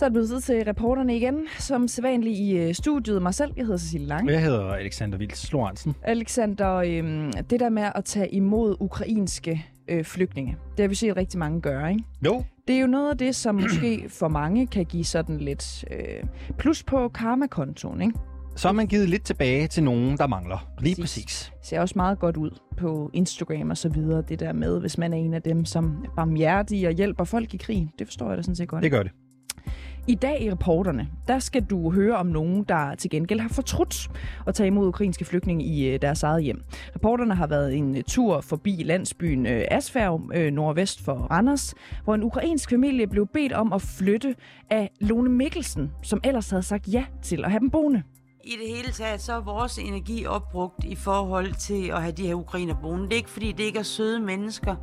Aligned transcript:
Så 0.00 0.04
er 0.04 0.08
det 0.08 0.12
blevet 0.12 0.42
til 0.42 0.64
reporterne 0.64 1.16
igen, 1.16 1.46
som 1.58 1.88
sædvanligt 1.88 2.38
i 2.38 2.56
øh, 2.56 2.74
studiet. 2.74 3.22
Mig 3.22 3.34
selv, 3.34 3.52
jeg 3.56 3.64
hedder 3.64 3.78
Cecilie 3.78 4.06
Lange. 4.06 4.32
Jeg 4.32 4.42
hedder 4.42 4.72
Alexander 4.72 5.18
Vils 5.18 5.52
Lorentzen. 5.52 5.94
Alexander, 6.02 6.74
øhm, 6.74 7.32
det 7.50 7.60
der 7.60 7.68
med 7.68 7.90
at 7.94 8.04
tage 8.04 8.28
imod 8.28 8.76
ukrainske 8.80 9.66
øh, 9.88 10.04
flygtninge, 10.04 10.56
det 10.76 10.82
har 10.82 10.88
vi 10.88 10.94
set 10.94 11.16
rigtig 11.16 11.38
mange 11.38 11.60
gøre, 11.60 11.90
ikke? 11.90 12.04
Jo. 12.26 12.44
Det 12.68 12.76
er 12.76 12.80
jo 12.80 12.86
noget 12.86 13.10
af 13.10 13.18
det, 13.18 13.36
som 13.36 13.54
måske 13.62 14.04
for 14.08 14.28
mange 14.28 14.66
kan 14.66 14.84
give 14.84 15.04
sådan 15.04 15.38
lidt 15.38 15.84
øh, 15.90 16.24
plus 16.58 16.82
på 16.82 17.08
karmakontoen, 17.08 18.02
ikke? 18.02 18.18
Så 18.56 18.68
har 18.68 18.72
man 18.72 18.86
givet 18.86 19.08
lidt 19.08 19.24
tilbage 19.24 19.66
til 19.66 19.82
nogen, 19.82 20.16
der 20.18 20.26
mangler. 20.26 20.68
Lige 20.80 21.02
Præcis. 21.02 21.24
præcis. 21.24 21.52
ser 21.62 21.80
også 21.80 21.94
meget 21.96 22.18
godt 22.18 22.36
ud 22.36 22.50
på 22.76 23.10
Instagram 23.12 23.70
og 23.70 23.76
så 23.76 23.88
videre, 23.88 24.22
det 24.28 24.40
der 24.40 24.52
med, 24.52 24.80
hvis 24.80 24.98
man 24.98 25.12
er 25.12 25.18
en 25.18 25.34
af 25.34 25.42
dem, 25.42 25.64
som 25.64 26.04
er 26.04 26.14
barmhjertige 26.16 26.88
og 26.88 26.92
hjælper 26.92 27.24
folk 27.24 27.54
i 27.54 27.56
krig. 27.56 27.90
Det 27.98 28.06
forstår 28.06 28.28
jeg 28.28 28.36
da 28.36 28.42
sådan 28.42 28.56
set 28.56 28.68
godt. 28.68 28.82
Det 28.82 28.90
gør 28.90 29.02
det. 29.02 29.12
I 30.10 30.14
dag 30.14 30.42
i 30.42 30.50
reporterne, 30.50 31.08
der 31.28 31.38
skal 31.38 31.64
du 31.64 31.90
høre 31.90 32.16
om 32.16 32.26
nogen, 32.26 32.64
der 32.64 32.94
til 32.94 33.10
gengæld 33.10 33.40
har 33.40 33.48
fortrudt 33.48 34.10
at 34.46 34.54
tage 34.54 34.66
imod 34.66 34.88
ukrainske 34.88 35.24
flygtninge 35.24 35.64
i 35.64 35.88
øh, 35.88 36.02
deres 36.02 36.22
eget 36.22 36.42
hjem. 36.42 36.62
Reporterne 36.94 37.34
har 37.34 37.46
været 37.46 37.74
en 37.74 37.96
øh, 37.96 38.02
tur 38.02 38.40
forbi 38.40 38.82
landsbyen 38.84 39.46
øh, 39.46 39.64
Asfærg, 39.70 40.20
nordvest 40.52 41.04
for 41.04 41.14
Randers, 41.14 41.74
hvor 42.04 42.14
en 42.14 42.22
ukrainsk 42.22 42.70
familie 42.70 43.06
blev 43.06 43.26
bedt 43.26 43.52
om 43.52 43.72
at 43.72 43.82
flytte 43.82 44.34
af 44.70 44.90
Lone 45.00 45.30
Mikkelsen, 45.30 45.90
som 46.02 46.20
ellers 46.24 46.50
havde 46.50 46.62
sagt 46.62 46.88
ja 46.88 47.04
til 47.22 47.44
at 47.44 47.50
have 47.50 47.60
dem 47.60 47.70
boende. 47.70 48.02
I 48.44 48.50
det 48.50 48.76
hele 48.76 48.92
taget, 48.92 49.20
så 49.20 49.32
er 49.32 49.40
vores 49.40 49.78
energi 49.78 50.26
opbrugt 50.26 50.84
i 50.84 50.94
forhold 50.94 51.54
til 51.54 51.90
at 51.90 52.02
have 52.02 52.12
de 52.12 52.26
her 52.26 52.34
ukrainer 52.34 52.74
boende. 52.82 53.04
Det 53.04 53.12
er 53.12 53.16
ikke, 53.16 53.30
fordi 53.30 53.52
det 53.52 53.64
ikke 53.64 53.78
er 53.78 53.82
søde 53.82 54.20
mennesker. 54.20 54.76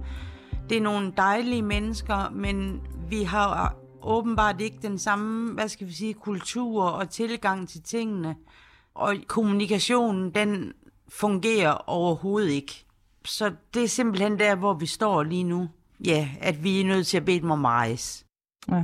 Det 0.70 0.78
er 0.78 0.82
nogle 0.82 1.14
dejlige 1.18 1.62
mennesker, 1.62 2.32
men 2.32 2.82
vi 3.10 3.24
har 3.24 3.78
åbenbart 4.08 4.62
ikke 4.62 4.78
den 4.82 4.98
samme, 4.98 5.54
hvad 5.54 5.68
skal 5.68 5.88
vi 5.88 5.94
sige, 5.94 6.14
kultur 6.14 6.84
og 6.84 7.10
tilgang 7.10 7.70
til 7.70 7.82
tingene. 7.84 8.36
Og 8.94 9.16
kommunikationen, 9.28 10.32
den 10.32 10.74
fungerer 11.10 11.90
overhovedet 11.90 12.50
ikke. 12.50 12.86
Så 13.26 13.52
det 13.74 13.84
er 13.84 13.88
simpelthen 13.88 14.40
der, 14.40 14.56
hvor 14.56 14.74
vi 14.74 14.86
står 14.86 15.24
lige 15.24 15.44
nu. 15.44 15.70
Ja, 16.06 16.30
at 16.42 16.64
vi 16.64 16.82
er 16.82 16.86
nødt 16.86 17.08
til 17.08 17.18
at 17.18 17.26
bede 17.26 17.40
dem 17.40 17.52
om 17.52 17.66
rejse. 17.66 18.26
Ja. 18.72 18.84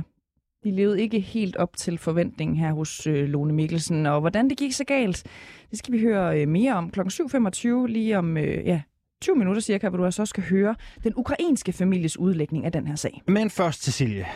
De 0.64 0.70
levede 0.70 1.02
ikke 1.02 1.20
helt 1.20 1.56
op 1.56 1.76
til 1.76 1.98
forventningen 1.98 2.56
her 2.56 2.72
hos 2.72 3.06
øh, 3.06 3.28
Lone 3.28 3.52
Mikkelsen, 3.52 4.06
og 4.06 4.20
hvordan 4.20 4.50
det 4.50 4.58
gik 4.58 4.72
så 4.72 4.84
galt, 4.84 5.26
det 5.70 5.78
skal 5.78 5.92
vi 5.92 6.00
høre 6.00 6.40
øh, 6.40 6.48
mere 6.48 6.74
om 6.74 6.90
kl. 6.90 7.00
7.25, 7.00 7.86
lige 7.86 8.18
om 8.18 8.36
øh, 8.36 8.66
ja, 8.66 8.80
20 9.22 9.36
minutter 9.36 9.62
cirka, 9.62 9.88
hvor 9.88 9.98
du 9.98 10.04
altså 10.04 10.22
også 10.22 10.30
skal 10.30 10.44
høre 10.44 10.74
den 11.04 11.12
ukrainske 11.16 11.72
families 11.72 12.18
udlægning 12.18 12.64
af 12.64 12.72
den 12.72 12.86
her 12.86 12.96
sag. 12.96 13.22
Men 13.26 13.50
først, 13.50 13.84
Cecilie. 13.84 14.26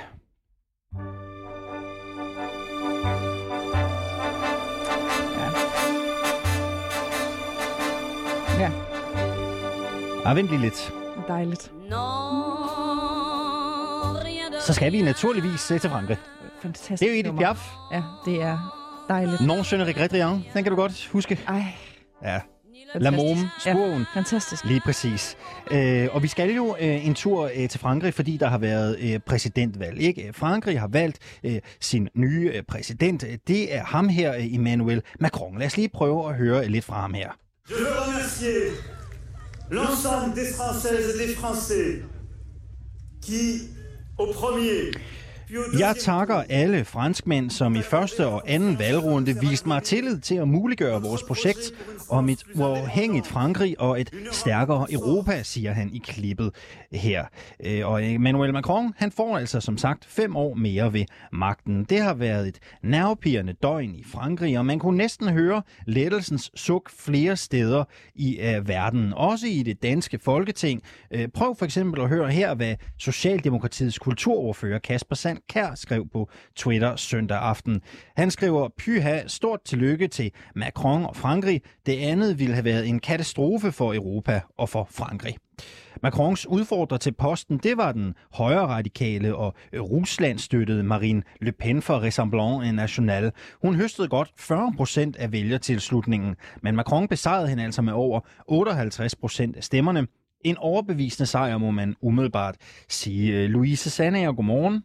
Ja, 8.58 8.70
Ah, 10.24 10.36
vent 10.36 10.48
lige 10.48 10.60
lidt. 10.60 10.92
dejligt. 11.28 11.72
Så 14.66 14.74
skal 14.74 14.92
vi 14.92 15.02
naturligvis 15.02 15.70
øh, 15.70 15.80
til 15.80 15.90
Frankrig. 15.90 16.16
Fantastisk 16.62 17.00
Det 17.00 17.08
er 17.08 17.12
jo 17.12 17.14
Edith 17.14 17.26
nummer. 17.26 17.42
Piaf. 17.42 17.70
Ja, 17.92 18.02
det 18.24 18.42
er 18.42 18.74
dejligt. 19.08 19.40
Non, 19.40 19.58
je 19.72 19.76
ne 19.78 19.84
regrette 19.84 20.16
rien. 20.26 20.44
Den 20.54 20.62
kan 20.64 20.72
du 20.72 20.76
godt 20.76 21.08
huske. 21.12 21.40
Ej, 21.48 21.62
Ja. 22.22 22.40
La. 22.94 23.10
Môme, 23.10 23.50
spurven. 23.60 24.00
Ja, 24.00 24.04
fantastisk. 24.14 24.64
Lige 24.64 24.80
præcis. 24.80 25.36
Øh, 25.70 26.08
og 26.12 26.22
vi 26.22 26.28
skal 26.28 26.50
jo 26.50 26.76
øh, 26.80 27.06
en 27.06 27.14
tur 27.14 27.50
øh, 27.56 27.68
til 27.68 27.80
Frankrig, 27.80 28.14
fordi 28.14 28.36
der 28.36 28.46
har 28.46 28.58
været 28.58 28.98
øh, 29.00 29.20
præsidentvalg. 29.20 30.00
Ikke? 30.00 30.32
Frankrig 30.32 30.80
har 30.80 30.88
valgt 30.88 31.18
øh, 31.44 31.58
sin 31.80 32.08
nye 32.14 32.50
øh, 32.54 32.62
præsident. 32.62 33.24
Det 33.48 33.74
er 33.74 33.84
ham 33.84 34.08
her, 34.08 34.34
øh, 34.34 34.54
Emmanuel 34.54 35.02
Macron. 35.20 35.58
Lad 35.58 35.66
os 35.66 35.76
lige 35.76 35.88
prøve 35.88 36.28
at 36.28 36.34
høre 36.34 36.68
lidt 36.68 36.84
fra 36.84 37.00
ham 37.00 37.14
her. 37.14 37.30
Je 37.70 37.74
veux 37.74 37.92
remercier 38.06 38.60
l'ensemble 39.70 40.34
des 40.40 40.48
Françaises 40.58 41.06
et 41.12 41.28
des 41.28 41.34
Français 41.36 42.02
qui, 43.26 43.68
au 44.18 44.32
premier, 44.32 44.92
Jeg 45.78 45.94
takker 46.00 46.34
alle 46.48 46.84
franskmænd, 46.84 47.50
som 47.50 47.76
i 47.76 47.82
første 47.82 48.26
og 48.26 48.42
anden 48.46 48.78
valgrunde 48.78 49.36
viste 49.40 49.68
mig 49.68 49.82
tillid 49.82 50.20
til 50.20 50.34
at 50.34 50.48
muliggøre 50.48 51.02
vores 51.02 51.22
projekt 51.22 51.72
om 52.10 52.28
et 52.28 52.44
uafhængigt 52.54 53.26
Frankrig 53.26 53.80
og 53.80 54.00
et 54.00 54.10
stærkere 54.32 54.86
Europa, 54.92 55.42
siger 55.42 55.72
han 55.72 55.90
i 55.94 55.98
klippet 55.98 56.50
her. 56.92 57.24
Øh, 57.64 57.86
Og 57.86 58.06
Emmanuel 58.14 58.52
Macron, 58.52 58.92
han 58.96 59.10
får 59.10 59.38
altså 59.38 59.60
som 59.60 59.78
sagt 59.78 60.04
fem 60.04 60.36
år 60.36 60.54
mere 60.54 60.92
ved 60.92 61.04
magten. 61.32 61.84
Det 61.84 62.00
har 62.00 62.14
været 62.14 62.48
et 62.48 62.58
nervepirrende 62.82 63.52
døgn 63.52 63.94
i 63.94 64.04
Frankrig, 64.04 64.58
og 64.58 64.66
man 64.66 64.78
kunne 64.78 64.96
næsten 64.96 65.28
høre 65.28 65.62
lettelsens 65.86 66.50
suk 66.54 66.90
flere 66.90 67.36
steder 67.36 67.84
i 68.14 68.38
uh, 68.40 68.68
verden. 68.68 69.12
Også 69.16 69.46
i 69.46 69.62
det 69.62 69.82
danske 69.82 70.18
folketing. 70.18 70.82
Uh, 71.14 71.20
prøv 71.34 71.56
for 71.58 71.64
eksempel 71.64 72.00
at 72.00 72.08
høre 72.08 72.30
her, 72.30 72.54
hvad 72.54 72.74
Socialdemokratiets 72.98 73.98
kulturordfører 73.98 74.78
Kasper 74.78 75.16
Sand 75.16 75.37
Kær 75.48 75.74
skrev 75.74 76.08
på 76.12 76.30
Twitter 76.56 76.96
søndag 76.96 77.38
aften. 77.38 77.80
Han 78.16 78.30
skriver, 78.30 78.68
pyha, 78.78 79.20
stort 79.26 79.60
tillykke 79.64 80.08
til 80.08 80.30
Macron 80.54 81.06
og 81.06 81.16
Frankrig. 81.16 81.62
Det 81.86 81.98
andet 81.98 82.38
ville 82.38 82.54
have 82.54 82.64
været 82.64 82.88
en 82.88 83.00
katastrofe 83.00 83.72
for 83.72 83.94
Europa 83.94 84.40
og 84.58 84.68
for 84.68 84.88
Frankrig. 84.90 85.36
Macrons 86.02 86.46
udfordrer 86.46 86.98
til 86.98 87.12
posten, 87.12 87.58
det 87.58 87.76
var 87.76 87.92
den 87.92 88.14
højre 88.32 88.66
radikale 88.66 89.36
og 89.36 89.54
Rusland 89.74 90.38
støttede 90.38 90.82
Marine 90.82 91.22
Le 91.40 91.52
Pen 91.52 91.82
for 91.82 91.94
Rassemblement 91.94 92.74
National. 92.74 93.32
Hun 93.62 93.74
høstede 93.74 94.08
godt 94.08 94.30
40 94.36 94.72
procent 94.76 95.16
af 95.16 95.32
vælgertilslutningen, 95.32 96.36
men 96.62 96.76
Macron 96.76 97.08
besejrede 97.08 97.48
hende 97.48 97.64
altså 97.64 97.82
med 97.82 97.92
over 97.92 98.20
58 98.46 99.14
procent 99.14 99.56
af 99.56 99.64
stemmerne. 99.64 100.06
En 100.44 100.56
overbevisende 100.56 101.26
sejr, 101.26 101.58
må 101.58 101.70
man 101.70 101.94
umiddelbart 102.00 102.56
sige. 102.88 103.46
Louise 103.46 103.90
Sandager, 103.90 104.32
godmorgen. 104.32 104.82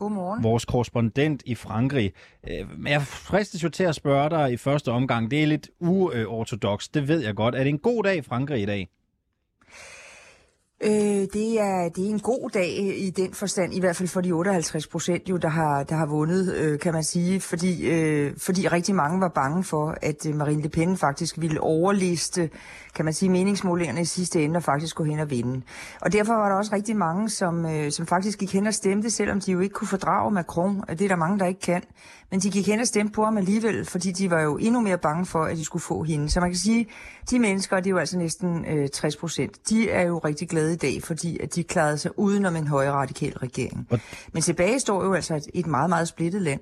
Godmorgen. 0.00 0.42
Vores 0.42 0.64
korrespondent 0.64 1.42
i 1.46 1.54
Frankrig. 1.54 2.12
Øh, 2.50 2.66
jeg 2.86 3.02
fristes 3.02 3.64
jo 3.64 3.68
til 3.68 3.84
at 3.84 3.94
spørge 3.94 4.30
dig 4.30 4.52
i 4.52 4.56
første 4.56 4.92
omgang. 4.92 5.30
Det 5.30 5.42
er 5.42 5.46
lidt 5.46 5.68
uortodox, 5.80 6.88
det 6.94 7.08
ved 7.08 7.24
jeg 7.24 7.34
godt. 7.34 7.54
Er 7.54 7.58
det 7.58 7.68
en 7.68 7.78
god 7.78 8.02
dag 8.02 8.16
i 8.16 8.22
Frankrig 8.22 8.62
i 8.62 8.66
dag? 8.66 8.88
Øh, 10.84 11.26
det, 11.32 11.60
er, 11.60 11.88
det 11.88 12.06
er 12.06 12.10
en 12.10 12.20
god 12.20 12.50
dag 12.50 12.96
i 12.96 13.10
den 13.10 13.34
forstand, 13.34 13.74
i 13.74 13.80
hvert 13.80 13.96
fald 13.96 14.08
for 14.08 14.20
de 14.20 14.32
58 14.32 14.86
procent, 14.86 15.28
jo, 15.28 15.36
der 15.36 15.48
har, 15.48 15.82
der 15.82 15.94
har 15.94 16.06
vundet, 16.06 16.54
øh, 16.54 16.78
kan 16.78 16.92
man 16.92 17.04
sige, 17.04 17.40
fordi, 17.40 17.90
øh, 17.90 18.32
fordi 18.38 18.68
rigtig 18.68 18.94
mange 18.94 19.20
var 19.20 19.28
bange 19.28 19.64
for, 19.64 19.94
at 20.02 20.26
øh, 20.26 20.34
Marine 20.34 20.62
Le 20.62 20.68
Pen 20.68 20.96
faktisk 20.96 21.40
ville 21.40 21.60
overliste, 21.60 22.50
kan 22.94 23.04
man 23.04 23.14
sige, 23.14 23.30
meningsmålingerne 23.30 24.00
i 24.00 24.04
sidste 24.04 24.44
ende 24.44 24.56
og 24.56 24.62
faktisk 24.62 24.96
gå 24.96 25.04
hen 25.04 25.18
og 25.18 25.30
vinde. 25.30 25.62
Og 26.00 26.12
derfor 26.12 26.32
var 26.32 26.48
der 26.48 26.56
også 26.56 26.74
rigtig 26.74 26.96
mange, 26.96 27.30
som, 27.30 27.66
øh, 27.66 27.90
som 27.92 28.06
faktisk 28.06 28.38
gik 28.38 28.52
hen 28.52 28.66
og 28.66 28.74
stemte, 28.74 29.10
selvom 29.10 29.40
de 29.40 29.52
jo 29.52 29.60
ikke 29.60 29.72
kunne 29.72 29.88
fordrage 29.88 30.30
Macron. 30.30 30.84
Det 30.88 31.02
er 31.02 31.08
der 31.08 31.16
mange, 31.16 31.38
der 31.38 31.46
ikke 31.46 31.60
kan. 31.60 31.82
Men 32.30 32.40
de 32.40 32.50
gik 32.50 32.66
hen 32.66 32.80
og 32.80 32.86
stemte 32.86 33.12
på 33.12 33.24
ham 33.24 33.36
alligevel, 33.36 33.84
fordi 33.84 34.12
de 34.12 34.30
var 34.30 34.40
jo 34.42 34.56
endnu 34.56 34.80
mere 34.80 34.98
bange 34.98 35.26
for, 35.26 35.44
at 35.44 35.56
de 35.56 35.64
skulle 35.64 35.82
få 35.82 36.02
hende. 36.02 36.30
Så 36.30 36.40
man 36.40 36.50
kan 36.50 36.58
sige, 36.58 36.86
de 37.30 37.38
mennesker, 37.38 37.76
det 37.76 37.86
er 37.86 37.90
jo 37.90 37.98
altså 37.98 38.18
næsten 38.18 38.64
øh, 38.64 38.88
60 38.88 39.16
procent, 39.16 39.58
de 39.70 39.90
er 39.90 40.02
jo 40.02 40.18
rigtig 40.18 40.48
glade 40.48 40.72
i 40.72 40.76
dag, 40.76 41.02
fordi 41.02 41.38
at 41.42 41.54
de 41.54 41.62
klarede 41.64 41.98
sig 41.98 42.18
udenom 42.18 42.56
en 42.56 42.66
højre 42.66 42.92
radikal 42.92 43.32
regering. 43.32 43.86
Og- 43.90 44.00
Men 44.32 44.42
tilbage 44.42 44.80
står 44.80 45.04
jo 45.04 45.14
altså 45.14 45.34
et, 45.34 45.46
et 45.54 45.66
meget, 45.66 45.88
meget 45.88 46.08
splittet 46.08 46.42
land. 46.42 46.60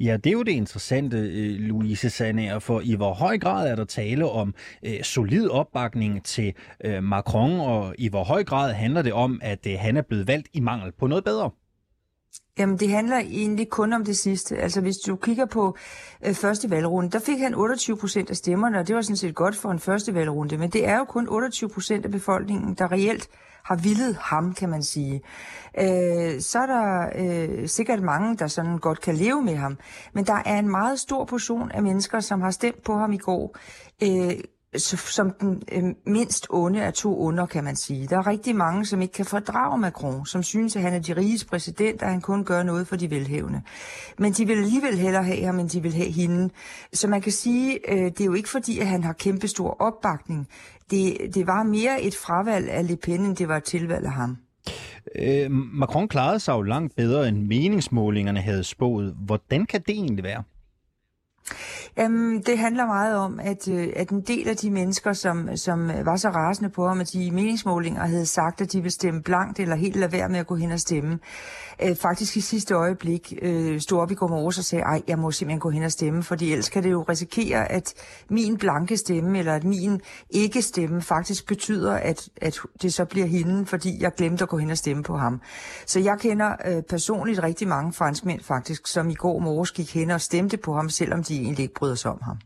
Ja, 0.00 0.16
det 0.16 0.26
er 0.30 0.32
jo 0.34 0.42
det 0.42 0.52
interessante, 0.52 1.16
øh, 1.16 1.60
Louise 1.60 2.10
Sandager, 2.10 2.58
for 2.58 2.80
i 2.84 2.94
hvor 2.94 3.14
høj 3.14 3.38
grad 3.38 3.70
er 3.70 3.76
der 3.76 3.84
tale 3.84 4.28
om 4.30 4.54
øh, 4.86 5.02
solid 5.02 5.48
opbakning 5.48 6.24
til 6.24 6.52
øh, 6.84 7.02
Macron, 7.02 7.60
og 7.60 7.94
i 7.98 8.08
hvor 8.08 8.24
høj 8.24 8.44
grad 8.44 8.72
handler 8.72 9.02
det 9.02 9.12
om, 9.12 9.40
at 9.42 9.66
øh, 9.66 9.74
han 9.78 9.96
er 9.96 10.02
blevet 10.02 10.26
valgt 10.26 10.48
i 10.52 10.60
mangel 10.60 10.92
på 11.00 11.06
noget 11.06 11.24
bedre? 11.24 11.50
Jamen, 12.60 12.76
det 12.76 12.90
handler 12.90 13.18
egentlig 13.18 13.68
kun 13.68 13.92
om 13.92 14.04
det 14.04 14.18
sidste. 14.18 14.56
Altså, 14.56 14.80
hvis 14.80 14.96
du 14.96 15.16
kigger 15.16 15.46
på 15.46 15.76
øh, 16.26 16.34
første 16.34 16.70
valgrunde, 16.70 17.10
der 17.10 17.18
fik 17.18 17.38
han 17.38 17.54
28 17.54 17.96
procent 17.96 18.30
af 18.30 18.36
stemmerne, 18.36 18.78
og 18.78 18.88
det 18.88 18.96
var 18.96 19.02
sådan 19.02 19.16
set 19.16 19.34
godt 19.34 19.56
for 19.56 19.70
en 19.70 19.78
første 19.78 20.14
valgrunde. 20.14 20.58
Men 20.58 20.70
det 20.70 20.88
er 20.88 20.98
jo 20.98 21.04
kun 21.04 21.28
28 21.28 21.70
procent 21.70 22.04
af 22.04 22.10
befolkningen, 22.10 22.74
der 22.74 22.92
reelt 22.92 23.28
har 23.64 23.76
villet 23.76 24.16
ham, 24.16 24.54
kan 24.54 24.68
man 24.68 24.82
sige. 24.82 25.22
Øh, 25.80 26.40
så 26.40 26.58
er 26.58 26.66
der 26.66 27.10
øh, 27.16 27.68
sikkert 27.68 28.02
mange, 28.02 28.36
der 28.36 28.46
sådan 28.46 28.78
godt 28.78 29.00
kan 29.00 29.14
leve 29.14 29.42
med 29.42 29.56
ham. 29.56 29.78
Men 30.12 30.26
der 30.26 30.42
er 30.46 30.58
en 30.58 30.70
meget 30.70 31.00
stor 31.00 31.24
portion 31.24 31.70
af 31.70 31.82
mennesker, 31.82 32.20
som 32.20 32.40
har 32.40 32.50
stemt 32.50 32.82
på 32.82 32.94
ham 32.94 33.12
i 33.12 33.18
går, 33.18 33.56
øh, 34.02 34.32
som 34.78 35.30
den 35.40 35.62
øh, 35.72 35.82
mindst 36.06 36.46
onde 36.50 36.82
af 36.82 36.92
to 36.92 37.20
onder, 37.20 37.46
kan 37.46 37.64
man 37.64 37.76
sige. 37.76 38.06
Der 38.06 38.16
er 38.18 38.26
rigtig 38.26 38.56
mange, 38.56 38.86
som 38.86 39.02
ikke 39.02 39.12
kan 39.12 39.24
fordrage 39.24 39.78
Macron, 39.78 40.26
som 40.26 40.42
synes, 40.42 40.76
at 40.76 40.82
han 40.82 40.94
er 40.94 40.98
de 40.98 41.16
riges 41.16 41.44
præsident, 41.44 42.02
og 42.02 42.08
han 42.08 42.20
kun 42.20 42.44
gør 42.44 42.62
noget 42.62 42.86
for 42.86 42.96
de 42.96 43.10
velhævende. 43.10 43.62
Men 44.18 44.32
de 44.32 44.46
vil 44.46 44.56
alligevel 44.56 44.98
hellere 44.98 45.24
have 45.24 45.44
ham, 45.44 45.58
end 45.58 45.68
de 45.68 45.82
vil 45.82 45.94
have 45.94 46.10
hende. 46.10 46.50
Så 46.92 47.08
man 47.08 47.20
kan 47.20 47.32
sige, 47.32 47.92
øh, 47.92 48.04
det 48.04 48.20
er 48.20 48.24
jo 48.24 48.34
ikke 48.34 48.48
fordi, 48.48 48.78
at 48.78 48.86
han 48.86 49.04
har 49.04 49.12
kæmpestor 49.12 49.76
opbakning. 49.80 50.48
Det, 50.90 51.16
det 51.34 51.46
var 51.46 51.62
mere 51.62 52.02
et 52.02 52.14
fravalg 52.14 52.70
af 52.70 52.88
Le 52.88 52.96
Pen, 52.96 53.20
end 53.20 53.36
det 53.36 53.48
var 53.48 53.56
et 53.56 53.64
tilvalg 53.64 54.06
af 54.06 54.12
ham. 54.12 54.36
Øh, 55.18 55.50
Macron 55.50 56.08
klarede 56.08 56.40
sig 56.40 56.52
jo 56.52 56.62
langt 56.62 56.96
bedre, 56.96 57.28
end 57.28 57.46
meningsmålingerne 57.46 58.40
havde 58.40 58.64
spået. 58.64 59.14
Hvordan 59.26 59.66
kan 59.66 59.80
det 59.80 59.90
egentlig 59.94 60.24
være? 60.24 60.42
Jamen, 61.96 62.42
det 62.42 62.58
handler 62.58 62.86
meget 62.86 63.16
om, 63.16 63.40
at, 63.40 63.68
øh, 63.68 63.88
at 63.96 64.10
en 64.10 64.20
del 64.20 64.48
af 64.48 64.56
de 64.56 64.70
mennesker, 64.70 65.12
som, 65.12 65.56
som 65.56 65.90
øh, 65.90 66.06
var 66.06 66.16
så 66.16 66.28
rasende 66.28 66.70
på 66.70 66.88
ham, 66.88 67.00
at 67.00 67.12
de 67.12 67.30
meningsmålinger 67.30 68.06
havde 68.06 68.26
sagt, 68.26 68.60
at 68.60 68.72
de 68.72 68.78
ville 68.78 68.90
stemme 68.90 69.22
blankt 69.22 69.60
eller 69.60 69.76
helt 69.76 69.96
lade 69.96 70.12
være 70.12 70.28
med 70.28 70.38
at 70.38 70.46
gå 70.46 70.54
hen 70.54 70.72
og 70.72 70.80
stemme, 70.80 71.18
øh, 71.82 71.96
faktisk 71.96 72.36
i 72.36 72.40
sidste 72.40 72.74
øjeblik 72.74 73.34
øh, 73.42 73.80
stod 73.80 73.98
op 73.98 74.10
i 74.10 74.14
går 74.14 74.28
morges 74.28 74.58
og 74.58 74.64
sagde, 74.64 74.82
ej, 74.82 75.02
jeg 75.08 75.18
må 75.18 75.30
simpelthen 75.30 75.60
gå 75.60 75.70
hen 75.70 75.82
og 75.82 75.92
stemme, 75.92 76.22
fordi 76.22 76.52
ellers 76.52 76.68
kan 76.68 76.82
det 76.82 76.90
jo 76.90 77.02
risikere, 77.08 77.72
at 77.72 77.94
min 78.30 78.58
blanke 78.58 78.96
stemme, 78.96 79.38
eller 79.38 79.54
at 79.54 79.64
min 79.64 80.00
ikke 80.30 80.62
stemme, 80.62 81.02
faktisk 81.02 81.46
betyder, 81.46 81.92
at, 81.92 82.28
at 82.36 82.58
det 82.82 82.94
så 82.94 83.04
bliver 83.04 83.26
hende, 83.26 83.66
fordi 83.66 84.02
jeg 84.02 84.12
glemte 84.16 84.42
at 84.42 84.48
gå 84.48 84.58
hen 84.58 84.70
og 84.70 84.78
stemme 84.78 85.02
på 85.02 85.16
ham. 85.16 85.40
Så 85.86 86.00
jeg 86.00 86.16
kender 86.20 86.52
øh, 86.66 86.82
personligt 86.82 87.42
rigtig 87.42 87.68
mange 87.68 87.92
franskmænd 87.92 88.40
faktisk, 88.40 88.86
som 88.86 89.10
i 89.10 89.14
går 89.14 89.38
morges 89.38 89.72
gik 89.72 89.94
hen 89.94 90.10
og 90.10 90.20
stemte 90.20 90.56
på 90.56 90.74
ham, 90.74 90.88
selvom 90.88 91.22
de 91.22 91.39
egentlig 91.40 91.62
ikke 91.62 91.74
bryder 91.74 91.94
sig 91.94 92.10
om 92.10 92.20
ham. 92.22 92.38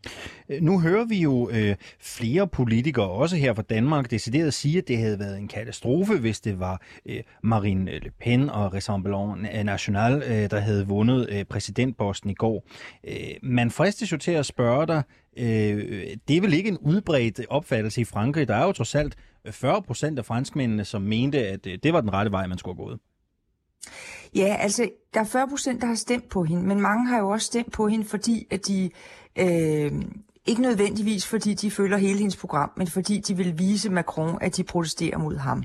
Øh, 0.49 0.63
nu 0.63 0.81
hører 0.81 1.05
vi 1.05 1.21
jo 1.21 1.51
øh, 1.53 1.77
flere 2.01 2.49
politikere, 2.49 3.09
også 3.09 3.37
her 3.37 3.55
fra 3.55 3.63
Danmark, 3.63 4.11
decideret 4.11 4.55
sige, 4.55 4.79
at 4.79 4.89
det 4.89 4.99
havde 4.99 5.19
været 5.19 5.39
en 5.39 5.49
katastrofe, 5.49 6.19
hvis 6.19 6.41
det 6.41 6.61
var 6.61 6.83
øh, 7.07 7.21
Marine 7.43 7.99
Le 7.99 8.11
Pen 8.21 8.51
og 8.51 8.75
Rassemblement 8.75 9.65
National, 9.65 10.23
øh, 10.23 10.51
der 10.51 10.59
havde 10.59 10.87
vundet 10.87 11.29
øh, 11.31 11.45
præsidentposten 11.45 12.31
i 12.31 12.35
går. 12.35 12.67
Øh, 13.09 13.15
man 13.43 13.71
fristes 13.71 14.13
jo 14.13 14.17
til 14.17 14.33
at 14.33 14.47
spørge 14.47 14.87
dig, 14.87 15.03
øh, 15.37 16.07
det 16.29 16.37
er 16.37 16.41
vel 16.41 16.55
ikke 16.55 16.69
en 16.69 16.79
udbredt 16.79 17.41
opfattelse 17.49 18.01
i 18.01 18.05
Frankrig? 18.05 18.49
Der 18.49 18.55
er 18.55 18.65
jo 18.65 18.73
trods 18.73 18.95
alt 18.95 19.17
40 19.51 19.83
procent 19.83 20.19
af 20.19 20.25
franskmændene, 20.25 20.85
som 20.85 21.03
mente, 21.03 21.49
at 21.49 21.67
øh, 21.67 21.79
det 21.83 21.93
var 21.93 22.01
den 22.01 22.13
rette 22.13 22.33
vej, 22.33 22.47
man 22.47 22.59
skulle 22.59 22.77
have 22.77 22.85
gået. 22.85 22.99
Ja, 24.35 24.57
altså, 24.61 24.91
der 25.15 25.21
er 25.21 25.25
40 25.25 25.49
procent, 25.49 25.81
der 25.81 25.87
har 25.87 25.95
stemt 25.95 26.29
på 26.29 26.45
hende, 26.45 26.63
men 26.63 26.81
mange 26.81 27.07
har 27.07 27.19
jo 27.19 27.29
også 27.29 27.47
stemt 27.47 27.73
på 27.73 27.89
hende, 27.89 28.05
fordi 28.05 28.47
at 28.51 28.67
de 28.67 28.91
øh, 29.39 29.93
ikke 30.47 30.63
nødvendigvis 30.63 31.27
fordi 31.27 31.55
de 31.55 31.71
følger 31.71 31.97
hele 31.97 32.19
hendes 32.19 32.37
program, 32.37 32.71
men 32.77 32.87
fordi 32.87 33.21
de 33.21 33.37
vil 33.37 33.59
vise 33.59 33.91
Macron, 33.91 34.39
at 34.41 34.57
de 34.57 34.65
protesterer 34.65 35.19
mod 35.19 35.37
ham. 35.37 35.65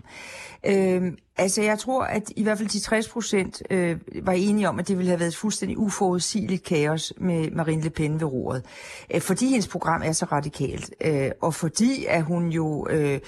Øh, 0.66 1.14
altså 1.38 1.62
jeg 1.62 1.80
tror, 1.80 2.04
at 2.04 2.32
i 2.36 2.44
hvert 2.44 2.58
fald 2.58 2.70
de 2.70 2.80
60 2.80 3.10
procent 3.10 3.62
øh, 3.70 3.98
var 4.24 4.34
enige 4.34 4.70
om, 4.70 4.80
at 4.80 4.88
det 4.88 4.98
ville 4.98 5.10
have 5.10 5.20
været 5.20 5.30
et 5.30 5.36
fuldstændig 5.36 5.78
uforudsigeligt 5.78 6.64
kaos 6.64 7.14
med 7.18 7.52
Marine 7.52 7.82
Le 7.82 7.90
Pen 7.90 8.20
ved 8.20 8.28
roret. 8.28 8.66
Øh, 9.14 9.22
fordi 9.22 9.48
hendes 9.48 9.68
program 9.68 10.02
er 10.06 10.12
så 10.12 10.26
radikalt, 10.26 10.94
øh, 11.02 11.32
og 11.42 11.54
fordi 11.54 12.06
at 12.06 12.24
hun 12.24 12.50
jo... 12.50 12.88
Øh, 12.90 13.20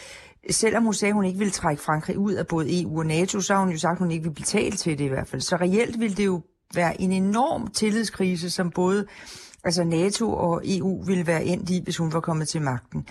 selvom 0.50 0.84
hun 0.84 0.94
sagde, 0.94 1.10
at 1.10 1.16
hun 1.16 1.26
ikke 1.26 1.40
ville 1.40 1.52
trække 1.52 1.82
Frankrig 1.84 2.18
ud 2.18 2.34
af 2.34 2.48
både 2.48 2.82
EU 2.82 3.00
og 3.00 3.06
NATO, 3.06 3.42
så 3.42 3.54
har 3.54 3.62
hun 3.62 3.72
jo 3.72 3.78
sagt, 3.78 3.96
at 3.96 4.00
hun 4.00 4.12
ikke 4.12 4.24
vil 4.24 4.34
betale 4.34 4.78
til 4.78 4.98
det 4.98 5.06
i 5.06 5.08
hvert 5.08 5.28
fald. 5.28 5.42
Så 5.42 5.56
reelt 5.56 6.00
ville 6.00 6.16
det 6.16 6.26
jo 6.26 6.42
være 6.76 7.02
en 7.02 7.12
enorm 7.12 7.68
tillidskrise, 7.68 8.50
som 8.50 8.72
både 8.72 9.06
altså 9.64 9.84
NATO 9.84 10.34
og 10.34 10.62
EU 10.66 11.04
ville 11.06 11.28
være 11.28 11.44
endt 11.44 11.70
i, 11.70 11.82
hvis 11.84 11.98
hun 11.98 12.14
var 12.14 12.20
kommet 12.20 12.48
til 12.48 12.62
magten. 12.62 13.08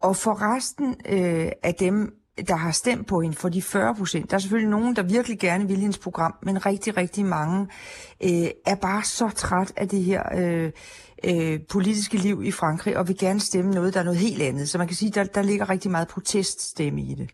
Og 0.00 0.16
for 0.16 0.56
resten 0.56 0.94
øh, 1.08 1.52
af 1.62 1.74
dem, 1.74 2.12
der 2.48 2.56
har 2.56 2.70
stemt 2.70 3.06
på 3.06 3.20
hende, 3.20 3.36
for 3.36 3.48
de 3.48 3.62
40 3.62 3.94
procent, 3.94 4.30
der 4.30 4.36
er 4.36 4.40
selvfølgelig 4.40 4.70
nogen, 4.70 4.96
der 4.96 5.02
virkelig 5.02 5.38
gerne 5.38 5.68
vil 5.68 5.76
hendes 5.76 5.98
program, 5.98 6.34
men 6.42 6.66
rigtig, 6.66 6.96
rigtig 6.96 7.24
mange 7.24 7.66
øh, 8.24 8.48
er 8.66 8.74
bare 8.74 9.04
så 9.04 9.28
træt 9.28 9.72
af 9.76 9.88
det 9.88 10.02
her 10.02 10.22
øh, 10.36 10.70
øh, 11.24 11.60
politiske 11.68 12.16
liv 12.16 12.42
i 12.44 12.50
Frankrig, 12.50 12.96
og 12.96 13.08
vil 13.08 13.18
gerne 13.18 13.40
stemme 13.40 13.70
noget, 13.70 13.94
der 13.94 14.00
er 14.00 14.04
noget 14.04 14.18
helt 14.18 14.42
andet. 14.42 14.68
Så 14.68 14.78
man 14.78 14.86
kan 14.86 14.96
sige, 14.96 15.10
der, 15.10 15.24
der 15.24 15.42
ligger 15.42 15.70
rigtig 15.70 15.90
meget 15.90 16.08
proteststemme 16.08 17.02
i 17.02 17.14
det. 17.14 17.30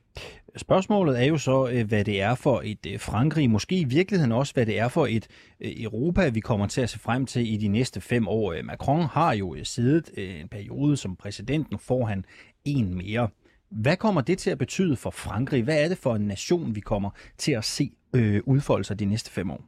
Spørgsmålet 0.56 1.20
er 1.20 1.24
jo 1.24 1.38
så, 1.38 1.68
øh, 1.68 1.88
hvad 1.88 2.04
det 2.04 2.20
er 2.20 2.34
for 2.34 2.62
et 2.64 2.86
øh, 2.86 3.00
Frankrig, 3.00 3.50
måske 3.50 3.76
i 3.76 3.84
virkeligheden 3.84 4.32
også, 4.32 4.54
hvad 4.54 4.66
det 4.66 4.78
er 4.78 4.88
for 4.88 5.06
et 5.06 5.26
øh, 5.60 5.72
Europa, 5.76 6.28
vi 6.28 6.40
kommer 6.40 6.66
til 6.66 6.80
at 6.80 6.90
se 6.90 6.98
frem 6.98 7.26
til 7.26 7.52
i 7.52 7.56
de 7.56 7.68
næste 7.68 8.00
fem 8.00 8.28
år. 8.28 8.54
Macron 8.64 9.02
har 9.02 9.32
jo 9.32 9.56
siddet 9.64 10.10
en 10.40 10.48
periode 10.48 10.96
som 10.96 11.16
præsident, 11.16 11.70
nu 11.70 11.78
får 11.78 12.06
han 12.06 12.24
en 12.64 12.94
mere. 12.94 13.28
Hvad 13.70 13.96
kommer 13.96 14.20
det 14.20 14.38
til 14.38 14.50
at 14.50 14.58
betyde 14.58 14.96
for 14.96 15.10
Frankrig? 15.10 15.62
Hvad 15.62 15.84
er 15.84 15.88
det 15.88 15.98
for 15.98 16.14
en 16.14 16.22
nation, 16.22 16.74
vi 16.74 16.80
kommer 16.80 17.10
til 17.38 17.52
at 17.52 17.64
se 17.64 17.92
øh, 18.12 18.42
udfolde 18.46 18.84
sig 18.84 18.98
de 18.98 19.04
næste 19.04 19.30
fem 19.30 19.50
år? 19.50 19.64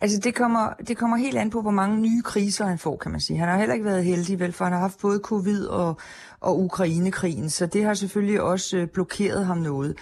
Altså 0.00 0.20
det 0.24 0.34
kommer, 0.34 0.72
det 0.88 0.96
kommer 0.96 1.16
helt 1.16 1.38
an 1.38 1.50
på, 1.50 1.62
hvor 1.62 1.70
mange 1.70 2.00
nye 2.00 2.22
kriser 2.22 2.66
han 2.66 2.78
får, 2.78 2.96
kan 2.96 3.10
man 3.10 3.20
sige. 3.20 3.38
Han 3.38 3.48
har 3.48 3.58
heller 3.58 3.74
ikke 3.74 3.84
været 3.84 4.04
heldig, 4.04 4.40
vel, 4.40 4.52
for 4.52 4.64
han 4.64 4.72
har 4.72 4.80
haft 4.80 5.00
både 5.00 5.20
covid 5.22 5.66
og, 5.66 5.96
og 6.40 6.60
Ukrainekrigen, 6.60 7.50
så 7.50 7.66
det 7.66 7.84
har 7.84 7.94
selvfølgelig 7.94 8.40
også 8.40 8.76
øh, 8.76 8.88
blokeret 8.88 9.46
ham 9.46 9.58
noget. 9.58 9.96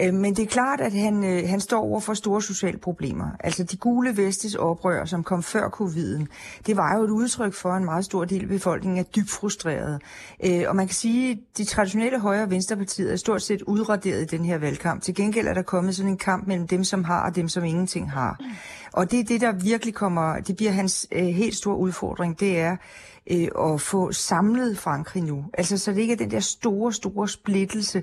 Øh, 0.00 0.14
men 0.14 0.36
det 0.36 0.42
er 0.42 0.46
klart, 0.46 0.80
at 0.80 0.92
han, 0.92 1.24
øh, 1.24 1.48
han 1.48 1.60
står 1.60 1.80
over 1.80 2.00
for 2.00 2.14
store 2.14 2.42
sociale 2.42 2.78
problemer. 2.78 3.26
Altså 3.40 3.64
de 3.64 3.76
gule 3.76 4.16
vestes 4.16 4.54
oprør, 4.54 5.04
som 5.04 5.22
kom 5.22 5.42
før 5.42 5.68
coviden, 5.68 6.28
det 6.66 6.76
var 6.76 6.96
jo 6.96 7.04
et 7.04 7.10
udtryk 7.10 7.54
for, 7.54 7.70
at 7.70 7.78
en 7.78 7.84
meget 7.84 8.04
stor 8.04 8.24
del 8.24 8.42
af 8.42 8.48
befolkningen 8.48 8.98
er 8.98 9.02
dybt 9.02 9.30
frustreret. 9.30 10.02
Øh, 10.44 10.64
og 10.66 10.76
man 10.76 10.86
kan 10.86 10.94
sige, 10.94 11.30
at 11.30 11.38
de 11.58 11.64
traditionelle 11.64 12.20
højre- 12.20 12.42
og 12.42 12.50
venstrepartier 12.50 13.12
er 13.12 13.16
stort 13.16 13.42
set 13.42 13.62
udraderet 13.62 14.22
i 14.22 14.36
den 14.36 14.44
her 14.44 14.58
valgkamp. 14.58 15.02
Til 15.02 15.14
gengæld 15.14 15.46
er 15.46 15.54
der 15.54 15.62
kommet 15.62 15.96
sådan 15.96 16.10
en 16.10 16.18
kamp 16.18 16.46
mellem 16.46 16.68
dem, 16.68 16.84
som 16.84 17.04
har 17.04 17.26
og 17.26 17.36
dem, 17.36 17.48
som 17.48 17.64
ingenting 17.64 18.10
har. 18.10 18.40
Og 18.92 19.10
det 19.10 19.20
er 19.20 19.24
det, 19.24 19.40
der 19.40 19.52
virkelig 19.52 19.94
kommer, 19.94 20.40
det 20.40 20.56
bliver 20.56 20.72
hans 20.72 21.06
øh, 21.12 21.24
helt 21.24 21.56
store 21.56 21.76
udfordring, 21.76 22.40
det 22.40 22.60
er 22.60 22.76
øh, 23.30 23.72
at 23.72 23.80
få 23.80 24.12
samlet 24.12 24.78
Frankrig 24.78 25.22
nu. 25.22 25.44
Altså 25.54 25.78
så 25.78 25.90
det 25.90 25.98
ikke 25.98 26.12
er 26.12 26.16
den 26.16 26.30
der 26.30 26.40
store, 26.40 26.92
store 26.92 27.28
splittelse 27.28 28.02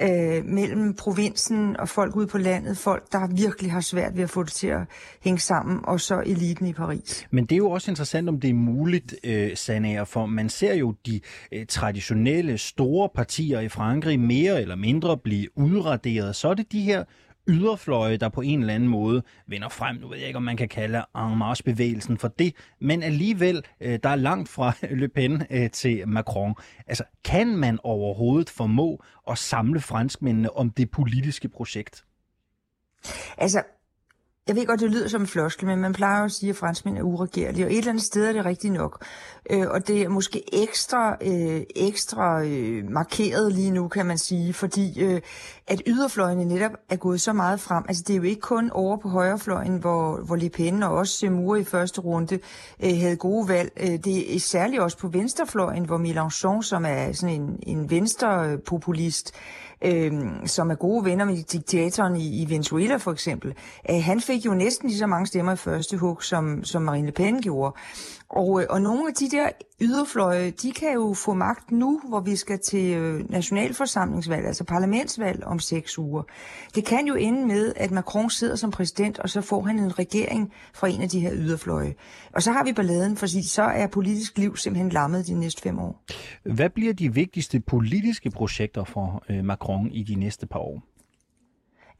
øh, 0.00 0.44
mellem 0.44 0.94
provinsen 0.94 1.76
og 1.76 1.88
folk 1.88 2.16
ude 2.16 2.26
på 2.26 2.38
landet, 2.38 2.78
folk, 2.78 3.12
der 3.12 3.26
virkelig 3.26 3.72
har 3.72 3.80
svært 3.80 4.16
ved 4.16 4.22
at 4.22 4.30
få 4.30 4.42
det 4.42 4.52
til 4.52 4.66
at 4.66 4.80
hænge 5.24 5.40
sammen, 5.40 5.80
og 5.84 6.00
så 6.00 6.22
eliten 6.26 6.66
i 6.66 6.72
Paris. 6.72 7.26
Men 7.30 7.44
det 7.44 7.52
er 7.52 7.56
jo 7.56 7.70
også 7.70 7.90
interessant, 7.90 8.28
om 8.28 8.40
det 8.40 8.50
er 8.50 8.54
muligt, 8.54 9.14
øh, 9.24 9.56
Sanager, 9.56 10.04
for 10.04 10.26
man 10.26 10.48
ser 10.48 10.74
jo 10.74 10.94
de 11.06 11.20
øh, 11.52 11.66
traditionelle 11.66 12.58
store 12.58 13.08
partier 13.14 13.60
i 13.60 13.68
Frankrig 13.68 14.20
mere 14.20 14.60
eller 14.62 14.76
mindre 14.76 15.18
blive 15.18 15.58
udraderet. 15.58 16.36
Så 16.36 16.48
er 16.48 16.54
det 16.54 16.72
de 16.72 16.80
her 16.80 17.04
yderfløje, 17.48 18.16
der 18.16 18.28
på 18.28 18.40
en 18.40 18.60
eller 18.60 18.74
anden 18.74 18.88
måde 18.88 19.22
vender 19.46 19.68
frem. 19.68 19.96
Nu 19.96 20.08
ved 20.08 20.18
jeg 20.18 20.26
ikke, 20.26 20.36
om 20.36 20.42
man 20.42 20.56
kan 20.56 20.68
kalde 20.68 20.98
En 21.16 21.38
Marche-bevægelsen 21.38 22.18
for 22.18 22.28
det, 22.28 22.54
men 22.80 23.02
alligevel, 23.02 23.64
øh, 23.80 23.98
der 24.02 24.08
er 24.08 24.16
langt 24.16 24.48
fra 24.48 24.72
Le 25.00 25.08
Pen 25.08 25.42
øh, 25.50 25.70
til 25.70 26.08
Macron. 26.08 26.54
Altså, 26.86 27.04
kan 27.24 27.56
man 27.56 27.78
overhovedet 27.82 28.50
formå 28.50 29.02
at 29.30 29.38
samle 29.38 29.80
franskmændene 29.80 30.56
om 30.56 30.70
det 30.70 30.90
politiske 30.90 31.48
projekt? 31.48 32.04
Altså, 33.38 33.62
jeg 34.50 34.56
ved 34.56 34.66
godt, 34.66 34.80
det 34.80 34.90
lyder 34.90 35.08
som 35.08 35.20
en 35.20 35.26
floskel, 35.26 35.66
men 35.66 35.78
man 35.78 35.92
plejer 35.92 36.18
jo 36.18 36.24
at 36.24 36.32
sige, 36.32 36.50
at 36.50 36.56
franskmænd 36.56 36.98
er 36.98 37.02
uregerlige, 37.02 37.66
og 37.66 37.72
et 37.72 37.78
eller 37.78 37.90
andet 37.90 38.04
sted 38.04 38.26
er 38.26 38.32
det 38.32 38.44
rigtigt 38.44 38.72
nok. 38.72 39.04
Øh, 39.50 39.66
og 39.70 39.88
det 39.88 40.02
er 40.02 40.08
måske 40.08 40.62
ekstra, 40.62 41.16
øh, 41.22 41.62
ekstra 41.76 42.44
øh, 42.44 42.90
markeret 42.90 43.52
lige 43.52 43.70
nu, 43.70 43.88
kan 43.88 44.06
man 44.06 44.18
sige, 44.18 44.52
fordi 44.52 45.02
øh, 45.02 45.20
at 45.66 45.82
yderfløjene 45.86 46.44
netop 46.44 46.70
er 46.88 46.96
gået 46.96 47.20
så 47.20 47.32
meget 47.32 47.60
frem. 47.60 47.84
Altså 47.88 48.04
det 48.06 48.12
er 48.12 48.16
jo 48.16 48.22
ikke 48.22 48.40
kun 48.40 48.70
over 48.70 48.96
på 48.96 49.08
højrefløjen, 49.08 49.76
hvor, 49.76 50.16
hvor 50.16 50.36
Le 50.36 50.48
Pen 50.48 50.82
og 50.82 50.90
også 50.90 51.16
Zemmour 51.16 51.56
i 51.56 51.64
første 51.64 52.00
runde 52.00 52.38
øh, 52.84 52.96
havde 53.00 53.16
gode 53.16 53.48
valg. 53.48 53.72
Øh, 53.80 53.98
det 54.04 54.36
er 54.36 54.40
særligt 54.40 54.82
også 54.82 54.98
på 54.98 55.08
venstrefløjen, 55.08 55.84
hvor 55.84 55.98
Mélenchon, 55.98 56.62
som 56.62 56.84
er 56.84 57.12
sådan 57.12 57.40
en, 57.40 57.58
en 57.62 57.90
venstrepopulist, 57.90 59.32
øh, 59.34 59.69
Øhm, 59.84 60.46
som 60.46 60.70
er 60.70 60.74
gode 60.74 61.04
venner 61.04 61.24
med 61.24 61.42
diktatoren 61.42 62.16
i, 62.16 62.42
i 62.42 62.50
Venezuela 62.50 62.96
for 62.96 63.12
eksempel, 63.12 63.54
øh, 63.90 64.02
han 64.02 64.20
fik 64.20 64.46
jo 64.46 64.54
næsten 64.54 64.88
lige 64.88 64.98
så 64.98 65.06
mange 65.06 65.26
stemmer 65.26 65.52
i 65.52 65.56
første 65.56 65.96
hug, 65.96 66.22
som, 66.22 66.64
som 66.64 66.82
Marine 66.82 67.06
Le 67.06 67.12
Pen 67.12 67.42
gjorde. 67.42 67.76
Og, 68.30 68.62
øh, 68.62 68.66
og 68.70 68.82
nogle 68.82 69.08
af 69.08 69.14
de 69.14 69.30
der 69.30 69.48
yderfløje, 69.80 70.50
de 70.50 70.72
kan 70.72 70.92
jo 70.94 71.14
få 71.14 71.34
magt 71.34 71.70
nu, 71.70 72.00
hvor 72.08 72.20
vi 72.20 72.36
skal 72.36 72.58
til 72.58 72.96
øh, 72.96 73.30
nationalforsamlingsvalg, 73.30 74.46
altså 74.46 74.64
parlamentsvalg 74.64 75.44
om 75.44 75.58
seks 75.58 75.98
uger. 75.98 76.22
Det 76.74 76.84
kan 76.84 77.06
jo 77.06 77.14
ende 77.14 77.46
med, 77.46 77.72
at 77.76 77.90
Macron 77.90 78.30
sidder 78.30 78.56
som 78.56 78.70
præsident, 78.70 79.18
og 79.18 79.30
så 79.30 79.40
får 79.40 79.62
han 79.62 79.78
en 79.78 79.98
regering 79.98 80.52
fra 80.74 80.88
en 80.88 81.02
af 81.02 81.08
de 81.08 81.20
her 81.20 81.30
yderfløje. 81.34 81.94
Og 82.32 82.42
så 82.42 82.52
har 82.52 82.64
vi 82.64 82.72
balladen, 82.72 83.16
for 83.16 83.42
så 83.42 83.62
er 83.62 83.86
politisk 83.86 84.38
liv 84.38 84.56
simpelthen 84.56 84.90
lammet 84.90 85.26
de 85.26 85.34
næste 85.34 85.62
fem 85.62 85.78
år. 85.78 86.04
Hvad 86.54 86.70
bliver 86.70 86.92
de 86.92 87.14
vigtigste 87.14 87.60
politiske 87.60 88.30
projekter 88.30 88.84
for 88.84 89.22
øh, 89.30 89.44
Macron 89.44 89.90
i 89.90 90.02
de 90.02 90.14
næste 90.14 90.46
par 90.46 90.58
år? 90.58 90.89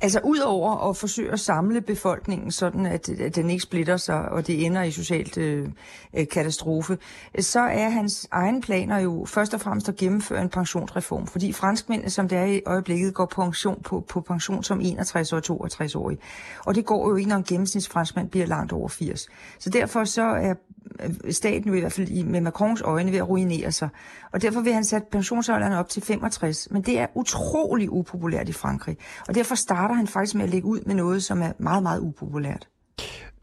Altså 0.03 0.21
udover 0.25 0.91
at 0.91 0.97
forsøge 0.97 1.33
at 1.33 1.41
samle 1.41 1.81
befolkningen, 1.81 2.51
sådan 2.51 2.87
at, 2.87 3.09
at 3.09 3.37
den 3.37 3.51
ikke 3.51 3.63
splitter 3.63 3.97
sig, 3.97 4.29
og 4.29 4.47
det 4.47 4.65
ender 4.67 4.83
i 4.83 4.91
socialt 4.91 5.39
øh, 5.39 5.69
øh, 6.15 6.29
katastrofe, 6.29 6.99
så 7.41 7.61
er 7.61 7.89
hans 7.89 8.29
egen 8.31 8.61
planer 8.61 8.99
jo 8.99 9.25
først 9.29 9.55
og 9.55 9.61
fremmest 9.61 9.89
at 9.89 9.97
gennemføre 9.97 10.43
en 10.43 10.49
pensionsreform. 10.49 11.27
Fordi 11.27 11.53
franskmændene, 11.53 12.11
som 12.11 12.29
det 12.29 12.39
er 12.39 12.45
i 12.45 12.61
øjeblikket, 12.67 13.15
går 13.15 13.27
pension 13.27 13.83
på, 13.83 14.01
på 14.09 14.21
pension 14.21 14.63
som 14.63 14.81
61 14.81 15.33
og 15.33 15.43
62 15.43 15.95
årig 15.95 16.19
Og 16.67 16.75
det 16.75 16.85
går 16.85 17.09
jo 17.09 17.17
ikke, 17.17 17.29
når 17.29 17.37
en 17.37 17.45
gennemsnitsfranskmand 17.45 18.29
bliver 18.29 18.47
langt 18.47 18.73
over 18.73 18.89
80. 18.89 19.29
Så 19.59 19.71
derfor 19.71 20.05
så 20.05 20.23
er 20.23 20.55
Øh, 21.01 21.33
staten 21.33 21.69
jo 21.69 21.75
i 21.75 21.81
hvert 21.81 21.93
fald 21.93 22.09
i, 22.09 22.23
med 22.23 22.41
Macrons 22.41 22.83
øjne 22.83 23.13
ved 23.13 23.19
at 23.19 23.29
ruinere 23.29 23.73
sig. 23.73 23.89
Og 24.33 24.43
derfor 24.43 24.61
vil 24.61 24.73
han 24.73 24.85
sætte 24.85 25.07
pensionsalderen 25.13 25.73
op 25.73 25.89
til 25.89 26.03
65. 26.03 26.69
Men 26.71 26.83
det 26.83 26.99
er 26.99 27.07
utrolig 27.15 27.93
upopulært 27.93 28.49
i 28.49 28.53
Frankrig. 28.53 28.97
Og 29.29 29.35
derfor 29.35 29.55
starter 29.55 29.95
han 29.95 30.07
faktisk 30.07 30.35
med 30.35 30.45
at 30.45 30.51
lægge 30.51 30.69
ud 30.69 30.81
med 30.87 30.95
noget, 30.95 31.23
som 31.23 31.43
er 31.43 31.53
meget, 31.59 31.83
meget 31.83 32.01
upopulært. 32.01 32.69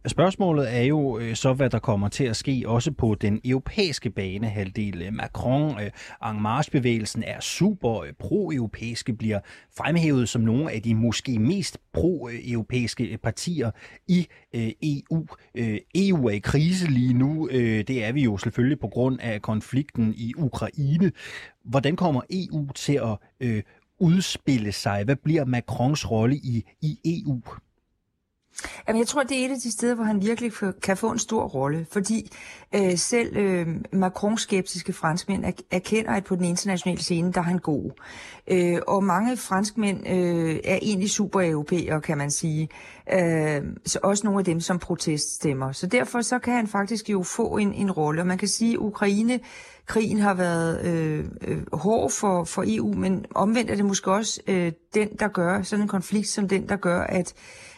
Spørgsmålet 0.08 0.76
er 0.76 0.82
jo 0.82 1.20
øh, 1.20 1.36
så, 1.36 1.54
hvad 1.54 1.70
der 1.70 1.80
kommer 1.80 2.08
til 2.10 2.24
at 2.24 2.36
ske 2.36 2.64
også 2.66 2.92
på 2.92 3.16
den 3.16 3.42
europæiske 3.46 4.10
banehalvdel. 4.10 5.02
Øh, 5.02 5.14
Macron, 5.14 5.80
øh, 5.82 6.32
En 6.32 6.42
Marche-bevægelsen 6.42 7.24
er 7.24 7.40
super 7.40 8.02
øh, 8.02 8.14
pro-europæiske, 8.20 9.14
bliver 9.14 9.40
fremhævet 9.78 10.30
som 10.30 10.42
nogle 10.42 10.72
af 10.72 10.82
de 10.82 10.96
måske 10.96 11.40
mest 11.40 11.78
pro-europæiske 11.94 13.04
øh, 13.04 13.18
partier 13.18 13.72
i 14.08 14.28
øh, 14.56 14.72
EU. 14.84 15.28
EU 15.96 16.28
er 16.28 16.32
i 16.32 16.40
krise 16.40 16.88
lige 16.92 17.14
nu. 17.14 17.50
Det 17.52 18.06
er 18.06 18.12
vi 18.12 18.24
jo 18.24 18.38
selvfølgelig 18.38 18.80
på 18.80 18.88
grund 18.88 19.20
af 19.22 19.42
konflikten 19.42 20.14
i 20.18 20.34
Ukraine. 20.38 21.12
Hvordan 21.66 21.96
kommer 21.96 22.22
EU 22.30 22.72
til 22.76 23.02
at 23.04 23.18
udspille 24.00 24.72
sig? 24.72 25.04
Hvad 25.04 25.16
bliver 25.16 25.46
Macrons 25.46 26.12
rolle 26.12 26.36
i, 26.36 26.64
i 26.82 27.00
EU? 27.06 27.42
Jamen, 28.88 29.00
jeg 29.00 29.08
tror, 29.08 29.24
det 29.24 29.42
er 29.42 29.46
et 29.46 29.52
af 29.52 29.58
de 29.64 29.72
steder, 29.72 29.96
hvor 29.96 30.04
han 30.04 30.22
virkelig 30.22 30.52
kan 30.82 30.98
få 30.98 31.12
en 31.12 31.20
stor 31.20 31.44
rolle, 31.44 31.86
fordi 31.92 32.32
øh, 32.76 32.98
selv 32.98 33.38
øh, 33.38 33.68
Macron-skeptiske 33.92 34.94
franskmænd 34.94 35.44
erkender, 35.72 36.12
at 36.12 36.24
på 36.24 36.36
den 36.36 36.46
internationale 36.46 37.02
scene, 37.04 37.34
der 37.34 37.40
er 37.40 37.44
han 37.44 37.58
god. 37.58 37.92
Øh, 38.48 38.80
og 38.88 39.04
mange 39.04 39.38
franskmænd 39.38 40.08
øh, 40.08 40.60
er 40.64 40.80
egentlig 40.82 41.10
super-europæere, 41.10 42.02
kan 42.02 42.18
man 42.18 42.32
sige. 42.32 42.70
Øh, 43.14 43.62
så 43.86 44.00
også 44.04 44.28
nogle 44.28 44.40
af 44.40 44.46
dem, 44.46 44.60
som 44.60 44.80
proteststemmer. 44.80 45.72
Så 45.72 45.88
derfor 45.88 46.22
så 46.22 46.40
kan 46.40 46.54
han 46.54 46.68
faktisk 46.68 47.10
jo 47.10 47.24
få 47.24 47.58
en, 47.58 47.74
en 47.74 47.92
rolle. 47.92 48.22
Og 48.22 48.28
man 48.28 48.38
kan 48.38 48.48
sige, 48.48 48.74
at 48.74 48.78
Ukraine 48.78 49.40
krigen 49.86 50.20
har 50.20 50.34
været 50.34 50.86
øh, 50.86 51.26
øh, 51.42 51.58
hård 51.74 52.12
for, 52.12 52.44
for 52.44 52.64
EU, 52.68 52.94
men 52.94 53.26
omvendt 53.36 53.72
er 53.72 53.76
det 53.76 53.86
måske 53.86 54.12
også 54.12 54.42
øh, 54.48 54.72
den, 54.94 55.10
der 55.20 55.28
gør, 55.28 55.62
sådan 55.62 55.84
en 55.84 55.90
konflikt 55.90 56.28
som 56.28 56.48
den, 56.48 56.70
der 56.70 56.76
gør, 56.76 57.02
at 57.02 57.34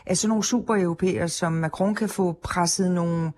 at 0.10 0.18
sådan 0.18 0.30
nogle 0.30 0.44
super 0.44 1.28
som 1.28 1.54
Macron 1.54 1.96
kan 1.96 2.10
få 2.10 2.40
presset 2.44 2.92
nogle 2.92 3.32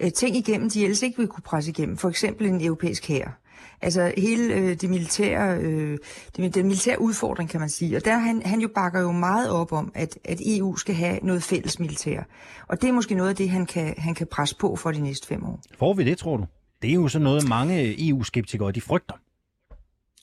øh, 0.00 0.12
ting 0.12 0.36
igennem, 0.36 0.70
de 0.70 0.84
ellers 0.84 1.02
ikke 1.02 1.18
vil 1.18 1.28
kunne 1.28 1.42
presse 1.42 1.70
igennem. 1.70 1.96
For 1.96 2.08
eksempel 2.08 2.46
en 2.46 2.64
europæisk 2.64 3.08
hær. 3.08 3.40
Altså 3.80 4.12
hele 4.16 4.54
øh, 4.54 4.74
det 4.74 4.90
militære, 4.90 5.58
øh, 5.58 5.98
det, 6.36 6.54
den 6.54 6.66
militære 6.66 7.00
udfordring, 7.00 7.50
kan 7.50 7.60
man 7.60 7.68
sige. 7.68 7.96
Og 7.96 8.04
der 8.04 8.18
han, 8.18 8.42
han 8.42 8.60
jo 8.60 8.68
bakker 8.74 9.00
jo 9.00 9.12
meget 9.12 9.50
op 9.50 9.72
om, 9.72 9.92
at, 9.94 10.18
at 10.24 10.40
EU 10.46 10.76
skal 10.76 10.94
have 10.94 11.18
noget 11.22 11.42
fælles 11.42 11.78
militær. 11.78 12.22
Og 12.68 12.82
det 12.82 12.88
er 12.88 12.92
måske 12.92 13.14
noget 13.14 13.30
af 13.30 13.36
det, 13.36 13.50
han 13.50 13.66
kan, 13.66 13.94
han 13.98 14.14
kan 14.14 14.26
presse 14.26 14.56
på 14.56 14.76
for 14.76 14.90
de 14.90 15.00
næste 15.00 15.26
fem 15.26 15.44
år. 15.44 15.60
Får 15.78 15.94
vi 15.94 16.04
det, 16.04 16.18
tror 16.18 16.36
du? 16.36 16.46
Det 16.82 16.90
er 16.90 16.94
jo 16.94 17.08
så 17.08 17.18
noget, 17.18 17.48
mange 17.48 18.08
EU-skeptikere 18.08 18.72
de 18.72 18.80
frygter. 18.80 19.14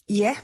Ja, 0.10 0.36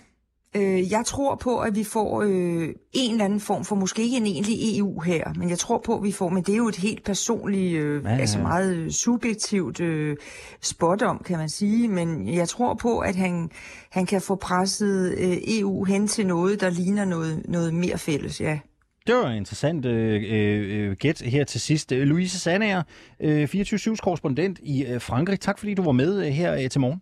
Øh, 0.55 0.91
jeg 0.91 1.03
tror 1.05 1.36
på, 1.36 1.60
at 1.60 1.75
vi 1.75 1.84
får 1.84 2.22
øh, 2.22 2.70
en 2.93 3.12
eller 3.12 3.25
anden 3.25 3.39
form 3.39 3.65
for, 3.65 3.75
måske 3.75 4.03
ikke 4.03 4.17
en 4.17 4.25
egentlig 4.25 4.79
EU 4.79 5.00
her, 5.00 5.34
men 5.36 5.50
jeg 5.50 5.60
tror 5.60 5.81
på, 5.86 5.98
at 5.98 6.03
vi 6.03 6.12
får, 6.12 6.29
men 6.29 6.43
det 6.43 6.53
er 6.53 6.58
jo 6.58 6.67
et 6.67 6.75
helt 6.75 7.03
personligt, 7.05 7.81
øh, 7.81 8.03
ja, 8.03 8.10
ja. 8.10 8.17
altså 8.17 8.39
meget 8.39 8.93
subjektivt 8.93 9.79
øh, 9.79 10.17
spot 10.62 11.01
om, 11.01 11.22
kan 11.25 11.38
man 11.38 11.50
sige, 11.50 11.88
men 11.88 12.34
jeg 12.34 12.50
tror 12.50 12.74
på, 12.74 13.00
at 13.00 13.15
han, 13.15 13.50
han 13.89 14.05
kan 14.05 14.22
få 14.22 14.36
presset 14.36 15.15
øh, 15.17 15.38
EU 15.60 15.84
hen 15.84 16.08
til 16.08 16.27
noget, 16.27 16.62
der 16.62 16.70
ligner 16.70 17.05
noget, 17.05 17.41
noget 17.46 17.74
mere 17.74 17.98
fælles, 17.98 18.41
ja. 18.41 18.60
Det 19.08 19.15
var 19.15 19.29
en 19.29 19.38
interessant 19.38 19.86
øh, 19.86 20.24
øh, 20.29 20.96
gæt 21.00 21.22
her 21.22 21.43
til 21.43 21.62
sidst. 21.62 21.91
Louise 21.91 22.39
Sandager, 22.39 22.84
øh, 23.20 23.43
24-7's 23.43 23.96
korrespondent 23.96 24.60
i 24.63 24.86
øh, 24.86 25.01
Frankrig. 25.01 25.39
Tak 25.39 25.60
fordi 25.60 25.74
du 25.74 25.84
var 25.84 25.91
med 25.91 26.25
øh, 26.25 26.31
her 26.31 26.53
øh, 26.55 26.70
til 26.70 26.81
morgen. 26.81 27.01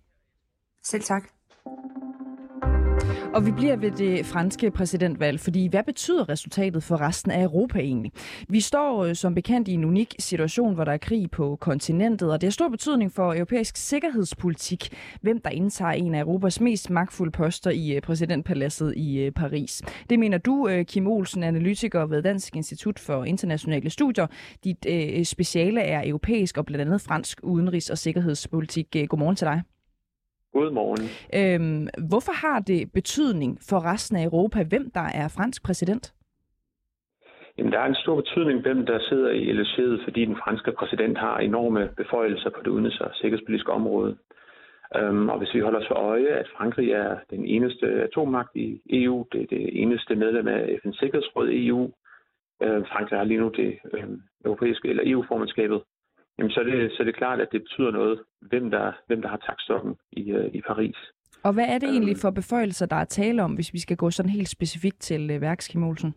Selv 0.84 1.04
tak. 1.04 1.39
Og 3.34 3.46
vi 3.46 3.52
bliver 3.52 3.76
ved 3.76 3.92
det 3.92 4.26
franske 4.26 4.72
præsidentvalg, 4.72 5.40
fordi 5.40 5.68
hvad 5.68 5.84
betyder 5.84 6.30
resultatet 6.30 6.84
for 6.84 7.02
resten 7.02 7.32
af 7.32 7.44
Europa 7.44 7.80
egentlig? 7.80 8.12
Vi 8.48 8.60
står 8.60 9.04
øh, 9.06 9.16
som 9.16 9.36
bekendt 9.36 9.68
i 9.68 9.74
en 9.74 9.86
unik 9.86 10.16
situation, 10.20 10.74
hvor 10.74 10.84
der 10.84 10.92
er 10.92 10.98
krig 10.98 11.32
på 11.32 11.56
kontinentet, 11.56 12.32
og 12.32 12.42
det 12.42 12.48
har 12.48 12.52
stor 12.52 12.70
betydning 12.70 13.12
for 13.12 13.34
europæisk 13.34 13.78
sikkerhedspolitik, 13.78 14.94
hvem 15.22 15.42
der 15.42 15.50
indtager 15.50 15.92
en 15.92 16.16
af 16.16 16.20
Europas 16.20 16.62
mest 16.62 16.90
magtfulde 16.90 17.32
poster 17.32 17.72
i 17.72 17.96
øh, 17.96 18.02
præsidentpaladset 18.02 18.94
i 18.98 19.20
øh, 19.20 19.32
Paris. 19.32 19.82
Det 20.10 20.20
mener 20.20 20.38
du, 20.38 20.68
øh, 20.68 20.86
Kim 20.86 21.08
Olsen, 21.08 21.44
analytiker 21.44 22.06
ved 22.06 22.22
Dansk 22.22 22.56
Institut 22.56 23.00
for 23.00 23.24
Internationale 23.24 23.90
Studier. 23.90 24.28
Dit 24.64 24.86
øh, 24.90 25.26
speciale 25.26 25.82
er 25.82 26.10
europæisk 26.10 26.58
og 26.58 26.66
blandt 26.66 26.82
andet 26.82 27.02
fransk 27.02 27.40
udenrigs- 27.44 27.92
og 27.92 27.98
sikkerhedspolitik. 27.98 28.88
Øh, 28.96 29.08
godmorgen 29.08 29.36
til 29.36 29.48
dig. 29.48 29.62
Godmorgen. 30.54 31.06
Øhm, 31.40 31.88
hvorfor 32.10 32.32
har 32.32 32.60
det 32.60 32.92
betydning 32.94 33.58
for 33.70 33.80
resten 33.92 34.18
af 34.18 34.24
Europa, 34.24 34.64
hvem 34.64 34.92
der 34.92 35.08
er 35.22 35.28
fransk 35.38 35.64
præsident? 35.64 36.14
Jamen, 37.58 37.72
der 37.72 37.80
er 37.80 37.86
en 37.86 38.04
stor 38.04 38.16
betydning, 38.16 38.62
hvem 38.62 38.86
der 38.86 39.00
sidder 39.10 39.30
i 39.30 39.52
Elysée, 39.52 40.04
fordi 40.04 40.26
den 40.26 40.38
franske 40.44 40.72
præsident 40.72 41.18
har 41.18 41.38
enorme 41.38 41.90
beføjelser 41.98 42.50
på 42.50 42.60
det 42.64 42.72
udenrigs- 42.72 43.02
og 43.02 43.12
sikkerhedspolitiske 43.14 43.72
område. 43.72 44.18
Øhm, 44.96 45.30
og 45.30 45.38
hvis 45.38 45.54
vi 45.54 45.60
holder 45.60 45.80
os 45.80 45.88
for 45.88 45.96
øje, 45.96 46.28
at 46.28 46.48
Frankrig 46.58 46.92
er 46.92 47.18
den 47.30 47.46
eneste 47.46 47.86
atommagt 48.04 48.56
i 48.56 48.82
EU, 48.90 49.26
det 49.32 49.42
er 49.42 49.46
det 49.46 49.82
eneste 49.82 50.16
medlem 50.16 50.48
af 50.48 50.80
FN's 50.80 51.00
Sikkerhedsråd 51.00 51.50
i 51.50 51.68
EU, 51.68 51.92
øh, 52.64 52.82
Frankrig 52.92 53.20
har 53.20 53.26
lige 53.26 53.40
nu 53.40 53.50
det 53.50 53.80
øh, 53.94 54.04
europæiske 54.46 54.88
eller 54.88 55.04
EU-formandskabet, 55.06 55.82
jamen 56.40 56.52
så 56.52 56.60
er, 56.60 56.64
det, 56.64 56.92
så 56.92 56.98
er 57.00 57.06
det 57.06 57.16
klart, 57.16 57.40
at 57.42 57.52
det 57.52 57.62
betyder 57.62 57.92
noget, 57.92 58.20
hvem 58.42 58.72
der, 58.72 58.92
hvem 59.08 59.22
der 59.22 59.30
har 59.30 59.38
taktstokken 59.38 59.96
i, 60.12 60.34
uh, 60.34 60.46
i 60.54 60.62
Paris. 60.62 60.96
Og 61.44 61.54
hvad 61.54 61.66
er 61.68 61.78
det 61.78 61.90
egentlig 61.90 62.16
øhm. 62.16 62.22
for 62.22 62.30
beføjelser, 62.30 62.86
der 62.86 62.96
er 62.96 63.06
tale 63.06 63.44
om, 63.44 63.54
hvis 63.54 63.74
vi 63.74 63.80
skal 63.80 63.98
gå 63.98 64.12
sådan 64.12 64.32
helt 64.32 64.50
specifikt 64.50 65.00
til 65.00 65.36
uh, 65.36 65.42
værks, 65.42 65.68
Kim 65.68 65.84
Olsen? 65.84 66.14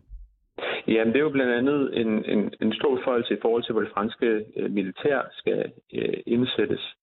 Jamen, 0.87 1.13
det 1.13 1.19
er 1.19 1.27
jo 1.29 1.29
blandt 1.29 1.53
andet 1.53 2.01
en, 2.01 2.25
en, 2.25 2.53
en 2.61 2.73
stor 2.73 2.95
beføjelse 2.95 3.33
i 3.33 3.41
forhold 3.41 3.63
til, 3.63 3.71
hvor 3.73 3.81
det 3.81 3.93
franske 3.93 4.45
uh, 4.57 4.71
militær 4.71 5.21
skal 5.31 5.71
uh, 5.93 6.19
indsættes. 6.25 6.93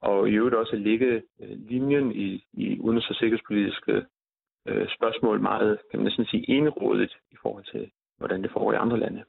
Og 0.00 0.28
i 0.28 0.32
øvrigt 0.32 0.56
også 0.56 0.72
at 0.72 0.82
ligge 0.82 1.22
uh, 1.38 1.48
linjen 1.70 2.12
i, 2.12 2.44
i 2.52 2.78
udenrigs- 2.78 3.10
og 3.10 3.16
sikkerhedspolitiske 3.16 3.94
uh, 4.70 4.86
spørgsmål 4.96 5.40
meget, 5.40 5.78
kan 5.90 5.98
man 5.98 6.04
næsten 6.04 6.26
sige, 6.26 6.50
enrådigt 6.50 7.14
i 7.30 7.36
forhold 7.42 7.64
til, 7.72 7.90
hvordan 8.18 8.42
det 8.42 8.50
foregår 8.50 8.72
i 8.72 8.76
andre 8.84 8.98
lande. 8.98 9.22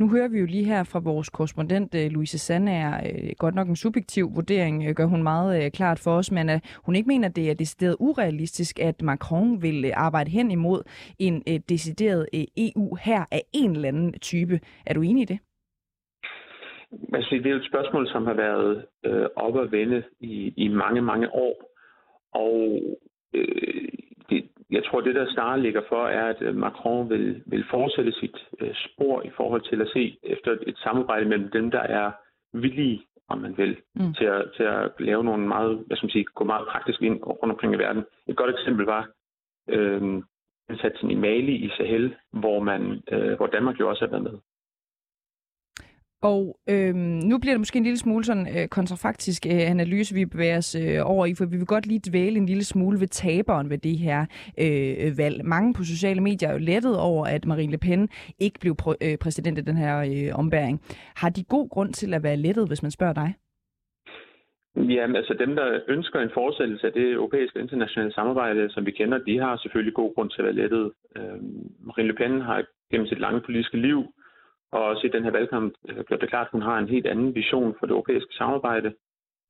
Nu 0.00 0.08
hører 0.08 0.28
vi 0.28 0.38
jo 0.38 0.46
lige 0.46 0.64
her 0.64 0.84
fra 0.84 0.98
vores 0.98 1.28
korrespondent 1.28 1.94
øh, 1.94 2.10
Louise 2.10 2.38
Sandager, 2.38 2.94
øh, 2.96 3.30
godt 3.38 3.54
nok 3.54 3.68
en 3.68 3.76
subjektiv 3.76 4.34
vurdering, 4.34 4.84
øh, 4.88 4.94
gør 4.94 5.04
hun 5.04 5.22
meget 5.22 5.72
klart 5.72 5.98
for 6.04 6.10
os, 6.10 6.32
men 6.32 6.48
at 6.48 6.60
hun 6.86 6.96
ikke 6.96 7.08
mener, 7.08 7.28
at 7.28 7.36
det 7.36 7.50
er 7.50 7.54
decideret 7.54 7.96
urealistisk, 8.00 8.80
at 8.80 9.02
Macron 9.02 9.62
vil 9.62 9.92
arbejde 9.94 10.30
hen 10.30 10.50
imod 10.50 10.82
en 11.18 11.42
decideret 11.68 12.26
EU 12.56 12.94
her 12.94 13.24
af 13.30 13.42
en 13.52 13.70
eller 13.70 13.88
anden 13.88 14.12
type. 14.18 14.60
Er 14.86 14.94
du 14.94 15.02
enig 15.02 15.22
i 15.22 15.24
det? 15.24 15.38
Altså, 17.14 17.28
det 17.34 17.46
er 17.46 17.50
jo 17.50 17.56
et 17.56 17.70
spørgsmål, 17.72 18.08
som 18.08 18.26
har 18.26 18.34
været 18.34 18.84
øh, 19.04 19.26
op 19.36 19.54
og 19.54 19.72
vende 19.72 20.02
i, 20.20 20.52
i 20.56 20.68
mange, 20.68 21.02
mange 21.02 21.34
år. 21.34 21.54
Og 22.34 22.80
øh, 23.34 23.79
jeg 24.70 24.84
tror, 24.84 25.00
det 25.00 25.14
der 25.14 25.30
snarere 25.30 25.60
ligger 25.60 25.82
for, 25.88 26.06
er, 26.06 26.24
at 26.24 26.42
øh, 26.42 26.56
Macron 26.56 27.10
vil, 27.10 27.42
vil 27.46 27.64
fortsætte 27.70 28.12
sit 28.12 28.36
øh, 28.60 28.74
spor 28.74 29.22
i 29.22 29.30
forhold 29.36 29.62
til 29.62 29.80
at 29.80 29.88
se 29.92 30.18
efter 30.22 30.56
et 30.66 30.78
samarbejde 30.78 31.28
mellem 31.28 31.50
dem, 31.50 31.70
der 31.70 31.80
er 31.80 32.10
villige, 32.52 33.02
om 33.28 33.38
man 33.38 33.56
vil, 33.56 33.76
mm. 33.94 34.14
til, 34.14 34.24
at, 34.24 34.44
til 34.56 34.62
at 34.62 34.90
lave 34.98 35.24
nogle 35.24 35.48
meget, 35.48 35.84
hvad 35.86 35.96
skal 35.96 36.10
sige, 36.10 36.24
gå 36.24 36.44
meget 36.44 36.68
praktisk 36.68 37.02
ind 37.02 37.22
rundt 37.22 37.52
omkring 37.52 37.74
i 37.74 37.78
verden. 37.78 38.04
Et 38.26 38.36
godt 38.36 38.50
eksempel 38.50 38.86
var 38.86 39.08
øh, 39.68 40.22
indsatsen 40.70 41.10
i 41.10 41.14
Mali 41.14 41.54
i 41.54 41.68
Sahel, 41.76 42.14
hvor, 42.32 42.60
man, 42.60 43.02
øh, 43.12 43.36
hvor 43.36 43.46
Danmark 43.46 43.80
jo 43.80 43.88
også 43.88 44.04
har 44.04 44.10
været 44.10 44.22
med. 44.22 44.38
Og 46.22 46.58
øhm, 46.70 47.20
nu 47.30 47.38
bliver 47.38 47.54
det 47.54 47.60
måske 47.60 47.76
en 47.76 47.84
lille 47.84 47.98
smule 47.98 48.24
sådan 48.24 48.46
øh, 48.56 48.68
kontrafaktisk 48.68 49.46
øh, 49.46 49.70
analyse, 49.70 50.14
vi 50.14 50.24
bevæger 50.26 50.58
os 50.58 50.74
øh, 50.74 50.98
over 51.04 51.26
i, 51.26 51.34
for 51.34 51.46
vi 51.46 51.56
vil 51.56 51.66
godt 51.66 51.86
lige 51.86 52.00
dvæle 52.10 52.36
en 52.36 52.46
lille 52.46 52.64
smule 52.64 53.00
ved 53.00 53.06
taberen 53.08 53.70
ved 53.70 53.78
det 53.78 53.98
her 53.98 54.20
øh, 54.64 55.18
valg. 55.18 55.44
Mange 55.44 55.74
på 55.74 55.82
sociale 55.84 56.20
medier 56.20 56.48
er 56.48 56.52
jo 56.52 56.58
lettet 56.58 56.98
over, 56.98 57.26
at 57.26 57.46
Marine 57.46 57.72
Le 57.72 57.78
Pen 57.78 58.08
ikke 58.38 58.60
blev 58.60 58.74
pr- 58.82 59.00
øh, 59.04 59.18
præsident 59.18 59.58
i 59.58 59.60
den 59.60 59.76
her 59.76 59.94
øh, 59.98 60.38
ombæring. 60.38 60.80
Har 61.16 61.30
de 61.30 61.44
god 61.44 61.68
grund 61.68 61.92
til 61.92 62.14
at 62.14 62.22
være 62.22 62.36
lettet, 62.36 62.68
hvis 62.68 62.82
man 62.82 62.90
spørger 62.90 63.14
dig? 63.14 63.34
Jamen, 64.76 65.16
altså 65.16 65.34
dem, 65.38 65.56
der 65.56 65.80
ønsker 65.88 66.20
en 66.20 66.30
fortsættelse 66.34 66.86
af 66.86 66.92
det 66.92 67.10
europæiske 67.12 67.58
internationale 67.58 68.12
samarbejde, 68.12 68.70
som 68.70 68.86
vi 68.86 68.90
kender, 68.90 69.18
de 69.18 69.38
har 69.38 69.56
selvfølgelig 69.56 69.94
god 69.94 70.14
grund 70.14 70.30
til 70.30 70.42
at 70.42 70.44
være 70.44 70.60
lettet. 70.62 70.92
Øh, 71.16 71.38
Marine 71.86 72.08
Le 72.08 72.14
Pen 72.14 72.40
har 72.40 72.64
gennem 72.90 73.06
sit 73.06 73.20
lange 73.20 73.40
politiske 73.40 73.76
liv 73.76 74.04
og 74.72 74.84
også 74.84 75.06
i 75.06 75.10
den 75.10 75.24
her 75.24 75.30
valgkamp 75.30 75.74
øh, 75.88 76.04
blev 76.04 76.20
det 76.20 76.28
klart, 76.28 76.46
at 76.46 76.52
hun 76.52 76.62
har 76.62 76.78
en 76.78 76.88
helt 76.88 77.06
anden 77.06 77.34
vision 77.34 77.74
for 77.78 77.86
det 77.86 77.92
europæiske 77.92 78.34
samarbejde. 78.34 78.94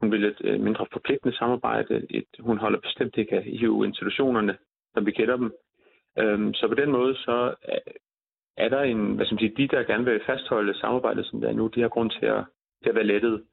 Hun 0.01 0.13
vil 0.13 0.25
et 0.25 0.41
øh, 0.45 0.61
mindre 0.61 0.87
forpligtende 0.93 1.37
samarbejde. 1.37 2.07
Et, 2.11 2.25
hun 2.39 2.59
holder 2.59 2.81
bestemt 2.81 3.17
ikke 3.17 3.37
af 3.37 3.43
EU-institutionerne, 3.47 4.57
som 4.95 5.07
vi 5.07 5.13
kender 5.13 5.37
dem. 5.37 5.53
Øhm, 6.19 6.55
så 6.55 6.69
på 6.69 6.75
den 6.75 6.91
måde, 6.91 7.15
så 7.17 7.55
øh, 7.73 7.95
er 8.57 8.69
der 8.69 8.81
en, 8.83 9.15
hvad 9.15 9.27
skal 9.27 9.35
man 9.35 9.41
sige, 9.41 9.57
de, 9.57 9.69
der 9.69 9.83
gerne 9.83 10.05
vil 10.05 10.21
fastholde 10.27 10.79
samarbejdet, 10.79 11.27
som 11.27 11.41
det 11.41 11.51
er 11.51 11.55
nu, 11.55 11.67
de 11.67 11.81
har 11.81 11.89
grund 11.89 12.11
til 12.11 12.27
at, 12.27 12.45
til 12.83 12.89
at 12.89 12.95
være 12.95 13.07
lettet. 13.13 13.45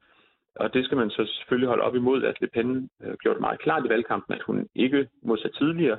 Og 0.56 0.74
det 0.74 0.84
skal 0.84 0.96
man 0.96 1.10
så 1.10 1.26
selvfølgelig 1.26 1.68
holde 1.68 1.82
op 1.82 1.94
imod, 1.94 2.22
at 2.24 2.40
Le 2.40 2.46
Pen 2.46 2.90
øh, 3.02 3.14
gjorde 3.14 3.34
det 3.34 3.40
meget 3.40 3.60
klart 3.60 3.86
i 3.86 3.88
valgkampen, 3.88 4.34
at 4.34 4.42
hun 4.42 4.68
ikke 4.74 5.08
modsat 5.22 5.52
tidligere 5.58 5.98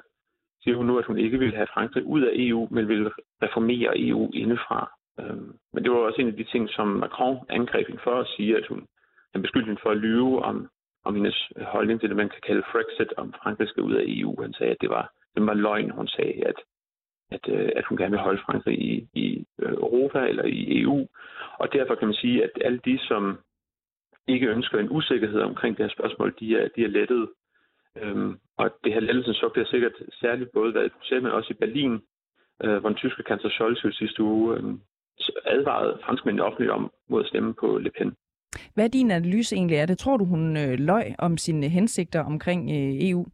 siger 0.64 0.78
hun 0.78 0.86
nu, 0.86 0.98
at 0.98 1.06
hun 1.06 1.18
ikke 1.18 1.40
vil 1.40 1.56
have 1.56 1.68
Frankrig 1.74 2.04
ud 2.04 2.22
af 2.22 2.32
EU, 2.34 2.68
men 2.72 2.88
vil 2.88 3.12
reformere 3.44 4.00
EU 4.00 4.32
indefra. 4.34 4.99
Øhm, 5.20 5.54
men 5.74 5.84
det 5.84 5.92
var 5.92 5.98
også 5.98 6.22
en 6.22 6.28
af 6.28 6.36
de 6.36 6.44
ting, 6.44 6.70
som 6.70 6.88
Macron 6.88 7.38
angreb 7.50 7.88
hende 7.88 8.02
for 8.04 8.20
at 8.20 8.28
sige, 8.28 8.58
at 8.58 8.68
hun 8.68 8.88
han 9.34 9.42
beskyldte 9.42 9.68
hende 9.68 9.82
for 9.84 9.90
at 9.90 9.98
lyve 9.98 10.44
om, 10.44 10.70
om 11.06 11.16
hendes 11.16 11.52
holdning 11.62 12.00
til 12.00 12.10
det, 12.10 12.18
man 12.18 12.30
kan 12.30 12.42
kalde 12.48 12.64
Frexit, 12.72 13.14
om 13.18 13.34
Frankrig 13.34 13.68
skal 13.70 13.84
ud 13.84 13.94
af 13.94 14.04
EU. 14.08 14.42
Han 14.42 14.54
sagde, 14.54 14.72
at 14.72 14.82
det 14.82 14.90
var, 14.90 15.12
det 15.36 15.46
var 15.46 15.54
løgn. 15.54 15.90
Hun 15.90 16.08
sagde, 16.08 16.48
at, 16.48 16.60
at, 17.32 17.50
øh, 17.50 17.70
at 17.76 17.86
hun 17.86 17.98
gerne 17.98 18.12
vil 18.12 18.20
holde 18.20 18.42
Frankrig 18.46 18.80
i, 18.82 19.08
i 19.14 19.46
øh, 19.60 19.74
Europa 19.74 20.20
eller 20.28 20.44
i 20.44 20.82
EU. 20.82 21.08
Og 21.60 21.74
derfor 21.74 21.96
kan 21.96 22.08
man 22.08 22.16
sige, 22.16 22.44
at 22.44 22.52
alle 22.62 22.80
de, 22.86 23.00
som 23.08 23.40
ikke 24.28 24.48
ønsker 24.48 24.80
en 24.80 24.90
usikkerhed 24.90 25.42
omkring 25.42 25.78
det 25.78 25.86
her 25.86 25.94
spørgsmål, 25.94 26.36
de 26.40 26.58
er, 26.58 26.68
de 26.76 26.84
er 26.84 26.88
lettet. 26.88 27.30
Øhm, 27.98 28.40
og 28.58 28.72
det 28.84 28.94
her 28.94 29.00
lettelsen 29.00 29.34
så 29.34 29.50
bliver 29.54 29.66
sikkert 29.66 29.94
særligt 30.12 30.52
både 30.52 30.74
været 30.74 30.86
i 30.86 30.90
Bruxelles, 30.90 31.24
men 31.24 31.32
også 31.32 31.54
i 31.54 31.60
Berlin, 31.60 32.02
øh, 32.64 32.78
hvor 32.78 32.90
den 32.90 32.98
tyske 32.98 33.24
kansler 33.24 33.50
Scholz 33.50 33.84
i 33.84 33.92
sidste 33.92 34.24
uge 34.24 34.58
øh, 34.58 34.64
advarede 35.46 36.00
franskmændene 36.06 36.44
offentligt 36.44 36.72
om 36.72 36.92
mod 37.10 37.22
at 37.22 37.28
stemme 37.28 37.54
på 37.54 37.78
Le 37.78 37.92
Pen. 37.98 38.16
Hvad 38.74 38.86
er 38.86 38.90
din 38.90 39.12
analyse 39.12 39.56
egentlig 39.56 39.80
af 39.80 39.88
det? 39.88 39.98
Tror 39.98 40.18
du, 40.18 40.26
hun 40.26 40.58
øh, 40.58 40.80
løg 40.80 41.16
om 41.20 41.38
sine 41.38 41.70
hensigter 41.70 42.24
omkring 42.24 42.62
øh, 42.72 43.10
EU? 43.10 43.26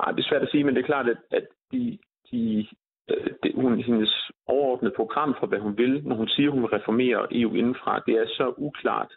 Ej, 0.00 0.12
det 0.12 0.24
er 0.24 0.28
svært 0.28 0.42
at 0.42 0.50
sige, 0.50 0.64
men 0.64 0.74
det 0.74 0.82
er 0.82 0.86
klart, 0.86 1.08
at, 1.08 1.18
at 1.30 1.46
de, 1.72 1.98
de, 2.30 2.66
øh, 3.10 3.30
det, 3.42 3.52
hun, 3.54 3.82
hendes 3.82 4.30
overordnede 4.46 4.94
program 4.96 5.34
for, 5.40 5.46
hvad 5.46 5.58
hun 5.58 5.78
vil, 5.78 6.02
når 6.04 6.16
hun 6.16 6.28
siger, 6.28 6.48
at 6.48 6.52
hun 6.52 6.62
vil 6.62 6.70
reformere 6.70 7.26
EU 7.30 7.54
indenfra, 7.54 8.02
det 8.06 8.14
er 8.14 8.26
så 8.26 8.54
uklart 8.56 9.12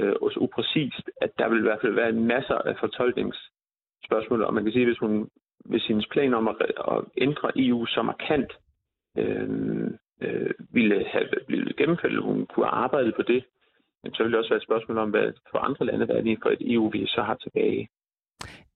øh, 0.00 0.14
og 0.22 0.30
så 0.32 0.40
upræcist, 0.40 1.10
at 1.20 1.30
der 1.38 1.48
vil 1.48 1.58
i 1.58 1.62
hvert 1.62 1.80
fald 1.80 1.94
være 1.94 2.12
masser 2.12 2.54
af 2.54 2.74
fortolkningsspørgsmål. 2.80 4.42
Og 4.42 4.54
man 4.54 4.64
kan 4.64 4.72
sige, 4.72 4.86
hvis, 4.86 4.98
hun, 4.98 5.28
hvis 5.64 5.86
hendes 5.86 6.06
plan 6.06 6.34
om 6.34 6.48
at, 6.48 6.56
at 6.60 7.04
ændre 7.16 7.50
EU 7.56 7.86
så 7.86 8.02
markant 8.02 8.52
øh, 9.18 9.90
øh, 10.22 10.50
ville 10.70 11.04
have 11.12 11.28
blevet 11.46 11.76
gennemført, 11.76 12.10
eller 12.12 12.22
hun 12.22 12.46
kunne 12.46 12.66
arbejde 12.66 13.12
på 13.16 13.22
det, 13.22 13.44
men 14.02 14.14
så 14.14 14.22
vil 14.22 14.32
det 14.32 14.38
også 14.38 14.50
være 14.50 14.62
et 14.62 14.68
spørgsmål 14.68 14.98
om, 14.98 15.10
hvad 15.10 15.32
for 15.50 15.58
andre 15.58 15.86
lande, 15.86 16.06
hvad 16.06 16.16
er 16.16 16.22
det 16.22 16.38
for 16.42 16.50
et 16.50 16.72
EU, 16.72 16.88
vi 16.90 17.06
så 17.06 17.22
har 17.22 17.34
tilbage. 17.34 17.88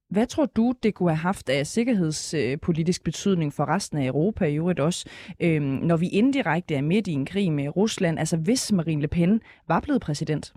Hvad 0.09 0.27
tror 0.27 0.45
du, 0.45 0.73
det 0.83 0.93
kunne 0.95 1.09
have 1.09 1.17
haft 1.31 1.49
af 1.49 1.67
sikkerhedspolitisk 1.67 3.03
betydning 3.03 3.53
for 3.53 3.65
resten 3.75 3.97
af 3.97 4.07
Europa 4.07 4.45
i 4.45 4.55
øvrigt 4.55 4.79
også, 4.79 5.09
øhm, 5.41 5.63
når 5.63 5.97
vi 5.97 6.07
indirekte 6.09 6.75
er 6.75 6.81
midt 6.81 7.07
i 7.07 7.11
en 7.11 7.25
krig 7.25 7.51
med 7.51 7.75
Rusland, 7.77 8.19
altså 8.19 8.37
hvis 8.37 8.71
Marine 8.71 9.01
Le 9.01 9.07
Pen 9.07 9.41
var 9.67 9.79
blevet 9.79 10.01
præsident? 10.01 10.53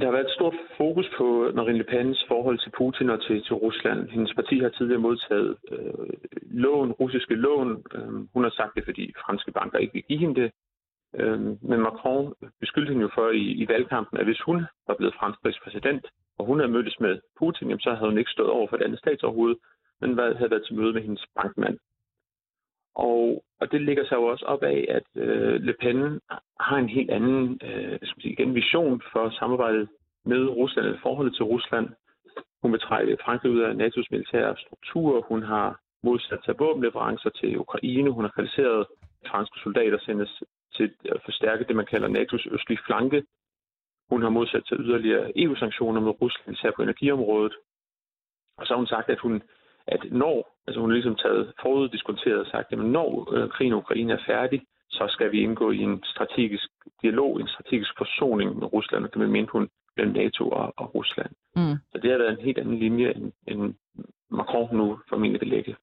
Der 0.00 0.04
har 0.04 0.12
været 0.12 0.24
et 0.24 0.36
stort 0.38 0.54
fokus 0.76 1.06
på 1.16 1.50
Marine 1.54 1.78
Le 1.78 1.84
Pens 1.84 2.24
forhold 2.28 2.58
til 2.58 2.70
Putin 2.78 3.10
og 3.10 3.22
til, 3.22 3.42
til 3.42 3.54
Rusland. 3.54 4.08
Hendes 4.08 4.34
parti 4.34 4.58
har 4.58 4.68
tidligere 4.68 5.00
modtaget 5.00 5.56
øh, 5.72 6.08
lån, 6.42 6.92
russiske 6.92 7.34
lån. 7.34 7.84
Øh, 7.94 8.12
hun 8.34 8.42
har 8.42 8.50
sagt 8.50 8.74
det, 8.76 8.84
fordi 8.84 9.14
franske 9.26 9.52
banker 9.52 9.78
ikke 9.78 9.92
vil 9.92 10.02
give 10.02 10.18
hende 10.18 10.40
det. 10.40 10.52
Øh, 11.14 11.40
men 11.70 11.80
Macron 11.80 12.34
beskyldte 12.60 12.90
hende 12.90 13.02
jo 13.02 13.10
for 13.14 13.30
i, 13.30 13.44
i 13.62 13.68
valgkampen, 13.68 14.18
at 14.18 14.24
hvis 14.24 14.40
hun 14.40 14.64
var 14.86 14.94
blevet 14.94 15.14
fransk 15.14 15.62
præsident, 15.64 16.06
og 16.38 16.46
hun 16.46 16.58
havde 16.58 16.72
mødtes 16.72 17.00
med 17.00 17.20
Putin, 17.38 17.68
jamen, 17.68 17.80
så 17.80 17.94
havde 17.94 18.10
hun 18.10 18.18
ikke 18.18 18.30
stået 18.30 18.50
over 18.50 18.66
for 18.68 18.76
et 18.76 18.82
andet 18.82 18.98
statsoverhoved, 18.98 19.56
men 20.00 20.18
havde 20.18 20.50
været 20.50 20.64
til 20.66 20.76
møde 20.76 20.92
med 20.92 21.02
hendes 21.02 21.26
bankmand. 21.36 21.78
Og, 22.94 23.44
og 23.62 23.72
det 23.72 23.80
ligger 23.80 24.04
sig 24.04 24.16
jo 24.16 24.24
også 24.24 24.44
op 24.44 24.62
af, 24.62 24.86
at 24.88 25.08
øh, 25.22 25.54
Le 25.66 25.74
Pen 25.80 26.20
har 26.60 26.76
en 26.76 26.88
helt 26.88 27.10
anden 27.10 27.60
øh, 27.62 27.98
skal 28.02 28.16
man 28.16 28.22
sige, 28.22 28.32
igen, 28.32 28.54
vision 28.54 29.02
for 29.12 29.30
samarbejdet 29.30 29.88
med 30.24 30.48
Rusland, 30.48 30.86
eller 30.86 31.00
forholdet 31.02 31.34
til 31.34 31.44
Rusland. 31.44 31.88
Hun 32.62 32.72
vil 32.72 32.80
trække 32.80 33.18
Frankrig 33.24 33.52
ud 33.52 33.60
af 33.60 33.72
NATO's 33.74 34.08
militære 34.10 34.56
struktur. 34.64 35.26
Hun 35.28 35.42
har 35.42 35.80
modsat 36.02 36.44
sig 36.44 36.54
våbenleverancer 36.58 37.30
til 37.30 37.58
Ukraine. 37.58 38.10
Hun 38.10 38.24
har 38.24 38.30
kritiseret, 38.36 38.80
at 38.80 39.30
franske 39.30 39.60
soldater 39.62 39.98
sendes 39.98 40.42
til 40.76 40.94
at 41.04 41.20
forstærke 41.24 41.64
det, 41.64 41.76
man 41.76 41.86
kalder 41.86 42.08
NATO's 42.08 42.54
østlige 42.54 42.84
flanke. 42.86 43.22
Hun 44.10 44.22
har 44.22 44.28
modsat 44.28 44.64
sig 44.66 44.76
yderligere 44.80 45.32
EU-sanktioner 45.36 46.00
mod 46.00 46.14
Rusland, 46.22 46.56
især 46.56 46.70
på 46.76 46.82
energiområdet. 46.82 47.54
Og 48.58 48.66
så 48.66 48.72
har 48.72 48.78
hun 48.78 48.86
sagt, 48.94 49.08
at 49.10 49.18
hun 49.18 49.42
at 49.86 50.00
når, 50.10 50.36
altså 50.66 50.80
hun 50.80 50.90
har 50.90 50.94
ligesom 50.94 51.16
taget 51.16 51.52
foruddiskonteret 51.62 52.40
og 52.40 52.46
sagt, 52.46 52.72
at 52.72 52.78
når 52.78 53.34
øh, 53.34 53.48
krigen 53.50 53.72
i 53.72 53.76
Ukraine 53.76 54.12
er 54.12 54.24
færdig, 54.26 54.62
så 54.90 55.06
skal 55.08 55.32
vi 55.32 55.40
indgå 55.40 55.70
i 55.70 55.78
en 55.78 56.02
strategisk 56.04 56.68
dialog, 57.02 57.40
en 57.40 57.48
strategisk 57.48 57.92
forsoning 57.98 58.58
med 58.58 58.72
Rusland, 58.72 59.04
og 59.04 59.14
det 59.14 59.30
mente 59.30 59.52
hun 59.52 59.68
mellem 59.96 60.14
NATO 60.14 60.48
og, 60.48 60.72
og 60.76 60.94
Rusland. 60.94 61.30
Mm. 61.56 61.76
Så 61.92 61.98
det 62.02 62.10
har 62.10 62.18
været 62.18 62.38
en 62.38 62.44
helt 62.44 62.58
anden 62.58 62.78
linje, 62.78 63.12
end, 63.16 63.32
end 63.48 63.74
Macron 64.30 64.76
nu 64.76 64.98
formentlig 65.08 65.40
vil 65.40 65.48
lægge. 65.48 65.76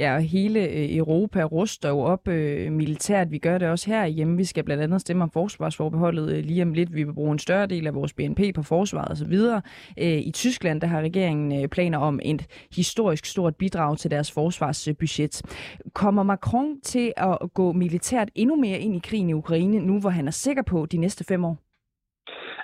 Ja, 0.00 0.14
og 0.14 0.22
hele 0.22 0.60
øh, 0.60 0.96
Europa 0.96 1.42
ruster 1.44 1.88
jo 1.88 2.00
op 2.00 2.28
øh, 2.28 2.72
militært. 2.72 3.30
Vi 3.30 3.38
gør 3.38 3.58
det 3.58 3.68
også 3.68 3.90
her 3.90 4.06
hjemme. 4.06 4.36
Vi 4.36 4.44
skal 4.44 4.64
blandt 4.64 4.82
andet 4.82 5.00
stemme 5.00 5.22
om 5.22 5.30
forsvarsforbeholdet 5.30 6.32
øh, 6.32 6.44
lige 6.44 6.62
om 6.62 6.72
lidt. 6.72 6.94
Vi 6.94 7.04
vil 7.04 7.12
bruge 7.12 7.32
en 7.32 7.38
større 7.38 7.66
del 7.66 7.86
af 7.86 7.94
vores 7.94 8.12
BNP 8.12 8.40
på 8.54 8.62
forsvaret 8.62 9.10
osv. 9.10 9.32
Øh, 9.98 10.18
I 10.18 10.30
Tyskland 10.34 10.80
der 10.80 10.86
har 10.86 11.00
regeringen 11.00 11.62
øh, 11.62 11.68
planer 11.68 11.98
om 11.98 12.20
et 12.22 12.46
historisk 12.76 13.26
stort 13.26 13.56
bidrag 13.56 13.98
til 13.98 14.10
deres 14.10 14.32
forsvarsbudget. 14.32 15.42
Kommer 15.92 16.22
Macron 16.22 16.80
til 16.80 17.12
at 17.16 17.38
gå 17.54 17.72
militært 17.72 18.28
endnu 18.34 18.56
mere 18.56 18.78
ind 18.78 18.96
i 18.96 19.00
krigen 19.04 19.30
i 19.30 19.32
Ukraine, 19.32 19.78
nu 19.78 20.00
hvor 20.00 20.10
han 20.10 20.26
er 20.26 20.32
sikker 20.32 20.62
på 20.62 20.86
de 20.86 20.96
næste 20.96 21.24
fem 21.24 21.44
år? 21.44 21.69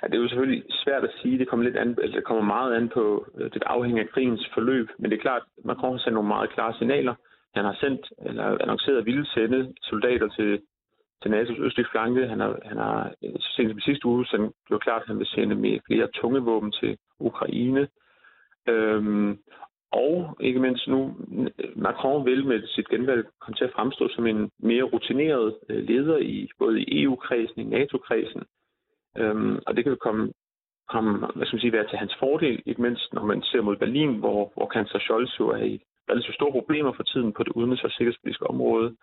At 0.03 0.11
det 0.11 0.17
er 0.17 0.21
jo 0.21 0.27
selvfølgelig 0.27 0.63
svært 0.69 1.03
at 1.03 1.15
sige. 1.21 1.39
Det 1.39 1.47
kommer, 1.47 1.63
lidt 1.65 1.77
an, 1.77 1.97
eller 2.01 2.15
det 2.15 2.23
kommer 2.23 2.43
meget 2.43 2.75
an 2.75 2.89
på, 2.89 3.25
øh, 3.37 3.51
det 3.53 3.63
afhænger 3.65 4.03
af 4.03 4.09
krigens 4.09 4.49
forløb. 4.53 4.89
Men 4.99 5.11
det 5.11 5.17
er 5.17 5.21
klart, 5.21 5.41
at 5.57 5.65
Macron 5.65 5.91
har 5.91 5.99
sendt 5.99 6.13
nogle 6.13 6.27
meget 6.27 6.49
klare 6.49 6.73
signaler. 6.77 7.15
Han 7.55 7.65
har 7.65 7.77
sendt, 7.79 8.01
eller 8.25 8.57
annonceret 8.61 8.97
at 8.97 9.05
ville 9.05 9.25
sende 9.25 9.73
soldater 9.81 10.27
til, 10.27 10.61
til 11.21 11.29
NATO's 11.29 11.61
østlige 11.61 11.87
flanke. 11.91 12.27
Han 12.27 12.39
har, 12.39 12.59
han 12.65 12.77
har 12.77 13.11
øh, 13.23 13.33
så 13.39 13.49
sent 13.55 13.71
som 13.71 13.79
sidste 13.79 14.05
uge 14.05 14.25
sendt, 14.25 14.55
var 14.69 14.77
klart, 14.77 15.01
at 15.01 15.07
han 15.07 15.19
vil 15.19 15.27
sende 15.27 15.55
mere, 15.55 15.79
flere 15.87 16.07
tunge 16.07 16.39
våben 16.39 16.71
til 16.71 16.97
Ukraine. 17.19 17.87
Øhm, 18.67 19.39
og 19.91 20.37
ikke 20.39 20.59
mindst 20.59 20.87
nu, 20.87 21.15
Macron 21.75 22.25
vil 22.25 22.45
med 22.45 22.67
sit 22.67 22.89
genvalg 22.89 23.25
komme 23.41 23.55
til 23.55 23.63
at 23.63 23.73
fremstå 23.75 24.09
som 24.09 24.27
en 24.27 24.51
mere 24.59 24.83
rutineret 24.83 25.55
øh, 25.69 25.83
leder 25.83 26.17
i 26.17 26.49
både 26.59 26.81
i 26.81 27.03
EU-kredsen, 27.03 27.61
i 27.61 27.63
NATO-kredsen. 27.63 28.43
Øhm, 29.17 29.59
og 29.67 29.75
det 29.75 29.83
kan 29.83 29.93
jo 29.93 29.99
komme, 30.07 30.33
komme 30.89 31.11
hvad 31.35 31.45
skal 31.45 31.55
man 31.55 31.61
sige, 31.61 31.77
være 31.77 31.87
til 31.87 31.97
hans 31.97 32.15
fordel, 32.19 32.61
ikke 32.65 32.81
mindst 32.81 33.13
når 33.13 33.25
man 33.25 33.41
ser 33.41 33.61
mod 33.61 33.75
Berlin, 33.77 34.19
hvor, 34.19 34.51
hvor 34.55 34.67
kansler 34.67 34.99
Scholz 34.99 35.39
jo 35.39 35.47
er 35.49 35.63
i 35.63 35.81
relativt 36.09 36.35
store 36.35 36.51
problemer 36.51 36.93
for 36.93 37.03
tiden 37.03 37.33
på 37.33 37.43
det 37.43 37.51
udenrigs- 37.55 37.83
og 37.83 37.91
sikkerhedspolitiske 37.91 38.47
område. 38.47 38.95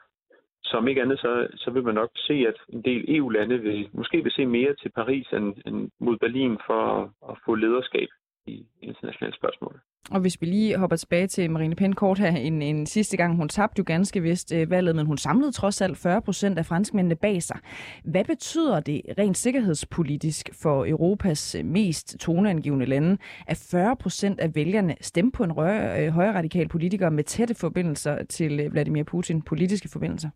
Som 0.63 0.89
ikke 0.89 1.03
andet, 1.03 1.19
så, 1.19 1.49
så 1.57 1.71
vil 1.71 1.85
man 1.85 1.95
nok 1.95 2.11
se, 2.17 2.33
at 2.33 2.59
en 2.69 2.83
del 2.83 3.17
EU-lande 3.17 3.59
vil, 3.59 3.89
måske 3.93 4.23
vil 4.23 4.33
se 4.33 4.47
mere 4.47 4.75
til 4.75 4.91
Paris 4.91 5.27
end, 5.33 5.55
end 5.67 5.91
mod 6.01 6.17
Berlin 6.17 6.59
for 6.67 6.81
at, 6.97 7.11
at 7.31 7.39
få 7.45 7.55
lederskab 7.55 8.09
i 8.47 8.67
internationale 8.83 9.37
spørgsmål. 9.37 9.74
Og 10.15 10.21
hvis 10.21 10.41
vi 10.41 10.47
lige 10.47 10.79
hopper 10.79 10.97
tilbage 10.97 11.27
til 11.27 11.51
Marine 11.51 11.75
Pen 11.75 11.93
kort 11.93 12.19
her, 12.19 12.29
en, 12.29 12.63
en 12.63 12.87
sidste 12.87 13.17
gang, 13.17 13.37
hun 13.37 13.49
tabte 13.49 13.79
jo 13.79 13.85
ganske 13.87 14.23
vist 14.23 14.53
øh, 14.53 14.71
valget, 14.71 14.97
men 14.97 15.07
hun 15.07 15.19
samlede 15.19 15.53
trods 15.53 15.81
alt 15.81 15.99
40 15.99 16.23
procent 16.23 16.59
af 16.59 16.67
franskmændene 16.67 17.15
bag 17.15 17.43
sig. 17.43 17.57
Hvad 18.05 18.25
betyder 18.25 18.81
det 18.81 19.03
rent 19.19 19.37
sikkerhedspolitisk 19.37 20.51
for 20.53 20.87
Europas 20.87 21.55
øh, 21.55 21.65
mest 21.65 22.17
toneangivende 22.21 22.87
lande, 22.87 23.17
at 23.47 23.57
40 23.71 23.97
procent 23.97 24.41
af 24.41 24.55
vælgerne 24.55 24.95
stemte 25.01 25.37
på 25.37 25.45
en 25.45 25.53
rø- 25.53 25.99
øh, 25.99 26.09
højre 26.09 26.35
radikal 26.35 26.69
politiker 26.69 27.11
med 27.11 27.25
tætte 27.25 27.55
forbindelser 27.55 28.25
til 28.25 28.61
øh, 28.61 28.73
Vladimir 28.73 29.03
Putin, 29.03 29.43
politiske 29.43 29.89
forbindelser? 29.89 30.29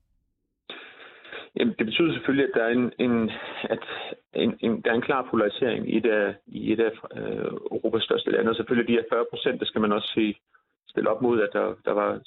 Jamen, 1.58 1.74
det 1.78 1.86
betyder 1.86 2.12
selvfølgelig, 2.12 2.48
at 2.48 2.54
der 2.54 2.64
er 2.64 2.72
en, 2.72 2.92
en, 2.98 3.30
at 3.62 3.84
en, 4.34 4.58
en, 4.60 4.80
der 4.82 4.90
er 4.90 4.94
en 4.94 5.08
klar 5.08 5.28
polarisering 5.30 5.90
i 5.90 5.96
et 5.96 6.06
af, 6.06 6.34
i 6.46 6.72
et 6.72 6.80
af 6.80 6.92
øh, 7.16 7.52
Europas 7.72 8.02
største 8.02 8.30
lande. 8.30 8.50
Og 8.50 8.56
selvfølgelig 8.56 8.88
de 8.88 8.98
her 8.98 9.04
40 9.12 9.24
procent, 9.30 9.60
det 9.60 9.68
skal 9.68 9.80
man 9.80 9.92
også 9.92 10.12
se, 10.14 10.34
stille 10.88 11.10
op 11.10 11.22
mod, 11.22 11.40
at 11.40 11.50
der, 11.52 11.74
der 11.84 11.92
var 11.92 12.20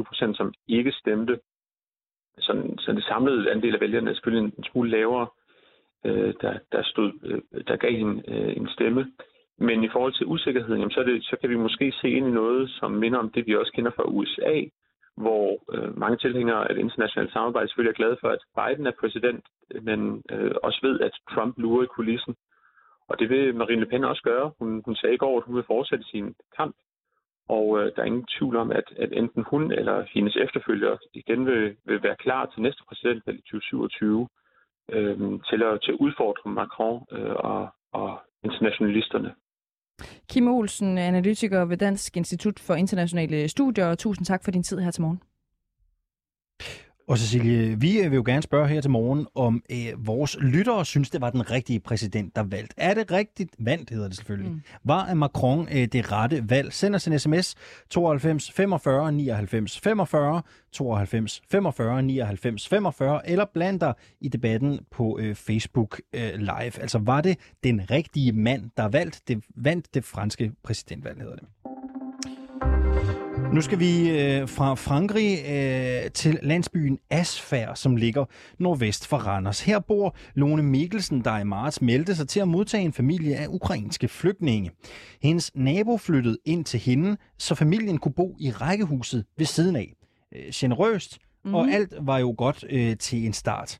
26-27 0.00 0.02
procent, 0.02 0.36
som 0.36 0.52
ikke 0.68 0.92
stemte. 0.92 1.40
Så, 2.38 2.74
så 2.78 2.92
det 2.92 3.04
samlede 3.04 3.50
andel 3.50 3.74
af 3.74 3.80
vælgerne 3.80 4.10
er 4.10 4.14
selvfølgelig 4.14 4.44
en, 4.46 4.54
en 4.58 4.64
smule 4.64 4.90
lavere, 4.90 5.26
øh, 6.04 6.34
der, 6.40 6.58
der, 6.72 6.82
stod, 6.82 7.12
øh, 7.22 7.64
der 7.66 7.76
gav 7.76 7.90
en, 7.90 8.24
øh, 8.28 8.56
en 8.56 8.68
stemme. 8.68 9.12
Men 9.58 9.84
i 9.84 9.88
forhold 9.88 10.12
til 10.12 10.26
usikkerheden, 10.26 10.78
jamen, 10.80 10.90
så, 10.90 11.00
er 11.00 11.04
det, 11.04 11.24
så 11.24 11.36
kan 11.40 11.50
vi 11.50 11.56
måske 11.56 11.92
se 12.00 12.10
ind 12.10 12.26
i 12.26 12.30
noget, 12.30 12.70
som 12.70 12.90
minder 12.90 13.18
om 13.18 13.30
det, 13.30 13.46
vi 13.46 13.56
også 13.56 13.72
kender 13.72 13.90
fra 13.90 14.08
USA, 14.08 14.62
hvor 15.16 15.62
øh, 15.74 15.98
mange 15.98 16.16
tilhængere 16.16 16.68
af 16.68 16.74
det 16.74 16.80
internationale 16.80 17.32
samarbejde 17.32 17.68
selvfølgelig 17.68 17.90
er 17.92 18.02
glade 18.02 18.16
for, 18.20 18.28
at 18.28 18.42
Biden 18.58 18.86
er 18.86 19.00
præsident, 19.00 19.44
men 19.82 20.22
øh, 20.30 20.54
også 20.62 20.78
ved, 20.82 21.00
at 21.00 21.14
Trump 21.30 21.58
lurer 21.58 21.84
i 21.84 21.94
kulissen. 21.96 22.34
Og 23.08 23.18
det 23.18 23.28
vil 23.30 23.54
Marine 23.54 23.80
Le 23.80 23.86
Pen 23.86 24.04
også 24.04 24.22
gøre. 24.22 24.52
Hun, 24.58 24.82
hun 24.84 24.96
sagde 24.96 25.14
i 25.14 25.22
går, 25.24 25.36
at 25.38 25.44
hun 25.46 25.56
vil 25.56 25.64
fortsætte 25.66 26.04
sin 26.04 26.34
kamp. 26.56 26.76
Og 27.48 27.78
øh, 27.78 27.92
der 27.96 28.02
er 28.02 28.06
ingen 28.06 28.26
tvivl 28.38 28.56
om, 28.56 28.70
at, 28.72 28.84
at 28.96 29.12
enten 29.12 29.44
hun 29.50 29.72
eller 29.72 30.06
hendes 30.14 30.36
efterfølger 30.36 30.96
igen 31.14 31.46
vil, 31.46 31.76
vil 31.84 32.02
være 32.02 32.16
klar 32.16 32.46
til 32.46 32.62
næste 32.62 32.82
præsidentvalg 32.88 33.38
i 33.38 33.42
2027 33.42 34.28
øh, 34.92 35.18
til, 35.48 35.62
at, 35.62 35.80
til 35.82 35.92
at 35.92 35.98
udfordre 36.00 36.50
Macron 36.50 37.06
øh, 37.12 37.34
og, 37.34 37.68
og 37.92 38.20
internationalisterne. 38.44 39.34
Kim 40.28 40.48
Olsen, 40.48 40.98
analytiker 40.98 41.64
ved 41.64 41.76
Dansk 41.76 42.16
Institut 42.16 42.58
for 42.60 42.74
Internationale 42.74 43.48
Studier. 43.48 43.86
og 43.86 43.98
Tusind 43.98 44.26
tak 44.26 44.44
for 44.44 44.50
din 44.50 44.62
tid 44.62 44.78
her 44.78 44.90
til 44.90 45.02
morgen. 45.02 45.20
Og 47.12 47.18
Cecilie, 47.18 47.80
vi 47.80 48.08
vil 48.08 48.12
jo 48.12 48.22
gerne 48.26 48.42
spørge 48.42 48.68
her 48.68 48.80
til 48.80 48.90
morgen, 48.90 49.26
om 49.34 49.62
øh, 49.70 50.06
vores 50.06 50.36
lyttere 50.40 50.84
synes, 50.84 51.10
det 51.10 51.20
var 51.20 51.30
den 51.30 51.50
rigtige 51.50 51.80
præsident, 51.80 52.36
der 52.36 52.42
valgte. 52.42 52.74
Er 52.76 52.94
det 52.94 53.12
rigtigt 53.12 53.54
valgt, 53.58 53.90
hedder 53.90 54.08
det 54.08 54.16
selvfølgelig. 54.16 54.52
Mm. 54.52 54.60
Var 54.84 55.14
Macron 55.14 55.68
øh, 55.72 55.86
det 55.86 56.12
rette 56.12 56.50
valg? 56.50 56.72
Send 56.72 56.94
os 56.94 57.06
en 57.06 57.18
sms 57.18 57.54
92 57.90 58.52
45 58.52 59.12
99 59.12 59.80
45 59.80 60.42
92 60.72 61.42
45 61.50 62.02
99 62.02 62.68
45, 62.68 63.28
eller 63.28 63.44
bland 63.54 63.80
dig 63.80 63.94
i 64.20 64.28
debatten 64.28 64.80
på 64.90 65.18
øh, 65.20 65.34
Facebook 65.34 66.00
øh, 66.12 66.34
Live. 66.34 66.80
Altså, 66.80 66.98
var 66.98 67.20
det 67.20 67.38
den 67.64 67.90
rigtige 67.90 68.32
mand, 68.32 68.70
der 68.76 68.88
valgte 68.88 69.20
det, 69.28 69.44
vandt 69.56 69.94
det 69.94 70.04
franske 70.04 70.52
præsidentvalg, 70.62 71.20
hedder 71.20 71.36
det. 71.36 71.44
Nu 73.52 73.60
skal 73.60 73.78
vi 73.78 74.10
øh, 74.10 74.48
fra 74.48 74.74
Frankrig 74.74 75.38
øh, 75.50 76.10
til 76.10 76.38
landsbyen 76.42 76.98
Asfær, 77.10 77.74
som 77.74 77.96
ligger 77.96 78.24
nordvest 78.58 79.06
for 79.06 79.16
Randers. 79.16 79.60
Her 79.60 79.78
bor 79.78 80.16
Lone 80.34 80.62
Mikkelsen, 80.62 81.24
der 81.24 81.38
i 81.38 81.44
marts 81.44 81.82
meldte 81.82 82.14
sig 82.14 82.28
til 82.28 82.40
at 82.40 82.48
modtage 82.48 82.84
en 82.84 82.92
familie 82.92 83.36
af 83.36 83.46
ukrainske 83.48 84.08
flygtninge. 84.08 84.70
Hendes 85.22 85.50
nabo 85.54 85.96
flyttede 85.96 86.38
ind 86.44 86.64
til 86.64 86.80
hende, 86.80 87.16
så 87.38 87.54
familien 87.54 87.98
kunne 87.98 88.12
bo 88.12 88.36
i 88.40 88.50
rækkehuset 88.50 89.24
ved 89.38 89.46
siden 89.46 89.76
af. 89.76 89.92
Øh, 90.36 90.42
generøst, 90.54 91.18
mm. 91.44 91.54
og 91.54 91.70
alt 91.70 91.94
var 92.00 92.18
jo 92.18 92.34
godt 92.38 92.64
øh, 92.70 92.96
til 92.96 93.26
en 93.26 93.32
start. 93.32 93.78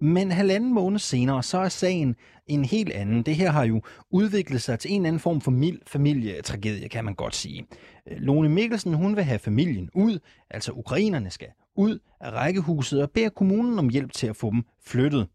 Men 0.00 0.32
halvanden 0.32 0.74
måned 0.74 0.98
senere, 0.98 1.42
så 1.42 1.58
er 1.58 1.68
sagen 1.68 2.16
en 2.46 2.64
helt 2.64 2.92
anden. 2.92 3.22
Det 3.22 3.36
her 3.36 3.50
har 3.50 3.64
jo 3.64 3.82
udviklet 4.10 4.62
sig 4.62 4.78
til 4.78 4.92
en 4.92 5.06
anden 5.06 5.20
form 5.20 5.40
for 5.40 5.50
mild 5.50 5.80
familietragedie, 5.86 6.88
kan 6.88 7.04
man 7.04 7.14
godt 7.14 7.34
sige. 7.34 7.66
Øh, 8.10 8.16
Lone 8.18 8.48
Mikkelsen, 8.48 8.94
hun 8.94 9.16
vil 9.16 9.24
have 9.24 9.38
familien 9.38 9.90
ud, 9.94 10.18
altså 10.50 10.72
ukrainerne 10.72 11.30
skal 11.30 11.48
ud 11.76 11.98
af 12.20 12.30
rækkehuset 12.30 13.02
og 13.02 13.10
beder 13.10 13.28
kommunen 13.28 13.78
om 13.78 13.88
hjælp 13.88 14.12
til 14.12 14.26
at 14.26 14.36
få 14.36 14.50
dem 14.50 14.64
flyttet. 14.86 15.28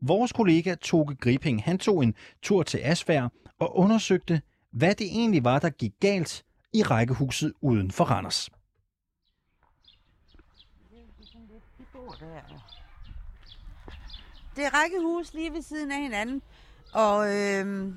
Vores 0.00 0.32
kollega 0.32 0.74
Toge 0.74 1.14
Griping, 1.14 1.62
han 1.62 1.78
tog 1.78 2.02
en 2.02 2.14
tur 2.42 2.62
til 2.62 2.80
Asfær 2.82 3.28
og 3.58 3.76
undersøgte, 3.76 4.42
hvad 4.70 4.94
det 4.94 5.06
egentlig 5.06 5.44
var, 5.44 5.58
der 5.58 5.70
gik 5.70 5.92
galt 6.00 6.44
i 6.74 6.82
rækkehuset 6.82 7.52
uden 7.60 7.90
for 7.90 8.04
Randers. 8.04 8.50
Det 14.56 14.66
er 14.66 14.82
rækkehus 14.82 15.34
lige 15.34 15.52
ved 15.52 15.62
siden 15.62 15.90
af 15.92 16.02
hinanden, 16.02 16.42
og 16.92 17.36
øh, 17.36 17.92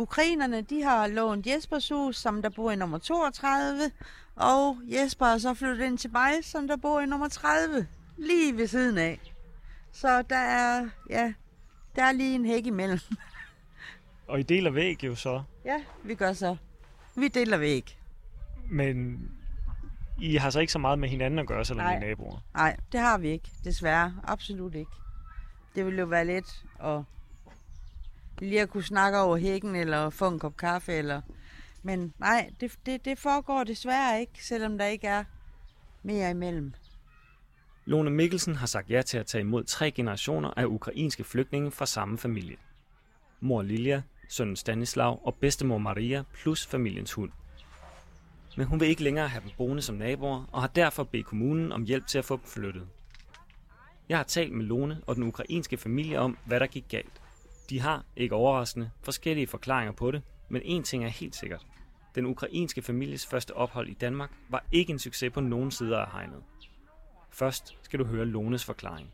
ukrainerne, 0.00 0.60
de 0.62 0.82
har 0.82 1.06
lånt 1.06 1.46
Jespers 1.46 1.88
hus, 1.88 2.16
som 2.16 2.42
der 2.42 2.48
bor 2.48 2.70
i 2.70 2.76
nummer 2.76 2.98
32, 2.98 3.90
og 4.36 4.78
Jesper 4.84 5.26
er 5.26 5.38
så 5.38 5.54
flyttet 5.54 5.86
ind 5.86 5.98
til 5.98 6.12
mig, 6.12 6.32
som 6.42 6.68
der 6.68 6.76
bor 6.76 7.00
i 7.00 7.06
nummer 7.06 7.28
30, 7.28 7.86
lige 8.16 8.56
ved 8.56 8.66
siden 8.66 8.98
af. 8.98 9.20
Så 9.92 10.22
der 10.22 10.36
er, 10.36 10.88
ja, 11.10 11.32
der 11.96 12.02
er 12.04 12.12
lige 12.12 12.34
en 12.34 12.44
hæk 12.44 12.66
imellem. 12.66 12.98
Og 14.28 14.40
I 14.40 14.42
deler 14.42 14.70
væg 14.70 15.04
jo 15.04 15.14
så. 15.14 15.42
Ja, 15.64 15.76
vi 16.04 16.14
gør 16.14 16.32
så. 16.32 16.56
Vi 17.16 17.28
deler 17.28 17.56
væg. 17.56 17.98
Men 18.70 19.20
I 20.20 20.36
har 20.36 20.50
så 20.50 20.60
ikke 20.60 20.72
så 20.72 20.78
meget 20.78 20.98
med 20.98 21.08
hinanden 21.08 21.38
at 21.38 21.46
gøre, 21.46 21.64
selvom 21.64 21.86
I 21.86 21.88
Nej. 21.88 21.94
er 21.94 22.00
naboer. 22.00 22.38
Nej, 22.54 22.76
det 22.92 23.00
har 23.00 23.18
vi 23.18 23.28
ikke, 23.28 23.50
desværre. 23.64 24.14
Absolut 24.24 24.74
ikke. 24.74 24.90
Det 25.74 25.86
ville 25.86 26.00
jo 26.00 26.06
være 26.06 26.24
let 26.24 26.64
at 26.80 27.02
lige 28.40 28.60
at 28.60 28.70
kunne 28.70 28.82
snakke 28.82 29.18
over 29.18 29.36
hækken, 29.36 29.76
eller 29.76 30.10
få 30.10 30.28
en 30.28 30.38
kop 30.38 30.56
kaffe, 30.56 30.92
eller... 30.92 31.20
Men 31.82 32.12
nej, 32.18 32.50
det, 32.60 32.72
det, 32.86 33.04
det 33.04 33.18
foregår 33.18 33.64
desværre 33.64 34.20
ikke, 34.20 34.44
selvom 34.46 34.78
der 34.78 34.86
ikke 34.86 35.06
er 35.06 35.24
mere 36.02 36.30
imellem. 36.30 36.74
Lone 37.84 38.10
Mikkelsen 38.10 38.56
har 38.56 38.66
sagt 38.66 38.90
ja 38.90 39.02
til 39.02 39.18
at 39.18 39.26
tage 39.26 39.42
imod 39.42 39.64
tre 39.64 39.90
generationer 39.90 40.50
af 40.56 40.64
ukrainske 40.64 41.24
flygtninge 41.24 41.70
fra 41.70 41.86
samme 41.86 42.18
familie. 42.18 42.56
Mor 43.40 43.62
Lilja, 43.62 44.02
sønnen 44.28 44.56
Stanislav 44.56 45.20
og 45.24 45.34
bedstemor 45.34 45.78
Maria 45.78 46.22
plus 46.34 46.66
familiens 46.66 47.12
hund. 47.12 47.30
Men 48.56 48.66
hun 48.66 48.80
vil 48.80 48.88
ikke 48.88 49.02
længere 49.02 49.28
have 49.28 49.42
dem 49.42 49.50
boende 49.56 49.82
som 49.82 49.96
naboer 49.96 50.44
og 50.52 50.60
har 50.60 50.68
derfor 50.68 51.04
bedt 51.04 51.26
kommunen 51.26 51.72
om 51.72 51.84
hjælp 51.84 52.06
til 52.06 52.18
at 52.18 52.24
få 52.24 52.36
dem 52.36 52.44
flyttet. 52.44 52.88
Jeg 54.08 54.18
har 54.18 54.24
talt 54.24 54.52
med 54.52 54.64
Lone 54.64 55.00
og 55.06 55.16
den 55.16 55.22
ukrainske 55.22 55.76
familie 55.76 56.18
om, 56.18 56.38
hvad 56.44 56.60
der 56.60 56.66
gik 56.66 56.84
galt. 56.88 57.19
De 57.70 57.80
har, 57.80 58.04
ikke 58.16 58.34
overraskende, 58.34 58.90
forskellige 59.02 59.46
forklaringer 59.46 59.92
på 59.92 60.10
det, 60.10 60.22
men 60.48 60.62
én 60.62 60.82
ting 60.82 61.04
er 61.04 61.08
helt 61.08 61.34
sikkert. 61.34 61.66
Den 62.14 62.26
ukrainske 62.26 62.82
families 62.82 63.26
første 63.26 63.56
ophold 63.56 63.88
i 63.88 63.94
Danmark 63.94 64.30
var 64.48 64.64
ikke 64.72 64.92
en 64.92 64.98
succes 64.98 65.32
på 65.32 65.40
nogen 65.40 65.70
sider 65.70 65.98
af 65.98 66.12
hegnet. 66.12 66.42
Først 67.30 67.76
skal 67.82 67.98
du 67.98 68.04
høre 68.04 68.24
Lones 68.24 68.64
forklaring. 68.64 69.08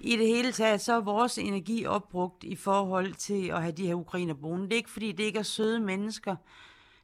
I 0.00 0.16
det 0.16 0.26
hele 0.26 0.52
taget, 0.52 0.80
så 0.80 0.92
er 0.92 1.00
vores 1.00 1.38
energi 1.38 1.86
opbrugt 1.86 2.44
i 2.44 2.56
forhold 2.56 3.14
til 3.14 3.48
at 3.48 3.62
have 3.62 3.72
de 3.72 3.86
her 3.86 3.94
ukrainer 3.94 4.34
boende. 4.34 4.64
Det 4.64 4.72
er 4.72 4.76
ikke 4.76 4.90
fordi, 4.90 5.12
det 5.12 5.24
ikke 5.24 5.38
er 5.38 5.42
søde 5.42 5.80
mennesker. 5.80 6.36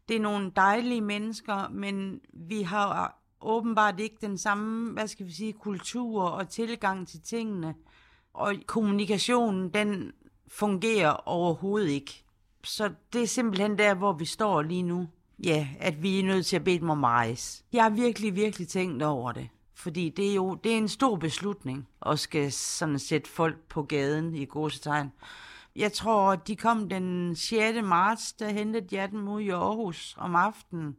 Det 0.09 0.17
er 0.17 0.21
nogle 0.21 0.53
dejlige 0.57 1.01
mennesker, 1.01 1.69
men 1.69 2.21
vi 2.33 2.63
har 2.63 3.19
åbenbart 3.41 4.01
ikke 4.01 4.17
den 4.21 4.39
samme, 4.39 4.93
hvad 4.93 5.09
skal 5.09 5.27
vi 5.27 5.33
sige, 5.33 5.53
kultur 5.53 6.23
og 6.23 6.49
tilgang 6.49 7.09
til 7.09 7.21
tingene. 7.21 7.75
Og 8.39 8.55
kommunikationen, 8.67 9.69
den 9.69 10.13
fungerer 10.49 11.29
overhovedet 11.29 11.89
ikke. 11.89 12.25
Så 12.65 12.91
det 13.13 13.23
er 13.23 13.27
simpelthen 13.27 13.79
der, 13.79 13.95
hvor 13.95 14.13
vi 14.13 14.25
står 14.25 14.63
lige 14.63 14.83
nu. 14.83 15.09
Ja, 15.45 15.69
at 15.81 16.03
vi 16.03 16.21
er 16.21 16.25
nødt 16.25 16.47
til 16.47 16.57
at 16.57 16.65
bede 16.65 16.79
dem 16.79 16.91
om 16.91 17.05
at 17.05 17.11
rejse. 17.11 17.63
Jeg 17.73 17.83
har 17.83 17.91
virkelig, 17.91 18.37
virkelig 18.37 18.69
tænkt 18.69 19.03
over 19.03 19.33
det. 19.33 19.49
Fordi 19.75 20.09
det 20.09 20.31
er 20.31 20.35
jo 20.35 20.55
det 20.55 20.73
er 20.73 20.77
en 20.77 20.89
stor 20.89 21.17
beslutning 21.17 21.89
at 22.07 22.19
skal 22.19 22.53
sådan 22.53 22.99
sætte 22.99 23.31
folk 23.31 23.59
på 23.69 23.83
gaden 23.83 24.35
i 24.35 24.45
godsetegn. 24.45 25.13
Jeg 25.77 25.93
tror, 25.93 26.35
de 26.35 26.57
kom 26.57 26.89
den 26.89 27.37
6. 27.37 27.79
marts, 27.85 28.33
der 28.33 28.49
hentede 28.49 28.97
jeg 28.97 29.11
dem 29.11 29.29
ud 29.29 29.41
i 29.41 29.49
Aarhus 29.49 30.15
om 30.19 30.35
aftenen. 30.35 30.97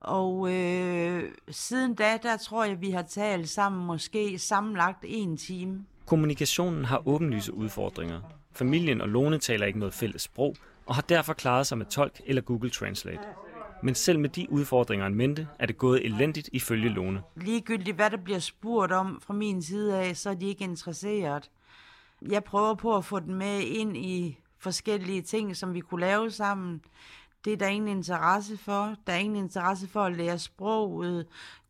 Og 0.00 0.54
øh, 0.54 1.32
siden 1.50 1.94
da, 1.94 2.18
der 2.22 2.36
tror 2.36 2.64
jeg, 2.64 2.80
vi 2.80 2.90
har 2.90 3.02
talt 3.02 3.48
sammen 3.48 3.86
måske 3.86 4.38
sammenlagt 4.38 5.04
en 5.08 5.36
time. 5.36 5.84
Kommunikationen 6.08 6.84
har 6.84 7.08
åbenlyse 7.08 7.54
udfordringer. 7.54 8.20
Familien 8.52 9.00
og 9.00 9.08
Lone 9.08 9.38
taler 9.38 9.66
ikke 9.66 9.78
noget 9.78 9.94
fælles 9.94 10.22
sprog, 10.22 10.56
og 10.86 10.94
har 10.94 11.02
derfor 11.02 11.32
klaret 11.32 11.66
sig 11.66 11.78
med 11.78 11.86
tolk 11.86 12.20
eller 12.26 12.42
Google 12.42 12.70
Translate. 12.70 13.20
Men 13.82 13.94
selv 13.94 14.18
med 14.18 14.28
de 14.28 14.46
udfordringer 14.50 15.06
en 15.06 15.14
mente, 15.14 15.48
er 15.58 15.66
det 15.66 15.78
gået 15.78 16.04
elendigt 16.04 16.50
ifølge 16.52 16.88
Lone. 16.88 17.22
Ligegyldigt 17.36 17.96
hvad 17.96 18.10
der 18.10 18.16
bliver 18.16 18.38
spurgt 18.38 18.92
om 18.92 19.20
fra 19.22 19.34
min 19.34 19.62
side 19.62 19.98
af, 19.98 20.16
så 20.16 20.30
er 20.30 20.34
de 20.34 20.46
ikke 20.46 20.64
interesseret. 20.64 21.50
Jeg 22.28 22.44
prøver 22.44 22.74
på 22.74 22.96
at 22.96 23.04
få 23.04 23.20
den 23.20 23.34
med 23.34 23.60
ind 23.60 23.96
i 23.96 24.38
forskellige 24.58 25.22
ting, 25.22 25.56
som 25.56 25.74
vi 25.74 25.80
kunne 25.80 26.00
lave 26.00 26.30
sammen. 26.30 26.80
Det 27.44 27.52
er 27.52 27.56
der 27.56 27.66
ingen 27.66 27.96
interesse 27.96 28.56
for. 28.56 28.94
Der 29.06 29.12
er 29.12 29.18
ingen 29.18 29.44
interesse 29.44 29.88
for 29.88 30.00
at 30.00 30.16
lære 30.16 30.38
sproget, 30.38 31.26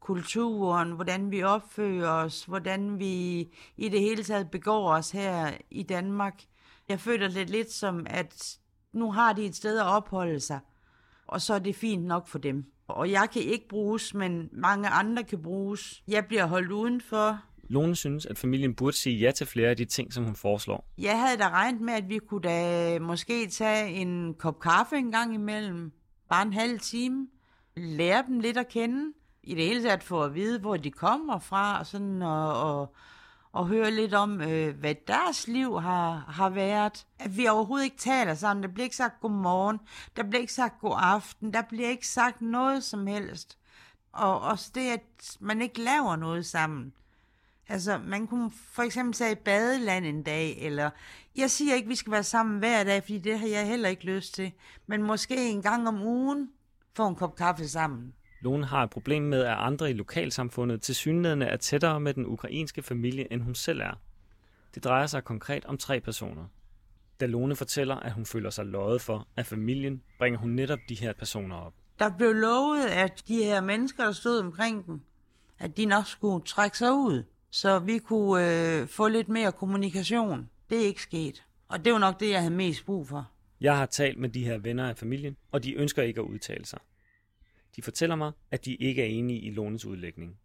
kulturen, 0.09 0.93
hvordan 0.93 1.31
vi 1.31 1.43
opfører 1.43 2.25
os, 2.25 2.45
hvordan 2.45 2.99
vi 2.99 3.41
i 3.77 3.89
det 3.89 4.01
hele 4.01 4.23
taget 4.23 4.51
begår 4.51 4.93
os 4.93 5.11
her 5.11 5.51
i 5.71 5.83
Danmark. 5.83 6.43
Jeg 6.89 7.01
føler 7.01 7.29
det 7.29 7.51
lidt 7.51 7.73
som, 7.73 8.07
at 8.11 8.59
nu 8.93 9.13
har 9.13 9.33
de 9.33 9.45
et 9.45 9.57
sted 9.57 9.79
at 9.79 9.87
opholde 9.87 10.41
sig, 10.41 10.61
og 11.27 11.41
så 11.41 11.55
er 11.55 11.59
det 11.59 11.77
fint 11.77 12.05
nok 12.05 12.29
for 12.29 12.39
dem. 12.39 12.65
Og 12.87 13.11
jeg 13.11 13.29
kan 13.33 13.43
ikke 13.43 13.69
bruges, 13.69 14.15
men 14.15 14.49
mange 14.53 14.89
andre 14.89 15.25
kan 15.25 15.43
bruges. 15.43 16.03
Jeg 16.09 16.27
bliver 16.27 16.47
holdt 16.47 16.73
udenfor. 16.73 17.41
Lone 17.63 17.97
synes, 17.97 18.27
at 18.27 18.39
familien 18.39 18.75
burde 18.75 18.97
sige 18.97 19.17
ja 19.17 19.31
til 19.31 19.47
flere 19.47 19.71
af 19.71 19.77
de 19.77 19.85
ting, 19.85 20.13
som 20.13 20.25
hun 20.25 20.35
foreslår. 20.35 20.89
Jeg 20.99 21.21
havde 21.21 21.39
da 21.39 21.49
regnet 21.49 21.81
med, 21.81 21.95
at 21.95 22.09
vi 22.09 22.19
kunne 22.19 22.43
da 22.43 22.99
måske 22.99 23.47
tage 23.47 23.91
en 23.91 24.35
kop 24.35 24.61
kaffe 24.61 24.97
en 24.97 25.13
gang 25.13 25.35
imellem. 25.35 25.93
Bare 26.29 26.43
en 26.43 26.53
halv 26.53 26.81
time. 26.81 27.27
Lære 27.77 28.25
dem 28.27 28.41
lidt 28.41 28.57
at 28.57 28.69
kende. 28.69 29.13
I 29.49 29.55
det 29.55 29.65
hele 29.65 29.83
taget 29.83 30.03
få 30.03 30.23
at 30.23 30.35
vide, 30.35 30.59
hvor 30.59 30.77
de 30.77 30.91
kommer 30.91 31.39
fra, 31.39 31.79
og, 31.79 31.87
sådan, 31.87 32.23
og, 32.23 32.63
og, 32.63 32.95
og 33.53 33.67
høre 33.67 33.91
lidt 33.91 34.15
om, 34.15 34.41
øh, 34.41 34.79
hvad 34.79 34.95
deres 35.07 35.49
liv 35.49 35.81
har, 35.81 36.25
har 36.29 36.49
været. 36.49 37.07
At 37.19 37.37
vi 37.37 37.47
overhovedet 37.47 37.85
ikke 37.85 37.97
taler 37.97 38.35
sammen. 38.35 38.63
Der 38.63 38.69
bliver 38.69 38.85
ikke 38.85 38.97
sagt 38.97 39.21
godmorgen. 39.21 39.81
Der 40.17 40.23
bliver 40.23 40.41
ikke 40.41 40.53
sagt 40.53 40.81
god 40.81 40.97
aften. 40.97 41.53
Der 41.55 41.63
bliver 41.63 41.89
ikke 41.89 42.09
sagt 42.09 42.41
noget 42.41 42.85
som 42.85 43.07
helst. 43.07 43.59
Og 44.13 44.41
også 44.41 44.71
det, 44.75 44.91
at 44.91 45.37
man 45.41 45.63
ikke 45.63 45.81
laver 45.81 46.17
noget 46.17 46.47
sammen. 46.47 46.93
Altså, 47.69 47.99
man 47.99 48.27
kunne 48.27 48.51
for 48.51 48.83
eksempel 48.83 49.15
tage 49.15 49.33
i 49.33 49.43
badeland 49.45 50.07
en 50.07 50.23
dag, 50.23 50.59
eller 50.59 50.91
jeg 51.37 51.51
siger 51.51 51.75
ikke, 51.75 51.87
at 51.87 51.91
vi 51.91 51.95
skal 51.95 52.13
være 52.13 52.23
sammen 52.23 52.59
hver 52.59 52.85
dag, 52.85 53.03
fordi 53.03 53.19
det 53.19 53.39
har 53.39 53.47
jeg 53.47 53.67
heller 53.67 53.89
ikke 53.89 54.05
lyst 54.05 54.35
til, 54.35 54.53
men 54.87 55.03
måske 55.03 55.51
en 55.51 55.63
gang 55.63 55.89
om 55.89 56.03
ugen 56.03 56.51
få 56.97 57.09
en 57.09 57.15
kop 57.15 57.37
kaffe 57.37 57.69
sammen. 57.69 58.15
Lone 58.41 58.67
har 58.67 58.85
et 58.85 58.91
problem 58.91 59.23
med, 59.23 59.41
at 59.41 59.57
andre 59.59 59.91
i 59.91 59.93
lokalsamfundet 59.93 60.83
til 60.83 60.95
synligheden 60.95 61.43
er 61.43 61.57
tættere 61.57 62.01
med 62.01 62.15
den 62.15 62.27
ukrainske 62.27 62.83
familie, 62.83 63.33
end 63.33 63.43
hun 63.43 63.55
selv 63.55 63.81
er. 63.81 64.01
Det 64.75 64.85
drejer 64.85 65.07
sig 65.07 65.25
konkret 65.25 65.65
om 65.65 65.79
tre 65.79 66.01
personer. 66.01 66.45
Da 67.21 67.27
Lone 67.27 67.57
fortæller, 67.57 67.97
at 67.97 68.13
hun 68.13 68.27
føler 68.27 68.51
sig 68.51 68.67
løjet 68.67 69.01
for 69.01 69.29
af 69.37 69.47
familien, 69.47 70.03
bringer 70.19 70.39
hun 70.39 70.51
netop 70.51 70.79
de 70.89 70.95
her 70.95 71.13
personer 71.13 71.57
op. 71.57 71.73
Der 71.99 72.11
blev 72.17 72.33
lovet, 72.33 72.87
at 72.87 73.23
de 73.29 73.37
her 73.37 73.61
mennesker, 73.61 74.05
der 74.05 74.13
stod 74.13 74.39
omkring 74.39 74.87
dem, 74.87 75.01
at 75.59 75.77
de 75.77 75.85
nok 75.85 76.07
skulle 76.07 76.45
trække 76.45 76.79
sig 76.79 76.93
ud, 76.93 77.23
så 77.51 77.79
vi 77.79 77.99
kunne 77.99 78.81
øh, 78.81 78.89
få 78.89 79.09
lidt 79.09 79.29
mere 79.29 79.53
kommunikation. 79.53 80.51
Det 80.71 80.79
er 80.83 80.87
ikke 80.87 81.03
sket. 81.03 81.45
Og 81.69 81.85
det 81.85 81.93
var 81.93 81.99
nok 81.99 82.21
det, 82.21 82.31
jeg 82.31 82.41
havde 82.41 82.55
mest 82.55 82.87
brug 82.87 83.09
for. 83.09 83.31
Jeg 83.61 83.77
har 83.77 83.87
talt 83.87 84.19
med 84.19 84.29
de 84.29 84.45
her 84.45 84.59
venner 84.59 84.89
af 84.89 84.97
familien, 84.97 85.37
og 85.53 85.65
de 85.65 85.75
ønsker 85.75 86.03
ikke 86.03 86.21
at 86.21 86.25
udtale 86.25 86.67
sig. 86.67 86.79
De 87.79 87.83
fortæller 87.83 88.17
mig, 88.17 88.33
at 88.51 88.65
de 88.65 88.75
ikke 88.75 89.03
er 89.03 89.07
enige 89.07 89.41
i 89.41 89.51
Lones 89.51 89.85
udlægning. 89.85 90.37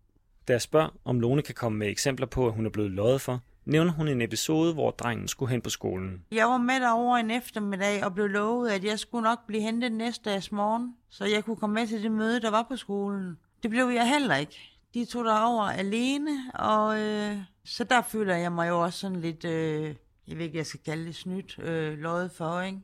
Da 0.47 0.53
jeg 0.53 0.61
spørger, 0.61 0.89
om 1.05 1.19
Lone 1.19 1.41
kan 1.41 1.55
komme 1.55 1.77
med 1.77 1.87
eksempler 1.87 2.27
på, 2.27 2.47
at 2.47 2.53
hun 2.53 2.65
er 2.65 2.69
blevet 2.69 2.91
løjet 2.91 3.21
for, 3.21 3.41
nævner 3.65 3.91
hun 3.91 4.07
en 4.07 4.21
episode, 4.21 4.73
hvor 4.73 4.91
drengen 4.91 5.27
skulle 5.27 5.51
hen 5.51 5.61
på 5.61 5.69
skolen. 5.69 6.25
Jeg 6.31 6.47
var 6.47 6.57
med 6.57 6.91
over 6.93 7.17
en 7.17 7.31
eftermiddag 7.31 8.05
og 8.05 8.13
blev 8.13 8.27
lovet, 8.27 8.69
at 8.69 8.83
jeg 8.83 8.99
skulle 8.99 9.23
nok 9.23 9.47
blive 9.47 9.61
hentet 9.61 9.91
næste 9.91 10.29
dags 10.29 10.51
morgen, 10.51 10.95
så 11.09 11.25
jeg 11.25 11.43
kunne 11.43 11.55
komme 11.55 11.73
med 11.73 11.87
til 11.87 12.03
det 12.03 12.11
møde, 12.11 12.41
der 12.41 12.51
var 12.51 12.65
på 12.69 12.75
skolen. 12.75 13.37
Det 13.63 13.69
blev 13.69 13.85
jeg 13.85 14.09
heller 14.09 14.35
ikke. 14.35 14.79
De 14.93 15.05
tog 15.05 15.25
derover 15.25 15.63
alene, 15.63 16.31
og 16.53 16.99
øh, 16.99 17.37
så 17.65 17.83
der 17.83 18.01
føler 18.01 18.35
jeg 18.35 18.51
mig 18.51 18.69
jo 18.69 18.83
også 18.83 18.99
sådan 18.99 19.21
lidt, 19.21 19.45
øh, 19.45 19.95
jeg 20.27 20.37
ved 20.37 20.45
ikke, 20.45 20.57
jeg 20.57 20.65
skal 20.65 20.79
kalde 20.85 21.05
det 21.05 21.15
snydt, 21.15 21.59
øh, 21.59 21.97
løjet 21.97 22.31
for, 22.31 22.61
ikke? 22.61 22.79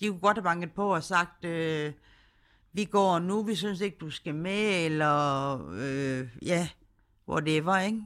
De 0.00 0.08
kunne 0.08 0.20
godt 0.20 0.36
have 0.36 0.44
banket 0.44 0.72
på 0.72 0.94
og 0.94 1.02
sagt, 1.02 1.44
øh, 1.44 1.92
vi 2.72 2.84
går 2.84 3.18
nu, 3.18 3.42
vi 3.42 3.54
synes 3.54 3.80
ikke, 3.80 3.96
du 4.00 4.10
skal 4.10 4.34
med, 4.34 4.84
eller 4.84 5.54
øh, 5.72 6.28
ja, 6.42 6.68
whatever, 7.28 7.78
ikke? 7.78 8.02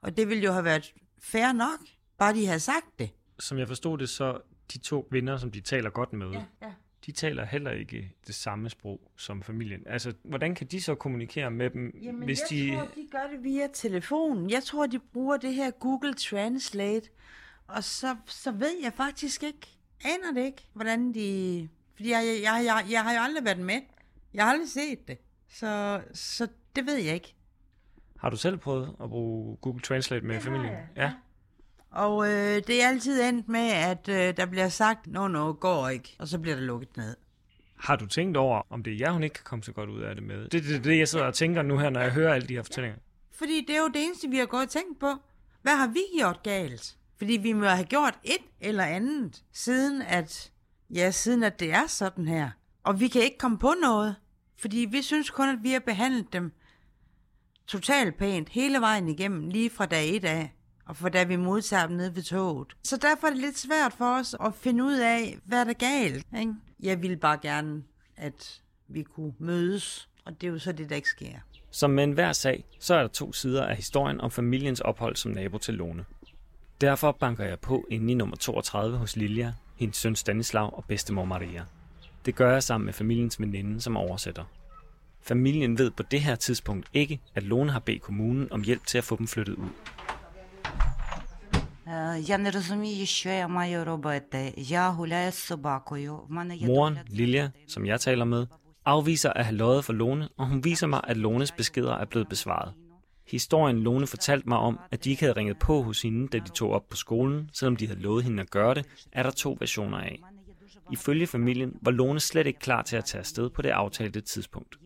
Og 0.00 0.16
det 0.16 0.28
ville 0.28 0.44
jo 0.44 0.52
have 0.52 0.64
været 0.64 0.94
fair 1.18 1.52
nok, 1.52 1.80
bare 2.18 2.34
de 2.34 2.46
havde 2.46 2.60
sagt 2.60 2.98
det. 2.98 3.10
Som 3.38 3.58
jeg 3.58 3.68
forstod 3.68 3.98
det, 3.98 4.08
så 4.08 4.40
de 4.72 4.78
to 4.78 5.08
venner, 5.10 5.36
som 5.36 5.50
de 5.50 5.60
taler 5.60 5.90
godt 5.90 6.12
med, 6.12 6.32
ja. 6.62 6.72
de 7.06 7.12
taler 7.12 7.44
heller 7.44 7.70
ikke 7.70 8.12
det 8.26 8.34
samme 8.34 8.70
sprog 8.70 9.10
som 9.16 9.42
familien. 9.42 9.82
Altså, 9.86 10.14
hvordan 10.24 10.54
kan 10.54 10.66
de 10.66 10.82
så 10.82 10.94
kommunikere 10.94 11.50
med 11.50 11.70
dem, 11.70 11.98
Jamen, 12.02 12.24
hvis 12.24 12.40
jeg 12.40 12.48
de... 12.50 12.76
tror, 12.76 12.88
de 12.94 13.08
gør 13.10 13.26
det 13.32 13.44
via 13.44 13.68
telefonen. 13.74 14.50
Jeg 14.50 14.62
tror, 14.62 14.86
de 14.86 14.98
bruger 14.98 15.36
det 15.36 15.54
her 15.54 15.70
Google 15.70 16.14
Translate. 16.14 17.08
Og 17.66 17.84
så, 17.84 18.16
så 18.26 18.50
ved 18.52 18.72
jeg 18.82 18.92
faktisk 18.92 19.42
ikke, 19.42 19.78
aner 20.04 20.40
det 20.40 20.46
ikke, 20.46 20.68
hvordan 20.72 21.14
de... 21.14 21.68
Fordi 21.96 22.10
jeg, 22.10 22.24
jeg, 22.26 22.40
jeg, 22.42 22.64
jeg, 22.64 22.84
jeg 22.90 23.02
har 23.02 23.12
jo 23.12 23.20
aldrig 23.20 23.44
været 23.44 23.58
med. 23.58 23.80
Jeg 24.34 24.44
har 24.44 24.52
aldrig 24.52 24.68
set 24.70 25.08
det. 25.08 25.18
Så, 25.50 26.00
så 26.14 26.48
det 26.76 26.86
ved 26.86 26.96
jeg 26.96 27.14
ikke. 27.14 27.34
Har 28.18 28.30
du 28.30 28.36
selv 28.36 28.56
prøvet 28.56 28.96
at 29.02 29.08
bruge 29.10 29.56
Google 29.56 29.80
Translate 29.80 30.26
med 30.26 30.34
Det 30.34 30.42
har 30.42 30.50
familien? 30.50 30.72
jeg, 30.72 30.86
Ja. 30.96 31.12
Og 31.90 32.26
øh, 32.32 32.62
det 32.66 32.82
er 32.82 32.88
altid 32.88 33.22
endt 33.22 33.48
med, 33.48 33.70
at 33.70 34.08
øh, 34.08 34.36
der 34.36 34.46
bliver 34.46 34.68
sagt, 34.68 35.06
nå, 35.06 35.28
nå, 35.28 35.52
går 35.52 35.88
ikke. 35.88 36.16
Og 36.18 36.28
så 36.28 36.38
bliver 36.38 36.56
der 36.56 36.62
lukket 36.62 36.96
ned. 36.96 37.16
Har 37.76 37.96
du 37.96 38.06
tænkt 38.06 38.36
over, 38.36 38.62
om 38.70 38.82
det 38.82 38.92
er 38.92 38.96
jer, 38.96 39.10
hun 39.12 39.22
ikke 39.22 39.34
kan 39.34 39.44
komme 39.44 39.62
så 39.62 39.72
godt 39.72 39.90
ud 39.90 40.02
af 40.02 40.14
det 40.14 40.24
med? 40.24 40.48
Det 40.48 40.58
er 40.58 40.68
det, 40.72 40.84
det, 40.84 40.98
jeg 40.98 41.08
sidder 41.08 41.24
og 41.24 41.34
tænker 41.34 41.62
nu 41.62 41.78
her, 41.78 41.90
når 41.90 42.00
jeg 42.00 42.10
hører 42.12 42.34
alle 42.34 42.48
de 42.48 42.54
her 42.54 42.62
fortællinger. 42.62 42.98
Fordi 43.32 43.64
det 43.68 43.76
er 43.76 43.80
jo 43.80 43.88
det 43.88 44.04
eneste, 44.04 44.28
vi 44.28 44.36
har 44.36 44.46
gået 44.46 44.62
og 44.62 44.68
tænkt 44.68 45.00
på. 45.00 45.12
Hvad 45.62 45.76
har 45.76 45.86
vi 45.86 46.00
gjort 46.18 46.42
galt? 46.42 46.96
Fordi 47.18 47.32
vi 47.32 47.52
må 47.52 47.66
have 47.66 47.84
gjort 47.86 48.18
et 48.24 48.38
eller 48.60 48.84
andet, 48.84 49.42
siden 49.52 50.02
at, 50.02 50.52
ja, 50.90 51.10
siden 51.10 51.42
at 51.42 51.60
det 51.60 51.72
er 51.72 51.86
sådan 51.86 52.28
her. 52.28 52.50
Og 52.84 53.00
vi 53.00 53.08
kan 53.08 53.22
ikke 53.22 53.38
komme 53.38 53.58
på 53.58 53.74
noget, 53.82 54.16
fordi 54.56 54.88
vi 54.90 55.02
synes 55.02 55.30
kun, 55.30 55.48
at 55.48 55.58
vi 55.62 55.70
har 55.70 55.80
behandlet 55.80 56.32
dem 56.32 56.52
totalt 57.66 58.16
pænt 58.18 58.48
hele 58.48 58.80
vejen 58.80 59.08
igennem, 59.08 59.48
lige 59.48 59.70
fra 59.70 59.86
dag 59.86 60.16
et 60.16 60.24
af, 60.24 60.54
og 60.86 60.96
fra 60.96 61.08
da 61.08 61.24
vi 61.24 61.36
modtager 61.36 61.86
dem 61.86 61.96
nede 61.96 62.16
ved 62.16 62.22
toget. 62.22 62.76
Så 62.82 62.96
derfor 62.96 63.26
er 63.26 63.30
det 63.30 63.40
lidt 63.40 63.58
svært 63.58 63.92
for 63.92 64.18
os 64.18 64.36
at 64.44 64.54
finde 64.54 64.84
ud 64.84 64.98
af, 64.98 65.38
hvad 65.44 65.64
der 65.64 65.70
er 65.70 65.74
galt. 65.74 66.26
Ikke? 66.38 66.54
Jeg 66.80 67.02
ville 67.02 67.16
bare 67.16 67.38
gerne, 67.42 67.82
at 68.16 68.60
vi 68.88 69.02
kunne 69.02 69.32
mødes, 69.38 70.08
og 70.24 70.40
det 70.40 70.46
er 70.46 70.50
jo 70.50 70.58
så 70.58 70.72
det, 70.72 70.90
der 70.90 70.96
ikke 70.96 71.08
sker. 71.08 71.38
Som 71.70 71.90
med 71.90 72.04
enhver 72.04 72.32
sag, 72.32 72.64
så 72.80 72.94
er 72.94 73.00
der 73.00 73.08
to 73.08 73.32
sider 73.32 73.66
af 73.66 73.76
historien 73.76 74.20
om 74.20 74.30
familiens 74.30 74.80
ophold 74.80 75.16
som 75.16 75.30
nabo 75.30 75.58
til 75.58 75.74
Lone. 75.74 76.04
Derfor 76.80 77.12
banker 77.12 77.44
jeg 77.44 77.60
på 77.60 77.86
inde 77.90 78.12
i 78.12 78.14
nummer 78.14 78.36
32 78.36 78.98
hos 78.98 79.16
Lilja, 79.16 79.52
hendes 79.76 79.96
søn 79.96 80.16
Stanislav 80.16 80.74
og 80.76 80.84
bedstemor 80.88 81.24
Maria. 81.24 81.64
Det 82.24 82.34
gør 82.34 82.52
jeg 82.52 82.62
sammen 82.62 82.84
med 82.84 82.92
familiens 82.92 83.40
veninde, 83.40 83.80
som 83.80 83.96
oversætter. 83.96 84.44
Familien 85.22 85.78
ved 85.78 85.90
på 85.90 86.02
det 86.02 86.20
her 86.20 86.34
tidspunkt 86.34 86.88
ikke, 86.92 87.20
at 87.34 87.42
Lone 87.42 87.70
har 87.72 87.80
bedt 87.80 88.02
kommunen 88.02 88.52
om 88.52 88.62
hjælp 88.62 88.86
til 88.86 88.98
at 88.98 89.04
få 89.04 89.16
dem 89.16 89.26
flyttet 89.26 89.54
ud. 89.54 89.68
Moren, 96.66 96.98
Lilia, 97.06 97.50
som 97.68 97.86
jeg 97.86 98.00
taler 98.00 98.24
med, 98.24 98.46
afviser 98.84 99.32
at 99.32 99.44
have 99.44 99.56
løjet 99.56 99.84
for 99.84 99.92
Lone, 99.92 100.28
og 100.38 100.46
hun 100.48 100.64
viser 100.64 100.86
mig, 100.86 101.00
at 101.04 101.16
Lones 101.16 101.52
beskeder 101.52 101.94
er 101.94 102.04
blevet 102.04 102.28
besvaret. 102.28 102.72
Historien 103.30 103.78
Lone 103.78 104.06
fortalte 104.06 104.48
mig 104.48 104.58
om, 104.58 104.78
at 104.90 105.04
de 105.04 105.10
ikke 105.10 105.22
havde 105.22 105.36
ringet 105.36 105.58
på 105.58 105.82
hos 105.82 106.02
hende, 106.02 106.28
da 106.28 106.38
de 106.38 106.48
tog 106.48 106.70
op 106.70 106.88
på 106.88 106.96
skolen, 106.96 107.50
selvom 107.52 107.76
de 107.76 107.86
havde 107.86 108.00
lovet 108.00 108.24
hende 108.24 108.42
at 108.42 108.50
gøre 108.50 108.74
det, 108.74 108.86
er 109.12 109.22
der 109.22 109.30
to 109.30 109.56
versioner 109.60 109.98
af. 109.98 110.20
Ifølge 110.92 111.26
familien 111.26 111.78
var 111.82 111.90
Lone 111.90 112.20
slet 112.20 112.46
ikke 112.46 112.58
klar 112.58 112.82
til 112.82 112.96
at 112.96 113.04
tage 113.04 113.20
afsted 113.20 113.50
på 113.50 113.62
det 113.62 113.68
aftalte 113.68 114.20
tidspunkt. 114.20 114.78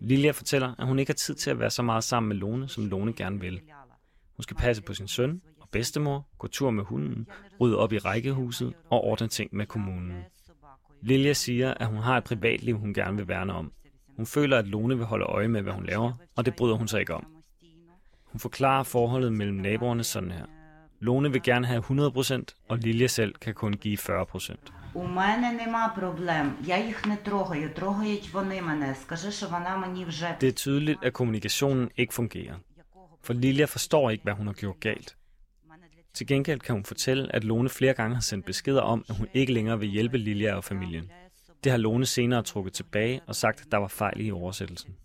Lilja 0.00 0.30
fortæller, 0.30 0.74
at 0.78 0.86
hun 0.86 0.98
ikke 0.98 1.10
har 1.10 1.14
tid 1.14 1.34
til 1.34 1.50
at 1.50 1.58
være 1.58 1.70
så 1.70 1.82
meget 1.82 2.04
sammen 2.04 2.28
med 2.28 2.36
Lone, 2.36 2.68
som 2.68 2.86
Lone 2.86 3.12
gerne 3.12 3.40
vil. 3.40 3.60
Hun 4.36 4.42
skal 4.42 4.56
passe 4.56 4.82
på 4.82 4.94
sin 4.94 5.08
søn 5.08 5.42
og 5.60 5.68
bedstemor, 5.72 6.28
gå 6.38 6.46
tur 6.46 6.70
med 6.70 6.84
hunden, 6.84 7.26
rydde 7.60 7.78
op 7.78 7.92
i 7.92 7.98
rækkehuset 7.98 8.74
og 8.90 9.04
ordne 9.04 9.28
ting 9.28 9.56
med 9.56 9.66
kommunen. 9.66 10.22
Lilja 11.02 11.32
siger, 11.32 11.74
at 11.74 11.86
hun 11.86 11.98
har 11.98 12.16
et 12.16 12.24
privatliv, 12.24 12.78
hun 12.78 12.94
gerne 12.94 13.16
vil 13.16 13.28
værne 13.28 13.52
om, 13.52 13.72
Hun 14.19 14.25
føler, 14.25 14.57
at 14.57 14.67
Lone 14.67 14.97
vil 14.97 15.05
holde 15.05 15.25
øje 15.25 15.47
med, 15.47 15.61
hvad 15.61 15.73
hun 15.73 15.85
laver, 15.85 16.13
og 16.35 16.45
det 16.45 16.55
bryder 16.55 16.75
hun 16.75 16.87
sig 16.87 16.99
ikke 16.99 17.13
om. 17.13 17.23
Самостійно. 17.23 17.91
Hun 18.25 18.39
forklarer 18.39 18.83
forholdet 18.83 19.33
mellem 19.33 19.55
naboerne 19.57 20.03
sådan 20.03 20.31
her. 20.31 20.45
Lone 20.99 21.31
vil 21.31 21.43
gerne 21.43 21.67
have 21.67 21.83
100%, 21.83 22.43
og 22.69 22.77
Lilja 22.77 23.07
selv 23.07 23.33
kan 23.33 23.53
kun 23.53 23.73
give 23.73 23.97
40%. 23.97 24.55
У 24.93 25.07
мене 25.07 25.51
нема 25.51 25.87
проблем. 25.95 26.57
Я 26.67 26.77
їх 26.77 27.05
не 27.05 27.15
трогаю. 27.15 27.69
Трогають 27.69 28.33
вони 28.33 28.61
мене. 28.61 28.95
Скажи, 28.95 29.31
що 29.31 29.47
вона 29.47 29.77
мені 29.77 30.05
вже 30.05 30.35
Det 30.41 30.47
er 30.47 30.53
tydeligt, 30.53 31.03
at 31.03 31.13
kommunikationen 31.13 31.89
ikke 31.97 32.13
fungerer. 32.13 32.55
For 33.23 33.33
Lilja 33.33 33.65
forstår 33.65 34.09
ikke, 34.09 34.23
hvad 34.23 34.33
hun 34.33 34.47
har 34.47 34.53
gjort 34.53 34.79
galt. 34.79 35.15
Til 36.13 36.27
gengæld 36.27 36.59
kan 36.59 36.75
hun 36.75 36.85
fortælle, 36.85 37.35
at 37.35 37.43
Lone 37.43 37.69
flere 37.69 37.93
gange 37.93 38.15
har 38.15 38.21
sendt 38.21 38.45
beskeder 38.45 38.81
om, 38.81 39.05
at 39.09 39.15
hun 39.17 39.27
ikke 39.33 39.53
længere 39.53 39.79
vil 39.79 39.89
hjælpe 39.89 40.17
Lilja 40.17 40.55
og 40.55 40.63
familien. 40.63 41.11
Det 41.64 41.72
har 41.72 41.78
Lone 41.78 42.06
senere 42.06 42.42
trukket 42.42 42.72
tilbage 42.72 43.20
og 43.26 43.36
sagt, 43.36 43.60
at 43.60 43.72
der 43.72 43.78
var 43.78 43.88
fejl 43.88 44.26
i 44.26 44.30
oversættelsen. 44.30 44.96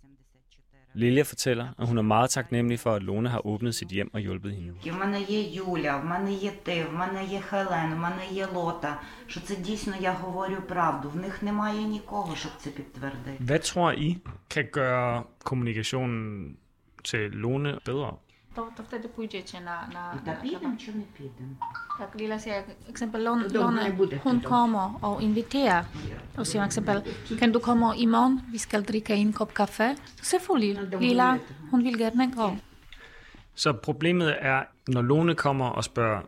Lilja 0.93 1.21
fortæller, 1.21 1.67
at 1.79 1.87
hun 1.87 1.97
er 1.97 2.01
meget 2.01 2.29
taknemmelig 2.29 2.79
for, 2.79 2.93
at 2.93 3.03
Lone 3.03 3.29
har 3.29 3.45
åbnet 3.47 3.75
sit 3.75 3.87
hjem 3.87 4.13
og 4.13 4.19
hjulpet 4.19 4.51
hende. 4.55 4.73
Hvad 13.39 13.59
tror 13.59 13.91
I 13.91 14.17
kan 14.49 14.65
gøre 14.71 15.23
kommunikationen 15.43 16.57
til 17.03 17.31
Lone 17.31 17.79
bedre? 17.85 18.15
To, 18.54 18.68
to 18.76 18.82
wtedy 18.82 19.08
pójdziecie 19.08 19.60
na... 19.60 19.86
na, 19.92 20.14
Та 20.24 20.30
na 20.30 20.36
підемо 20.36 20.76
чи 20.76 20.92
не 20.92 21.02
підемо? 21.16 21.54
Tak, 21.98 22.14
Lila 22.14 22.38
säger 22.38 22.64
exempel 22.88 23.22
Lon, 23.22 23.42
Lone, 23.52 23.92
hon 24.24 24.40
kommer 24.40 24.90
och 25.04 25.22
inviterar 25.22 25.84
och 26.36 26.46
säger 26.46 26.64
exempel 26.64 27.02
kan 27.38 27.52
du 27.52 27.60
komma 27.60 27.96
imorgon, 27.96 28.40
vi 28.52 28.58
ska 28.58 28.80
dricka 28.80 29.14
en 29.14 29.32
kopp 29.32 29.54
kaffe. 29.54 29.96
Selvfølgelig, 30.22 31.00
Lila, 31.00 31.38
hun 31.70 31.84
vil 31.84 31.98
gerne 31.98 32.32
gå. 32.36 32.56
Så 33.54 33.72
problemet 33.72 34.36
er, 34.40 34.62
når 34.88 35.02
Lone 35.02 35.34
kommer 35.34 35.66
og 35.66 35.84
spørger, 35.84 36.20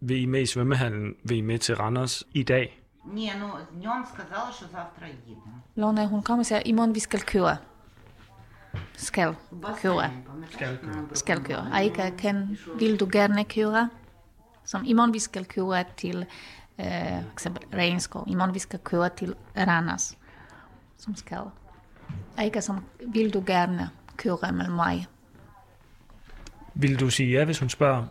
vil 0.00 0.22
I 0.22 0.26
med 0.26 0.40
i 0.42 0.46
svømmehallen, 0.46 1.14
vil 1.22 1.36
I 1.38 1.40
med 1.40 1.58
til 1.58 1.76
Randers 1.76 2.24
i 2.32 2.42
dag? 2.42 2.76
Ні, 3.04 3.32
ну 3.40 3.48
днем 3.72 4.04
сказали, 4.14 4.52
що 4.52 4.66
завтра 4.72 5.06
їдемо. 5.28 5.60
Lone, 5.76 6.06
hun 6.06 6.22
kommer 6.22 6.42
og 6.42 6.46
siger, 6.46 6.62
imorgen 6.64 6.94
vi 6.94 7.00
skal 8.93 9.35
køre. 9.81 10.11
Skal 10.51 10.77
køre. 10.77 11.07
Skal 11.13 11.43
køre. 11.43 11.69
Aika, 11.73 12.09
kan, 12.09 12.57
vil 12.79 12.99
du 12.99 13.09
gerne 13.11 13.43
køre? 13.43 13.89
Som 14.65 14.83
i 14.85 14.93
morgen 14.93 15.13
vi 15.13 15.19
skal 15.19 15.45
køre 15.45 15.83
til 15.97 16.25
øh, 16.79 17.33
eksempel 17.33 17.63
Regnskov. 17.73 18.23
I 18.27 18.35
morgen 18.35 18.53
vi 18.53 18.59
skal 18.59 18.79
køre 18.79 19.09
til 19.09 19.35
Ranas. 19.57 20.17
Som 20.97 21.15
skal. 21.15 21.41
Aika, 22.37 22.61
som 22.61 22.83
vil 23.07 23.33
du 23.33 23.43
gerne 23.47 23.89
køre 24.17 24.51
med 24.51 24.69
mig? 24.69 25.07
Vil 26.73 26.99
du 26.99 27.09
sige 27.09 27.31
ja, 27.31 27.45
hvis 27.45 27.59
hun 27.59 27.69
spørger, 27.69 28.05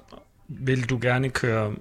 vil 0.48 0.90
du 0.90 0.98
gerne 1.03 1.31
køre 1.31 1.74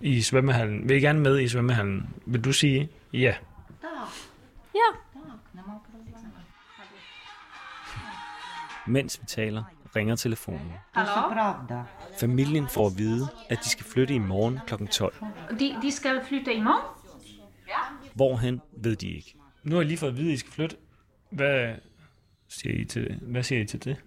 i 0.00 0.22
svømmehallen? 0.22 0.88
Vil 0.88 0.96
I 0.96 1.00
gerne 1.00 1.20
med 1.20 1.40
i 1.40 1.48
svømmehallen? 1.48 2.14
Vil 2.26 2.44
du 2.44 2.52
sige 2.52 2.88
ja? 3.12 3.18
Ja. 3.18 3.34
Ja. 4.74 5.05
Mens 8.86 9.20
vi 9.20 9.26
taler, 9.26 9.64
ringer 9.96 10.16
telefonen. 10.16 10.72
Hallo? 10.92 11.52
Familien 12.20 12.68
får 12.68 12.86
at 12.86 12.92
vide, 12.98 13.28
at 13.48 13.58
de 13.64 13.68
skal 13.68 13.84
flytte 13.84 14.14
i 14.14 14.18
morgen 14.18 14.58
kl. 14.66 14.86
12. 14.86 15.14
De, 15.60 15.76
de 15.82 15.92
skal 15.92 16.24
flytte 16.24 16.54
i 16.54 16.60
morgen? 16.60 16.82
Ja. 17.68 18.08
Hvorhen 18.14 18.60
ved 18.76 18.96
de 18.96 19.08
ikke. 19.08 19.34
Nu 19.62 19.74
har 19.74 19.80
jeg 19.80 19.86
lige 19.86 19.98
fået 19.98 20.10
at 20.10 20.16
vide, 20.16 20.28
at 20.28 20.34
I 20.34 20.36
skal 20.36 20.52
flytte. 20.52 20.76
Hvad 21.30 21.74
siger 22.48 22.80
I 22.80 22.84
til 22.84 23.08
det? 23.08 23.18
Hvad 23.22 23.42
siger 23.42 23.60
I 23.60 23.64
til 23.64 23.84
det? 23.84 24.02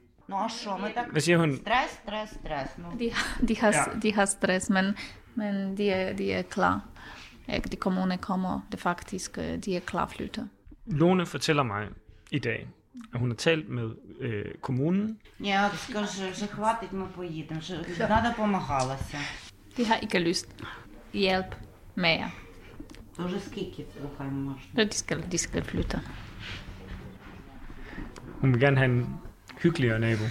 Hvad 1.12 1.22
siger 1.22 1.38
hun? 1.38 1.56
Stress, 1.56 1.94
stress, 1.94 2.34
stress. 2.34 2.76
De, 3.00 3.12
de, 3.48 3.58
har, 3.58 3.68
ja. 3.68 4.00
de 4.00 4.14
har 4.14 4.26
stress, 4.26 4.70
men, 4.70 4.86
men 5.36 5.78
de, 5.78 5.90
er, 5.90 6.14
de 6.14 6.34
er 6.34 6.42
klar. 6.42 6.82
De 7.72 7.76
kommune 7.76 8.18
kommer, 8.18 8.62
det 8.72 8.80
faktisk, 8.80 9.38
øh, 9.38 9.58
de 9.58 9.76
er 9.76 9.80
klar 9.80 10.06
at 10.06 10.12
flytte. 10.12 10.50
Lone 10.86 11.26
fortæller 11.26 11.64
mig 11.64 11.88
i 12.32 12.40
dag, 12.40 12.68
hun 13.15 13.31
har 13.31 13.37
talt 13.37 13.69
med 13.69 13.91
øh, 14.21 14.55
kommunen. 14.61 15.19
ні, 15.39 15.59
скажи, 15.77 16.31
вже 16.31 16.47
хватить, 16.47 16.93
ми 16.93 17.07
поїдемо. 17.07 17.61
Вже 17.61 18.09
Надо 18.09 18.35
помагалася. 18.37 19.19
De 19.77 19.85
har 19.85 19.97
ikke 20.03 20.19
lyst 20.19 20.49
hjælp 21.15 21.55
mere. 21.97 22.31
То 23.17 23.25
вже 23.25 23.41
скільки 23.41 23.85
слухай 23.99 24.27
можна. 24.27 24.63
Så 24.77 24.85
de 24.85 24.93
skal, 24.93 25.23
de 25.33 25.39
skal 25.39 25.63
flytte. 25.63 26.01
Hun 28.41 28.53
vil 28.53 28.61
gerne 28.61 28.77
have 28.77 28.91
en 28.91 29.21
hyggeligere 29.63 29.99
nabo. 29.99 30.25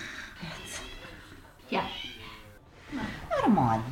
Ja. 1.71 1.83
Нормально. 3.41 3.83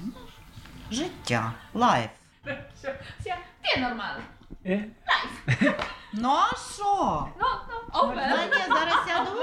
Життя. 0.91 1.53
Лайф. 1.73 2.09
Det 2.43 3.69
er 3.75 3.79
normalt. 3.89 4.23
Ja. 4.65 4.79
Ну 6.13 6.29
а 6.29 6.55
що? 6.73 7.27
Nå, 7.39 7.47
nå, 7.95 7.99
og 7.99 8.13
hvad? 8.13 8.27
Ні, 8.53 8.63
зараз 8.77 8.99
сяду. 9.07 9.41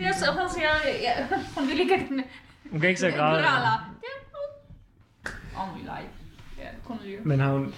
Jeg 0.00 0.14
så, 0.14 0.32
hun 0.32 0.48
siger, 0.50 0.70
ja, 1.06 1.26
hun 1.54 1.68
vil 1.68 1.80
ikke 1.80 2.06
den 2.08 2.24
Hun 2.70 2.80
kan 2.80 2.88
ikke 2.88 3.00
så 3.00 3.10
græde. 3.10 3.42
Grala. 3.42 3.68
Ja, 4.06 4.14
om 5.60 5.68
vi 5.76 5.80
leg. 5.86 6.04
Ja, 6.58 6.68
kun 6.86 6.98
lyve. 7.04 7.20
Men 7.24 7.40
har 7.40 7.52
hun, 7.52 7.74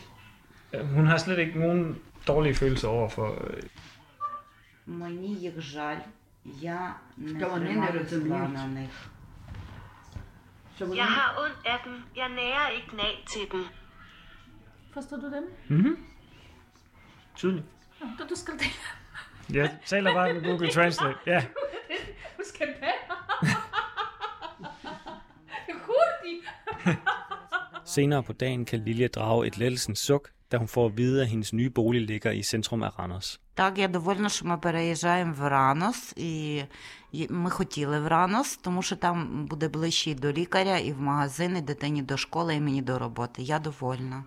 hun 0.95 1.07
har 1.07 1.19
slet 1.19 1.39
ikke 1.39 1.59
nogen 1.61 1.99
dårlige 2.27 2.55
følelser 2.55 2.89
over 2.89 3.09
for... 3.09 3.29
Øh, 3.51 3.63
Мені 4.87 5.35
їх 5.35 5.61
жаль. 5.61 5.99
Я 6.63 6.95
не 7.17 7.41
Та 7.41 7.49
вони 7.49 7.65
не 7.65 7.73
тримаю 7.75 7.99
розуміють. 7.99 8.27
зла 8.27 8.39
на 8.49 8.67
них. 8.67 8.91
Jeg 10.81 11.05
har 11.07 11.35
ondt 11.45 11.67
af 11.67 11.79
dem. 11.85 12.03
Jeg 12.17 12.29
nærer 12.29 12.69
ikke 12.69 12.97
nag 12.97 13.25
til 13.33 13.41
dem. 13.53 13.65
Forstår 14.95 15.17
du 15.17 15.27
dem? 15.37 15.45
mm-hmm. 15.71 15.97
Tydeligt. 17.37 17.67
Ja, 18.01 18.07
du, 18.19 18.29
du 18.31 18.35
skal 18.37 18.55
det. 18.55 18.71
Jeg 19.53 19.71
taler 19.87 20.15
bare 20.15 20.35
med 20.35 20.43
Google 20.43 20.73
Translate. 20.73 21.19
Ja. 21.27 21.43
Du 22.39 22.43
skal 22.45 22.67
det. 22.67 22.95
Hurtigt. 25.87 26.45
Senere 27.85 28.23
på 28.23 28.33
dagen 28.33 28.65
kan 28.65 28.79
Lilja 28.85 29.09
drage 29.09 29.47
et 29.47 29.59
lettelsens 29.59 29.99
suk, 29.99 30.31
da 30.53 30.57
hun 30.57 30.69
får 30.69 30.87
at 30.87 30.97
vide, 30.97 31.23
at 31.23 31.29
hendes 31.29 31.53
nye 31.53 31.71
bolig 31.71 32.03
ligger 32.03 32.31
i 32.31 32.43
centrum 32.43 32.83
af 32.83 32.99
Randers. 32.99 33.41
Так, 33.55 33.79
я 33.79 33.89
довольна, 33.89 34.29
що 34.29 34.47
ми 34.47 34.59
переїжджаємо 34.59 35.35
в 35.35 35.49
Ранос, 35.49 36.13
і 36.17 36.63
і 37.13 37.27
ми 37.31 37.51
хотіли 37.51 38.01
в 38.01 38.07
Ранос, 38.07 38.57
тому 38.57 38.83
що 38.83 38.97
там 38.97 39.47
буде 39.47 39.69
ближче 39.69 40.11
і 40.11 40.15
до 40.15 40.33
лікаря, 40.33 40.79
і 40.79 40.93
в 40.93 41.01
магазин, 41.01 41.57
і 41.57 41.61
дитині 41.61 42.03
до 42.03 42.17
школи, 42.17 42.55
і 42.55 42.61
мені 42.61 42.83
до 42.83 42.99
роботи. 42.99 43.43
Я 43.43 43.59
довольна. 43.59 44.25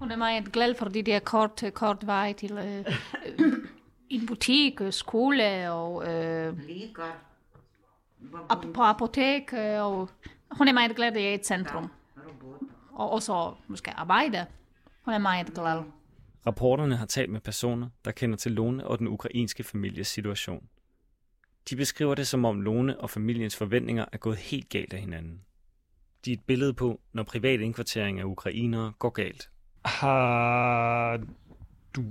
Hun 0.00 0.10
er 0.12 0.16
meget 0.16 0.52
glad 0.56 0.76
for 0.78 0.88
de 0.88 1.02
der 1.02 1.20
kort, 1.20 1.64
kort 1.74 2.06
vej 2.06 2.32
til 2.32 2.52
øh, 2.52 2.84
øh, 3.38 3.66
en 4.11 4.25
butik, 4.25 4.81
øh, 4.81 4.93
skole 4.93 5.71
og... 5.71 6.13
Øh, 6.13 6.59
Liga. 6.67 7.01
Ap- 8.49 8.71
på 8.73 8.81
apotek, 8.81 9.53
øh, 9.53 9.81
og 9.81 10.09
hun 10.51 10.67
er 10.67 10.73
meget 10.73 10.95
glad, 10.95 11.07
at 11.07 11.23
jeg 11.23 11.31
er 11.31 11.39
i 11.39 11.43
centrum. 11.43 11.91
Og 12.91 13.11
også 13.11 13.53
måske 13.67 13.91
arbejde. 13.91 14.45
Hun 15.01 15.13
er 15.13 15.17
meget 15.17 15.53
glad. 15.53 15.83
Rapporterne 16.47 16.95
har 16.95 17.05
talt 17.05 17.29
med 17.29 17.39
personer, 17.39 17.89
der 18.05 18.11
kender 18.11 18.37
til 18.37 18.51
Lone 18.51 18.87
og 18.87 18.99
den 18.99 19.07
ukrainske 19.07 19.63
families 19.63 20.07
situation. 20.07 20.63
De 21.69 21.75
beskriver 21.75 22.15
det 22.15 22.27
som 22.27 22.45
om 22.45 22.61
Lone 22.61 22.99
og 22.99 23.09
familiens 23.09 23.55
forventninger 23.55 24.05
er 24.11 24.17
gået 24.17 24.37
helt 24.37 24.69
galt 24.69 24.93
af 24.93 24.99
hinanden. 24.99 25.41
De 26.25 26.31
er 26.31 26.33
et 26.33 26.43
billede 26.43 26.73
på, 26.73 26.99
når 27.13 27.23
privat 27.23 27.59
indkvartering 27.59 28.19
af 28.19 28.23
ukrainere 28.23 28.93
går 28.99 29.09
galt. 29.09 29.49
Har 29.85 31.19
du 31.95 32.03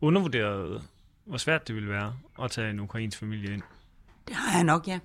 undervurderet 0.00 0.82
hvor 1.24 1.36
svært 1.36 1.68
det 1.68 1.74
ville 1.74 1.88
være 1.88 2.14
at 2.42 2.50
tage 2.50 2.70
en 2.70 2.80
ukrainsk 2.80 3.18
familie 3.18 3.54
ind? 3.54 3.62
Det 4.28 4.36
har 4.36 4.58
jeg 4.58 4.64
nok, 4.64 4.88
ja. 4.88 4.98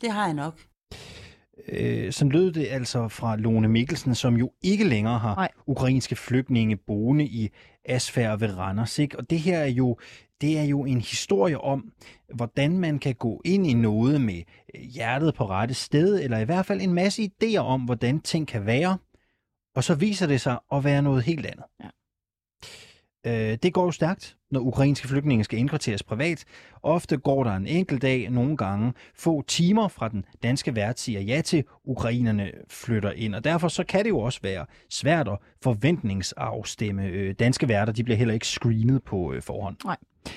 Det 0.00 0.10
har 0.10 0.24
jeg 0.24 0.34
nok. 0.34 0.60
Øh, 1.68 2.12
sådan 2.12 2.32
lød 2.32 2.52
det 2.52 2.66
altså 2.70 3.08
fra 3.08 3.36
Lone 3.36 3.68
Mikkelsen, 3.68 4.14
som 4.14 4.36
jo 4.36 4.52
ikke 4.62 4.84
længere 4.84 5.18
har 5.18 5.34
Nej. 5.34 5.48
ukrainske 5.66 6.16
flygtninge 6.16 6.76
boende 6.76 7.24
i 7.24 7.50
Asfær 7.84 8.36
ved 8.36 8.58
Randers. 8.58 8.98
Ikke? 8.98 9.18
Og 9.18 9.30
det 9.30 9.38
her 9.40 9.58
er 9.58 9.66
jo, 9.66 9.98
det 10.40 10.58
er 10.58 10.62
jo 10.62 10.84
en 10.84 11.00
historie 11.00 11.60
om, 11.60 11.92
hvordan 12.34 12.78
man 12.78 12.98
kan 12.98 13.14
gå 13.14 13.42
ind 13.44 13.66
i 13.66 13.74
noget 13.74 14.20
med 14.20 14.42
øh, 14.74 14.80
hjertet 14.80 15.34
på 15.34 15.46
rette 15.46 15.74
sted, 15.74 16.22
eller 16.22 16.38
i 16.38 16.44
hvert 16.44 16.66
fald 16.66 16.80
en 16.80 16.94
masse 16.94 17.22
idéer 17.22 17.58
om, 17.58 17.80
hvordan 17.80 18.20
ting 18.20 18.48
kan 18.48 18.66
være, 18.66 18.98
og 19.74 19.84
så 19.84 19.94
viser 19.94 20.26
det 20.26 20.40
sig 20.40 20.58
at 20.72 20.84
være 20.84 21.02
noget 21.02 21.22
helt 21.22 21.46
andet. 21.46 21.64
Ja. 21.80 21.88
Øh, 23.26 23.58
det 23.62 23.72
går 23.72 23.84
jo 23.84 23.90
stærkt, 23.90 24.36
når 24.50 24.60
ukrainske 24.60 25.08
flygtninge 25.08 25.44
skal 25.44 25.58
indkvarteres 25.58 26.02
privat. 26.02 26.44
Ofte 26.82 27.16
går 27.16 27.44
der 27.44 27.56
en 27.56 27.66
enkelt 27.66 28.02
dag, 28.02 28.30
nogle 28.30 28.56
gange 28.56 28.92
få 29.14 29.42
timer 29.42 29.88
fra 29.88 30.08
den 30.08 30.24
danske 30.42 30.74
vært 30.74 31.00
siger 31.00 31.20
ja 31.20 31.40
til, 31.40 31.64
ukrainerne 31.84 32.50
flytter 32.68 33.10
ind. 33.12 33.34
Og 33.34 33.44
derfor 33.44 33.68
så 33.68 33.84
kan 33.84 34.04
det 34.04 34.10
jo 34.10 34.18
også 34.18 34.40
være 34.42 34.66
svært 34.90 35.28
at 35.28 35.38
forventningsafstemme. 35.62 37.04
Øh, 37.04 37.34
danske 37.38 37.68
værter 37.68 37.92
de 37.92 38.04
bliver 38.04 38.16
heller 38.18 38.34
ikke 38.34 38.46
screenet 38.46 39.02
på 39.02 39.32
øh, 39.32 39.42
forhånd. 39.42 39.76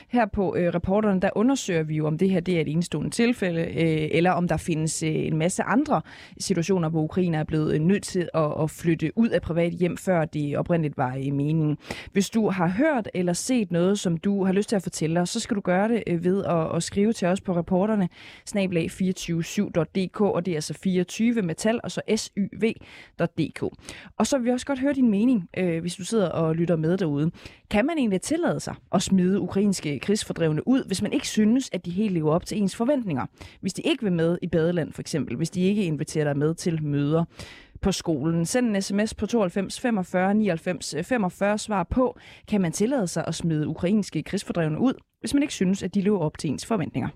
Her 0.07 0.25
på 0.25 0.55
øh, 0.55 0.73
reporterne, 0.73 1.21
der 1.21 1.29
undersøger 1.35 1.83
vi 1.83 1.95
jo, 1.95 2.07
om 2.07 2.17
det 2.17 2.29
her 2.29 2.39
det 2.39 2.57
er 2.57 2.61
et 2.61 2.67
enestående 2.67 3.09
tilfælde, 3.09 3.61
øh, 3.61 4.07
eller 4.11 4.31
om 4.31 4.47
der 4.47 4.57
findes 4.57 5.03
øh, 5.03 5.15
en 5.15 5.37
masse 5.37 5.63
andre 5.63 6.01
situationer, 6.39 6.89
hvor 6.89 7.01
Ukraine 7.01 7.37
er 7.37 7.43
blevet 7.43 7.73
øh, 7.73 7.79
nødt 7.79 8.03
til 8.03 8.29
at, 8.33 8.61
at 8.61 8.71
flytte 8.71 9.11
ud 9.15 9.29
af 9.29 9.41
privat 9.41 9.73
hjem, 9.73 9.97
før 9.97 10.25
det 10.25 10.57
oprindeligt 10.57 10.97
var 10.97 11.15
i 11.15 11.29
meningen. 11.29 11.77
Hvis 12.11 12.29
du 12.29 12.49
har 12.49 12.67
hørt 12.67 13.09
eller 13.13 13.33
set 13.33 13.71
noget, 13.71 13.99
som 13.99 14.17
du 14.17 14.43
har 14.43 14.53
lyst 14.53 14.69
til 14.69 14.75
at 14.75 14.83
fortælle 14.83 15.21
os, 15.21 15.29
så 15.29 15.39
skal 15.39 15.55
du 15.55 15.61
gøre 15.61 15.87
det 15.87 16.03
øh, 16.07 16.23
ved 16.23 16.43
at, 16.45 16.75
at 16.75 16.83
skrive 16.83 17.13
til 17.13 17.27
os 17.27 17.41
på 17.41 17.55
reporterne, 17.55 18.09
snablag 18.45 18.89
247.dk, 18.91 20.21
og 20.21 20.45
det 20.45 20.51
er 20.51 20.55
altså 20.55 20.73
24 20.73 21.41
med 21.41 21.55
tal, 21.55 21.79
og 21.83 21.91
så 21.91 22.01
syv.dk. 22.15 23.63
Og 24.17 24.27
så 24.27 24.37
vil 24.37 24.45
vi 24.45 24.51
også 24.51 24.65
godt 24.65 24.79
høre 24.79 24.93
din 24.93 25.09
mening, 25.09 25.49
øh, 25.57 25.81
hvis 25.81 25.95
du 25.95 26.05
sidder 26.05 26.29
og 26.29 26.55
lytter 26.55 26.75
med 26.75 26.97
derude. 26.97 27.31
Kan 27.69 27.85
man 27.85 27.97
egentlig 27.97 28.21
tillade 28.21 28.59
sig 28.59 28.75
at 28.93 29.01
smide 29.01 29.39
ukrainske 29.39 29.74
krigsfordrevne 29.81 30.67
ud, 30.67 30.83
hvis 30.87 31.01
man 31.01 31.13
ikke 31.13 31.27
synes, 31.27 31.69
at 31.73 31.85
de 31.85 31.91
helt 31.91 32.13
lever 32.13 32.31
op 32.31 32.45
til 32.45 32.57
ens 32.57 32.75
forventninger? 32.75 33.25
Hvis 33.61 33.73
de 33.73 33.81
ikke 33.81 34.03
vil 34.03 34.13
med 34.13 34.37
i 34.41 34.47
badeland 34.47 34.93
for 34.93 35.01
eksempel, 35.01 35.37
hvis 35.37 35.49
de 35.49 35.61
ikke 35.61 35.83
inviterer 35.83 36.25
dig 36.25 36.37
med 36.37 36.55
til 36.55 36.83
møder 36.83 37.23
på 37.81 37.91
skolen. 37.91 38.45
Send 38.45 38.75
en 38.75 38.81
sms 38.81 39.13
på 39.13 39.25
92 39.25 39.79
45 39.79 40.33
99 40.33 40.95
45 41.03 41.57
svar 41.57 41.83
på, 41.83 42.17
kan 42.47 42.61
man 42.61 42.71
tillade 42.71 43.07
sig 43.07 43.23
at 43.27 43.35
smide 43.35 43.67
ukrainske 43.67 44.23
krigsfordrevne 44.23 44.79
ud, 44.79 44.93
hvis 45.19 45.33
man 45.33 45.43
ikke 45.43 45.53
synes, 45.53 45.83
at 45.83 45.95
de 45.95 46.01
lever 46.01 46.19
op 46.19 46.37
til 46.37 46.49
ens 46.49 46.65
forventninger? 46.65 47.09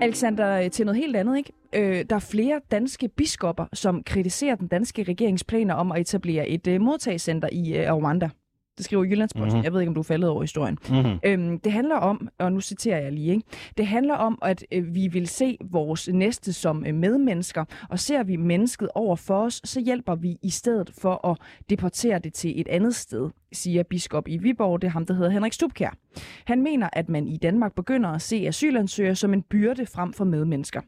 Alexander, 0.00 0.60
øh, 0.60 0.70
til 0.70 0.86
noget 0.86 1.00
helt 1.00 1.16
andet, 1.16 1.36
ikke? 1.36 1.52
Øh, 1.74 2.04
der 2.10 2.16
er 2.16 2.20
flere 2.20 2.60
danske 2.70 3.08
biskopper, 3.08 3.66
som 3.72 4.02
kritiserer 4.02 4.54
den 4.54 4.68
danske 4.68 5.02
regeringsplaner 5.02 5.74
om 5.74 5.92
at 5.92 6.00
etablere 6.00 6.48
et 6.48 6.66
øh, 6.66 6.80
modtagscenter 6.80 7.48
i 7.52 7.76
øh, 7.76 7.92
Rwanda. 7.92 8.30
Det 8.76 8.84
skriver 8.84 9.04
Jyllandsposten. 9.04 9.46
Mhm. 9.46 9.54
Mm-hmm. 9.54 9.64
Jeg 9.64 9.72
ved 9.72 9.80
ikke, 9.80 9.88
om 9.88 9.94
du 9.94 10.00
er 10.00 10.04
faldet 10.04 10.30
over 10.30 10.40
historien. 10.40 10.78
Mm-hmm. 10.90 11.18
Øhm, 11.24 11.58
det 11.58 11.72
handler 11.72 11.96
om, 11.96 12.28
og 12.38 12.52
nu 12.52 12.60
citerer 12.60 13.00
jeg 13.00 13.12
lige, 13.12 13.30
ikke? 13.30 13.42
det 13.76 13.86
handler 13.86 14.14
om, 14.14 14.38
at 14.42 14.64
øh, 14.72 14.94
vi 14.94 15.08
vil 15.08 15.26
se 15.26 15.58
vores 15.70 16.08
næste 16.12 16.52
som 16.52 16.84
øh, 16.86 16.94
medmennesker, 16.94 17.64
og 17.88 17.98
ser 17.98 18.22
vi 18.22 18.36
mennesket 18.36 18.88
over 18.94 19.16
for 19.16 19.44
os, 19.44 19.60
så 19.64 19.80
hjælper 19.80 20.14
vi 20.14 20.36
i 20.42 20.50
stedet 20.50 20.90
for 20.98 21.28
at 21.28 21.38
deportere 21.70 22.18
det 22.18 22.34
til 22.34 22.60
et 22.60 22.68
andet 22.68 22.94
sted, 22.94 23.30
siger 23.52 23.82
biskop 23.82 24.28
i 24.28 24.36
Viborg, 24.36 24.82
det 24.82 24.88
er 24.88 24.92
ham, 24.92 25.06
der 25.06 25.14
hedder 25.14 25.30
Henrik 25.30 25.52
Stubkær. 25.52 25.96
Han 26.44 26.62
mener, 26.62 26.88
at 26.92 27.08
man 27.08 27.28
i 27.28 27.36
Danmark 27.36 27.74
begynder 27.74 28.10
at 28.10 28.22
se 28.22 28.36
asylansøgere 28.36 29.14
som 29.14 29.34
en 29.34 29.42
byrde 29.42 29.86
frem 29.86 30.12
for 30.12 30.24
medmennesker. 30.24 30.80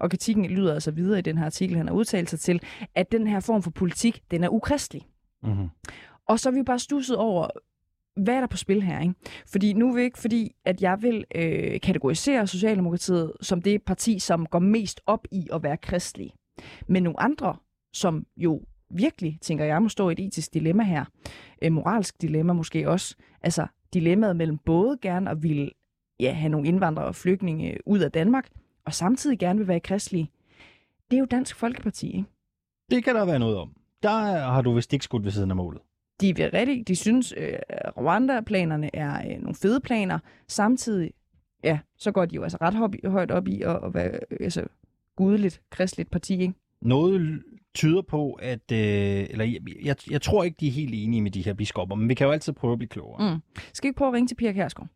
Og 0.00 0.10
kritikken 0.10 0.46
lyder 0.46 0.74
altså 0.74 0.90
videre 0.90 1.18
i 1.18 1.22
den 1.22 1.38
her 1.38 1.44
artikel, 1.44 1.76
han 1.76 1.88
har 1.88 1.94
udtalt 1.94 2.30
sig 2.30 2.40
til, 2.40 2.60
at 2.94 3.12
den 3.12 3.26
her 3.26 3.40
form 3.40 3.62
for 3.62 3.70
politik, 3.70 4.22
den 4.30 4.44
er 4.44 4.48
ukristelig. 4.48 5.02
Mm-hmm. 5.42 5.68
Og 6.28 6.40
så 6.40 6.48
er 6.48 6.52
vi 6.52 6.62
bare 6.62 6.78
stusset 6.78 7.16
over, 7.16 7.48
hvad 8.16 8.34
er 8.34 8.40
der 8.40 8.46
på 8.46 8.56
spil 8.56 8.82
her? 8.82 9.00
Ikke? 9.00 9.14
Fordi 9.46 9.72
nu 9.72 9.88
er 9.88 9.94
vi 9.94 10.02
ikke 10.02 10.18
fordi, 10.18 10.54
at 10.64 10.82
jeg 10.82 11.02
vil 11.02 11.24
øh, 11.34 11.80
kategorisere 11.80 12.46
Socialdemokratiet 12.46 13.32
som 13.40 13.62
det 13.62 13.82
parti, 13.82 14.18
som 14.18 14.46
går 14.46 14.58
mest 14.58 15.00
op 15.06 15.26
i 15.30 15.48
at 15.52 15.62
være 15.62 15.76
kristelig. 15.76 16.32
Men 16.88 17.02
nogle 17.02 17.20
andre, 17.20 17.56
som 17.92 18.26
jo 18.36 18.62
virkelig, 18.90 19.38
tænker 19.40 19.64
jeg, 19.64 19.82
må 19.82 19.88
stå 19.88 20.08
i 20.08 20.12
et 20.12 20.18
etisk 20.18 20.54
dilemma 20.54 20.82
her. 20.82 21.04
Et 21.62 21.72
moralsk 21.72 22.22
dilemma 22.22 22.52
måske 22.52 22.88
også. 22.88 23.16
Altså 23.42 23.66
dilemmaet 23.94 24.36
mellem 24.36 24.58
både 24.58 24.98
gerne 25.02 25.30
at 25.30 25.42
ville 25.42 25.70
ja, 26.20 26.32
have 26.32 26.48
nogle 26.48 26.68
indvandrere 26.68 27.06
og 27.06 27.14
flygtninge 27.14 27.76
ud 27.86 27.98
af 27.98 28.12
Danmark, 28.12 28.48
og 28.84 28.94
samtidig 28.94 29.38
gerne 29.38 29.58
vil 29.58 29.68
være 29.68 29.80
kristelige. 29.80 30.30
Det 31.10 31.16
er 31.16 31.20
jo 31.20 31.26
Dansk 31.30 31.56
Folkeparti, 31.56 32.06
ikke? 32.06 32.24
Det 32.90 33.04
kan 33.04 33.14
der 33.14 33.24
være 33.24 33.38
noget 33.38 33.56
om. 33.56 33.76
Der 34.02 34.10
har 34.50 34.62
du 34.62 34.74
vist 34.74 34.92
ikke 34.92 35.04
skudt 35.04 35.24
ved 35.24 35.30
siden 35.30 35.50
af 35.50 35.56
målet. 35.56 35.80
De, 36.22 36.36
vil 36.36 36.50
rigtig, 36.50 36.88
de 36.88 36.96
synes, 36.96 37.34
øh, 37.36 37.58
Rwanda-planerne 37.96 38.96
er 38.96 39.30
øh, 39.30 39.40
nogle 39.40 39.54
fede 39.54 39.80
planer. 39.80 40.18
Samtidig, 40.48 41.10
ja, 41.64 41.78
så 41.96 42.12
går 42.12 42.24
de 42.24 42.34
jo 42.34 42.42
altså 42.42 42.58
ret 42.60 42.74
høj, 42.74 42.88
højt 43.04 43.30
op 43.30 43.48
i 43.48 43.62
at, 43.62 43.84
at 43.84 43.94
være 43.94 44.20
øh, 44.30 44.38
altså, 44.40 44.64
gudeligt, 45.16 45.62
kristeligt 45.70 46.10
parti, 46.10 46.40
ikke? 46.40 46.54
Noget 46.80 47.42
tyder 47.74 48.02
på, 48.02 48.32
at... 48.32 48.72
Øh, 48.72 48.78
eller 49.30 49.44
jeg, 49.44 49.60
jeg, 49.84 49.96
jeg 50.10 50.22
tror 50.22 50.44
ikke, 50.44 50.56
de 50.60 50.68
er 50.68 50.72
helt 50.72 50.94
enige 50.94 51.22
med 51.22 51.30
de 51.30 51.44
her 51.44 51.54
biskopper, 51.54 51.96
men 51.96 52.08
vi 52.08 52.14
kan 52.14 52.26
jo 52.26 52.32
altid 52.32 52.52
prøve 52.52 52.72
at 52.72 52.78
blive 52.78 52.88
klogere. 52.88 53.34
Mm. 53.34 53.40
Skal 53.72 53.86
vi 53.86 53.88
ikke 53.88 53.98
prøve 53.98 54.08
at 54.08 54.14
ringe 54.14 54.28
til 54.28 54.34
Pia 54.34 54.52
Kærsgaard? 54.52 54.88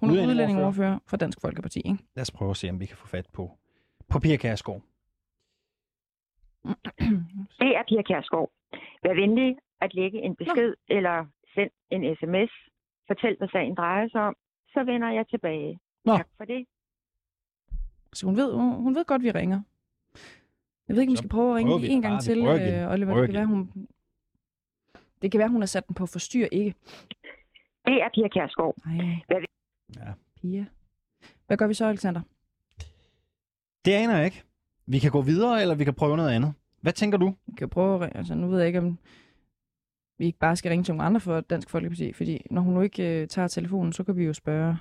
Hun 0.00 0.10
er 0.10 0.26
udlændingeordfører 0.26 0.98
for 1.06 1.16
Dansk 1.16 1.40
Folkeparti, 1.40 1.78
ikke? 1.84 1.98
Lad 2.16 2.22
os 2.22 2.30
prøve 2.30 2.50
at 2.50 2.56
se, 2.56 2.70
om 2.70 2.80
vi 2.80 2.86
kan 2.86 2.96
få 2.96 3.06
fat 3.06 3.26
på, 3.32 3.58
på 4.08 4.18
Pia 4.18 4.36
Kærsgaard. 4.36 4.82
Det 7.60 7.70
er 7.78 7.82
Pia 7.88 8.02
Kjærsgaard. 8.02 8.50
Vær 9.02 9.14
venlig 9.14 9.56
at 9.80 9.94
lægge 9.94 10.18
en 10.22 10.36
besked 10.36 10.68
Nå. 10.68 10.96
eller 10.96 11.26
send 11.54 11.70
en 11.90 12.16
sms. 12.16 12.52
Fortæl, 13.06 13.36
hvad 13.38 13.48
sagen 13.48 13.74
drejer 13.74 14.08
sig 14.08 14.20
om. 14.20 14.36
Så 14.68 14.84
vender 14.84 15.10
jeg 15.10 15.28
tilbage. 15.28 15.80
Nå. 16.04 16.16
Tak 16.16 16.28
for 16.36 16.44
det. 16.44 16.66
Så 18.12 18.26
hun 18.26 18.36
ved, 18.36 18.54
hun, 18.54 18.74
hun 18.82 18.94
ved 18.94 19.04
godt, 19.04 19.22
vi 19.22 19.30
ringer. 19.30 19.60
Jeg 20.88 20.96
ved 20.96 21.00
ikke, 21.02 21.10
om 21.10 21.12
vi 21.12 21.16
skal 21.16 21.30
prøve 21.30 21.50
at 21.50 21.56
ringe 21.56 21.80
vi 21.80 21.88
en 21.88 22.02
gang 22.02 22.20
til, 22.20 22.38
øh, 22.38 22.92
Oliver. 22.92 23.14
Det 23.16 23.26
kan, 23.26 23.34
være, 23.34 23.46
hun... 23.46 23.88
det 25.22 25.30
kan 25.30 25.38
være, 25.38 25.48
hun 25.48 25.60
har 25.60 25.66
sat 25.66 25.86
den 25.88 25.94
på 25.94 26.06
forstyr, 26.06 26.46
ikke? 26.52 26.74
Det 27.84 28.02
er 28.02 28.08
Pia 28.14 28.28
Kjærsgaard. 28.28 28.74
Nej. 28.86 29.16
Hvad 29.26 29.36
Ja. 29.96 30.12
Pia. 30.40 30.66
Hvad 31.46 31.56
gør 31.56 31.66
vi 31.66 31.74
så, 31.74 31.86
Alexander? 31.86 32.20
Det 33.84 33.92
aner 33.92 34.16
jeg 34.16 34.24
ikke. 34.24 34.42
Vi 34.86 34.98
kan 34.98 35.10
gå 35.10 35.22
videre, 35.22 35.62
eller 35.62 35.74
vi 35.74 35.84
kan 35.84 35.94
prøve 35.94 36.16
noget 36.16 36.30
andet. 36.30 36.54
Hvad 36.80 36.92
tænker 36.92 37.18
du? 37.18 37.34
Vi 37.46 37.52
kan 37.58 37.68
prøve 37.68 37.94
at 37.94 38.00
ringe. 38.00 38.16
Altså, 38.16 38.34
nu 38.34 38.48
ved 38.48 38.58
jeg 38.58 38.66
ikke, 38.66 38.78
om 38.78 38.98
vi 40.18 40.26
ikke 40.26 40.38
bare 40.38 40.56
skal 40.56 40.68
ringe 40.68 40.84
til 40.84 40.94
nogle 40.94 41.06
andre 41.06 41.20
for 41.20 41.40
Dansk 41.40 41.70
Folkeparti, 41.70 42.12
fordi 42.12 42.46
når 42.50 42.62
hun 42.62 42.74
nu 42.74 42.80
ikke 42.80 43.20
øh, 43.22 43.28
tager 43.28 43.48
telefonen, 43.48 43.92
så 43.92 44.04
kan 44.04 44.16
vi 44.16 44.24
jo 44.24 44.32
spørge. 44.32 44.76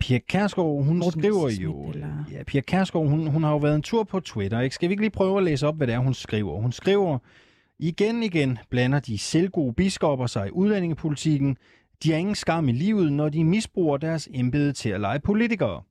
Pia 0.00 0.18
Kærsgaard, 0.18 0.84
hun 0.84 0.96
Morten 0.98 1.20
skriver 1.22 1.50
jo... 1.62 1.88
eller- 1.90 2.24
Ja, 2.32 2.42
Pia 2.42 2.60
Kærsgaard, 2.60 3.08
hun, 3.08 3.26
hun 3.26 3.42
har 3.42 3.50
jo 3.50 3.56
været 3.56 3.74
en 3.74 3.82
tur 3.82 4.04
på 4.04 4.20
Twitter, 4.20 4.60
ikke? 4.60 4.74
Skal 4.74 4.88
vi 4.88 4.92
ikke 4.92 5.02
lige 5.02 5.10
prøve 5.10 5.38
at 5.38 5.44
læse 5.44 5.66
op, 5.66 5.76
hvad 5.76 5.86
det 5.86 5.94
er, 5.94 5.98
hun 5.98 6.14
skriver? 6.14 6.60
Hun 6.60 6.72
skriver, 6.72 7.18
igen 7.78 8.22
igen 8.22 8.58
blander 8.70 9.00
de 9.00 9.18
selvgode 9.18 9.72
biskopper 9.74 10.26
sig 10.26 10.46
i 10.48 10.50
udlændingepolitikken. 10.50 11.56
De 12.02 12.10
har 12.10 12.18
ingen 12.18 12.34
skam 12.34 12.68
i 12.68 12.72
livet, 12.72 13.12
når 13.12 13.28
de 13.28 13.44
misbruger 13.44 13.96
deres 13.96 14.28
embede 14.34 14.72
til 14.72 14.88
at 14.90 15.00
lege 15.00 15.18
politikere. 15.20 15.82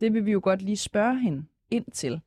Det 0.00 0.14
vil 0.14 0.26
vi 0.26 0.32
jo 0.32 0.40
godt 0.42 0.62
lige 0.62 0.76
spørge 0.76 1.20
hende 1.20 1.44
ind 1.70 1.84
til, 1.92 2.20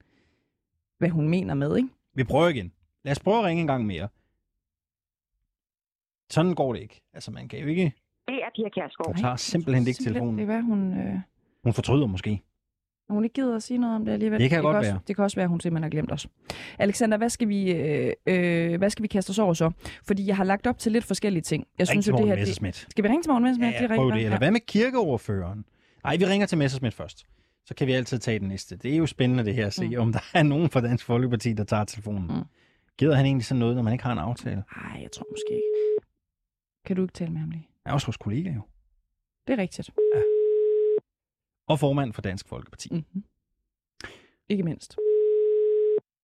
hvad 0.98 1.10
hun 1.10 1.30
mener 1.30 1.54
med, 1.54 1.78
ikke? 1.78 1.90
Vi 2.16 2.24
prøver 2.24 2.48
igen. 2.50 2.72
Lad 3.04 3.12
os 3.12 3.20
prøve 3.20 3.38
at 3.40 3.44
ringe 3.46 3.62
en 3.62 3.68
gang 3.68 3.86
mere. 3.86 4.08
Sådan 6.32 6.56
går 6.56 6.74
det 6.74 6.82
ikke. 6.82 7.02
Altså, 7.14 7.32
man 7.32 7.48
kan 7.48 7.60
jo 7.60 7.68
ikke... 7.68 7.94
Det 8.28 8.36
er 8.36 8.50
Pia 8.56 8.70
Kjærsgaard. 8.70 9.08
Hun 9.08 9.16
tager 9.16 9.36
simpelthen 9.36 9.88
ikke 9.88 10.04
telefonen. 10.04 10.36
Det 10.38 10.42
er, 10.42 10.46
hvad 10.46 10.62
hun... 10.62 10.98
Øh, 10.98 11.16
Hun 11.64 11.74
fortryder 11.74 12.08
måske. 12.08 12.42
hun 13.10 13.24
ikke 13.24 13.34
gider 13.34 13.56
at 13.56 13.64
sige 13.64 13.78
noget 13.78 13.96
om 13.96 14.06
det 14.06 14.12
alligevel. 14.12 14.40
Det 14.40 14.50
kan 14.50 14.62
godt 14.62 14.76
også, 14.78 14.92
være. 14.92 15.00
Det 15.08 15.16
kan 15.16 15.24
også 15.24 15.36
være, 15.36 15.44
at 15.44 15.50
hun 15.50 15.60
simpelthen 15.60 15.84
har 15.84 15.90
glemt 15.90 16.12
os. 16.12 16.28
Alexander, 16.80 17.18
hvad 17.18 17.30
skal 17.30 17.48
vi, 17.48 17.72
øh, 17.72 18.14
øh, 18.26 18.78
hvad 18.78 18.90
skal 18.90 19.04
vi 19.04 19.08
kaste 19.08 19.30
os 19.30 19.40
over 19.40 19.54
så? 19.54 19.72
Fordi 20.08 20.28
jeg 20.28 20.36
har 20.38 20.44
lagt 20.44 20.68
op 20.68 20.78
til 20.78 20.92
lidt 20.92 21.04
forskellige 21.04 21.44
ting. 21.44 21.68
Jeg 21.80 21.90
Ring 21.90 22.04
til 22.04 22.12
jo, 22.12 22.18
det 22.18 22.26
Morten 22.26 22.38
her, 22.38 22.72
det. 22.72 22.76
Skal 22.90 23.04
vi 23.04 23.10
ringe 23.10 23.24
til 23.24 23.30
Morten 23.32 23.44
Messerschmidt? 23.44 23.76
Ja, 23.76 23.82
ja, 23.82 23.96
prøv 23.96 24.12
det. 24.12 24.26
Eller 24.26 24.38
hvad 24.38 24.52
med 24.52 24.60
kirkeoverføreren? 24.60 25.66
Nej, 26.04 26.18
vi 26.18 26.26
ringer 26.26 26.48
til 26.48 26.58
Messerschmidt 26.58 26.94
først. 26.94 27.26
Så 27.66 27.76
kan 27.76 27.88
vi 27.88 27.92
altid 27.94 28.20
tage 28.20 28.40
den 28.40 28.48
næste. 28.48 28.76
Det 28.78 28.94
er 28.94 28.98
jo 28.98 29.06
spændende 29.06 29.46
det 29.46 29.56
her 29.56 29.68
at 29.68 29.74
se, 29.74 29.90
mm. 29.90 30.02
om 30.02 30.14
der 30.14 30.20
er 30.34 30.44
nogen 30.44 30.70
fra 30.70 30.82
Dansk 30.82 31.06
Folkeparti, 31.06 31.54
der 31.54 31.64
tager 31.64 31.84
telefonen. 31.84 32.28
Mm. 32.28 32.44
Gider 32.98 33.16
han 33.16 33.26
egentlig 33.26 33.46
sådan 33.46 33.60
noget, 33.60 33.76
når 33.76 33.84
man 33.84 33.94
ikke 33.94 34.04
har 34.04 34.12
en 34.12 34.18
aftale? 34.20 34.64
Nej, 34.78 35.02
jeg 35.02 35.12
tror 35.12 35.26
måske 35.32 35.54
ikke. 35.54 35.68
Kan 36.86 36.96
du 36.96 37.02
ikke 37.02 37.14
tale 37.14 37.32
med 37.32 37.40
ham 37.40 37.52
lige? 37.52 37.68
Han 37.86 37.92
er 37.92 37.94
også 37.94 38.08
vores 38.08 38.18
kollega 38.18 38.54
jo. 38.54 38.62
Det 39.48 39.54
er 39.54 39.58
rigtigt. 39.58 39.90
Og 41.68 41.80
formand 41.80 42.14
for 42.14 42.22
Dansk 42.22 42.48
Folkeparti. 42.48 42.90
Mm. 42.92 42.96
Mm-hmm. 42.96 43.24
Ikke 44.50 44.64
mindst. 44.64 44.98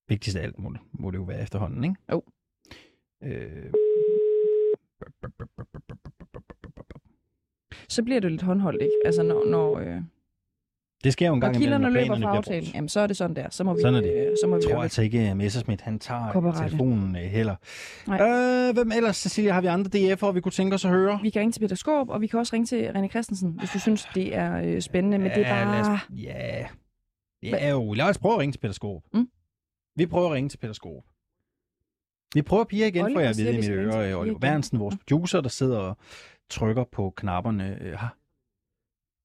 Vigtigst 0.07 0.37
af 0.37 0.43
alt 0.43 0.59
må 0.59 0.69
det, 0.69 0.79
må 0.91 1.11
det 1.11 1.17
jo 1.17 1.23
være 1.23 1.41
efterhånden, 1.41 1.83
ikke? 1.83 1.95
Jo. 2.11 2.23
Øh... 3.23 3.73
Så 7.89 8.03
bliver 8.03 8.19
det 8.19 8.27
jo 8.27 8.29
lidt 8.29 8.41
håndholdt, 8.41 8.81
ikke? 8.81 8.93
Altså, 9.05 9.23
når, 9.23 9.45
når, 9.45 9.77
øh, 9.79 10.01
Det 11.03 11.13
sker 11.13 11.27
jo 11.27 11.33
en 11.33 11.41
gang 11.41 11.53
når 11.53 11.59
imellem, 11.59 11.81
når 11.81 11.89
løber 11.89 12.05
planerne 12.05 12.23
fra 12.25 12.37
aftalen, 12.37 12.63
brugt. 12.63 12.75
jamen, 12.75 12.89
så 12.89 12.99
er 12.99 13.07
det 13.07 13.17
sådan 13.17 13.35
der. 13.35 13.49
Så 13.49 13.63
må 13.63 13.73
vi, 13.73 13.81
Sådan 13.81 13.95
er 13.95 14.01
det. 14.01 14.27
Øh, 14.27 14.35
så 14.43 14.47
må 14.47 14.55
vi 14.55 14.59
Jeg 14.59 14.63
tror 14.63 14.71
gøre 14.73 14.83
altså 14.83 15.01
ikke, 15.01 15.19
at 15.19 15.37
Messerschmidt 15.37 15.81
han 15.81 15.99
tager 15.99 16.31
Copyright. 16.31 16.57
telefonen 16.57 17.15
øh, 17.15 17.21
heller. 17.21 17.55
Nej. 18.07 18.21
Øh, 18.69 18.73
hvem 18.73 18.91
ellers, 18.91 19.17
Cecilia, 19.17 19.53
har 19.53 19.61
vi 19.61 19.67
andre 19.67 20.13
DF'er, 20.13 20.31
vi 20.31 20.41
kunne 20.41 20.51
tænke 20.51 20.73
os 20.73 20.85
at 20.85 20.91
høre? 20.91 21.19
Vi 21.21 21.29
kan 21.29 21.39
ringe 21.39 21.51
til 21.51 21.59
Peter 21.59 21.75
Skåb, 21.75 22.09
og 22.09 22.21
vi 22.21 22.27
kan 22.27 22.39
også 22.39 22.53
ringe 22.53 22.65
til 22.65 22.87
René 22.89 23.07
Christensen, 23.09 23.51
hvis 23.59 23.69
du 23.69 23.79
synes, 23.79 24.07
det 24.15 24.35
er 24.35 24.61
øh, 24.63 24.81
spændende. 24.81 25.17
Men 25.17 25.31
det 25.31 25.37
er 25.47 25.55
Ja, 25.57 25.65
lad 25.65 25.83
bare... 25.83 25.93
os, 25.93 25.99
ja, 26.23 26.67
det 27.41 27.63
er 27.63 27.69
jo... 27.71 27.93
Lad 27.93 28.05
os 28.09 28.17
prøve 28.17 28.33
at 28.33 28.39
ringe 28.39 28.53
til 28.53 28.59
Peter 28.59 28.73
Skorup. 28.73 29.03
Mm. 29.13 29.27
Vi 29.95 30.05
prøver 30.05 30.27
at 30.27 30.33
ringe 30.33 30.49
til 30.49 30.57
Peter 30.57 30.73
Skorup. 30.73 31.03
Vi 32.33 32.41
prøver 32.41 32.63
Pia 32.63 32.87
igen, 32.87 33.05
Oliver 33.05 33.19
får 33.19 33.21
jeg 33.25 33.33
vide 33.37 33.53
i 33.53 33.57
mit 33.57 33.69
øre. 33.69 34.13
Oliver. 34.15 34.39
Bernsen, 34.39 34.79
vores 34.79 34.95
producer, 34.95 35.41
der 35.41 35.49
sidder 35.49 35.77
og 35.79 35.97
trykker 36.49 36.83
på 36.91 37.13
knapperne. 37.17 37.77
Øh, 37.81 37.93
har... 37.97 38.17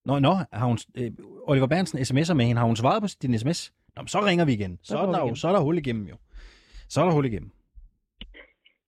Nå, 0.04 0.18
nå, 0.18 0.34
har 0.52 0.66
hun, 0.66 0.78
øh, 0.94 1.12
Oliver 1.42 1.66
Bernsen 1.66 1.98
sms'er 1.98 2.34
med 2.34 2.44
hende. 2.44 2.58
Har 2.60 2.66
hun 2.66 2.76
svaret 2.76 3.02
på 3.02 3.08
din 3.22 3.38
sms? 3.38 3.72
Nå, 3.96 4.02
men 4.02 4.08
så 4.08 4.20
ringer 4.20 4.44
vi 4.44 4.52
igen. 4.52 4.78
Så, 4.82 4.88
Så 4.92 4.98
er 4.98 5.02
der, 5.06 5.12
vi 5.12 5.16
jo, 5.18 5.24
igen. 5.26 5.36
så 5.36 5.48
er 5.48 5.52
der 5.52 5.60
hul 5.60 5.78
igennem 5.78 6.06
jo. 6.06 6.16
Så 6.88 7.00
er 7.00 7.04
der 7.04 7.12
hul 7.12 7.24
igennem. 7.26 7.50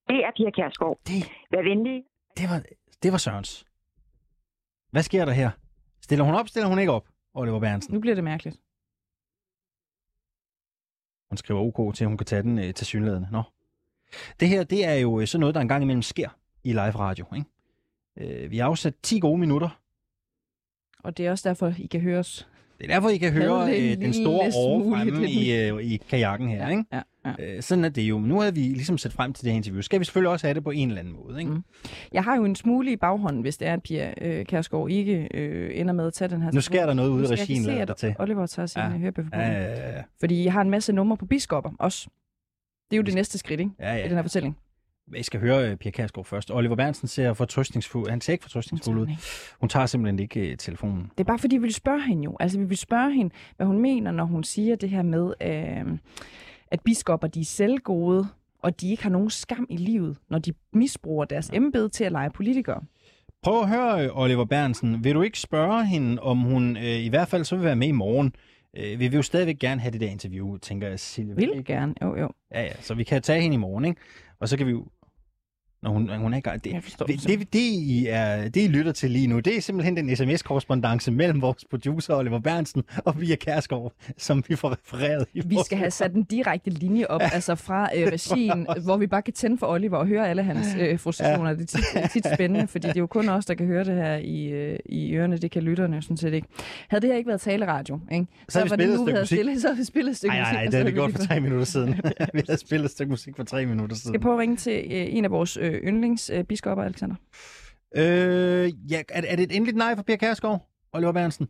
Det 0.09 0.17
er 0.25 0.31
Pia 0.37 0.51
Kjærsgaard. 0.51 0.99
Det, 1.07 1.25
Vær 1.51 1.63
venlig. 1.63 2.05
det, 2.37 2.51
var, 2.51 2.63
det 3.03 3.13
var 3.13 3.19
Sørens. 3.19 3.67
Hvad 4.91 5.03
sker 5.03 5.25
der 5.25 5.33
her? 5.33 5.51
Stiller 6.01 6.25
hun 6.25 6.35
op, 6.35 6.49
stiller 6.49 6.69
hun 6.69 6.79
ikke 6.79 6.93
op, 6.93 7.09
Oliver 7.35 7.61
Bernsen? 7.61 7.95
Nu 7.95 8.01
bliver 8.01 8.15
det 8.15 8.25
mærkeligt. 8.25 8.57
Hun 11.31 11.37
skriver 11.37 11.61
OK 11.61 11.95
til, 11.95 12.05
at 12.05 12.09
hun 12.09 12.17
kan 12.17 12.27
tage 12.27 12.43
den 12.43 12.59
øh, 12.59 12.75
til 12.75 12.87
synlædende. 12.87 13.29
Nå. 13.33 13.43
Det 14.41 14.49
her, 14.49 14.65
det 14.65 14.85
er 14.85 14.95
jo 14.95 15.21
øh, 15.21 15.27
sådan 15.27 15.41
noget, 15.41 15.55
der 15.55 15.61
engang 15.61 15.83
imellem 15.83 16.03
sker 16.03 16.29
i 16.65 16.73
live 16.73 16.91
radio. 16.91 17.27
Ikke? 17.37 17.47
Øh, 18.45 18.51
vi 18.51 18.59
har 18.59 18.67
afsat 18.67 18.95
10 19.03 19.19
gode 19.19 19.39
minutter. 19.39 19.81
Og 21.05 21.17
det 21.17 21.27
er 21.27 21.31
også 21.31 21.49
derfor, 21.49 21.73
I 21.79 21.87
kan 21.87 22.01
høre 22.01 22.19
os. 22.19 22.49
Det 22.79 22.91
er 22.91 22.95
derfor, 22.95 23.09
I 23.09 23.17
kan 23.17 23.33
høre 23.33 23.65
Havde 23.67 23.91
øh, 23.93 23.97
den 23.97 24.13
store 24.13 24.45
lille 24.45 24.59
år 24.59 24.81
smule 24.81 24.97
fremme 24.97 25.31
i, 25.31 25.69
øh, 25.69 25.83
i 25.83 25.97
kajakken 25.97 26.49
her. 26.49 26.69
Ikke? 26.69 26.85
Ja, 26.93 27.01
ja. 27.27 27.57
Øh, 27.57 27.63
sådan 27.63 27.85
er 27.85 27.89
det 27.89 28.03
jo. 28.03 28.19
Men 28.19 28.29
nu 28.29 28.41
har 28.41 28.51
vi 28.51 28.61
ligesom 28.61 28.99
sat 28.99 29.13
frem 29.13 29.33
til 29.33 29.45
det 29.45 29.53
her 29.53 29.57
interview. 29.57 29.81
Skal 29.81 30.01
vi 30.01 30.05
selvfølgelig 30.05 30.31
også 30.31 30.47
have 30.47 30.55
det 30.55 30.65
på 30.65 30.71
en 30.71 30.89
eller 30.89 31.01
anden 31.01 31.15
måde. 31.15 31.41
Ikke? 31.41 31.53
Mm. 31.53 31.65
Jeg 32.13 32.25
har 32.25 32.37
jo 32.37 32.45
en 32.45 32.57
smule 32.57 32.93
i 32.93 32.97
baghånden, 32.97 33.43
hvis 33.43 33.57
det 33.57 33.69
er, 33.69 33.73
at 33.73 33.83
Pia 33.83 34.15
øh, 34.21 34.45
Kærsgaard 34.47 34.91
ikke 34.91 35.29
øh, 35.35 35.81
ender 35.81 35.93
med 35.95 36.07
at 36.07 36.13
tage 36.13 36.29
den 36.29 36.43
her 36.43 36.53
Nu 36.53 36.61
sker 36.61 36.87
der 36.87 36.95
noget 36.95 37.11
ude 37.11 37.25
i 37.25 37.27
regien, 37.27 37.63
lader 37.63 37.85
det 37.85 37.97
til. 37.97 38.15
Oliver 38.19 38.47
tager 38.47 38.67
sin 38.67 38.81
Ja. 38.83 38.89
ja. 38.89 38.97
hørebøffer 38.97 39.31
på. 39.31 39.37
Ja, 39.39 39.51
Ja. 39.51 39.63
ja, 39.63 39.97
ja. 39.97 40.03
Fordi 40.21 40.45
jeg 40.45 40.53
har 40.53 40.61
en 40.61 40.71
masse 40.71 40.93
numre 40.93 41.17
på 41.17 41.27
biskopper 41.27 41.71
også. 41.79 42.09
Det 42.91 42.97
er 42.97 42.99
jo 42.99 43.03
det 43.03 43.15
næste 43.15 43.39
skridt, 43.39 43.61
ikke? 43.61 43.73
Ja, 43.81 43.95
ja. 43.95 44.05
I 44.05 44.09
den 44.09 44.17
her 44.17 44.23
fortælling. 44.23 44.57
I 45.17 45.23
skal 45.23 45.41
høre 45.41 45.71
øh, 45.71 45.77
Pia 45.77 45.91
Kærsgaard 45.91 46.27
først. 46.27 46.51
Oliver 46.51 46.77
Bernsen 46.77 47.09
ser 47.09 47.33
fortrøstningsfuld. 47.33 48.11
Han 48.11 48.21
ser 48.21 48.33
ikke 48.33 48.43
fortrøstningsfuld 48.43 48.99
ud. 48.99 49.07
Hun 49.61 49.69
tager 49.69 49.87
simpelthen 49.87 50.19
ikke 50.19 50.51
øh, 50.51 50.57
telefonen. 50.57 51.03
Det 51.03 51.21
er 51.21 51.25
bare 51.25 51.39
fordi, 51.39 51.57
vi 51.57 51.63
vil 51.63 51.75
spørge 51.75 52.03
hende 52.03 52.25
jo. 52.25 52.37
Altså, 52.41 52.59
vi 52.59 52.65
vil 52.65 52.77
spørge 52.77 53.13
hende, 53.13 53.35
hvad 53.57 53.67
hun 53.67 53.79
mener, 53.79 54.11
når 54.11 54.25
hun 54.25 54.45
siger 54.45 54.77
det 54.77 54.91
her 54.91 55.03
med, 55.03 55.35
øh, 55.41 55.99
at 56.71 56.81
biskopper, 56.85 57.29
de 57.29 57.41
er 57.41 57.45
selvgode, 57.45 58.27
og 58.63 58.81
de 58.81 58.91
ikke 58.91 59.03
har 59.03 59.11
nogen 59.11 59.31
skam 59.31 59.67
i 59.71 59.77
livet, 59.77 60.17
når 60.31 60.39
de 60.39 60.53
misbruger 60.73 61.25
deres 61.25 61.51
embede 61.53 61.89
til 61.89 62.05
at 62.05 62.13
lege 62.13 62.31
politikere. 62.31 62.83
Prøv 63.43 63.61
at 63.63 63.69
høre, 63.69 64.11
Oliver 64.13 64.45
Bernsen. 64.45 65.05
Vil 65.05 65.15
du 65.15 65.23
ikke 65.23 65.41
spørge 65.41 65.87
hende, 65.87 66.23
om 66.23 66.39
hun 66.39 66.77
øh, 66.77 66.83
i 66.83 67.09
hvert 67.09 67.29
fald 67.29 67.45
så 67.45 67.57
vil 67.57 67.65
være 67.65 67.77
med 67.77 67.89
i 67.89 67.93
morgen? 67.93 68.35
Øh, 68.77 68.99
vi 69.01 69.09
vil 69.09 69.17
jo 69.17 69.23
stadigvæk 69.23 69.59
gerne 69.59 69.81
have 69.81 69.93
det 69.93 70.01
der 70.01 70.09
interview, 70.09 70.57
tænker 70.57 70.89
jeg. 70.89 71.01
Silje. 71.01 71.37
Vil 71.37 71.65
gerne, 71.65 71.95
jo 72.03 72.17
jo. 72.17 72.31
Ja, 72.55 72.63
ja, 72.63 72.73
så 72.81 72.95
vi 72.95 73.05
kan 73.05 73.23
tage 73.23 73.43
hende 73.43 73.55
i 73.55 73.59
morgen, 73.59 73.85
ikke? 73.85 74.01
Og 74.41 74.49
så 74.49 74.57
kan 74.57 74.67
vi 74.67 74.73
jo... 74.73 74.87
Når 75.85 75.91
hun, 75.91 76.11
hun 76.19 76.33
er 76.35 76.39
i 76.39 76.41
gang. 76.41 76.65
Det, 76.65 76.73
Jeg 76.73 76.83
forstår 76.83 77.07
det, 77.07 77.29
det, 77.29 77.53
det, 77.53 77.59
I 77.59 78.07
er, 78.11 78.49
det, 78.49 78.61
I 78.61 78.67
lytter 78.67 78.93
til 78.93 79.11
lige 79.11 79.27
nu, 79.27 79.39
det 79.41 79.57
er 79.57 79.61
simpelthen 79.61 79.97
den 79.97 80.17
sms-korrespondence 80.17 81.11
mellem 81.11 81.43
vores 81.43 81.65
producer, 81.71 82.15
Oliver 82.15 82.39
Bernsen, 82.39 82.83
og 83.05 83.15
Pia 83.15 83.37
Kærsgaard, 83.37 83.93
som 84.19 84.45
vi 84.49 84.57
får 84.57 84.73
refereret 84.73 85.27
i 85.35 85.43
Vi 85.47 85.57
skal 85.65 85.79
have 85.79 85.91
sat 85.91 86.13
en 86.15 86.23
direkte 86.23 86.71
linje 86.71 87.07
op, 87.07 87.21
altså 87.33 87.55
fra 87.55 87.89
øh, 87.97 88.07
regien, 88.17 88.67
hvor 88.85 88.97
vi 88.97 89.07
bare 89.07 89.23
kan 89.23 89.35
tænde 89.35 89.59
for 89.59 89.67
Oliver 89.67 89.97
og 89.97 90.07
høre 90.07 90.29
alle 90.29 90.43
hans 90.43 90.67
øh, 90.81 90.99
frustrationer. 90.99 91.51
Ja. 91.51 91.57
Det 91.57 91.75
er 91.75 92.01
tit, 92.03 92.11
tit 92.13 92.27
spændende, 92.35 92.67
fordi 92.75 92.89
det 92.89 92.97
er 92.97 93.01
jo 93.01 93.07
kun 93.07 93.29
os, 93.29 93.47
der 93.47 93.55
kan 93.55 93.67
høre 93.67 93.85
det 93.85 93.95
her 93.95 94.17
i, 94.17 94.45
øh, 94.45 94.79
i 94.87 95.15
ørerne. 95.15 95.37
Det 95.37 95.51
kan 95.51 95.63
lytterne 95.63 96.03
sådan 96.03 96.17
set 96.17 96.35
ikke. 96.35 96.49
Havde 96.89 97.03
det 97.03 97.11
her 97.11 97.17
ikke 97.17 97.29
været 97.29 97.41
taleradio, 97.41 98.01
ikke? 98.13 98.27
Så 98.49 98.59
havde 98.59 98.67
vi 98.67 98.71
var 98.71 98.77
det 98.77 98.89
nu, 98.89 98.97
stykke 98.97 99.13
havde 99.13 99.27
stille, 99.27 99.61
så 99.61 99.67
havde 99.69 99.79
vi 99.79 99.85
spillet 99.85 100.11
et 100.11 100.17
stykke 100.17 100.35
Nej, 100.35 100.41
nej, 100.41 100.51
musik. 100.51 100.55
nej, 100.55 100.61
og 100.61 100.67
det 100.67 100.73
så 100.73 100.77
havde 100.79 100.87
vi 100.87 100.93
gjort 100.93 101.11
for 101.13 101.27
tre 101.27 101.41
minutter 101.41 101.65
siden. 101.67 101.95
vi 102.35 102.43
havde 102.49 102.61
spillet 102.61 102.85
et 102.85 102.91
stykke 102.91 103.11
musik 103.11 103.37
for 103.37 103.45
tre 103.45 103.67
minutter 103.67 103.97
siden. 103.97 104.13
jeg 104.15 104.21
prøve 104.21 104.35
at 104.35 104.41
ringe 104.41 104.57
til 104.57 104.73
øh, 104.73 105.15
en 105.15 105.25
af 105.25 105.31
vores 105.31 105.57
øh, 105.57 105.74
yndlingsbiskopper, 105.83 106.85
Alexander? 106.85 107.17
Øh, 107.97 108.73
ja, 108.93 109.03
er, 109.09 109.23
er 109.27 109.37
det 109.37 109.43
et 109.43 109.57
endeligt 109.57 109.77
nej 109.77 109.97
for 109.97 110.03
Pia 110.03 110.17
Kærsgaard, 110.17 110.69
Oliver 110.93 111.13
Bernsen? 111.13 111.49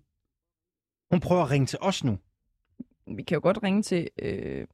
Hun 1.11 1.21
prøver 1.21 1.43
at 1.43 1.51
ringe 1.51 1.67
til 1.67 1.79
os 1.83 2.05
nu. 2.05 2.19
Vi 3.17 3.23
kan 3.23 3.35
jo 3.35 3.41
godt 3.43 3.59
ringe 3.63 3.83
til 3.83 4.09
øh, 4.23 4.67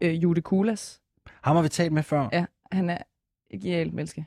øh, 0.00 0.22
Jude 0.22 0.40
Kulas. 0.40 1.00
Ham 1.42 1.56
har 1.56 1.62
vi 1.62 1.68
talt 1.68 1.92
med 1.92 2.02
før. 2.02 2.28
Ja, 2.32 2.44
han 2.72 2.90
er 2.90 2.98
et 3.50 3.60
genialt 3.60 3.94
menneske. 3.94 4.26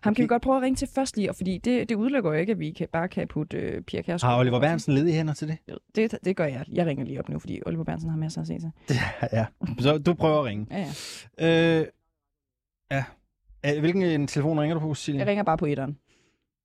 Ham 0.00 0.14
kan 0.14 0.22
vi 0.22 0.24
Okay. 0.26 0.28
godt 0.28 0.42
prøve 0.42 0.56
at 0.56 0.62
ringe 0.62 0.76
til 0.76 0.88
først 0.94 1.16
lige, 1.16 1.30
og 1.30 1.36
fordi 1.36 1.58
det, 1.58 1.88
det 1.88 1.94
udelukker 1.94 2.30
jo 2.32 2.36
ikke, 2.38 2.52
at 2.52 2.58
vi 2.58 2.70
kan, 2.70 2.88
bare 2.92 3.08
kan 3.08 3.28
putte 3.28 3.56
øh, 3.56 3.82
Pia 3.82 4.02
Kjærsgaard. 4.02 4.32
Har 4.32 4.40
Oliver 4.40 4.60
Bernsen 4.60 4.94
ledige 4.94 5.14
hænder 5.16 5.34
til 5.34 5.48
det? 5.48 5.58
Det, 5.94 6.18
det 6.24 6.36
gør 6.36 6.44
jeg. 6.44 6.64
Jeg 6.72 6.86
ringer 6.86 7.04
lige 7.04 7.18
op 7.18 7.28
nu, 7.28 7.38
fordi 7.38 7.60
Oliver 7.66 7.84
Bernsen 7.84 8.10
har 8.10 8.16
masser 8.16 8.40
at 8.40 8.46
se 8.46 8.58
til. 8.58 8.72
ja, 9.32 9.46
så 9.78 9.98
du 9.98 10.14
prøver 10.14 10.38
at 10.38 10.44
ringe. 10.44 10.66
Ja, 10.70 10.92
ja. 11.38 11.80
Øh, 11.80 11.86
ja. 12.90 13.04
Øh, 13.66 13.80
Hvilken 13.80 14.02
en 14.02 14.26
telefon 14.26 14.60
ringer 14.60 14.74
du 14.74 14.80
på, 14.80 14.94
Cecilie? 14.94 15.18
Jeg 15.20 15.26
ringer 15.28 15.44
bare 15.44 15.58
på 15.58 15.66
etteren. 15.66 15.98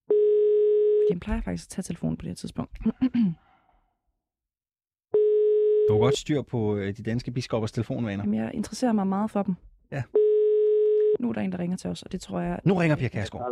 Fordi 0.08 1.12
han 1.12 1.20
plejer 1.20 1.42
faktisk 1.42 1.66
at 1.68 1.70
tage 1.70 1.84
telefonen 1.84 2.18
på 2.18 2.22
det 2.22 2.30
her 2.30 2.36
tidspunkt. 2.36 2.78
Du 5.88 5.94
har 5.94 6.00
godt 6.00 6.18
styr 6.18 6.42
på 6.42 6.76
øh, 6.76 6.98
de 6.98 7.04
danske 7.04 7.32
biskoppers 7.32 7.72
telefonvaner. 7.72 8.24
Jamen, 8.24 8.40
jeg 8.40 8.52
interesserer 8.54 8.92
mig 8.94 9.08
meget 9.08 9.32
for 9.32 9.44
dem. 9.44 9.56
Ja. 9.92 10.04
Nu 11.20 11.30
er 11.30 11.34
der 11.34 11.42
en, 11.42 11.52
der 11.52 11.60
ringer 11.60 11.78
til 11.78 11.90
os, 11.90 12.04
og 12.04 12.12
det 12.12 12.22
tror 12.22 12.40
jeg... 12.40 12.60
Nu 12.66 12.74
ringer 12.74 12.96
Pia 12.98 13.08
Kærsgaard. 13.08 13.52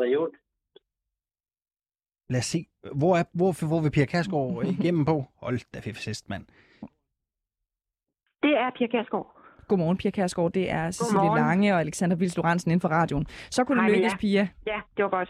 Lad 2.30 2.40
os 2.40 2.46
se. 2.46 2.66
Hvor, 2.96 3.18
er, 3.18 3.24
hvor, 3.34 3.68
hvor 3.68 3.82
vil 3.82 3.92
Pia 3.92 4.06
Kærsgaard 4.06 4.66
igennem 4.66 5.06
på? 5.06 5.26
Hold 5.36 5.60
da 5.74 5.80
fest, 5.80 6.30
mand. 6.30 6.46
Det 8.44 8.54
er 8.58 8.72
Pia 8.78 8.88
Kærsgaard. 8.88 9.41
Godmorgen, 9.72 9.98
Pia 9.98 10.12
Kærsgaard. 10.12 10.52
Det 10.52 10.72
er 10.72 10.92
Cecilie 10.92 11.20
Godmorgen. 11.20 11.40
Lange 11.40 11.74
og 11.74 11.80
Alexander 11.80 12.16
Vils 12.16 12.38
Lorentzen 12.38 12.72
inden 12.72 12.82
for 12.82 12.88
radioen. 12.88 13.28
Så 13.50 13.64
kunne 13.64 13.76
det 13.76 13.84
Hej 13.84 13.90
med 13.90 13.98
lykkes, 13.98 14.12
jer. 14.12 14.18
Pia. 14.18 14.48
Ja, 14.68 14.80
det 14.98 15.04
var 15.04 15.10
godt. 15.10 15.30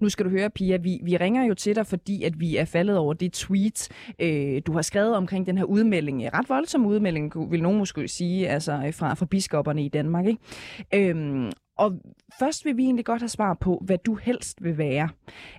Nu 0.00 0.08
skal 0.08 0.24
du 0.24 0.30
høre, 0.30 0.50
Pia, 0.50 0.76
vi, 0.76 1.00
vi 1.04 1.16
ringer 1.16 1.44
jo 1.44 1.54
til 1.54 1.76
dig, 1.76 1.86
fordi 1.86 2.22
at 2.24 2.40
vi 2.40 2.56
er 2.56 2.64
faldet 2.64 2.98
over 2.98 3.14
det 3.14 3.32
tweet, 3.32 3.88
øh, 4.18 4.62
du 4.66 4.72
har 4.72 4.82
skrevet 4.82 5.16
omkring 5.16 5.46
den 5.46 5.58
her 5.58 5.64
udmelding. 5.64 6.34
Ret 6.34 6.48
voldsom 6.48 6.86
udmelding, 6.86 7.50
vil 7.50 7.62
nogen 7.62 7.78
måske 7.78 8.08
sige, 8.08 8.48
altså 8.48 8.72
øh, 8.86 8.94
fra, 8.94 9.14
fra 9.14 9.26
biskopperne 9.26 9.84
i 9.84 9.88
Danmark. 9.88 10.26
Ikke? 10.26 11.10
Øhm, 11.10 11.50
og 11.78 11.92
først 12.38 12.64
vil 12.64 12.76
vi 12.76 12.82
egentlig 12.84 13.04
godt 13.04 13.22
have 13.22 13.28
svar 13.28 13.54
på, 13.54 13.82
hvad 13.86 13.98
du 13.98 14.14
helst 14.14 14.64
vil 14.64 14.78
være. 14.78 15.08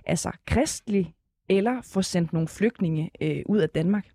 Altså 0.06 0.30
kristelig 0.46 1.14
eller 1.48 1.80
få 1.92 2.02
sendt 2.02 2.32
nogle 2.32 2.48
flygtninge 2.48 3.10
øh, 3.20 3.42
ud 3.46 3.58
af 3.58 3.68
Danmark. 3.68 4.06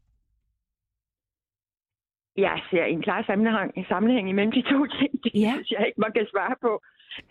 Jeg 2.38 2.62
ser 2.72 2.84
en 2.84 3.02
klar 3.02 3.24
sammenhæng, 3.24 3.72
en 3.76 3.86
sammenhæng 3.90 4.30
imellem 4.30 4.52
de 4.52 4.62
to 4.62 4.86
ting. 4.86 5.24
Det 5.24 5.32
Ja. 5.36 5.52
synes 5.54 5.72
jeg 5.72 5.88
ikke, 5.88 6.02
man 6.02 6.12
kan 6.14 6.28
svare 6.32 6.56
på. 6.62 6.82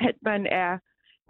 At 0.00 0.14
man 0.22 0.46
er, 0.46 0.78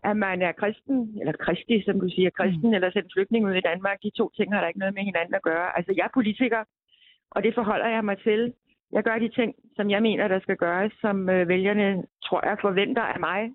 at 0.04 0.16
man 0.16 0.42
er 0.42 0.52
kristen, 0.52 1.16
eller 1.20 1.32
kristig, 1.32 1.84
som 1.84 2.00
du 2.00 2.08
siger, 2.08 2.30
kristen, 2.30 2.68
mm. 2.70 2.74
eller 2.74 2.90
sendt 2.90 3.12
flygtning 3.14 3.46
ud 3.46 3.54
i 3.54 3.60
Danmark. 3.70 3.98
De 4.02 4.10
to 4.18 4.30
ting 4.36 4.52
har 4.54 4.60
der 4.60 4.68
ikke 4.68 4.78
noget 4.78 4.94
med 4.94 5.02
hinanden 5.02 5.34
at 5.34 5.42
gøre. 5.42 5.76
Altså, 5.76 5.92
jeg 5.96 6.04
er 6.04 6.14
politiker, 6.14 6.64
og 7.30 7.42
det 7.42 7.54
forholder 7.54 7.88
jeg 7.88 8.04
mig 8.04 8.18
til. 8.22 8.52
Jeg 8.92 9.02
gør 9.04 9.18
de 9.18 9.28
ting, 9.28 9.54
som 9.76 9.90
jeg 9.90 10.02
mener, 10.02 10.28
der 10.28 10.40
skal 10.40 10.56
gøres, 10.56 10.92
som 11.00 11.28
øh, 11.28 11.48
vælgerne, 11.48 12.04
tror 12.24 12.46
jeg, 12.48 12.56
forventer 12.60 13.02
af 13.02 13.20
mig. 13.20 13.50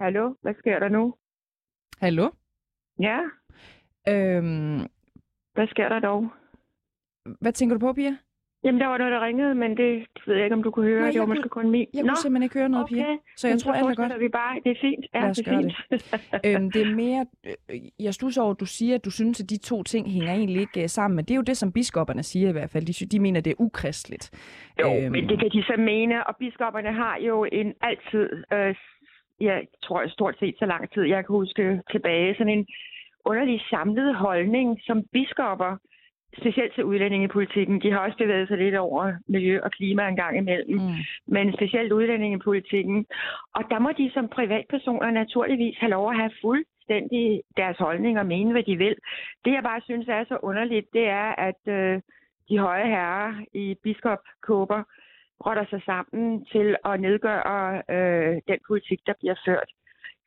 Hallo, 0.00 0.34
hvad 0.42 0.54
sker 0.58 0.78
der 0.78 0.88
nu? 0.88 1.14
Hallo? 2.00 2.30
Ja, 3.00 3.18
Øhm, 4.08 4.80
hvad 5.54 5.66
sker 5.66 5.88
der 5.88 5.98
dog? 6.00 6.28
hvad 7.40 7.52
tænker 7.52 7.76
du 7.76 7.80
på, 7.86 7.92
Pia? 7.92 8.16
Jamen, 8.64 8.80
der 8.80 8.86
var 8.86 8.98
noget, 8.98 9.12
der 9.12 9.20
ringede, 9.26 9.54
men 9.54 9.76
det 9.76 10.06
ved 10.26 10.34
jeg 10.34 10.44
ikke, 10.44 10.54
om 10.54 10.62
du 10.62 10.70
kunne 10.70 10.86
høre. 10.86 11.00
Nej, 11.00 11.10
det 11.10 11.20
var 11.20 11.26
kunne- 11.26 11.34
måske 11.36 11.48
kun 11.48 11.70
min. 11.70 11.86
Jeg 11.94 12.02
kunne 12.02 12.16
simpelthen 12.16 12.42
ikke 12.42 12.58
høre 12.58 12.68
noget, 12.68 12.86
Pia. 12.88 13.04
Så 13.36 13.46
jeg 13.48 13.54
Men 13.54 13.60
tror, 13.60 13.72
alt 13.72 13.86
er 13.86 13.94
godt. 13.94 14.20
vi 14.20 14.28
bare. 14.28 14.60
Det 14.64 14.70
er 14.70 14.80
fint. 14.80 15.04
Ja, 15.14 15.20
Lad 15.20 15.30
os 15.30 15.36
det 15.36 15.46
er 15.48 15.58
fint. 15.58 15.72
øhm, 16.46 16.70
det 16.70 16.82
er 16.82 16.94
mere, 16.94 17.26
øh, 17.70 17.80
jeg 18.00 18.14
stusser 18.14 18.42
over, 18.42 18.50
at 18.52 18.60
du 18.60 18.66
siger, 18.66 18.94
at 18.94 19.04
du 19.04 19.10
synes, 19.10 19.40
at 19.40 19.50
de 19.50 19.58
to 19.58 19.82
ting 19.82 20.10
hænger 20.12 20.32
egentlig 20.32 20.60
ikke 20.60 20.82
øh, 20.82 20.88
sammen, 20.88 21.16
men 21.16 21.24
det 21.24 21.30
er 21.30 21.36
jo 21.36 21.42
det, 21.50 21.56
som 21.56 21.72
biskopperne 21.72 22.22
siger 22.22 22.48
i 22.48 22.52
hvert 22.52 22.70
fald. 22.70 22.84
De, 22.86 23.06
de 23.06 23.20
mener, 23.20 23.40
det 23.40 23.50
er 23.50 23.60
ukristeligt. 23.60 24.30
Jo, 24.80 24.94
øhm. 24.96 25.12
men 25.12 25.28
det 25.28 25.38
kan 25.40 25.50
de 25.50 25.62
så 25.62 25.74
mene, 25.78 26.26
og 26.26 26.36
biskopperne 26.36 26.92
har 26.92 27.16
jo 27.28 27.44
en 27.52 27.72
altid, 27.80 28.28
øh, 28.52 28.74
jeg 29.40 29.66
tror 29.84 30.08
stort 30.08 30.36
set 30.40 30.54
så 30.58 30.66
lang 30.66 30.90
tid, 30.94 31.02
jeg 31.02 31.26
kan 31.26 31.32
huske 31.32 31.80
tilbage, 31.90 32.34
sådan 32.34 32.52
en 32.58 32.66
underlig 33.24 33.60
samlet 33.70 34.14
holdning 34.16 34.78
som 34.86 35.02
biskopper, 35.12 35.76
specielt 36.40 36.74
til 36.74 36.84
udlændingepolitikken. 36.84 37.80
De 37.82 37.92
har 37.92 37.98
også 37.98 38.18
bevæget 38.18 38.48
sig 38.48 38.58
lidt 38.58 38.74
over 38.76 39.12
miljø 39.28 39.60
og 39.62 39.70
klima 39.70 40.08
en 40.08 40.16
gang 40.16 40.36
imellem, 40.36 40.78
Mm. 40.80 40.92
men 41.26 41.52
specielt 41.52 41.92
udlændingepolitikken. 41.92 43.06
Og 43.54 43.62
der 43.70 43.78
må 43.78 43.90
de 43.98 44.10
som 44.14 44.28
privatpersoner 44.28 45.10
naturligvis 45.10 45.76
have 45.78 45.90
lov 45.90 46.10
at 46.10 46.16
have 46.16 46.30
fuldstændig 46.40 47.42
deres 47.56 47.76
holdning 47.78 48.18
og 48.18 48.26
mene, 48.26 48.52
hvad 48.52 48.62
de 48.62 48.76
vil. 48.76 48.96
Det, 49.44 49.52
jeg 49.52 49.62
bare 49.62 49.80
synes 49.84 50.08
er 50.08 50.24
så 50.24 50.38
underligt, 50.42 50.86
det 50.92 51.06
er, 51.08 51.34
at 51.48 51.60
øh, 51.68 52.00
de 52.48 52.58
høje 52.58 52.86
herrer 52.86 53.32
i 53.54 53.76
biskopkåber 53.82 54.82
rotter 55.46 55.64
sig 55.70 55.82
sammen 55.86 56.44
til 56.44 56.76
at 56.84 57.00
nedgøre 57.00 57.82
øh, 57.90 58.40
den 58.48 58.58
politik, 58.66 59.00
der 59.06 59.12
bliver 59.20 59.34
ført. 59.46 59.70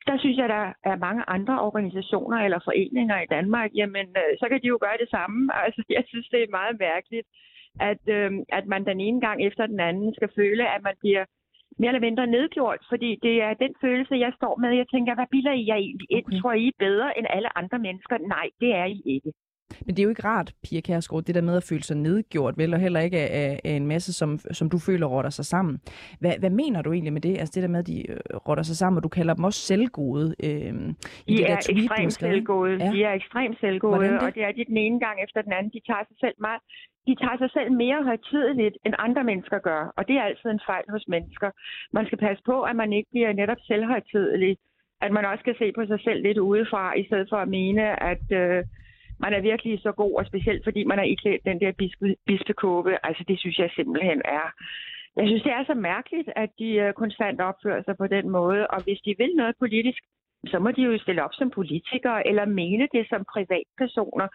Der 0.06 0.18
synes 0.18 0.36
jeg, 0.38 0.48
der 0.48 0.64
er 0.90 0.96
mange 0.96 1.22
andre 1.28 1.60
organisationer 1.60 2.38
eller 2.38 2.58
foreninger 2.64 3.20
i 3.20 3.30
Danmark, 3.36 3.70
jamen 3.74 4.08
øh, 4.22 4.32
så 4.40 4.46
kan 4.48 4.62
de 4.62 4.66
jo 4.66 4.78
gøre 4.80 4.98
det 5.00 5.10
samme. 5.10 5.38
Altså, 5.64 5.82
jeg 5.88 6.04
synes, 6.06 6.28
det 6.28 6.42
er 6.42 6.56
meget 6.60 6.76
mærkeligt, 6.78 7.28
at, 7.80 8.02
øh, 8.16 8.30
at 8.48 8.66
man 8.66 8.86
den 8.86 9.00
ene 9.00 9.20
gang 9.20 9.38
efter 9.48 9.66
den 9.66 9.80
anden 9.80 10.14
skal 10.14 10.30
føle, 10.36 10.74
at 10.74 10.82
man 10.82 10.96
bliver 11.00 11.24
mere 11.78 11.88
eller 11.88 12.06
mindre 12.08 12.26
nedgjort, 12.26 12.80
fordi 12.88 13.18
det 13.22 13.42
er 13.42 13.54
den 13.54 13.74
følelse, 13.80 14.14
jeg 14.14 14.32
står 14.36 14.54
med. 14.62 14.70
Jeg 14.76 14.88
tænker, 14.94 15.14
hvad 15.14 15.26
bilder 15.30 15.52
I 15.52 15.66
jer 15.68 15.74
egentlig 15.74 16.06
ind? 16.10 16.26
Okay. 16.26 16.40
Tror 16.40 16.52
I 16.52 16.68
er 16.68 16.72
bedre 16.78 17.18
end 17.18 17.26
alle 17.30 17.58
andre 17.58 17.78
mennesker? 17.78 18.18
Nej, 18.18 18.46
det 18.60 18.70
er 18.74 18.84
I 18.84 19.02
ikke. 19.04 19.32
Men 19.86 19.94
det 19.94 19.98
er 19.98 20.04
jo 20.04 20.08
ikke 20.08 20.24
rart, 20.24 20.52
Pia 20.64 20.80
Kærsgaard, 20.80 21.24
det 21.24 21.34
der 21.34 21.40
med 21.40 21.56
at 21.56 21.66
føle 21.70 21.82
sig 21.82 21.96
nedgjort, 21.96 22.58
vel, 22.58 22.74
og 22.74 22.80
heller 22.80 23.00
ikke 23.00 23.18
af, 23.18 23.60
af 23.64 23.70
en 23.70 23.86
masse, 23.86 24.12
som, 24.12 24.38
som 24.38 24.70
du 24.70 24.78
føler 24.78 25.06
rotter 25.06 25.30
sig 25.30 25.44
sammen. 25.44 25.80
Hvad, 26.20 26.32
hvad 26.38 26.50
mener 26.50 26.82
du 26.82 26.92
egentlig 26.92 27.12
med 27.12 27.20
det? 27.20 27.38
Altså 27.38 27.52
det 27.54 27.62
der 27.62 27.68
med, 27.68 27.78
at 27.78 27.86
de 27.86 28.10
øh, 28.10 28.16
rotter 28.48 28.64
sig 28.64 28.76
sammen, 28.76 28.96
og 28.96 29.02
du 29.02 29.08
kalder 29.08 29.34
dem 29.34 29.44
også 29.44 29.60
selvgode 29.60 30.34
øh, 30.44 30.50
i 30.50 31.32
De 31.32 31.36
det 31.36 31.50
er 31.50 31.60
tweet, 31.60 31.84
ekstremt 31.84 32.12
selvgode. 32.12 32.76
Ja. 32.84 32.90
De 32.92 33.04
er 33.04 33.12
ekstremt 33.12 33.60
selvgode, 33.60 34.08
det? 34.08 34.20
og 34.20 34.34
det 34.34 34.42
er 34.44 34.52
de 34.52 34.64
den 34.64 34.76
ene 34.76 35.00
gang 35.00 35.16
efter 35.24 35.42
den 35.42 35.52
anden. 35.52 35.72
De 35.72 35.80
tager 35.86 36.04
sig 36.08 36.16
selv 36.20 36.34
meget. 36.40 36.60
De 37.06 37.14
tager 37.14 37.38
sig 37.38 37.50
selv 37.56 37.72
mere 37.72 38.04
højtideligt, 38.04 38.76
end 38.84 38.94
andre 38.98 39.24
mennesker 39.24 39.58
gør, 39.58 39.92
og 39.96 40.08
det 40.08 40.16
er 40.16 40.22
altid 40.22 40.50
en 40.50 40.66
fejl 40.70 40.84
hos 40.88 41.04
mennesker. 41.08 41.50
Man 41.92 42.06
skal 42.06 42.18
passe 42.18 42.42
på, 42.46 42.62
at 42.62 42.76
man 42.76 42.92
ikke 42.92 43.10
bliver 43.10 43.32
netop 43.32 43.60
selvhøjtidelig. 43.68 44.56
At 45.00 45.12
man 45.12 45.24
også 45.24 45.42
skal 45.42 45.56
se 45.58 45.72
på 45.72 45.86
sig 45.86 46.00
selv 46.00 46.22
lidt 46.22 46.38
udefra, 46.38 46.98
i 46.98 47.06
stedet 47.06 47.26
for 47.30 47.36
at 47.36 47.48
mene, 47.48 48.02
at 48.12 48.24
øh, 48.32 48.64
man 49.18 49.32
er 49.34 49.40
virkelig 49.40 49.80
så 49.82 49.92
god, 49.92 50.14
og 50.18 50.26
specielt 50.26 50.64
fordi 50.64 50.84
man 50.84 50.98
er 50.98 51.02
iklædt 51.02 51.44
den 51.44 51.60
der 51.60 51.72
bispe, 51.72 52.16
bispekåbe. 52.26 53.06
Altså 53.06 53.24
det 53.28 53.38
synes 53.38 53.58
jeg 53.58 53.70
simpelthen 53.76 54.22
er... 54.24 54.46
Jeg 55.16 55.26
synes, 55.26 55.42
det 55.42 55.52
er 55.52 55.64
så 55.64 55.74
mærkeligt, 55.74 56.28
at 56.36 56.50
de 56.58 56.70
øh, 56.84 56.92
konstant 56.92 57.40
opfører 57.40 57.82
sig 57.82 57.96
på 57.96 58.06
den 58.06 58.30
måde, 58.30 58.66
og 58.66 58.82
hvis 58.82 59.00
de 59.04 59.14
vil 59.18 59.32
noget 59.36 59.54
politisk, 59.58 60.02
så 60.46 60.58
må 60.58 60.70
de 60.70 60.82
jo 60.82 60.98
stille 60.98 61.24
op 61.24 61.30
som 61.34 61.50
politikere, 61.50 62.26
eller 62.28 62.44
mene 62.44 62.88
det 62.92 63.08
som 63.08 63.24
privatpersoner. 63.34 64.28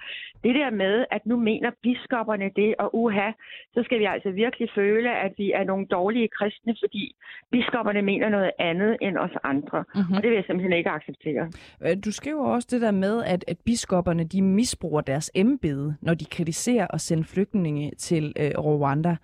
Det 0.43 0.56
der 0.56 0.70
med, 0.70 1.06
at 1.12 1.26
nu 1.26 1.36
mener 1.38 1.72
biskopperne 1.84 2.49
det, 2.56 2.76
og 2.80 2.95
uha, 2.95 3.32
så 3.74 3.82
skal 3.86 3.99
vi 3.99 4.06
altså 4.06 4.32
virkelig 4.32 4.70
føle, 4.76 5.12
at 5.26 5.34
vi 5.38 5.52
er 5.52 5.64
nogle 5.64 5.86
dårlige 5.86 6.30
kristne, 6.38 6.76
fordi 6.84 7.16
biskopperne 7.52 8.02
mener 8.02 8.30
noget 8.30 8.52
andet 8.60 8.97
end 9.02 9.18
os 9.18 9.36
andre. 9.43 9.84
Mhm. 9.95 10.14
Og 10.16 10.22
det 10.22 10.30
vil 10.30 10.36
jeg 10.36 10.45
simpelthen 10.47 10.74
ikke 10.74 10.89
acceptere. 10.89 11.52
Øh, 11.82 11.97
Du 12.06 12.12
skriver 12.12 12.45
også 12.47 12.68
det 12.72 12.82
der 12.82 12.91
med, 12.91 13.24
at, 13.24 13.45
at 13.47 13.58
biskopperne 13.66 14.24
de 14.24 14.41
misbruger 14.41 15.02
deres 15.02 15.32
embede, 15.36 15.95
når 16.02 16.14
de 16.14 16.26
kritiserer 16.26 16.88
at 16.93 17.02
sende 17.02 17.24
flygtninge 17.24 17.91
til 17.97 18.34
øh, 18.39 18.52
Rwanda. 18.60 19.16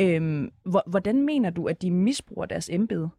Øhm, 0.00 0.50
hvor, 0.64 0.82
hvordan 0.90 1.22
mener 1.22 1.50
du, 1.50 1.66
at 1.66 1.82
de 1.82 1.90
misbruger 1.90 2.46
deres 2.46 2.68
embede? 2.68 3.10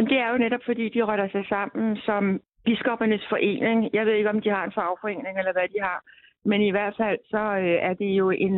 Jamen, 0.00 0.12
det 0.12 0.20
er 0.20 0.30
jo 0.32 0.38
netop, 0.38 0.64
fordi 0.64 0.88
de 0.88 1.02
rotter 1.02 1.28
sig 1.28 1.44
sammen 1.48 1.96
som 1.96 2.40
biskoppernes 2.64 3.26
forening. 3.28 3.90
Jeg 3.92 4.06
ved 4.06 4.12
ikke, 4.12 4.30
om 4.30 4.40
de 4.40 4.50
har 4.50 4.64
en 4.64 4.72
fagforening 4.72 5.38
eller 5.38 5.52
hvad 5.52 5.68
de 5.74 5.80
har, 5.88 5.98
men 6.44 6.62
i 6.62 6.70
hvert 6.70 6.94
fald 7.00 7.18
så 7.24 7.42
øh, 7.64 7.78
er 7.88 7.94
det 7.94 8.10
jo 8.20 8.30
en, 8.30 8.54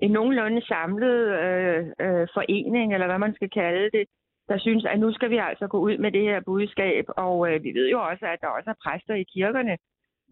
en 0.00 0.10
nogenlunde 0.10 0.66
samlet 0.66 1.18
øh, 1.44 1.80
øh, 2.04 2.26
forening, 2.36 2.94
eller 2.94 3.06
hvad 3.06 3.18
man 3.18 3.34
skal 3.34 3.50
kalde 3.50 3.90
det, 3.98 4.04
der 4.48 4.58
synes, 4.58 4.84
at 4.84 5.00
nu 5.00 5.12
skal 5.12 5.30
vi 5.30 5.38
altså 5.38 5.66
gå 5.66 5.78
ud 5.78 5.98
med 5.98 6.12
det 6.12 6.22
her 6.22 6.40
budskab. 6.46 7.04
Og 7.08 7.36
øh, 7.48 7.64
vi 7.64 7.70
ved 7.78 7.90
jo 7.90 7.98
også, 8.10 8.26
at 8.26 8.40
der 8.40 8.48
også 8.48 8.70
er 8.70 8.82
præster 8.84 9.14
i 9.14 9.30
kirkerne, 9.34 9.76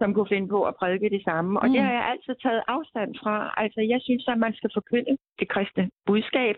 som 0.02 0.14
kunne 0.14 0.32
finde 0.34 0.48
på 0.54 0.60
at 0.68 0.74
prædike 0.80 1.08
det 1.16 1.22
samme. 1.28 1.60
Og 1.60 1.66
Mm. 1.66 1.72
det 1.72 1.80
har 1.86 1.92
jeg 1.98 2.04
altid 2.12 2.34
taget 2.44 2.62
afstand 2.76 3.10
fra. 3.22 3.34
Altså, 3.62 3.80
jeg 3.92 4.00
synes, 4.06 4.24
at 4.32 4.38
man 4.44 4.52
skal 4.58 4.70
forkynde 4.78 5.12
det 5.40 5.46
kristne 5.54 5.84
budskab. 6.06 6.56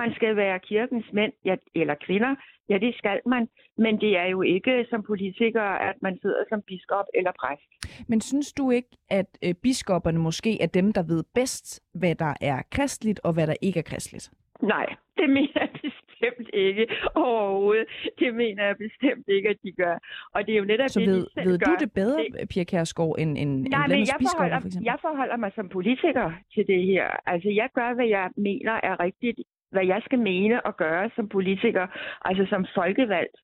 Man 0.00 0.10
skal 0.16 0.32
være 0.36 0.58
kirkens 0.70 1.06
mænd 1.12 1.32
ja, 1.44 1.54
eller 1.74 1.94
kvinder. 2.06 2.34
Ja, 2.68 2.78
det 2.78 2.94
skal 3.00 3.20
man. 3.26 3.48
Men 3.84 4.00
det 4.00 4.12
er 4.22 4.24
jo 4.34 4.42
ikke 4.42 4.86
som 4.90 5.02
politiker, 5.02 5.62
at 5.88 5.96
man 6.02 6.18
sidder 6.22 6.42
som 6.48 6.62
biskop 6.66 7.04
eller 7.18 7.32
præst. 7.42 7.68
Men 8.10 8.20
synes 8.20 8.52
du 8.52 8.70
ikke, 8.70 8.88
at 9.10 9.30
øh, 9.44 9.54
biskopperne 9.62 10.18
måske 10.18 10.62
er 10.62 10.66
dem, 10.66 10.92
der 10.92 11.02
ved 11.02 11.24
bedst, 11.34 11.66
hvad 12.00 12.14
der 12.14 12.34
er 12.40 12.58
kristligt 12.70 13.20
og 13.24 13.32
hvad 13.34 13.46
der 13.46 13.54
ikke 13.62 13.78
er 13.78 13.88
kristligt? 13.92 14.30
Nej, 14.62 14.86
det 15.18 15.28
mener 15.30 15.60
jeg 15.60 15.68
bestemt 16.38 16.54
ikke 16.68 16.84
overhovedet. 17.24 17.86
Det 18.18 18.34
mener 18.34 18.62
jeg 18.70 18.76
bestemt 18.86 19.26
ikke, 19.36 19.48
at 19.48 19.58
de 19.64 19.72
gør. 19.82 19.96
Og 20.34 20.46
det 20.46 20.52
er 20.54 20.58
jo 20.58 20.64
netop 20.64 20.88
Så 20.88 21.00
det, 21.00 21.08
ved, 21.08 21.26
de 21.36 21.48
ved 21.48 21.58
du 21.58 21.70
gør. 21.70 21.76
det 21.84 21.92
bedre, 21.92 22.46
Pia 22.50 22.64
Kærsgaard, 22.64 23.14
end, 23.18 23.30
end, 23.38 23.38
end 23.38 23.66
Nej, 23.68 23.80
men 23.80 23.90
landets 23.90 24.10
jeg 24.12 24.18
forholder, 24.28 24.60
for 24.60 24.66
eksempel? 24.66 24.84
jeg 24.90 24.98
forholder 25.06 25.36
mig 25.36 25.50
som 25.54 25.68
politiker 25.68 26.26
til 26.54 26.66
det 26.66 26.82
her. 26.92 27.06
Altså, 27.32 27.48
jeg 27.60 27.68
gør, 27.74 27.94
hvad 27.94 28.06
jeg 28.06 28.30
mener 28.36 28.74
er 28.88 29.00
rigtigt, 29.00 29.38
hvad 29.74 29.86
jeg 29.86 30.00
skal 30.04 30.18
mene 30.18 30.66
og 30.66 30.76
gøre 30.76 31.10
som 31.16 31.28
politiker, 31.28 31.86
altså 32.28 32.46
som 32.52 32.66
folkevalgt. 32.74 33.36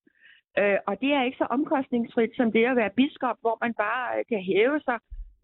Øh, 0.58 0.78
og 0.88 0.94
det 1.02 1.10
er 1.12 1.22
ikke 1.24 1.42
så 1.42 1.46
omkostningsfrit 1.56 2.32
som 2.36 2.52
det 2.52 2.64
at 2.64 2.76
være 2.76 2.96
biskop, 2.96 3.36
hvor 3.40 3.56
man 3.64 3.74
bare 3.74 4.18
øh, 4.18 4.24
kan 4.28 4.40
hæve 4.50 4.80
sig 4.88 4.98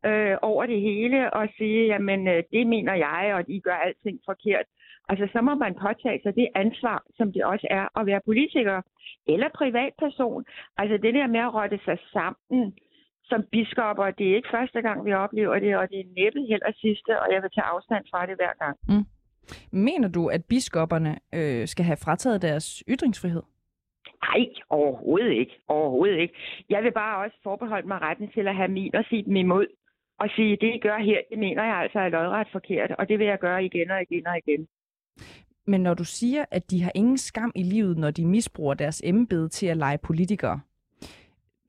øh, 0.09 0.36
over 0.42 0.66
det 0.66 0.80
hele 0.80 1.34
og 1.34 1.49
sige, 1.59 1.86
jamen 1.86 2.28
øh, 2.28 2.42
det 2.53 2.66
mener 2.66 2.94
jeg, 2.94 3.34
og 3.34 3.44
I 3.49 3.61
gør 3.61 3.78
alting 3.86 4.18
forkert. 4.30 4.66
Altså 5.09 5.28
så 5.32 5.40
må 5.40 5.54
man 5.54 5.74
påtage 5.74 6.20
sig 6.22 6.34
det 6.34 6.48
ansvar, 6.54 7.02
som 7.16 7.32
det 7.32 7.44
også 7.44 7.66
er 7.70 7.98
at 8.00 8.07
være 8.07 8.20
politiker 8.24 8.82
eller 9.26 9.48
privatperson. 9.54 10.44
Altså 10.76 10.96
det 10.96 11.14
der 11.14 11.26
med 11.26 11.40
at 11.40 11.54
rotte 11.54 11.78
sig 11.84 11.98
sammen 12.12 12.74
som 13.24 13.44
biskopper, 13.52 14.11
det 14.11 14.30
er 14.30 14.36
ikke 14.36 14.48
første 14.50 14.82
gang, 14.82 15.04
vi 15.04 15.12
oplever 15.12 15.59
det, 15.59 15.76
og 15.76 15.88
det 15.90 16.00
er 16.00 16.14
næppe 16.16 16.40
heller 16.40 16.72
sidste, 16.74 17.20
og 17.20 17.26
jeg 17.32 17.42
vil 17.42 17.50
tage 17.54 17.64
afstand 17.64 18.04
fra 18.11 18.26
det 18.26 18.36
hver 18.36 18.54
gang. 18.64 18.76
Mener 19.72 20.09
du, 20.09 20.26
at 20.26 20.44
biskopperne 20.44 21.18
øh, 21.34 21.66
skal 21.66 21.84
have 21.84 21.96
frataget 22.04 22.42
deres 22.42 22.84
ytringsfrihed? 22.88 23.42
Nej, 24.22 24.46
overhovedet 24.70 25.32
ikke. 25.32 25.61
Overhovedet 25.68 26.18
ikke. 26.18 26.34
Jeg 26.70 26.82
vil 26.82 26.92
bare 26.92 27.24
også 27.24 27.36
forbeholde 27.42 27.88
mig 27.88 28.00
retten 28.00 28.28
til 28.30 28.48
at 28.48 28.57
have 28.57 28.68
min 28.68 28.94
og 28.94 29.04
sige 29.09 29.22
dem 29.22 29.36
imod. 29.36 29.66
Og 30.18 30.28
sige, 30.36 30.57
det 30.61 30.74
I 30.74 30.78
gør 30.78 30.98
her, 30.98 31.20
det 31.30 31.38
mener 31.38 31.64
jeg 31.64 31.76
altså 31.76 31.98
er 31.98 32.09
lodret 32.09 32.48
forkert, 32.52 32.90
og 32.98 33.09
det 33.09 33.18
vil 33.18 33.26
jeg 33.26 33.38
gøre 33.38 33.64
igen 33.64 33.90
og 33.90 34.02
igen 34.02 34.26
og 34.26 34.38
igen. 34.38 34.66
Men 35.67 35.81
når 35.81 35.95
du 35.95 36.05
siger, 36.05 36.45
at 36.51 36.71
de 36.71 36.83
har 36.83 36.93
ingen 36.95 37.19
skam 37.19 37.53
i 37.55 37.62
livet, 37.62 37.99
når 37.99 38.11
de 38.11 38.27
misbruger 38.27 38.75
deres 38.75 39.03
embede 39.05 39.49
til 39.49 39.67
at 39.67 39.77
lege 39.77 39.99
politikere, 39.99 40.61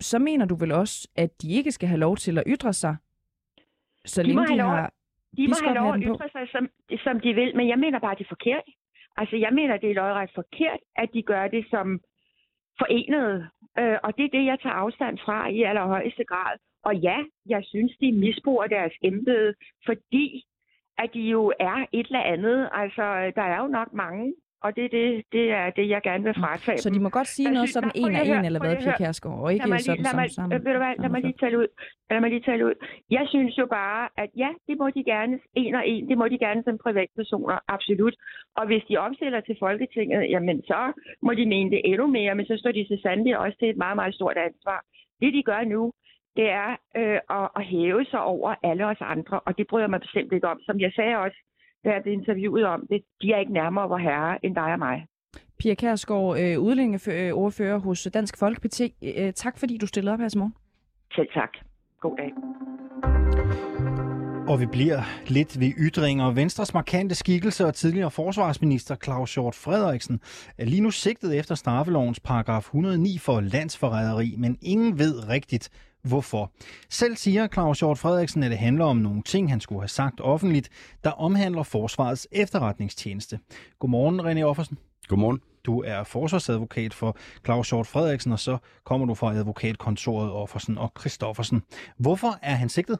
så 0.01 0.19
mener 0.19 0.45
du 0.45 0.55
vel 0.55 0.71
også, 0.71 1.07
at 1.15 1.41
de 1.41 1.53
ikke 1.53 1.71
skal 1.71 1.89
have 1.89 1.99
lov 1.99 2.17
til 2.17 2.37
at 2.37 2.43
ytre 2.47 2.73
sig, 2.73 2.95
så 4.05 4.23
De 4.23 4.27
længe 4.27 4.47
de 4.47 4.57
lov- 4.57 4.69
har 4.69 4.93
De 5.37 5.47
må 5.47 5.55
have 5.63 5.75
lov 5.75 5.93
at 5.93 6.01
ytre 6.03 6.29
sig, 6.31 6.47
som, 6.51 6.69
som 7.03 7.19
de 7.19 7.33
vil, 7.33 7.55
men 7.55 7.67
jeg 7.67 7.79
mener 7.79 7.99
bare, 7.99 8.15
det 8.15 8.23
er 8.23 8.29
forkert. 8.29 8.63
Altså, 9.17 9.35
jeg 9.35 9.53
mener, 9.53 9.77
det 9.77 9.89
er 9.91 9.93
lodret 9.93 10.29
forkert, 10.35 10.79
at 10.95 11.09
de 11.13 11.21
gør 11.21 11.47
det 11.47 11.65
som 11.69 11.99
forenede. 12.79 13.47
Øh, 13.79 13.97
og 14.03 14.17
det 14.17 14.25
er 14.25 14.29
det, 14.37 14.45
jeg 14.45 14.57
tager 14.63 14.73
afstand 14.75 15.17
fra 15.25 15.49
i 15.49 15.63
allerhøjeste 15.63 16.23
grad. 16.23 16.57
Og 16.83 16.95
ja, 16.95 17.17
jeg 17.45 17.61
synes, 17.65 17.91
de 18.01 18.11
misbruger 18.11 18.67
deres 18.67 18.93
embede, 19.01 19.53
fordi 19.85 20.45
at 20.97 21.09
de 21.13 21.19
jo 21.19 21.53
er 21.59 21.85
et 21.91 22.07
eller 22.07 22.23
andet. 22.33 22.69
Altså, 22.73 23.31
der 23.35 23.41
er 23.41 23.61
jo 23.61 23.67
nok 23.67 23.93
mange, 23.93 24.33
og 24.63 24.75
det 24.75 24.83
er 24.85 24.91
det, 24.99 25.23
det, 25.31 25.45
er 25.51 25.69
det 25.77 25.89
jeg 25.89 26.01
gerne 26.03 26.23
vil 26.23 26.33
fratage 26.33 26.77
Så 26.77 26.89
de 26.89 26.99
må 26.99 27.09
godt 27.09 27.27
sige 27.27 27.51
noget 27.51 27.69
sådan 27.69 27.91
en 27.95 28.15
af 28.15 28.23
en, 28.25 28.45
eller 28.45 28.59
hvad, 28.59 28.75
Pia. 28.75 28.97
Kærsgaard, 28.97 29.39
og 29.43 29.53
ikke 29.53 29.63
sådan 29.63 30.03
lad 30.07 30.15
mig, 30.21 30.29
sammen. 30.31 30.65
ved 30.65 30.73
du 30.75 30.81
hvad, 30.83 30.93
lad 31.03 31.09
mig 31.09 31.21
lige 31.21 31.37
tale 31.43 31.57
ud. 31.61 31.67
Lad 32.09 32.19
mig 32.21 32.29
lige 32.29 32.45
tale 32.49 32.65
ud. 32.65 32.75
Jeg 33.17 33.25
synes 33.33 33.57
jo 33.57 33.65
bare, 33.79 34.09
at 34.17 34.29
ja, 34.43 34.49
det 34.67 34.75
må 34.81 34.89
de 34.89 35.03
gerne, 35.03 35.39
en 35.55 35.75
og 35.75 35.83
en, 35.87 36.09
det 36.09 36.17
må 36.17 36.25
de 36.27 36.39
gerne 36.45 36.61
som 36.63 36.77
privatpersoner, 36.85 37.57
absolut. 37.67 38.15
Og 38.59 38.65
hvis 38.67 38.83
de 38.89 38.97
opstiller 38.97 39.41
til 39.41 39.55
Folketinget, 39.59 40.29
jamen 40.33 40.57
så 40.71 40.81
må 41.21 41.31
de 41.33 41.45
mene 41.45 41.71
det 41.71 41.81
endnu 41.85 42.07
mere, 42.07 42.35
men 42.35 42.45
så 42.45 42.55
står 42.57 42.71
de 42.71 42.87
til 42.87 42.99
sandelig 43.03 43.37
også 43.37 43.57
til 43.59 43.69
et 43.69 43.77
meget, 43.77 43.95
meget 43.95 44.13
stort 44.13 44.37
ansvar. 44.37 44.79
Det 45.21 45.33
de 45.33 45.43
gør 45.43 45.61
nu, 45.75 45.93
det 46.37 46.47
er 46.63 46.69
øh, 46.99 47.19
at, 47.37 47.47
at 47.55 47.63
hæve 47.65 48.05
sig 48.11 48.21
over 48.21 48.55
alle 48.63 48.85
os 48.85 49.01
andre, 49.01 49.39
og 49.39 49.57
det 49.57 49.67
bryder 49.69 49.83
jeg 49.83 49.89
mig 49.89 50.01
bestemt 50.01 50.33
ikke 50.33 50.47
om. 50.47 50.59
Som 50.67 50.79
jeg 50.79 50.91
sagde 50.95 51.15
også, 51.17 51.37
da 51.83 51.89
jeg 51.89 52.01
blev 52.03 52.13
interviewet 52.13 52.65
om 52.65 52.87
det, 52.89 53.03
de 53.21 53.31
er 53.33 53.39
ikke 53.39 53.53
nærmere 53.53 53.89
vor 53.89 53.97
herre 53.97 54.45
end 54.45 54.55
dig 54.55 54.71
og 54.73 54.79
mig. 54.79 55.07
Pia 55.59 55.75
Kærsgaard, 55.75 56.39
øh, 56.39 56.59
udlændingeordfører 56.59 57.77
hos 57.77 58.07
Dansk 58.13 58.39
Folkeparti. 58.39 58.95
Øh, 59.03 59.33
tak 59.33 59.57
fordi 59.57 59.77
du 59.77 59.87
stillede 59.87 60.13
op 60.13 60.19
her 60.19 60.29
til 60.29 60.39
morgen. 60.39 60.55
Selv 61.15 61.27
tak. 61.33 61.49
God 62.01 62.17
dag. 62.17 62.31
Og 64.49 64.59
vi 64.59 64.65
bliver 64.65 65.01
lidt 65.27 65.59
ved 65.59 65.71
ytringer. 65.77 66.31
Venstres 66.31 66.73
markante 66.73 67.15
skikkelse 67.15 67.65
og 67.65 67.75
tidligere 67.75 68.11
forsvarsminister 68.11 68.95
Claus 68.95 69.33
Hjort 69.33 69.55
Frederiksen 69.55 70.19
er 70.57 70.65
lige 70.65 70.81
nu 70.81 70.91
sigtet 70.91 71.39
efter 71.39 71.55
straffelovens 71.55 72.19
paragraf 72.19 72.59
109 72.59 73.17
for 73.17 73.41
landsforræderi, 73.41 74.35
men 74.37 74.57
ingen 74.61 74.99
ved 74.99 75.29
rigtigt, 75.29 75.69
hvorfor. 76.07 76.51
Selv 76.89 77.15
siger 77.15 77.47
Claus 77.47 77.79
Hjort 77.79 77.97
Frederiksen, 77.97 78.43
at 78.43 78.51
det 78.51 78.59
handler 78.59 78.85
om 78.85 78.97
nogle 78.97 79.23
ting, 79.23 79.49
han 79.49 79.61
skulle 79.61 79.81
have 79.81 79.87
sagt 79.87 80.21
offentligt, 80.21 80.69
der 81.03 81.11
omhandler 81.11 81.63
forsvarets 81.63 82.27
efterretningstjeneste. 82.31 83.39
Godmorgen, 83.79 84.19
René 84.19 84.41
Offersen. 84.41 84.77
Godmorgen. 85.07 85.41
Du 85.65 85.83
er 85.85 86.03
forsvarsadvokat 86.03 86.93
for 86.93 87.17
Claus 87.45 87.69
Hjort 87.69 87.87
Frederiksen, 87.87 88.31
og 88.31 88.39
så 88.39 88.57
kommer 88.83 89.07
du 89.07 89.13
fra 89.13 89.33
advokatkontoret 89.33 90.31
Offersen 90.31 90.77
og 90.77 90.91
Christoffersen. 90.99 91.63
Hvorfor 91.97 92.39
er 92.41 92.55
han 92.55 92.69
sigtet? 92.69 92.99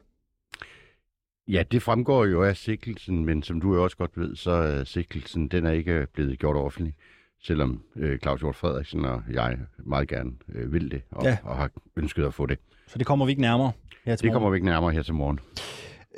Ja, 1.48 1.62
det 1.62 1.82
fremgår 1.82 2.24
jo 2.24 2.42
af 2.42 2.56
sigtelsen, 2.56 3.24
men 3.24 3.42
som 3.42 3.60
du 3.60 3.74
jo 3.74 3.84
også 3.84 3.96
godt 3.96 4.10
ved, 4.16 4.36
så 4.36 4.50
er 4.50 4.84
sigtelsen 4.84 5.48
den 5.48 5.66
er 5.66 5.70
ikke 5.70 6.06
blevet 6.14 6.38
gjort 6.38 6.56
offentlig, 6.56 6.94
selvom 7.42 7.82
øh, 7.96 8.18
Claus 8.18 8.40
Hjort 8.40 8.56
Frederiksen 8.56 9.04
og 9.04 9.22
jeg 9.30 9.58
meget 9.78 10.08
gerne 10.08 10.32
øh, 10.54 10.72
vil 10.72 10.90
det, 10.90 11.02
og, 11.10 11.24
ja. 11.24 11.38
og 11.42 11.56
har 11.56 11.70
ønsket 11.96 12.24
at 12.24 12.34
få 12.34 12.46
det. 12.46 12.58
Så 12.88 12.98
det 12.98 13.06
kommer 13.06 13.26
vi 13.26 13.30
ikke 13.30 13.42
nærmere 13.42 13.72
her 14.04 14.16
til 14.16 14.24
Det 14.24 14.32
kommer 14.32 14.50
vi 14.50 14.56
ikke 14.56 14.66
nærmere 14.66 14.92
her 14.92 15.02
til 15.02 15.14
morgen. 15.14 15.40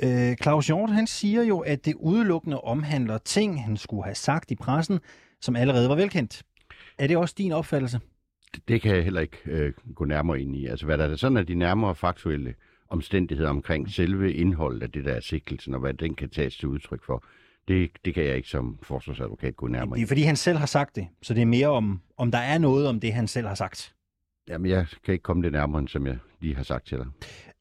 Øh, 0.03 0.35
Claus 0.41 0.67
Hjort, 0.67 0.89
han 0.89 1.07
siger 1.07 1.43
jo, 1.43 1.59
at 1.59 1.85
det 1.85 1.95
udelukkende 1.95 2.61
omhandler 2.61 3.17
ting, 3.17 3.63
han 3.63 3.77
skulle 3.77 4.03
have 4.03 4.15
sagt 4.15 4.51
i 4.51 4.55
pressen, 4.55 4.99
som 5.41 5.55
allerede 5.55 5.89
var 5.89 5.95
velkendt. 5.95 6.43
Er 6.97 7.07
det 7.07 7.17
også 7.17 7.35
din 7.37 7.51
opfattelse? 7.51 7.99
Det, 8.55 8.67
det 8.67 8.81
kan 8.81 8.95
jeg 8.95 9.03
heller 9.03 9.21
ikke 9.21 9.37
øh, 9.45 9.73
gå 9.95 10.05
nærmere 10.05 10.41
ind 10.41 10.55
i. 10.55 10.65
Altså, 10.67 10.85
hvad 10.85 10.97
der 10.97 11.05
er 11.05 11.15
sådan 11.15 11.37
er 11.37 11.43
de 11.43 11.55
nærmere 11.55 11.95
faktuelle 11.95 12.53
omstændigheder 12.89 13.49
omkring 13.49 13.89
selve 13.89 14.33
indholdet 14.33 14.83
af 14.83 14.91
det 14.91 15.05
der 15.05 15.13
er 15.13 15.19
sigtelsen, 15.19 15.73
og 15.73 15.79
hvad 15.79 15.93
den 15.93 16.15
kan 16.15 16.29
tages 16.29 16.57
til 16.57 16.67
udtryk 16.67 17.03
for, 17.05 17.23
det, 17.67 17.91
det 18.05 18.13
kan 18.13 18.23
jeg 18.23 18.35
ikke 18.35 18.49
som 18.49 18.79
forsvarsadvokat 18.83 19.55
gå 19.55 19.67
nærmere 19.67 19.85
Det 19.85 19.91
er 19.91 19.97
ind 19.97 20.05
i. 20.05 20.07
fordi, 20.07 20.21
han 20.21 20.35
selv 20.35 20.57
har 20.57 20.65
sagt 20.65 20.95
det, 20.95 21.07
så 21.21 21.33
det 21.33 21.41
er 21.41 21.45
mere 21.45 21.67
om, 21.67 22.01
om 22.17 22.31
der 22.31 22.37
er 22.37 22.57
noget 22.57 22.87
om 22.87 22.99
det, 22.99 23.13
han 23.13 23.27
selv 23.27 23.47
har 23.47 23.55
sagt. 23.55 23.93
Jamen, 24.51 24.71
jeg 24.71 24.87
kan 25.03 25.11
ikke 25.13 25.23
komme 25.23 25.43
det 25.43 25.51
nærmere, 25.51 25.79
end 25.79 25.87
som 25.87 26.07
jeg 26.07 26.17
lige 26.41 26.55
har 26.55 26.63
sagt 26.63 26.87
til 26.87 26.97
dig. 26.97 27.05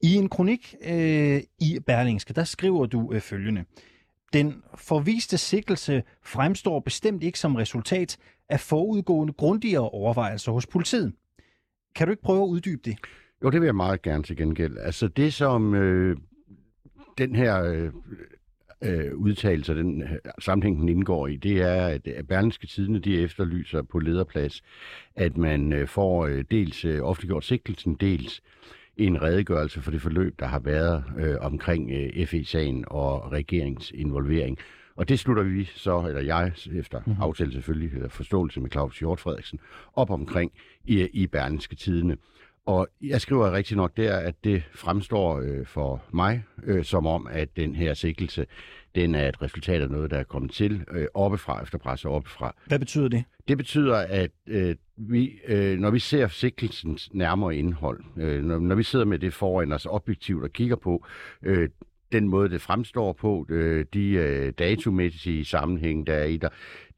I 0.02 0.14
en 0.14 0.28
kronik 0.28 0.74
øh, 0.84 1.40
i 1.60 1.78
Berlingske, 1.86 2.34
der 2.34 2.44
skriver 2.44 2.86
du 2.86 3.12
øh, 3.12 3.20
følgende. 3.20 3.64
Den 4.32 4.62
forviste 4.74 5.38
sikkelse 5.38 6.02
fremstår 6.22 6.80
bestemt 6.80 7.22
ikke 7.22 7.38
som 7.38 7.56
resultat 7.56 8.18
af 8.48 8.60
forudgående 8.60 9.32
grundigere 9.32 9.90
overvejelser 9.90 10.52
hos 10.52 10.66
politiet. 10.66 11.12
Kan 11.94 12.06
du 12.06 12.10
ikke 12.10 12.22
prøve 12.22 12.42
at 12.42 12.48
uddybe 12.48 12.82
det? 12.84 12.96
Jo, 13.44 13.50
det 13.50 13.60
vil 13.60 13.66
jeg 13.66 13.76
meget 13.76 14.02
gerne 14.02 14.22
til 14.22 14.36
gengæld. 14.36 14.78
Altså 14.78 15.08
det, 15.08 15.32
som 15.34 15.74
øh, 15.74 16.16
den 17.18 17.34
her 17.34 17.62
øh, 17.62 17.92
øh, 18.82 19.14
udtalelse, 19.14 19.74
den 19.74 20.02
øh, 20.02 20.08
sammenhæng, 20.38 20.80
den 20.80 20.88
indgår 20.88 21.26
i, 21.26 21.36
det 21.36 21.60
er, 21.62 21.86
at 21.86 22.06
at 22.06 22.28
Berlingske 22.28 22.66
Tidene, 22.66 22.98
de 22.98 23.20
efterlyser 23.20 23.82
på 23.82 23.98
lederplads, 23.98 24.62
at 25.16 25.36
man 25.36 25.72
øh, 25.72 25.88
får 25.88 26.26
øh, 26.26 26.44
dels 26.50 26.84
øh, 26.84 27.02
offentliggjort 27.02 27.44
sigtelsen, 27.44 27.94
dels 27.94 28.42
en 28.96 29.22
redegørelse 29.22 29.80
for 29.80 29.90
det 29.90 30.02
forløb, 30.02 30.40
der 30.40 30.46
har 30.46 30.58
været 30.58 31.04
øh, 31.18 31.36
omkring 31.40 31.90
øh, 31.90 32.26
FE-sagen 32.26 32.84
og 32.86 33.32
regeringens 33.32 33.90
involvering. 33.90 34.58
Og 34.96 35.08
det 35.08 35.18
slutter 35.18 35.42
vi 35.42 35.64
så, 35.64 36.04
eller 36.08 36.20
jeg, 36.20 36.52
efter 36.72 36.98
mm-hmm. 37.06 37.22
aftale 37.22 37.52
selvfølgelig, 37.52 37.92
eller 37.94 38.08
forståelse 38.08 38.60
med 38.60 38.70
Claus 38.70 38.98
Hjort 38.98 39.20
Frederiksen, 39.20 39.60
op 39.94 40.10
omkring 40.10 40.52
i, 40.84 41.08
i 41.12 41.26
Berlingske 41.26 41.76
Tidene. 41.76 42.16
Og 42.66 42.88
jeg 43.02 43.20
skriver 43.20 43.52
rigtig 43.52 43.76
nok 43.76 43.96
der, 43.96 44.16
at 44.16 44.34
det 44.44 44.62
fremstår 44.74 45.40
øh, 45.40 45.66
for 45.66 46.02
mig 46.12 46.44
øh, 46.64 46.84
som 46.84 47.06
om, 47.06 47.26
at 47.30 47.56
den 47.56 47.74
her 47.74 47.94
sikkelse, 47.94 48.46
den 48.94 49.14
er 49.14 49.28
et 49.28 49.42
resultat 49.42 49.82
af 49.82 49.90
noget, 49.90 50.10
der 50.10 50.18
er 50.18 50.24
kommet 50.24 50.50
til 50.50 50.84
øh, 50.90 51.06
oppefra, 51.14 51.62
efter 51.62 51.78
pres 51.78 52.04
oppefra. 52.04 52.54
Hvad 52.66 52.78
betyder 52.78 53.08
det? 53.08 53.24
Det 53.48 53.58
betyder, 53.58 53.96
at 53.96 54.30
øh, 54.46 54.76
vi, 54.96 55.38
øh, 55.46 55.78
når 55.78 55.90
vi 55.90 55.98
ser 55.98 56.28
sikkelsens 56.28 57.14
nærmere 57.14 57.56
indhold, 57.56 58.04
øh, 58.16 58.44
når, 58.44 58.58
når 58.58 58.74
vi 58.74 58.82
sidder 58.82 59.04
med 59.04 59.18
det 59.18 59.34
foran 59.34 59.72
os 59.72 59.86
objektivt 59.86 60.44
og 60.44 60.50
kigger 60.50 60.76
på 60.76 61.06
øh, 61.42 61.68
den 62.12 62.28
måde, 62.28 62.48
det 62.48 62.60
fremstår 62.60 63.12
på, 63.12 63.46
øh, 63.48 63.84
de 63.94 64.10
øh, 64.10 64.52
datomæssige 64.58 65.44
sammenhæng, 65.44 66.06
der 66.06 66.14
er 66.14 66.24
i 66.24 66.36
der, 66.36 66.48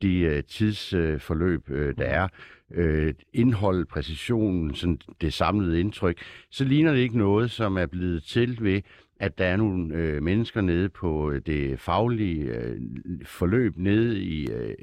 de 0.02 0.18
øh, 0.18 0.44
tidsforløb, 0.44 1.70
øh, 1.70 1.94
der 1.98 2.04
er, 2.04 2.28
øh, 2.74 3.14
indhold, 3.32 3.86
præcisionen, 3.86 4.74
sådan 4.74 4.98
det 5.20 5.32
samlede 5.32 5.80
indtryk, 5.80 6.18
så 6.50 6.64
ligner 6.64 6.92
det 6.92 7.00
ikke 7.00 7.18
noget, 7.18 7.50
som 7.50 7.76
er 7.76 7.86
blevet 7.86 8.22
til 8.22 8.58
ved, 8.60 8.82
at 9.20 9.38
der 9.38 9.44
er 9.44 9.56
nogle 9.56 9.94
øh, 9.94 10.22
mennesker 10.22 10.60
nede 10.60 10.88
på 10.88 11.30
øh, 11.30 11.42
det 11.46 11.80
faglige 11.80 12.44
øh, 12.44 12.80
forløb 13.24 13.76
nede 13.76 14.20
i 14.20 14.50
øh, 14.50 14.74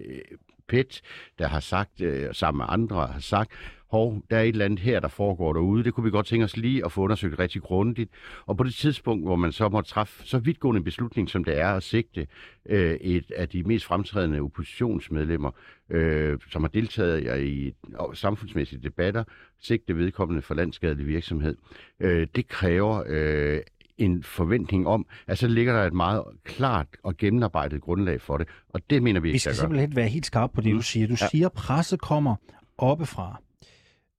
PET, 0.70 1.02
der 1.40 1.48
har 1.48 1.60
sagt, 1.60 2.02
øh, 2.02 2.28
sammen 2.32 2.58
med 2.58 2.66
andre 2.70 3.08
har 3.08 3.20
sagt, 3.20 3.52
hov, 3.92 4.22
der 4.30 4.38
er 4.38 4.42
et 4.42 4.48
eller 4.50 4.66
andet 4.66 4.80
her, 4.80 5.00
der 5.00 5.08
foregår 5.08 5.54
derude. 5.54 5.84
Det 5.84 5.94
kunne 5.94 6.04
vi 6.04 6.12
godt 6.12 6.26
tænke 6.26 6.44
os 6.44 6.58
lige 6.58 6.86
at 6.86 6.92
få 6.92 7.02
undersøgt 7.02 7.40
rigtig 7.40 7.62
grundigt. 7.62 8.12
Og 8.46 8.58
på 8.58 8.64
det 8.64 8.74
tidspunkt, 8.74 9.26
hvor 9.26 9.36
man 9.36 9.52
så 9.52 9.70
må 9.70 9.82
træffe 9.82 10.28
så 10.28 10.40
vidtgående 10.40 10.84
beslutning, 10.84 11.30
som 11.30 11.44
det 11.44 11.60
er 11.60 11.68
at 11.68 11.84
sigte 11.84 12.28
øh, 12.70 12.94
et 12.94 13.32
af 13.36 13.50
de 13.50 13.64
mest 13.64 13.86
fremtrædende 13.86 14.40
oppositionsmedlemmer, 14.42 15.52
øh, 15.90 16.40
som 16.52 16.64
har 16.64 16.70
deltaget 16.70 17.44
i 17.44 17.74
samfundsmæssige 18.14 18.82
debatter, 18.84 19.24
sigte 19.62 19.98
vedkommende 19.98 20.42
for 20.42 20.54
landskadelig 20.54 21.08
virksomhed, 21.08 21.56
øh, 22.00 22.28
det 22.36 22.48
kræver 22.48 23.04
øh, 23.08 23.60
en 24.00 24.24
forventning 24.24 24.88
om, 24.88 25.06
at 25.28 25.38
så 25.38 25.48
ligger 25.48 25.74
der 25.74 25.88
et 25.88 25.94
meget 25.94 26.24
klart 26.44 26.88
og 27.04 27.18
gennemarbejdet 27.18 27.82
grundlag 27.82 28.22
for 28.22 28.38
det. 28.38 28.48
Og 28.70 28.90
det 28.90 29.04
mener 29.04 29.20
vi 29.20 29.28
ikke 29.28 29.34
Vi 29.34 29.40
skal 29.40 29.56
simpelthen 29.56 29.96
være 29.96 30.08
helt 30.08 30.26
skarpe 30.26 30.54
på 30.56 30.62
det, 30.62 30.74
du 30.74 30.82
siger. 30.82 31.08
Du 31.08 31.16
ja. 31.22 31.28
siger, 31.28 31.46
at 31.46 31.54
presse 31.54 31.98
kommer 31.98 32.36
oppefra. 32.78 33.42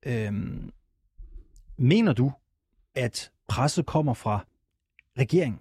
Øhm, 0.07 0.71
mener 1.77 2.13
du, 2.13 2.33
at 2.95 3.31
presset 3.49 3.87
kommer 3.87 4.15
fra 4.15 4.47
regeringen? 5.19 5.61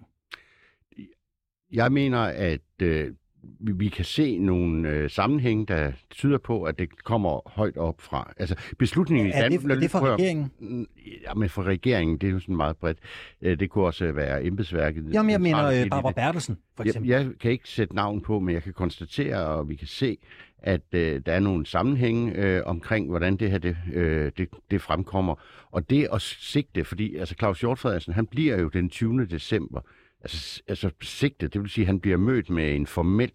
Jeg 1.72 1.92
mener, 1.92 2.18
at 2.20 2.82
øh, 2.82 3.14
vi, 3.60 3.72
vi 3.72 3.88
kan 3.88 4.04
se 4.04 4.38
nogle 4.38 4.88
øh, 4.88 5.10
sammenhænge, 5.10 5.66
der 5.66 5.92
tyder 6.10 6.38
på, 6.38 6.62
at 6.62 6.78
det 6.78 7.04
kommer 7.04 7.50
højt 7.50 7.76
op 7.76 8.00
fra. 8.00 8.32
Altså 8.36 8.54
beslutningen 8.78 9.26
er, 9.26 9.38
i 9.38 9.42
Danmark... 9.42 9.62
Det, 9.62 9.76
er 9.76 9.80
det 9.80 9.90
fra 9.90 10.00
regeringen? 10.00 10.86
Ja, 11.22 11.34
men 11.34 11.48
for 11.48 11.62
regeringen, 11.62 12.18
det 12.18 12.26
er 12.26 12.30
jo 12.32 12.40
sådan 12.40 12.56
meget 12.56 12.76
bredt. 12.76 12.98
Øh, 13.42 13.60
det 13.60 13.70
kunne 13.70 13.84
også 13.84 14.12
være 14.12 14.44
embedsværket. 14.44 15.04
Jamen, 15.12 15.30
jeg 15.30 15.40
mener 15.40 15.66
øh, 15.66 15.88
Barbara 15.90 16.12
Bertelsen, 16.12 16.58
for 16.76 16.84
eksempel. 16.84 17.10
Jeg, 17.10 17.24
jeg 17.24 17.30
kan 17.40 17.50
ikke 17.50 17.68
sætte 17.68 17.94
navn 17.94 18.20
på, 18.20 18.40
men 18.40 18.54
jeg 18.54 18.62
kan 18.62 18.72
konstatere, 18.72 19.46
og 19.46 19.68
vi 19.68 19.74
kan 19.74 19.88
se, 19.88 20.18
at 20.62 20.82
øh, 20.92 21.20
der 21.26 21.32
er 21.32 21.40
nogle 21.40 21.66
sammenhænge 21.66 22.32
øh, 22.32 22.62
omkring, 22.66 23.08
hvordan 23.08 23.36
det 23.36 23.50
her 23.50 23.58
det, 23.58 23.76
øh, 23.92 24.32
det, 24.38 24.48
det 24.70 24.82
fremkommer. 24.82 25.34
Og 25.70 25.90
det 25.90 26.08
at 26.12 26.22
sigte, 26.22 26.84
fordi 26.84 27.16
altså 27.16 27.34
Claus 27.38 27.60
Hjort 27.60 27.78
Frederiksen, 27.78 28.12
han 28.12 28.26
bliver 28.26 28.60
jo 28.60 28.68
den 28.68 28.90
20. 28.90 29.26
december, 29.26 29.80
altså, 30.20 30.62
altså 30.68 30.90
sigtet, 31.02 31.54
det 31.54 31.60
vil 31.60 31.70
sige, 31.70 31.82
at 31.82 31.86
han 31.86 32.00
bliver 32.00 32.16
mødt 32.16 32.50
med 32.50 32.74
en 32.74 32.86
formel 32.86 33.32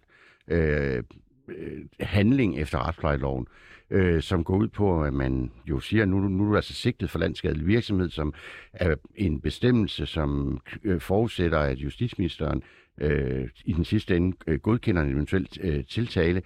øh, 0.48 1.04
øh, 1.48 1.86
handling 2.00 2.60
efter 2.60 2.88
retsplejeloven, 2.88 3.48
øh, 3.90 4.22
som 4.22 4.44
går 4.44 4.58
ud 4.58 4.68
på, 4.68 5.04
at 5.04 5.14
man 5.14 5.52
jo 5.66 5.80
siger, 5.80 6.06
nu, 6.06 6.20
nu 6.20 6.44
er 6.44 6.50
du 6.50 6.56
altså 6.56 6.74
sigtet 6.74 7.10
for 7.10 7.20
landskadelig 7.20 7.68
virksomhed, 7.68 8.10
som 8.10 8.34
er 8.74 8.96
en 9.16 9.42
bestemmelse, 9.42 10.06
som 10.06 10.62
øh, 10.84 11.02
forudsætter, 11.02 11.60
at 11.60 11.78
justitsministeren 11.78 12.64
øh, 12.98 13.50
i 13.66 13.74
den 13.74 13.86
sidste 13.86 14.16
ende 14.16 14.38
øh, 14.48 14.60
godkender 14.60 15.02
en 15.02 15.12
eventuel 15.12 15.48
øh, 15.62 15.86
tiltale, 15.86 16.42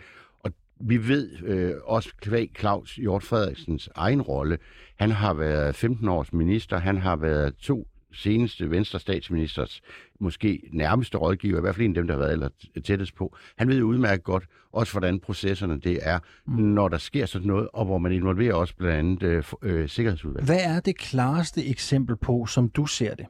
vi 0.79 1.07
ved 1.07 1.29
øh, 1.43 1.75
også 1.83 2.09
kvæg 2.21 2.51
Claus 2.59 2.95
Hjort 2.95 3.23
Frederiksens 3.23 3.89
egen 3.95 4.21
rolle. 4.21 4.57
Han 4.99 5.11
har 5.11 5.33
været 5.33 5.75
15 5.75 6.07
års 6.07 6.33
minister, 6.33 6.77
han 6.77 6.97
har 6.97 7.15
været 7.15 7.55
to 7.55 7.87
seneste 8.13 8.71
venstre 8.71 8.99
statsministers 8.99 9.81
måske 10.19 10.69
nærmeste 10.73 11.17
rådgiver, 11.17 11.57
i 11.57 11.61
hvert 11.61 11.75
fald 11.75 11.85
en 11.85 11.91
af 11.91 11.95
dem, 11.95 12.07
der 12.07 12.13
har 12.13 12.19
været 12.19 12.33
eller 12.33 12.49
tættest 12.85 13.15
på. 13.15 13.37
Han 13.57 13.67
ved 13.67 13.81
udmærket 13.81 14.23
godt 14.23 14.43
også, 14.71 14.93
hvordan 14.93 15.19
processerne 15.19 15.79
det 15.79 15.99
er, 16.01 16.19
mm. 16.45 16.53
når 16.53 16.87
der 16.87 16.97
sker 16.97 17.25
sådan 17.25 17.47
noget, 17.47 17.67
og 17.73 17.85
hvor 17.85 17.97
man 17.97 18.11
involverer 18.11 18.53
også 18.53 18.75
blandt 18.75 19.23
andet 19.23 19.23
øh, 19.23 19.43
øh, 19.61 19.89
sikkerhedsudvalget. 19.89 20.45
Hvad 20.45 20.63
er 20.63 20.79
det 20.79 20.97
klareste 20.97 21.65
eksempel 21.65 22.17
på, 22.17 22.45
som 22.45 22.69
du 22.69 22.85
ser 22.85 23.15
det, 23.15 23.25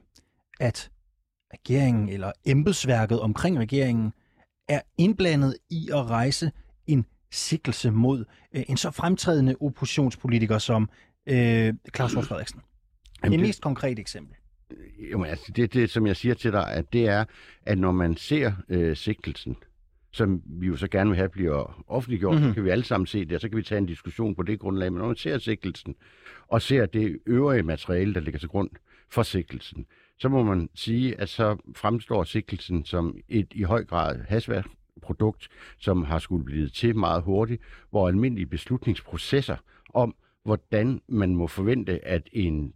at 0.60 0.92
regeringen 1.54 2.10
eller 2.10 2.32
embedsværket 2.46 3.20
omkring 3.20 3.60
regeringen 3.60 4.14
er 4.68 4.82
indblandet 4.98 5.56
i 5.70 5.90
at 5.94 6.10
rejse 6.10 6.52
en 6.88 7.06
sikkelse 7.32 7.92
mod 7.92 8.26
øh, 8.56 8.64
en 8.70 8.78
så 8.78 8.92
fremtrædende 8.92 9.56
oppositionspolitiker 9.62 10.58
som 10.58 10.90
øh, 11.28 11.74
Claus 11.96 12.14
Frederiksen? 12.14 12.62
Jamen, 13.24 13.40
det 13.40 13.48
mest 13.48 13.62
konkrete 13.62 14.02
eksempel. 14.02 14.36
Jo, 15.12 15.24
altså 15.24 15.52
det, 15.52 15.74
det, 15.74 15.90
som 15.90 16.08
jeg 16.08 16.16
siger 16.16 16.36
til 16.36 16.52
dig, 16.52 16.72
at 16.72 16.94
det 16.94 17.08
er, 17.08 17.26
at 17.64 17.78
når 17.78 17.92
man 17.92 18.18
ser 18.18 18.52
øh, 18.70 18.96
sigtelsen, 18.96 19.58
som 20.12 20.42
vi 20.46 20.68
jo 20.68 20.76
så 20.76 20.88
gerne 20.88 21.10
vil 21.10 21.18
have 21.18 21.30
bliver 21.30 21.84
offentliggjort, 21.88 22.36
mm-hmm. 22.36 22.50
så 22.50 22.54
kan 22.54 22.64
vi 22.64 22.70
alle 22.70 22.84
sammen 22.84 23.08
se 23.08 23.26
det, 23.26 23.36
og 23.36 23.42
så 23.42 23.50
kan 23.50 23.58
vi 23.58 23.64
tage 23.64 23.78
en 23.78 23.86
diskussion 23.86 24.36
på 24.36 24.44
det 24.44 24.60
grundlag. 24.60 24.92
Men 24.92 25.00
når 25.00 25.08
man 25.08 25.16
ser 25.16 25.38
sigtelsen, 25.38 25.96
og 26.48 26.62
ser 26.62 26.86
det 26.86 27.20
øvrige 27.26 27.64
materiale, 27.64 28.14
der 28.14 28.20
ligger 28.20 28.40
til 28.40 28.50
grund 28.50 28.70
for 29.10 29.24
sigtelsen, 29.24 29.86
så 30.18 30.30
må 30.30 30.44
man 30.44 30.70
sige, 30.76 31.22
at 31.22 31.30
så 31.30 31.58
fremstår 31.76 32.24
sigtelsen 32.24 32.86
som 32.86 33.18
et 33.30 33.48
i 33.52 33.64
høj 33.64 33.84
grad 33.84 34.20
hasværk 34.28 34.66
produkt, 35.02 35.48
som 35.78 36.04
har 36.04 36.20
skulle 36.20 36.46
blive 36.46 36.70
til 36.70 36.96
meget 36.96 37.24
hurtigt, 37.24 37.62
hvor 37.90 38.08
almindelige 38.08 38.46
beslutningsprocesser 38.46 39.58
om, 39.94 40.16
hvordan 40.44 41.02
man 41.08 41.36
må 41.36 41.48
forvente, 41.48 42.06
at 42.06 42.30
en, 42.32 42.74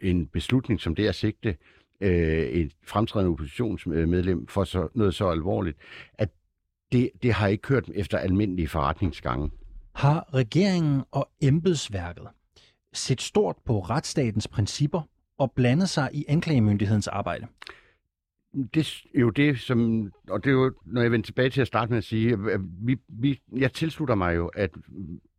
en 0.00 0.26
beslutning 0.26 0.80
som 0.80 0.94
det 0.94 1.06
at 1.06 1.14
sigte 1.14 1.56
øh, 2.00 2.42
et 2.42 2.72
fremtrædende 2.84 3.32
oppositionsmedlem 3.32 4.46
for 4.46 4.64
så, 4.64 4.88
noget 4.94 5.14
så 5.14 5.28
alvorligt, 5.28 5.76
at 6.14 6.28
det, 6.92 7.10
det 7.22 7.32
har 7.32 7.46
ikke 7.46 7.62
kørt 7.62 7.90
efter 7.94 8.18
almindelige 8.18 8.68
forretningsgange. 8.68 9.50
Har 9.94 10.34
regeringen 10.34 11.02
og 11.10 11.30
embedsværket 11.42 12.28
set 12.92 13.20
stort 13.20 13.56
på 13.64 13.80
retsstatens 13.80 14.48
principper 14.48 15.00
og 15.38 15.52
blandet 15.52 15.88
sig 15.88 16.10
i 16.12 16.24
anklagemyndighedens 16.28 17.08
arbejde? 17.08 17.46
Det 18.74 19.02
er 19.14 19.20
jo 19.20 19.30
det, 19.30 19.58
som, 19.60 20.10
og 20.30 20.44
det 20.44 20.50
er 20.50 20.54
jo, 20.54 20.72
når 20.84 21.02
jeg 21.02 21.12
vender 21.12 21.24
tilbage 21.24 21.50
til 21.50 21.60
at 21.60 21.66
starte 21.66 21.90
med 21.90 21.98
at 21.98 22.04
sige, 22.04 22.32
at 22.32 22.60
vi, 22.82 22.96
vi, 23.08 23.40
jeg 23.56 23.72
tilslutter 23.72 24.14
mig 24.14 24.36
jo, 24.36 24.46
at 24.46 24.70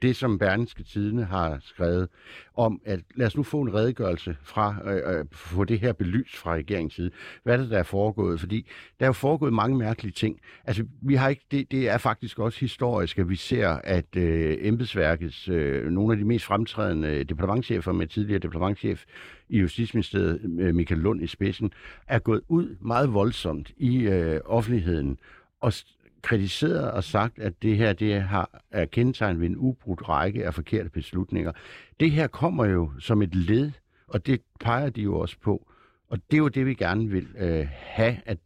det, 0.01 0.15
som 0.15 0.39
Berlingske 0.39 0.83
Tidene 0.83 1.25
har 1.25 1.57
skrevet 1.61 2.07
om, 2.55 2.81
at 2.85 2.99
lad 3.15 3.27
os 3.27 3.37
nu 3.37 3.43
få 3.43 3.61
en 3.61 3.73
redegørelse 3.73 4.37
fra, 4.43 4.75
øh, 4.85 5.19
øh, 5.19 5.25
få 5.31 5.63
det 5.63 5.79
her 5.79 5.93
belyst 5.93 6.37
fra 6.37 6.53
regeringens 6.53 6.93
side. 6.93 7.11
Hvad 7.43 7.53
er 7.53 7.57
det, 7.57 7.69
der 7.69 7.77
er 7.77 7.83
foregået? 7.83 8.39
Fordi 8.39 8.69
der 8.99 9.05
er 9.05 9.07
jo 9.07 9.13
foregået 9.13 9.53
mange 9.53 9.77
mærkelige 9.77 10.13
ting. 10.13 10.39
Altså, 10.65 10.85
vi 11.01 11.15
har 11.15 11.29
ikke, 11.29 11.45
det, 11.51 11.71
det 11.71 11.89
er 11.89 11.97
faktisk 11.97 12.39
også 12.39 12.59
historisk, 12.59 13.19
at 13.19 13.29
vi 13.29 13.35
ser, 13.35 13.69
at 13.69 14.15
øh, 14.15 14.57
embedsværkets, 14.61 15.49
øh, 15.49 15.91
nogle 15.91 16.13
af 16.13 16.17
de 16.17 16.25
mest 16.25 16.45
fremtrædende 16.45 17.23
departementchefer 17.23 17.91
med 17.91 18.07
tidligere 18.07 18.39
departementchef 18.39 19.03
i 19.49 19.59
Justitsministeriet, 19.59 20.41
øh, 20.59 20.75
Michael 20.75 21.01
Lund 21.01 21.23
i 21.23 21.27
spidsen, 21.27 21.71
er 22.07 22.19
gået 22.19 22.41
ud 22.47 22.75
meget 22.81 23.06
voldsomt 23.13 23.71
i 23.77 23.97
øh, 23.97 24.41
offentligheden 24.45 25.17
og 25.59 25.73
kritiseret 26.21 26.91
og 26.91 27.03
sagt, 27.03 27.39
at 27.39 27.53
det 27.61 27.77
her 27.77 27.93
det 27.93 28.21
har, 28.21 28.61
er 28.71 28.85
kendetegnet 28.85 29.41
ved 29.41 29.47
en 29.47 29.57
ubrudt 29.57 30.09
række 30.09 30.45
af 30.45 30.53
forkerte 30.53 30.89
beslutninger. 30.89 31.51
Det 31.99 32.11
her 32.11 32.27
kommer 32.27 32.65
jo 32.65 32.91
som 32.99 33.21
et 33.21 33.35
led, 33.35 33.71
og 34.07 34.25
det 34.25 34.41
peger 34.59 34.89
de 34.89 35.01
jo 35.01 35.19
også 35.19 35.35
på. 35.41 35.67
Og 36.09 36.17
det 36.31 36.37
er 36.37 36.41
jo 36.41 36.47
det, 36.47 36.65
vi 36.65 36.73
gerne 36.73 37.09
vil 37.09 37.27
øh, 37.37 37.67
have, 37.71 38.17
at 38.25 38.37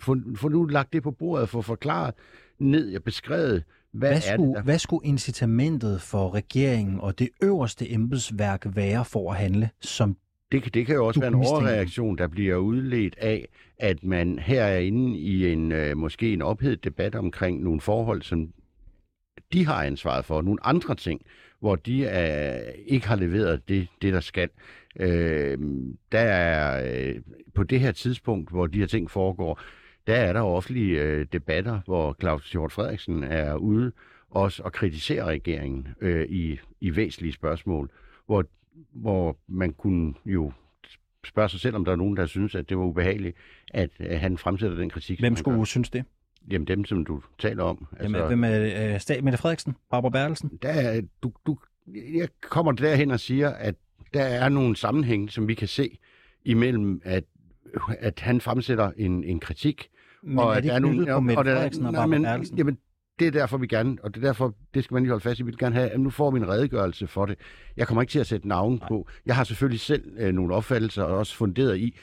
få, 0.00 0.16
få 0.36 0.48
nu 0.48 0.64
lagt 0.64 0.92
det 0.92 1.02
på 1.02 1.10
bordet, 1.10 1.48
få 1.48 1.62
forklaret 1.62 2.14
ned 2.58 2.96
og 2.96 3.02
beskrevet, 3.02 3.64
hvad, 3.92 4.10
hvad, 4.10 4.20
skulle, 4.20 4.32
er 4.32 4.36
det, 4.36 4.56
der... 4.56 4.62
hvad 4.62 4.78
skulle 4.78 5.06
incitamentet 5.06 6.00
for 6.00 6.34
regeringen 6.34 7.00
og 7.00 7.18
det 7.18 7.28
øverste 7.42 7.92
embedsværk 7.92 8.66
være 8.74 9.04
for 9.04 9.32
at 9.32 9.38
handle, 9.38 9.70
som 9.80 10.16
det, 10.52 10.74
det 10.74 10.86
kan 10.86 10.94
jo 10.94 11.06
også 11.06 11.20
være 11.20 11.28
en 11.28 11.34
overreaktion, 11.34 12.18
der 12.18 12.28
bliver 12.28 12.56
udledt 12.56 13.14
af, 13.18 13.48
at 13.78 14.04
man 14.04 14.38
her 14.38 14.62
er 14.62 14.78
inde 14.78 15.18
i 15.18 15.52
en 15.52 15.72
øh, 15.72 15.96
måske 15.96 16.32
en 16.32 16.42
ophedet 16.42 16.84
debat 16.84 17.14
omkring 17.14 17.62
nogle 17.62 17.80
forhold, 17.80 18.22
som 18.22 18.52
de 19.52 19.66
har 19.66 19.84
ansvaret 19.84 20.24
for, 20.24 20.42
nogle 20.42 20.66
andre 20.66 20.94
ting, 20.94 21.20
hvor 21.60 21.76
de 21.76 22.02
øh, 22.02 22.74
ikke 22.86 23.08
har 23.08 23.16
leveret 23.16 23.68
det, 23.68 23.88
det 24.02 24.12
der 24.12 24.20
skal. 24.20 24.48
Øh, 25.00 25.58
der 26.12 26.18
er 26.18 26.84
øh, 26.94 27.20
på 27.54 27.62
det 27.62 27.80
her 27.80 27.92
tidspunkt, 27.92 28.50
hvor 28.50 28.66
de 28.66 28.78
her 28.78 28.86
ting 28.86 29.10
foregår, 29.10 29.60
der 30.06 30.14
er 30.14 30.32
der 30.32 30.40
offentlige 30.40 31.02
øh, 31.02 31.26
debatter, 31.32 31.80
hvor 31.84 32.16
Claus 32.20 32.52
Hjort 32.52 32.72
Frederiksen 32.72 33.24
er 33.24 33.54
ude 33.54 33.92
også 34.30 34.62
og 34.62 34.72
kritiserer 34.72 35.24
regeringen 35.24 35.88
øh, 36.00 36.26
i, 36.28 36.58
i 36.80 36.96
væsentlige 36.96 37.32
spørgsmål, 37.32 37.90
hvor 38.26 38.44
hvor 38.92 39.36
man 39.48 39.72
kunne 39.72 40.14
jo 40.26 40.52
spørge 41.24 41.48
sig 41.48 41.60
selv, 41.60 41.76
om 41.76 41.84
der 41.84 41.92
er 41.92 41.96
nogen, 41.96 42.16
der 42.16 42.26
synes, 42.26 42.54
at 42.54 42.68
det 42.68 42.78
var 42.78 42.84
ubehageligt, 42.84 43.36
at, 43.74 43.90
han 44.00 44.38
fremsætter 44.38 44.76
den 44.76 44.90
kritik. 44.90 45.20
Hvem 45.20 45.36
skulle 45.36 45.58
gør. 45.58 45.64
synes 45.64 45.90
det? 45.90 46.04
Jamen 46.50 46.66
dem, 46.66 46.84
som 46.84 47.04
du 47.04 47.22
taler 47.38 47.64
om. 47.64 47.86
Jamen, 48.00 48.14
altså, 48.14 48.26
hvem 48.26 48.44
er 48.44 49.18
uh, 49.18 49.24
Mette 49.24 49.38
Frederiksen? 49.38 49.76
Barbara 49.90 50.10
Bertelsen? 50.10 50.58
Der, 50.62 51.02
du, 51.22 51.32
du, 51.46 51.58
jeg 51.94 52.28
kommer 52.40 52.72
derhen 52.72 53.10
og 53.10 53.20
siger, 53.20 53.50
at 53.50 53.74
der 54.14 54.22
er 54.22 54.48
nogle 54.48 54.76
sammenhæng, 54.76 55.30
som 55.30 55.48
vi 55.48 55.54
kan 55.54 55.68
se 55.68 55.98
imellem, 56.44 57.00
at, 57.04 57.24
at 57.88 58.20
han 58.20 58.40
fremsætter 58.40 58.90
en, 58.96 59.24
en 59.24 59.40
kritik. 59.40 59.88
Men 60.22 60.38
og 60.38 60.50
er 60.50 60.60
det 60.60 60.64
ikke 60.64 60.78
knyttet 60.78 61.08
på 61.08 61.20
Mette 61.20 61.42
Frederiksen 61.42 61.86
og, 61.86 61.92
Barbara 61.92 62.18
Bertelsen? 62.18 62.58
Jamen, 62.58 62.78
det 63.22 63.36
er 63.36 63.40
derfor, 63.40 63.56
vi 63.58 63.66
gerne, 63.66 63.96
og 64.02 64.14
det 64.14 64.24
er 64.24 64.26
derfor, 64.26 64.54
det 64.74 64.84
skal 64.84 64.94
man 64.94 65.02
lige 65.02 65.10
holde 65.10 65.22
fast 65.22 65.40
i, 65.40 65.42
vi 65.42 65.46
vil 65.46 65.58
gerne 65.58 65.74
have, 65.74 65.90
at 65.90 66.00
nu 66.00 66.10
får 66.10 66.30
vi 66.30 66.38
en 66.38 66.48
redegørelse 66.48 67.06
for 67.06 67.26
det. 67.26 67.38
Jeg 67.76 67.86
kommer 67.86 68.02
ikke 68.02 68.10
til 68.10 68.18
at 68.18 68.26
sætte 68.26 68.48
navn 68.48 68.82
på. 68.88 69.08
Jeg 69.26 69.36
har 69.36 69.44
selvfølgelig 69.44 69.80
selv 69.80 70.12
øh, 70.18 70.32
nogle 70.32 70.54
opfattelser, 70.54 71.02
og 71.02 71.18
også 71.18 71.36
funderet 71.36 71.78
i 71.78 71.96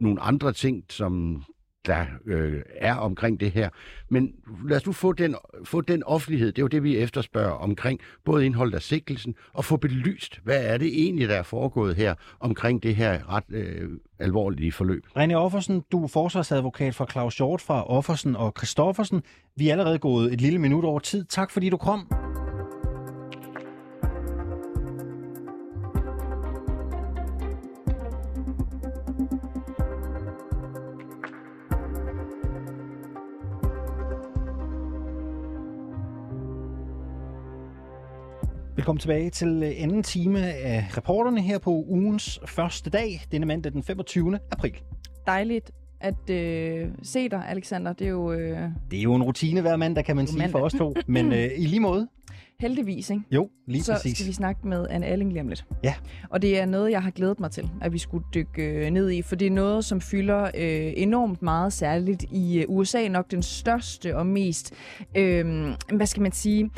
nogle 0.00 0.20
andre 0.20 0.52
ting, 0.52 0.84
som 0.88 1.44
der 1.86 2.04
øh, 2.26 2.62
er 2.76 2.94
omkring 2.94 3.40
det 3.40 3.50
her. 3.50 3.68
Men 4.08 4.34
lad 4.68 4.76
os 4.76 4.86
nu 4.86 4.92
få 4.92 5.12
den, 5.12 5.34
få 5.64 5.80
den 5.80 6.02
offentlighed, 6.04 6.52
det 6.52 6.58
er 6.58 6.62
jo 6.62 6.68
det, 6.68 6.82
vi 6.82 6.96
efterspørger 6.96 7.50
omkring 7.50 8.00
både 8.24 8.46
indholdet 8.46 8.74
af 8.74 8.82
sigtelsen, 8.82 9.34
og 9.52 9.64
få 9.64 9.76
belyst, 9.76 10.40
hvad 10.44 10.64
er 10.64 10.78
det 10.78 11.02
egentlig, 11.02 11.28
der 11.28 11.34
er 11.34 11.42
foregået 11.42 11.96
her 11.96 12.14
omkring 12.40 12.82
det 12.82 12.96
her 12.96 13.32
ret 13.32 13.44
øh, 13.50 13.88
alvorlige 14.18 14.72
forløb. 14.72 15.06
René 15.18 15.34
Offersen, 15.34 15.82
du 15.92 16.04
er 16.04 16.08
forsvarsadvokat 16.08 16.94
for 16.94 17.06
Claus 17.06 17.36
Hjort 17.36 17.60
fra 17.60 17.90
Offersen 17.90 18.36
og 18.36 18.52
Christoffersen. 18.58 19.22
Vi 19.56 19.68
er 19.68 19.72
allerede 19.72 19.98
gået 19.98 20.32
et 20.32 20.40
lille 20.40 20.58
minut 20.58 20.84
over 20.84 20.98
tid. 20.98 21.24
Tak 21.24 21.50
fordi 21.50 21.70
du 21.70 21.76
kom. 21.76 22.08
Velkommen 38.82 39.00
tilbage 39.00 39.30
til 39.30 39.62
øh, 39.62 39.72
anden 39.76 40.02
time 40.02 40.52
af 40.52 40.96
reporterne 40.96 41.40
her 41.40 41.58
på 41.58 41.70
ugens 41.70 42.40
første 42.46 42.90
dag, 42.90 43.20
denne 43.32 43.46
mandag 43.46 43.72
den 43.72 43.82
25. 43.82 44.38
april. 44.50 44.74
Dejligt 45.26 45.70
at 46.00 46.30
øh, 46.30 46.88
se 47.02 47.28
dig, 47.28 47.44
Alexander. 47.48 47.92
Det 47.92 48.04
er 48.04 48.10
jo... 48.10 48.32
Øh... 48.32 48.58
Det 48.90 48.98
er 48.98 49.02
jo 49.02 49.14
en 49.14 49.22
rutine 49.22 49.60
hver 49.60 49.76
mandag, 49.76 50.04
kan 50.04 50.16
man 50.16 50.26
sige, 50.26 50.38
mandag. 50.38 50.52
for 50.52 50.58
os 50.58 50.72
to. 50.72 50.94
Men 51.06 51.32
øh, 51.32 51.50
i 51.56 51.66
lige 51.66 51.80
måde. 51.80 52.08
Heldigvis, 52.60 53.10
ikke? 53.10 53.22
Jo, 53.30 53.48
lige 53.66 53.82
så 53.82 53.92
præcis. 53.92 54.18
skal 54.18 54.26
vi 54.28 54.32
snakke 54.32 54.68
med 54.68 54.86
Anne 54.90 55.06
Alling 55.06 55.32
lige 55.32 55.40
om 55.40 55.48
lidt. 55.48 55.64
Ja. 55.84 55.94
Og 56.30 56.42
det 56.42 56.60
er 56.60 56.66
noget, 56.66 56.90
jeg 56.90 57.02
har 57.02 57.10
glædet 57.10 57.40
mig 57.40 57.50
til, 57.50 57.70
at 57.80 57.92
vi 57.92 57.98
skulle 57.98 58.24
dykke 58.34 58.62
øh, 58.62 58.90
ned 58.90 59.10
i, 59.10 59.22
for 59.22 59.36
det 59.36 59.46
er 59.46 59.50
noget, 59.50 59.84
som 59.84 60.00
fylder 60.00 60.42
øh, 60.42 60.92
enormt 60.96 61.42
meget, 61.42 61.72
særligt 61.72 62.24
i 62.32 62.58
øh, 62.58 62.64
USA, 62.68 63.08
nok 63.08 63.30
den 63.30 63.42
største 63.42 64.16
og 64.16 64.26
mest, 64.26 64.74
øh, 65.16 65.68
hvad 65.92 66.06
skal 66.06 66.22
man 66.22 66.32
sige, 66.32 66.70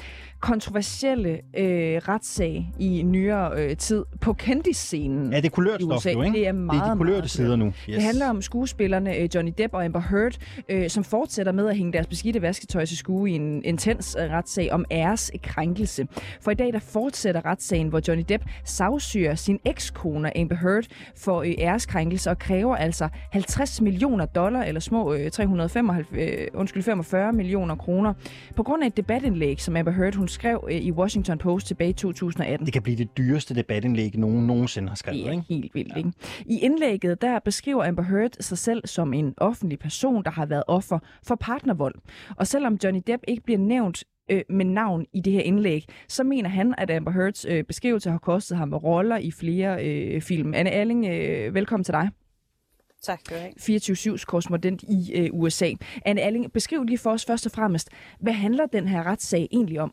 kontroversielle 0.44 1.30
øh, 1.30 1.96
retssag 2.08 2.72
i 2.78 3.02
nyere 3.02 3.62
øh, 3.62 3.76
tid 3.76 4.04
på 4.20 4.32
kendisscenen 4.32 5.32
Ja, 5.32 5.36
det 5.36 5.44
er 5.44 5.50
kulørt 5.50 5.82
stof 5.82 6.06
jo, 6.06 6.22
ikke? 6.22 6.38
Det 6.38 6.48
er 6.48 6.52
meget, 6.52 6.82
det 6.82 6.88
er 6.88 6.92
de 6.92 6.98
kulørte 6.98 7.18
meget 7.18 7.30
sider 7.30 7.56
nu. 7.56 7.66
Yes. 7.66 7.74
Det 7.86 8.02
handler 8.02 8.30
om 8.30 8.42
skuespillerne 8.42 9.16
øh, 9.16 9.28
Johnny 9.34 9.52
Depp 9.58 9.74
og 9.74 9.84
Amber 9.84 10.00
Heard, 10.00 10.32
øh, 10.68 10.90
som 10.90 11.04
fortsætter 11.04 11.52
med 11.52 11.68
at 11.68 11.76
hænge 11.76 11.92
deres 11.92 12.06
beskidte 12.06 12.42
vasketøj 12.42 12.84
til 12.84 12.96
skue 12.96 13.30
i 13.30 13.34
en 13.34 13.64
intens 13.64 14.16
øh, 14.20 14.30
retssag 14.30 14.72
om 14.72 14.84
æreskrænkelse. 14.90 16.06
For 16.40 16.50
i 16.50 16.54
dag 16.54 16.72
der 16.72 16.78
fortsætter 16.78 17.44
retssagen, 17.44 17.88
hvor 17.88 18.00
Johnny 18.08 18.24
Depp 18.28 18.44
savsyrer 18.64 19.34
sin 19.34 19.58
ekskone 19.64 20.38
Amber 20.38 20.56
Heard 20.56 20.84
for 21.16 21.42
øh, 21.42 21.54
æreskrænkelse 21.58 22.30
og 22.30 22.38
kræver 22.38 22.76
altså 22.76 23.08
50 23.32 23.80
millioner 23.80 24.26
dollar, 24.26 24.62
eller 24.62 24.80
små 24.80 25.14
øh, 25.14 25.30
395, 25.30 26.06
øh, 26.12 26.46
undskyld, 26.54 26.82
45 26.82 27.32
millioner 27.32 27.74
kroner, 27.74 28.14
på 28.56 28.62
grund 28.62 28.82
af 28.82 28.86
et 28.86 28.96
debatindlæg, 28.96 29.60
som 29.60 29.76
Amber 29.76 29.92
Heard 29.92 30.14
hun 30.14 30.28
skrev 30.34 30.68
øh, 30.70 30.76
i 30.76 30.92
Washington 30.92 31.38
Post 31.38 31.66
tilbage 31.66 31.90
i 31.90 31.92
2018. 31.92 32.66
Det 32.66 32.72
kan 32.72 32.82
blive 32.82 32.96
det 32.96 33.16
dyreste 33.18 33.54
debatindlæg, 33.54 34.18
nogen 34.18 34.46
nogensinde 34.46 34.88
har 34.88 34.96
skrevet, 34.96 35.18
Det 35.18 35.26
er 35.28 35.32
ikke? 35.32 35.44
helt 35.48 35.74
vildt, 35.74 35.96
ikke? 35.96 36.12
I 36.46 36.58
indlægget, 36.58 37.22
der 37.22 37.38
beskriver 37.38 37.88
Amber 37.88 38.02
Heard 38.02 38.30
sig 38.40 38.58
selv 38.58 38.86
som 38.86 39.12
en 39.12 39.34
offentlig 39.36 39.78
person, 39.78 40.24
der 40.24 40.30
har 40.30 40.46
været 40.46 40.62
offer 40.66 40.98
for 41.26 41.34
partnervold. 41.34 41.94
Og 42.36 42.46
selvom 42.46 42.78
Johnny 42.84 43.00
Depp 43.06 43.22
ikke 43.28 43.42
bliver 43.42 43.58
nævnt 43.58 44.04
øh, 44.30 44.42
med 44.50 44.64
navn 44.64 45.06
i 45.12 45.20
det 45.20 45.32
her 45.32 45.40
indlæg, 45.40 45.84
så 46.08 46.24
mener 46.24 46.48
han, 46.48 46.74
at 46.78 46.90
Amber 46.90 47.12
Heards 47.12 47.44
øh, 47.48 47.64
beskrivelse 47.64 48.10
har 48.10 48.18
kostet 48.18 48.58
ham 48.58 48.72
roller 48.72 49.16
i 49.16 49.30
flere 49.30 49.86
øh, 49.86 50.22
film. 50.22 50.54
Anne 50.54 50.70
Alling, 50.70 51.06
øh, 51.06 51.54
velkommen 51.54 51.84
til 51.84 51.92
dig. 51.92 52.10
Tak 53.02 53.20
skal 53.24 53.36
du 53.36 53.42
have. 53.42 54.14
24-7's 54.14 54.24
korrespondent 54.24 54.82
i 54.82 55.12
øh, 55.14 55.28
USA. 55.32 55.70
Anne 56.04 56.20
Alling, 56.20 56.52
beskriv 56.52 56.84
lige 56.84 56.98
for 56.98 57.10
os 57.10 57.24
først 57.24 57.46
og 57.46 57.52
fremmest, 57.52 57.88
hvad 58.20 58.32
handler 58.32 58.66
den 58.66 58.88
her 58.88 59.06
retssag 59.06 59.48
egentlig 59.52 59.80
om? 59.80 59.92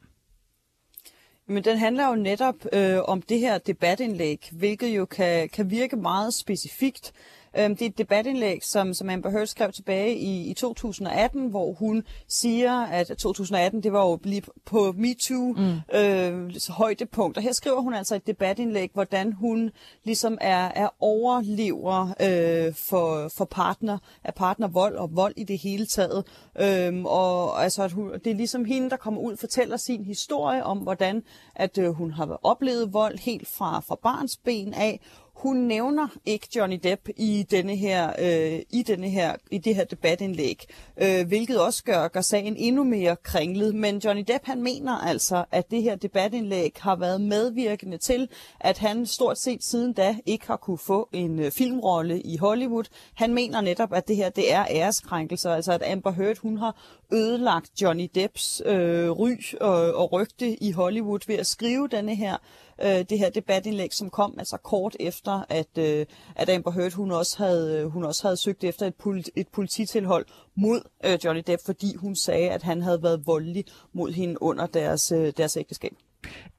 Men 1.51 1.63
den 1.63 1.77
handler 1.77 2.07
jo 2.07 2.15
netop 2.15 2.55
øh, 2.73 2.99
om 3.03 3.21
det 3.21 3.39
her 3.39 3.57
debatindlæg, 3.57 4.49
hvilket 4.51 4.87
jo 4.87 5.05
kan, 5.05 5.49
kan 5.49 5.71
virke 5.71 5.95
meget 5.95 6.33
specifikt. 6.33 7.13
Øhm, 7.57 7.75
det 7.75 7.85
er 7.85 7.89
et 7.89 7.97
debatindlæg, 7.97 8.59
som, 8.63 8.93
som 8.93 9.09
Amber 9.09 9.29
Heard 9.29 9.45
skrev 9.45 9.71
tilbage 9.71 10.15
i, 10.15 10.49
i 10.49 10.53
2018, 10.53 11.49
hvor 11.49 11.73
hun 11.73 12.03
siger, 12.27 12.81
at 12.81 13.07
2018 13.07 13.83
det 13.83 13.93
var 13.93 14.05
jo 14.05 14.19
lige 14.23 14.43
på 14.65 14.93
MeToo 14.97 15.53
mm. 15.57 15.97
øh, 15.99 16.51
højdepunkt. 16.69 17.37
Og 17.37 17.43
her 17.43 17.51
skriver 17.51 17.81
hun 17.81 17.93
altså 17.93 18.15
et 18.15 18.27
debatindlæg, 18.27 18.91
hvordan 18.93 19.33
hun 19.33 19.71
ligesom 20.03 20.37
er, 20.41 20.71
er 20.75 20.89
overlever 20.99 22.07
øh, 22.07 22.73
for, 22.75 23.31
for 23.37 23.45
partner, 23.45 23.97
af 24.23 24.33
partnervold 24.33 24.95
og 24.95 25.15
vold 25.15 25.33
i 25.37 25.43
det 25.43 25.57
hele 25.57 25.85
taget. 25.85 26.25
Øhm, 26.59 27.05
og 27.05 27.63
altså, 27.63 27.83
at 27.83 27.91
hun, 27.91 28.13
det 28.13 28.27
er 28.27 28.35
ligesom 28.35 28.65
hende, 28.65 28.89
der 28.89 28.97
kommer 28.97 29.21
ud 29.21 29.33
og 29.33 29.39
fortæller 29.39 29.77
sin 29.77 30.05
historie 30.05 30.63
om, 30.63 30.77
hvordan 30.77 31.23
at 31.55 31.77
øh, 31.77 31.89
hun 31.89 32.11
har 32.11 32.39
oplevet 32.43 32.93
vold 32.93 33.17
helt 33.17 33.47
fra, 33.47 33.79
fra 33.79 33.95
barns 34.03 34.37
ben 34.37 34.73
af. 34.73 34.99
Hun 35.35 35.57
nævner 35.57 36.07
ikke 36.25 36.47
Johnny 36.55 36.79
Depp 36.83 37.09
i 37.17 37.45
denne 37.51 37.75
her 37.75 38.13
øh, 38.19 38.59
i 38.69 38.83
denne 38.83 39.09
her 39.09 39.35
i 39.51 39.57
det 39.57 39.75
her 39.75 39.83
debatindlæg, 39.83 40.65
øh, 41.01 41.27
hvilket 41.27 41.61
også 41.61 41.83
gør, 41.83 42.07
gør 42.07 42.21
sagen 42.21 42.55
endnu 42.57 42.83
mere 42.83 43.15
kringlet. 43.15 43.75
Men 43.75 43.97
Johnny 43.97 44.23
Depp 44.27 44.45
han 44.45 44.63
mener 44.63 44.97
altså, 44.97 45.45
at 45.51 45.71
det 45.71 45.83
her 45.83 45.95
debatindlæg 45.95 46.73
har 46.79 46.95
været 46.95 47.21
medvirkende 47.21 47.97
til, 47.97 48.29
at 48.59 48.77
han 48.77 49.05
stort 49.05 49.37
set 49.37 49.63
siden 49.63 49.93
da 49.93 50.17
ikke 50.25 50.47
har 50.47 50.57
kunne 50.57 50.77
få 50.77 51.09
en 51.13 51.39
øh, 51.39 51.51
filmrolle 51.51 52.21
i 52.21 52.37
Hollywood. 52.37 52.85
Han 53.13 53.33
mener 53.33 53.61
netop, 53.61 53.93
at 53.93 54.07
det 54.07 54.15
her 54.15 54.29
det 54.29 54.53
er 54.53 54.65
æreskrænkelser, 54.69 55.51
altså 55.51 55.71
at 55.71 55.83
Amber 55.91 56.11
Heard 56.11 56.37
hun 56.37 56.57
har 56.57 56.75
ødelagt 57.13 57.81
Johnny 57.81 58.09
Depps 58.15 58.61
øh, 58.65 59.09
ry 59.09 59.31
og, 59.61 59.95
og 59.95 60.11
rygte 60.11 60.63
i 60.63 60.71
Hollywood 60.71 61.19
ved 61.27 61.35
at 61.35 61.47
skrive 61.47 61.87
denne 61.87 62.15
her 62.15 62.37
øh, 62.83 63.05
det 63.09 63.19
her 63.19 63.29
debatindlæg, 63.29 63.93
som 63.93 64.09
kom 64.09 64.35
altså 64.37 64.57
kort 64.57 64.97
efter, 64.99 65.45
at, 65.49 65.77
øh, 65.77 66.05
at 66.35 66.49
Amber 66.49 66.71
Heard 66.71 66.93
hun 66.93 67.11
også 67.11 67.37
havde, 67.37 67.85
hun 67.85 68.03
også 68.03 68.23
havde 68.23 68.37
søgt 68.37 68.63
efter 68.63 68.87
et, 68.87 68.95
politi, 68.95 69.31
et 69.35 69.47
polititilhold 69.47 70.25
mod 70.55 70.81
øh, 71.05 71.19
Johnny 71.23 71.43
Depp, 71.47 71.61
fordi 71.65 71.95
hun 71.95 72.15
sagde, 72.15 72.49
at 72.49 72.63
han 72.63 72.81
havde 72.81 73.03
været 73.03 73.27
voldelig 73.27 73.65
mod 73.93 74.11
hende 74.11 74.41
under 74.41 74.65
deres, 74.65 75.11
øh, 75.11 75.33
deres 75.37 75.57
ægteskab. 75.57 75.91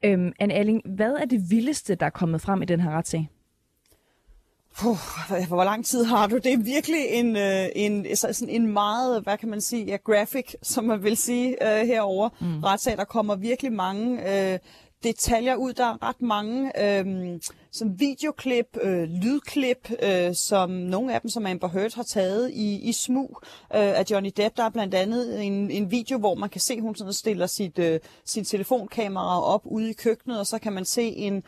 Øhm, 0.04 0.32
Anne 0.38 0.54
Alling, 0.54 0.82
hvad 0.84 1.12
er 1.12 1.24
det 1.24 1.50
vildeste, 1.50 1.94
der 1.94 2.06
er 2.06 2.10
kommet 2.10 2.40
frem 2.40 2.62
i 2.62 2.64
den 2.64 2.80
her 2.80 2.90
retssag? 2.90 3.28
Puh, 4.78 4.96
hvor 5.48 5.64
lang 5.64 5.84
tid 5.86 6.04
har 6.04 6.26
du? 6.26 6.36
Det 6.36 6.52
er 6.52 6.58
virkelig 6.58 7.06
en, 7.10 7.36
øh, 7.36 7.66
en, 7.76 8.16
sådan 8.16 8.48
en 8.48 8.72
meget, 8.72 9.22
hvad 9.22 9.38
kan 9.38 9.48
man 9.48 9.60
sige, 9.60 9.84
ja, 9.84 9.96
graphic, 9.96 10.54
som 10.62 10.84
man 10.84 11.02
vil 11.02 11.16
sige 11.16 11.48
øh, 11.68 11.86
herover 11.86 12.28
mm. 12.40 12.62
retssag. 12.62 12.96
Der 12.96 13.04
kommer 13.04 13.36
virkelig 13.36 13.72
mange 13.72 14.20
øh, 14.52 14.58
detaljer 15.04 15.54
ud. 15.54 15.72
Der 15.72 15.84
er 15.84 16.02
ret 16.02 16.22
mange 16.22 16.82
øh, 16.84 17.40
som 17.70 18.00
videoklip, 18.00 18.78
øh, 18.82 19.02
lydklip, 19.02 19.90
øh, 20.02 20.34
som 20.34 20.70
nogle 20.70 21.14
af 21.14 21.20
dem, 21.20 21.30
som 21.30 21.46
Amber 21.46 21.68
Heard 21.68 21.94
har 21.94 22.02
taget 22.02 22.50
i, 22.50 22.88
i 22.88 22.92
smug 22.92 23.38
øh, 23.44 23.98
af 23.98 24.04
Johnny 24.10 24.30
Depp. 24.36 24.56
Der 24.56 24.62
er 24.64 24.70
blandt 24.70 24.94
andet 24.94 25.44
en, 25.46 25.70
en 25.70 25.90
video, 25.90 26.18
hvor 26.18 26.34
man 26.34 26.48
kan 26.48 26.60
se, 26.60 26.74
at 26.74 26.80
hun 26.80 26.94
sådan 26.94 27.12
stiller 27.12 27.46
sit, 27.46 27.78
øh, 27.78 28.00
sin 28.24 28.44
telefonkamera 28.44 29.42
op 29.42 29.62
ude 29.64 29.90
i 29.90 29.92
køkkenet, 29.92 30.38
og 30.38 30.46
så 30.46 30.58
kan 30.58 30.72
man 30.72 30.84
se 30.84 31.02
en 31.02 31.42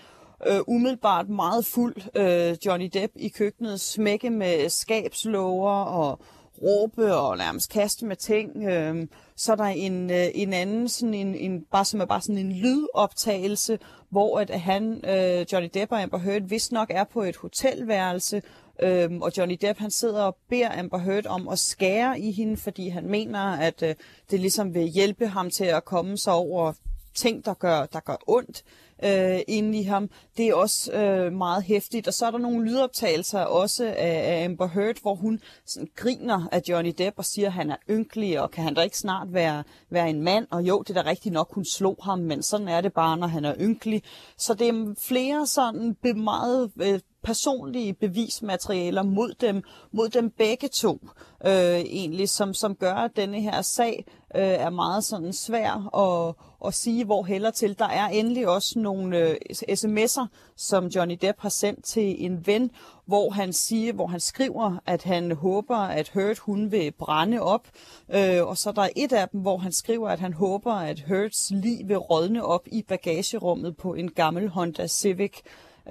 øh, 0.47 0.61
umiddelbart 0.67 1.29
meget 1.29 1.67
fuld 1.67 1.97
øh, 2.15 2.57
Johnny 2.67 2.91
Depp 2.95 3.13
i 3.17 3.29
køkkenet, 3.29 3.81
smække 3.81 4.31
med 4.31 4.69
skabslåger 4.69 5.83
og 5.85 6.19
råbe 6.63 7.17
og 7.17 7.39
nærmest 7.39 7.71
kaste 7.71 8.07
med 8.07 8.17
ting. 8.17 8.65
Øh, 8.65 9.07
så 9.37 9.53
er 9.53 9.57
der 9.57 9.65
en, 9.65 10.11
øh, 10.11 10.27
en 10.35 10.53
anden, 10.53 10.89
sådan 10.89 11.15
en, 11.15 11.35
en, 11.35 11.65
bare, 11.73 11.85
som 11.85 12.01
er 12.01 12.05
bare 12.05 12.21
sådan 12.21 12.39
en 12.39 12.53
lydoptagelse, 12.53 13.79
hvor 14.11 14.39
at 14.39 14.61
han, 14.61 15.05
øh, 15.05 15.47
Johnny 15.53 15.69
Depp 15.75 15.93
og 15.93 16.03
Amber 16.03 16.19
Heard, 16.19 16.43
vist 16.43 16.73
nok 16.73 16.91
er 16.91 17.05
på 17.05 17.23
et 17.23 17.37
hotelværelse, 17.37 18.43
Øhm, 18.83 19.23
og 19.23 19.33
Johnny 19.37 19.59
Depp 19.61 19.79
han 19.79 19.91
sidder 19.91 20.23
og 20.23 20.37
beder 20.49 20.79
Amber 20.79 20.99
Heard 20.99 21.27
om 21.27 21.49
at 21.49 21.59
skære 21.59 22.21
i 22.21 22.33
hende, 22.33 22.57
fordi 22.57 22.89
han 22.89 23.07
mener, 23.07 23.41
at 23.41 23.83
øh, 23.83 23.95
det 24.31 24.41
ligesom 24.41 24.75
vil 24.75 24.83
hjælpe 24.83 25.27
ham 25.27 25.51
til 25.51 25.65
at 25.65 25.85
komme 25.85 26.19
sig 26.19 26.33
over 26.33 26.73
ting, 27.15 27.45
der 27.45 27.55
gør, 27.55 27.87
der 27.87 28.01
gør 28.01 28.17
ondt 28.27 28.65
øh, 29.05 29.41
inde 29.49 29.79
i 29.79 29.83
ham. 29.83 30.11
Det 30.37 30.49
er 30.49 30.55
også 30.55 30.93
øh, 30.93 31.33
meget 31.33 31.63
hæftigt. 31.63 32.09
Og 32.09 32.15
så 32.15 32.27
er 32.27 32.31
der 32.31 32.39
nogle 32.39 32.65
lydoptagelser 32.65 33.41
også 33.41 33.85
af, 33.85 34.39
af 34.39 34.45
Amber 34.45 34.69
Heard, 34.69 34.97
hvor 35.03 35.15
hun 35.15 35.41
sådan 35.67 35.89
griner 35.97 36.49
af 36.53 36.63
Johnny 36.69 36.95
Depp 36.99 37.19
og 37.19 37.25
siger, 37.25 37.47
at 37.47 37.53
han 37.53 37.71
er 37.71 37.77
ynkelig, 37.91 38.41
og 38.41 38.51
kan 38.51 38.65
han 38.65 38.75
da 38.75 38.81
ikke 38.81 38.99
snart 38.99 39.33
være, 39.33 39.65
være 39.91 40.11
en 40.11 40.23
mand? 40.23 40.47
Og 40.51 40.63
jo, 40.63 40.83
det 40.83 40.97
er 40.97 41.03
da 41.03 41.11
rigtigt 41.11 41.33
nok, 41.33 41.55
hun 41.55 41.65
slog 41.65 41.97
ham, 42.03 42.19
men 42.19 42.43
sådan 42.43 42.69
er 42.69 42.81
det 42.81 42.93
bare, 42.93 43.17
når 43.17 43.27
han 43.27 43.45
er 43.45 43.55
ynkelig. 43.61 44.03
Så 44.39 44.55
det 44.55 44.69
er 44.69 44.95
flere 44.99 45.47
sådan 45.47 45.97
meget... 46.17 46.71
Øh, 46.83 47.01
personlige 47.25 47.95
bevismaterialer 47.95 49.03
mod 49.03 49.35
dem, 49.41 49.63
mod 49.93 50.09
dem 50.09 50.31
begge 50.31 50.69
to, 50.69 50.99
øh, 51.47 51.81
egentlig, 51.81 52.29
som, 52.29 52.55
som 52.55 52.75
gør, 52.75 52.95
at 52.95 53.17
denne 53.17 53.41
her 53.41 53.63
sag 53.63 54.05
øh, 54.37 54.43
er 54.43 54.71
meget 54.71 55.05
sådan 55.05 55.33
svær 55.33 55.97
at, 55.97 56.35
at 56.67 56.75
sige, 56.75 57.05
hvor 57.05 57.23
heller 57.23 57.51
til. 57.51 57.79
Der 57.79 57.89
er 57.89 58.09
endelig 58.09 58.49
også 58.49 58.79
nogle 58.79 59.19
øh, 59.19 59.37
sms'er, 59.51 60.27
som 60.57 60.87
Johnny 60.87 61.19
Depp 61.23 61.41
har 61.41 61.49
sendt 61.49 61.85
til 61.85 62.25
en 62.25 62.47
ven, 62.47 62.71
hvor 63.07 63.31
han 63.31 63.53
siger, 63.53 63.93
hvor 63.93 64.07
han 64.07 64.21
skriver, 64.21 64.77
at 64.87 65.03
han 65.03 65.33
håber, 65.33 65.77
at 65.77 66.11
Hurt 66.15 66.39
hun 66.39 66.73
vil 66.73 66.93
brænde 66.93 67.41
op. 67.41 67.69
Øh, 68.15 68.47
og 68.47 68.57
så 68.57 68.73
der 68.73 68.83
er 68.83 68.89
et 68.97 69.13
af 69.13 69.29
dem, 69.29 69.41
hvor 69.41 69.57
han 69.57 69.73
skriver, 69.73 70.09
at 70.09 70.21
han 70.21 70.33
håber, 70.33 70.73
at 70.73 71.05
Hurts 71.09 71.51
liv 71.51 71.89
vil 71.89 71.99
rådne 71.99 72.45
op 72.45 72.67
i 72.67 72.83
bagagerummet 72.83 73.77
på 73.77 73.95
en 73.95 74.11
gammel 74.11 74.49
Honda 74.49 74.87
Civic. 74.87 75.33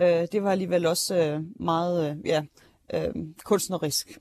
Øh, 0.02 0.28
det 0.32 0.44
var 0.44 0.52
alligevel 0.52 0.86
også 0.86 1.18
øh, 1.18 1.42
meget 1.60 2.10
øh, 2.10 2.16
ja, 2.26 2.42
øh, 2.94 3.14
kunstnerisk. 3.44 4.20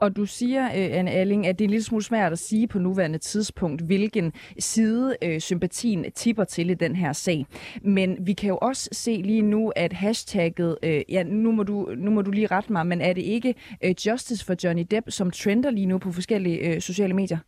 Og 0.00 0.16
du 0.16 0.26
siger, 0.26 0.64
øh, 0.64 0.98
Anne 0.98 1.10
Alling, 1.10 1.46
at 1.46 1.58
det 1.58 1.64
er 1.64 1.68
lidt 1.68 1.84
smule 1.84 2.04
svært 2.04 2.32
at 2.32 2.38
sige 2.38 2.66
på 2.66 2.78
nuværende 2.78 3.18
tidspunkt, 3.18 3.82
hvilken 3.82 4.32
side 4.58 5.16
øh, 5.22 5.40
sympatien 5.40 6.12
tipper 6.14 6.44
til 6.44 6.70
i 6.70 6.74
den 6.74 6.96
her 6.96 7.12
sag. 7.12 7.46
Men 7.82 8.16
vi 8.20 8.32
kan 8.32 8.48
jo 8.48 8.58
også 8.62 8.88
se 8.92 9.22
lige 9.24 9.42
nu, 9.42 9.72
at 9.76 9.92
hashtagget, 9.92 10.78
øh, 10.82 11.02
ja, 11.08 11.22
nu 11.22 11.52
må, 11.52 11.62
du, 11.62 11.94
nu 11.96 12.10
må 12.10 12.22
du 12.22 12.30
lige 12.30 12.46
rette 12.46 12.72
mig, 12.72 12.86
men 12.86 13.00
er 13.00 13.12
det 13.12 13.22
ikke 13.22 13.54
øh, 13.84 13.94
Justice 14.06 14.44
for 14.44 14.54
Johnny 14.64 14.86
Depp, 14.90 15.10
som 15.10 15.30
trender 15.30 15.70
lige 15.70 15.86
nu 15.86 15.98
på 15.98 16.12
forskellige 16.12 16.58
øh, 16.58 16.80
sociale 16.80 17.14
medier? 17.14 17.38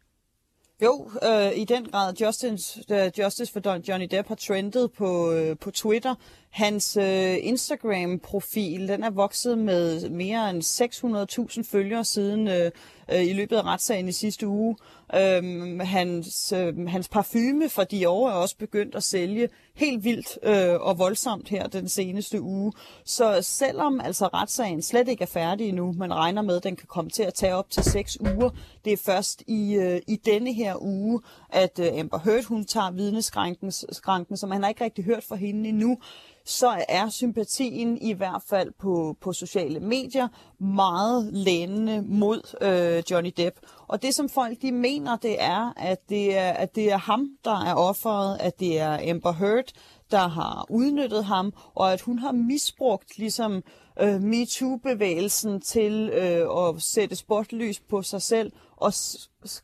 Jo, 0.82 1.10
øh, 1.22 1.58
i 1.58 1.64
den 1.64 1.84
grad. 1.84 2.14
Justice, 2.20 2.84
uh, 2.90 3.18
Justice 3.18 3.52
for 3.52 3.88
Johnny 3.88 4.06
Depp 4.10 4.28
har 4.28 4.34
trendet 4.34 4.92
på, 4.92 5.32
øh, 5.32 5.56
på 5.58 5.70
Twitter. 5.70 6.14
Hans 6.50 6.96
øh, 6.96 7.36
Instagram-profil, 7.40 8.88
den 8.88 9.02
er 9.02 9.10
vokset 9.10 9.58
med 9.58 10.08
mere 10.08 10.50
end 10.50 10.62
600.000 10.62 11.62
følgere 11.72 12.04
siden 12.04 12.48
øh, 12.48 12.70
øh, 13.12 13.26
i 13.26 13.32
løbet 13.32 13.56
af 13.56 13.62
retssagen 13.62 14.08
i 14.08 14.12
sidste 14.12 14.48
uge. 14.48 14.76
Øhm, 15.14 15.80
hans, 15.80 16.52
øh, 16.52 16.88
hans 16.88 17.08
parfume 17.08 17.68
fra 17.68 17.84
Dior 17.84 18.28
er 18.28 18.32
også 18.32 18.56
begyndt 18.56 18.94
at 18.94 19.02
sælge 19.02 19.48
helt 19.74 20.04
vildt 20.04 20.38
øh, 20.42 20.80
og 20.80 20.98
voldsomt 20.98 21.48
her 21.48 21.66
den 21.66 21.88
seneste 21.88 22.40
uge. 22.40 22.72
Så 23.04 23.38
selvom 23.42 24.00
altså 24.00 24.26
retssagen 24.26 24.82
slet 24.82 25.08
ikke 25.08 25.22
er 25.22 25.26
færdig 25.26 25.68
endnu, 25.68 25.92
man 25.92 26.14
regner 26.14 26.42
med, 26.42 26.56
at 26.56 26.64
den 26.64 26.76
kan 26.76 26.86
komme 26.86 27.10
til 27.10 27.22
at 27.22 27.34
tage 27.34 27.54
op 27.54 27.70
til 27.70 27.84
seks 27.84 28.20
uger, 28.20 28.50
det 28.84 28.92
er 28.92 28.96
først 28.96 29.42
i, 29.46 29.74
øh, 29.74 30.00
i 30.06 30.16
denne 30.16 30.52
her 30.52 30.82
uge, 30.82 31.20
at 31.48 31.78
øh, 31.78 32.00
Amber 32.00 32.18
Heard 32.18 32.44
hun 32.44 32.64
tager 32.64 32.90
vidneskranken, 32.90 34.36
så 34.36 34.46
man 34.48 34.62
har 34.62 34.68
ikke 34.68 34.84
rigtig 34.84 35.04
hørt 35.04 35.24
fra 35.24 35.36
hende 35.36 35.68
endnu 35.68 35.98
så 36.44 36.84
er 36.88 37.08
sympatien 37.08 37.98
i 37.98 38.12
hvert 38.12 38.42
fald 38.48 38.72
på, 38.78 39.16
på 39.20 39.32
sociale 39.32 39.80
medier 39.80 40.28
meget 40.58 41.32
lænende 41.32 42.02
mod 42.02 42.56
øh, 42.60 43.02
Johnny 43.10 43.32
Depp. 43.36 43.56
Og 43.88 44.02
det 44.02 44.14
som 44.14 44.28
folk 44.28 44.62
de 44.62 44.72
mener, 44.72 45.16
det 45.16 45.42
er, 45.42 45.72
at 45.76 46.08
det 46.08 46.38
er, 46.38 46.52
at 46.52 46.74
det 46.74 46.92
er 46.92 46.96
ham, 46.96 47.28
der 47.44 47.64
er 47.64 47.74
offeret, 47.74 48.38
at 48.40 48.60
det 48.60 48.78
er 48.78 49.10
Amber 49.10 49.32
Heard, 49.32 49.72
der 50.10 50.28
har 50.28 50.66
udnyttet 50.70 51.24
ham, 51.24 51.52
og 51.74 51.92
at 51.92 52.00
hun 52.00 52.18
har 52.18 52.32
misbrugt 52.32 53.18
ligesom 53.18 53.62
øh, 54.00 54.22
MeToo-bevægelsen 54.22 55.60
til 55.60 56.10
øh, 56.12 56.68
at 56.68 56.82
sætte 56.82 57.16
spotlys 57.16 57.80
på 57.80 58.02
sig 58.02 58.22
selv 58.22 58.52
og 58.76 58.92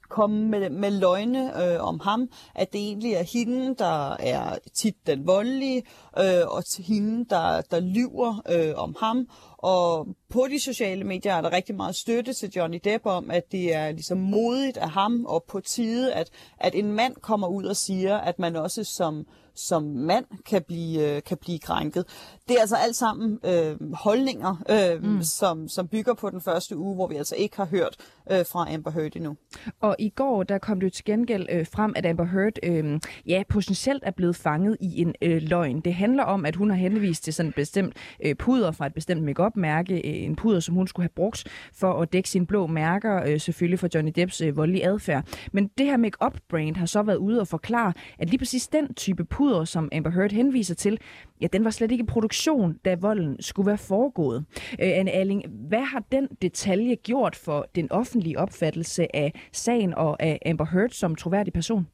komme 0.09 0.49
med, 0.49 0.70
med 0.70 0.91
løgne 0.91 1.64
øh, 1.64 1.85
om 1.85 2.01
ham, 2.01 2.29
at 2.55 2.72
det 2.72 2.81
egentlig 2.81 3.12
er 3.12 3.22
hende, 3.22 3.74
der 3.74 4.11
er 4.11 4.59
tit 4.74 5.07
den 5.07 5.27
voldelige, 5.27 5.83
øh, 6.18 6.47
og 6.47 6.62
hende, 6.79 7.27
der, 7.31 7.61
der 7.61 7.81
lyver 7.81 8.43
øh, 8.51 8.74
om 8.77 8.97
ham. 9.01 9.29
Og 9.59 10.07
på 10.31 10.47
de 10.51 10.61
sociale 10.61 11.05
medier 11.05 11.35
er 11.35 11.41
der 11.41 11.53
rigtig 11.53 11.74
meget 11.74 11.97
støtte 11.97 12.33
til 12.33 12.51
Johnny 12.57 12.81
Depp 12.85 13.07
om, 13.07 13.31
at 13.31 13.53
det 13.53 13.74
er 13.74 13.93
ligesom 13.93 14.18
modigt 14.18 14.77
af 14.77 14.91
ham 14.91 15.24
og 15.24 15.45
på 15.49 15.61
tide, 15.61 16.12
at, 16.14 16.31
at 16.59 16.74
en 16.74 16.93
mand 16.93 17.14
kommer 17.14 17.49
ud 17.49 17.64
og 17.64 17.77
siger, 17.77 18.18
at 18.18 18.39
man 18.39 18.57
også 18.57 18.85
som 18.85 19.27
som 19.57 19.83
mand 19.83 20.24
kan 20.47 20.62
blive, 20.62 21.16
øh, 21.16 21.22
kan 21.22 21.37
blive 21.37 21.59
krænket. 21.59 22.05
Det 22.49 22.57
er 22.57 22.61
altså 22.61 22.77
alt 22.77 22.97
sammen 22.97 23.39
øh, 23.45 23.93
holdninger, 23.93 24.57
øh, 24.70 25.05
mm. 25.05 25.22
som, 25.22 25.68
som 25.68 25.89
bygger 25.89 26.14
på 26.14 26.31
den 26.31 26.41
første 26.41 26.77
uge, 26.77 26.95
hvor 26.95 27.07
vi 27.07 27.16
altså 27.16 27.37
ikke 27.37 27.57
har 27.57 27.66
hørt 27.66 27.97
øh, 28.31 28.47
fra 28.47 28.74
Amber 28.74 28.91
Heard 28.91 29.16
endnu. 29.16 29.37
Og 29.81 29.97
i 29.99 30.09
går, 30.09 30.43
der 30.43 30.59
kom 30.59 30.81
det 30.81 30.93
til 30.93 31.05
gengæld 31.05 31.47
øh, 31.51 31.67
frem, 31.67 31.93
at 31.97 32.07
Amber 32.07 32.25
Heard 32.25 32.53
øh, 32.62 33.01
ja, 33.27 33.43
potentielt 33.49 34.03
er 34.07 34.11
blevet 34.11 34.37
fanget 34.37 34.77
i 34.81 35.01
en 35.01 35.14
øh, 35.23 35.43
løgn. 35.43 35.81
Det 35.81 35.95
handler 35.95 36.23
om, 36.23 36.47
at 36.47 36.57
hun 36.57 36.71
har 36.71 36.77
henvist 36.77 37.25
til 37.25 37.35
sådan 37.35 37.49
et 37.49 37.55
bestemt 37.55 37.97
øh, 38.25 38.35
puder 38.35 38.73
fra 38.73 38.87
et 38.87 38.95
bestemt 38.95 39.23
makeup-mærke, 39.23 39.95
øh, 39.95 40.25
en 40.25 40.37
puder, 40.37 40.61
som 40.61 40.75
hun 40.75 40.87
skulle 40.87 41.05
have 41.05 41.14
brugt 41.17 41.45
for 41.73 42.03
at 42.03 42.12
dække 42.12 42.29
sine 42.29 42.47
blå 42.47 42.67
mærker, 42.67 43.23
øh, 43.27 43.41
selvfølgelig 43.41 43.79
for 43.79 43.89
Johnny 43.95 44.12
Depps 44.17 44.41
øh, 44.41 44.57
voldelige 44.57 44.87
adfærd. 44.87 45.25
Men 45.53 45.71
det 45.79 45.87
her 45.87 45.97
makeup-brand 45.97 46.77
har 46.77 46.87
så 46.87 47.03
været 47.03 47.17
ude 47.17 47.41
og 47.41 47.49
forklare, 47.49 47.93
at 48.19 48.31
lige 48.31 48.39
præcis 48.39 48.69
den 48.69 48.95
type 48.95 49.25
puder, 49.25 49.64
som 49.64 49.89
Amber 49.93 50.11
Heard 50.11 50.33
henviser 50.33 50.75
til, 50.75 50.99
ja, 51.41 51.47
den 51.47 51.64
var 51.64 51.70
slet 51.70 51.93
ikke 51.93 52.03
i 52.03 52.07
produktion, 52.07 52.78
da 52.84 52.95
volden 52.95 53.43
skulle 53.43 53.66
være 53.66 53.78
foregået. 53.78 54.45
Øh, 54.72 54.99
Anne 54.99 55.11
Alling, 55.11 55.43
hvad 55.68 55.84
har 55.84 56.03
den 56.12 56.28
detalje 56.43 56.95
gjort 56.95 57.37
for 57.37 57.66
den 57.74 57.93
offentlige 57.93 58.39
opfattelse 58.39 59.16
af 59.16 59.32
sagen 59.53 59.95
og 59.95 60.22
af 60.22 60.39
Amber 60.47 60.66
Heard 60.66 60.91
som 60.91 61.14
troværdig 61.14 61.53
person? 61.53 61.87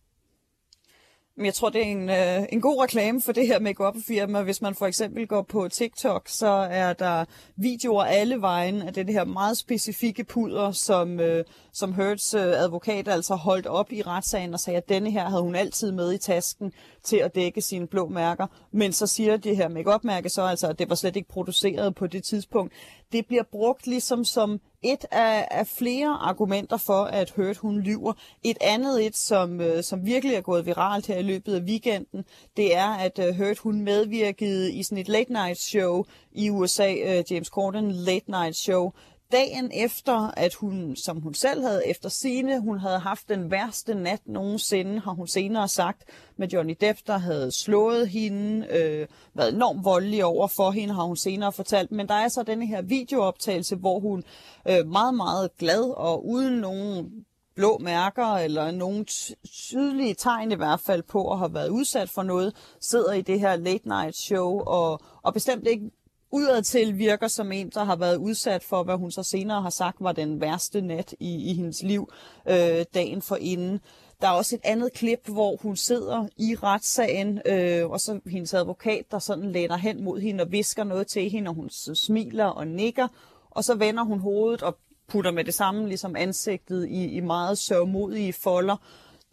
Jeg 1.39 1.55
tror, 1.55 1.69
det 1.69 1.81
er 1.81 1.87
en, 1.87 2.09
øh, 2.09 2.49
en 2.53 2.61
god 2.61 2.83
reklame 2.83 3.21
for 3.21 3.33
det 3.33 3.47
her 3.47 3.61
make 3.61 3.93
firma 4.07 4.43
Hvis 4.43 4.63
man 4.63 4.75
for 4.75 4.87
eksempel 4.87 5.27
går 5.27 5.43
på 5.43 5.69
TikTok, 5.69 6.29
så 6.29 6.47
er 6.71 6.93
der 6.93 7.25
videoer 7.57 8.05
alle 8.05 8.41
vejen 8.41 8.83
af 8.83 8.95
det 8.95 9.09
her 9.09 9.25
meget 9.25 9.59
specifikke 9.59 10.25
puder, 10.25 10.73
som, 10.73 11.21
øh, 11.21 11.45
som 11.73 11.95
Hertz 11.95 12.35
øh, 12.35 12.41
advokat 12.41 13.09
altså 13.09 13.35
holdt 13.35 13.67
op 13.67 13.93
i 13.93 14.03
retssagen 14.03 14.55
og 14.55 14.61
sagde, 14.61 14.77
at 14.77 14.89
denne 14.89 15.11
her 15.11 15.29
havde 15.29 15.43
hun 15.43 15.55
altid 15.55 15.93
med 15.93 16.13
i 16.13 16.19
tasken 16.19 16.73
til 17.05 17.17
at 17.17 17.35
dække 17.35 17.61
sine 17.61 17.87
blå 17.87 18.09
mærker. 18.09 18.47
Men 18.73 18.93
så 18.93 19.07
siger 19.07 19.37
det 19.37 19.57
her 19.57 19.69
make 19.69 19.91
mærke 20.03 20.29
så 20.29 20.43
altså, 20.43 20.69
at 20.69 20.79
det 20.79 20.89
var 20.89 20.95
slet 20.95 21.17
ikke 21.17 21.29
produceret 21.29 21.95
på 21.95 22.07
det 22.07 22.25
tidspunkt. 22.25 22.73
Det 23.13 23.27
bliver 23.27 23.43
brugt 23.53 23.87
ligesom 23.87 24.25
som 24.25 24.61
et 24.83 25.05
af, 25.11 25.49
af 25.51 25.67
flere 25.67 26.19
argumenter 26.21 26.77
for, 26.77 27.05
at 27.05 27.31
Hurt 27.31 27.57
hun 27.57 27.81
lyver. 27.81 28.13
Et 28.43 28.57
andet 28.61 29.07
et, 29.07 29.17
som, 29.17 29.61
øh, 29.61 29.83
som 29.83 30.07
virkelig 30.07 30.37
er 30.37 30.41
gået 30.41 30.67
viralt 30.67 31.07
her 31.07 31.17
i 31.19 31.23
løbet 31.23 31.55
af 31.55 31.61
weekenden, 31.61 32.25
det 32.57 32.77
er, 32.77 32.89
at 32.89 33.19
øh, 33.19 33.37
Hurt 33.37 33.59
hun 33.59 33.81
medvirkede 33.81 34.73
i 34.73 34.83
sådan 34.83 34.99
et 34.99 35.09
late 35.09 35.33
night 35.33 35.59
show 35.59 36.05
i 36.33 36.51
USA, 36.51 36.95
øh, 36.95 37.25
James 37.31 37.49
Corden 37.49 37.91
Late 37.93 38.31
Night 38.31 38.57
Show, 38.57 38.93
dagen 39.33 39.71
efter, 39.75 40.31
at 40.37 40.55
hun, 40.55 40.97
som 40.97 41.21
hun 41.21 41.35
selv 41.35 41.63
havde 41.63 41.87
efter 41.87 42.09
sine, 42.09 42.61
hun 42.61 42.79
havde 42.79 42.99
haft 42.99 43.29
den 43.29 43.51
værste 43.51 43.95
nat 43.95 44.21
nogensinde, 44.27 45.01
har 45.01 45.13
hun 45.13 45.27
senere 45.27 45.69
sagt, 45.69 46.05
med 46.37 46.49
Johnny 46.49 46.77
Depp, 46.81 46.99
der 47.07 47.19
havde 47.19 47.53
slået 47.53 48.09
hende, 48.09 48.67
øh, 48.71 49.07
været 49.35 49.55
enormt 49.55 49.85
voldelig 49.85 50.25
over 50.25 50.47
for 50.47 50.71
hende, 50.71 50.95
har 50.95 51.03
hun 51.03 51.17
senere 51.17 51.53
fortalt. 51.53 51.93
Men 51.93 52.09
der 52.09 52.15
er 52.15 52.29
så 52.29 52.43
denne 52.43 52.67
her 52.67 52.83
videooptagelse, 52.83 53.77
hvor 53.77 54.01
hun 54.01 54.25
øh, 54.69 54.87
meget, 54.87 55.15
meget 55.15 55.57
glad 55.59 55.83
og 55.97 56.27
uden 56.27 56.55
nogen 56.55 57.11
blå 57.55 57.79
mærker 57.79 58.27
eller 58.27 58.71
nogen 58.71 59.05
tydelige 59.45 60.15
tegn 60.15 60.53
i 60.53 60.55
hvert 60.55 60.81
fald 60.81 61.03
på 61.03 61.33
at 61.33 61.39
have 61.39 61.55
været 61.55 61.69
udsat 61.69 62.11
for 62.11 62.23
noget, 62.23 62.55
sidder 62.81 63.13
i 63.13 63.23
det 63.23 63.41
her 63.41 63.57
late 63.57 63.89
night 63.89 64.17
show 64.17 64.61
og, 64.61 65.01
og 65.23 65.35
bestemt 65.35 65.67
ikke 65.67 65.91
udadtil 66.33 66.99
virker 66.99 67.29
som 67.29 67.53
en, 67.53 67.71
der 67.71 67.85
har 67.85 67.97
været 67.97 68.17
udsat 68.17 68.65
for, 68.65 68.83
hvad 68.83 68.97
hun 68.97 69.11
så 69.11 69.23
senere 69.23 69.63
har 69.63 69.71
sagt 69.71 69.97
var 70.01 70.13
den 70.13 70.41
værste 70.41 70.81
nat 70.81 71.15
i, 71.21 71.51
i 71.51 71.55
hendes 71.55 71.83
liv 71.83 72.13
øh, 72.49 72.85
dagen 72.95 73.23
for 73.23 73.37
inden. 73.37 73.81
Der 74.21 74.29
er 74.29 74.33
også 74.33 74.55
et 74.55 74.61
andet 74.65 74.93
klip, 74.93 75.29
hvor 75.29 75.57
hun 75.57 75.77
sidder 75.77 76.27
i 76.37 76.55
retssagen, 76.63 77.41
øh, 77.47 77.91
og 77.91 78.01
så 78.01 78.21
hendes 78.27 78.55
advokat, 78.55 79.05
der 79.11 79.19
sådan 79.19 79.53
læner 79.53 79.77
hen 79.77 80.05
mod 80.05 80.21
hende 80.21 80.43
og 80.43 80.53
visker 80.53 80.85
noget 80.85 81.07
til 81.07 81.31
hende, 81.31 81.49
og 81.49 81.55
hun 81.55 81.71
smiler 81.71 82.45
og 82.45 82.67
nikker, 82.67 83.09
og 83.51 83.65
så 83.65 83.75
vender 83.75 84.05
hun 84.05 84.19
hovedet 84.19 84.63
og 84.63 84.77
putter 85.09 85.31
med 85.31 85.45
det 85.45 85.55
samme 85.55 85.89
ligesom 85.89 86.17
ansigtet 86.17 86.89
i, 86.89 87.05
i 87.05 87.21
meget 87.21 87.59
sørgmodige 87.59 88.33
folder. 88.33 88.77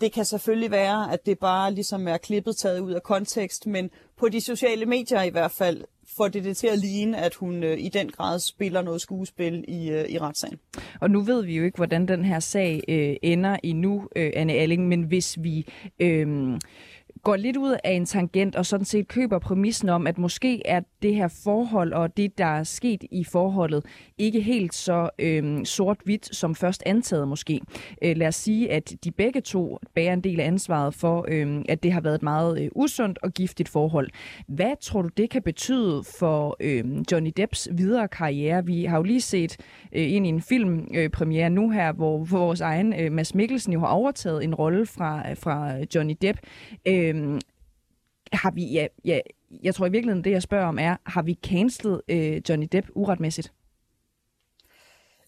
Det 0.01 0.11
kan 0.11 0.25
selvfølgelig 0.25 0.71
være, 0.71 1.13
at 1.13 1.25
det 1.25 1.39
bare 1.39 1.73
ligesom 1.73 2.07
er 2.07 2.17
klippet 2.17 2.57
taget 2.57 2.79
ud 2.79 2.91
af 2.91 3.03
kontekst, 3.03 3.67
men 3.67 3.89
på 4.17 4.29
de 4.29 4.41
sociale 4.41 4.85
medier 4.85 5.21
i 5.21 5.29
hvert 5.29 5.51
fald 5.51 5.83
får 6.17 6.27
det 6.27 6.43
det 6.43 6.57
til 6.57 6.67
at 6.67 6.79
ligne, 6.79 7.17
at 7.17 7.35
hun 7.35 7.63
øh, 7.63 7.79
i 7.79 7.89
den 7.89 8.09
grad 8.09 8.39
spiller 8.39 8.81
noget 8.81 9.01
skuespil 9.01 9.65
i, 9.67 9.89
øh, 9.89 10.05
i 10.09 10.17
retssagen. 10.17 10.59
Og 11.01 11.11
nu 11.11 11.21
ved 11.21 11.45
vi 11.45 11.57
jo 11.57 11.63
ikke, 11.63 11.75
hvordan 11.75 12.07
den 12.07 12.25
her 12.25 12.39
sag 12.39 12.83
øh, 12.87 13.15
ender 13.21 13.57
endnu, 13.63 14.07
øh, 14.15 14.31
Anne 14.35 14.53
Alling, 14.53 14.87
men 14.87 15.03
hvis 15.03 15.37
vi... 15.41 15.65
Øh, 15.99 16.59
går 17.23 17.35
lidt 17.35 17.57
ud 17.57 17.77
af 17.83 17.91
en 17.91 18.05
tangent 18.05 18.55
og 18.55 18.65
sådan 18.65 18.85
set 18.85 19.07
køber 19.07 19.39
præmissen 19.39 19.89
om, 19.89 20.07
at 20.07 20.17
måske 20.17 20.67
er 20.67 20.81
det 21.01 21.15
her 21.15 21.27
forhold 21.43 21.93
og 21.93 22.17
det, 22.17 22.37
der 22.37 22.45
er 22.45 22.63
sket 22.63 23.03
i 23.11 23.23
forholdet, 23.23 23.85
ikke 24.17 24.41
helt 24.41 24.75
så 24.75 25.09
øh, 25.19 25.65
sort-hvidt 25.65 26.35
som 26.35 26.55
først 26.55 26.83
antaget 26.85 27.27
måske. 27.27 27.61
Øh, 28.01 28.17
lad 28.17 28.27
os 28.27 28.35
sige, 28.35 28.71
at 28.71 28.93
de 29.03 29.11
begge 29.11 29.41
to 29.41 29.79
bærer 29.95 30.13
en 30.13 30.21
del 30.21 30.39
af 30.39 30.45
ansvaret 30.45 30.93
for, 30.93 31.25
øh, 31.27 31.61
at 31.69 31.83
det 31.83 31.91
har 31.91 32.01
været 32.01 32.15
et 32.15 32.23
meget 32.23 32.61
øh, 32.61 32.69
usundt 32.75 33.19
og 33.23 33.31
giftigt 33.31 33.69
forhold. 33.69 34.09
Hvad 34.47 34.73
tror 34.81 35.01
du, 35.01 35.09
det 35.17 35.29
kan 35.29 35.41
betyde 35.41 36.03
for 36.19 36.57
øh, 36.59 36.85
Johnny 37.11 37.31
Depps 37.37 37.67
videre 37.71 38.07
karriere? 38.07 38.65
Vi 38.65 38.85
har 38.85 38.97
jo 38.97 39.03
lige 39.03 39.21
set 39.21 39.57
øh, 39.91 40.13
ind 40.13 40.25
i 40.25 40.29
en 40.29 40.41
filmpremiere 40.41 41.45
øh, 41.45 41.51
nu 41.51 41.69
her, 41.69 41.91
hvor, 41.91 42.17
hvor 42.17 42.39
vores 42.39 42.61
egen 42.61 42.93
øh, 42.99 43.11
Mads 43.11 43.35
Mikkelsen 43.35 43.73
jo 43.73 43.79
har 43.79 43.87
overtaget 43.87 44.43
en 44.43 44.55
rolle 44.55 44.85
fra, 44.85 45.29
øh, 45.29 45.37
fra 45.37 45.73
Johnny 45.95 46.17
Depp. 46.21 46.39
Øh, 46.87 47.08
Øhm, 47.09 47.39
har 48.33 48.51
vi, 48.51 48.65
ja, 48.71 48.87
ja, 49.05 49.19
jeg 49.63 49.75
tror 49.75 49.85
i 49.85 49.91
virkeligheden, 49.91 50.23
det 50.23 50.31
jeg 50.31 50.41
spørger 50.41 50.65
om 50.65 50.79
er, 50.79 50.95
har 51.05 51.21
vi 51.21 51.37
cancelet 51.43 52.01
øh, 52.07 52.41
Johnny 52.49 52.67
Depp 52.71 52.89
uretmæssigt? 52.95 53.53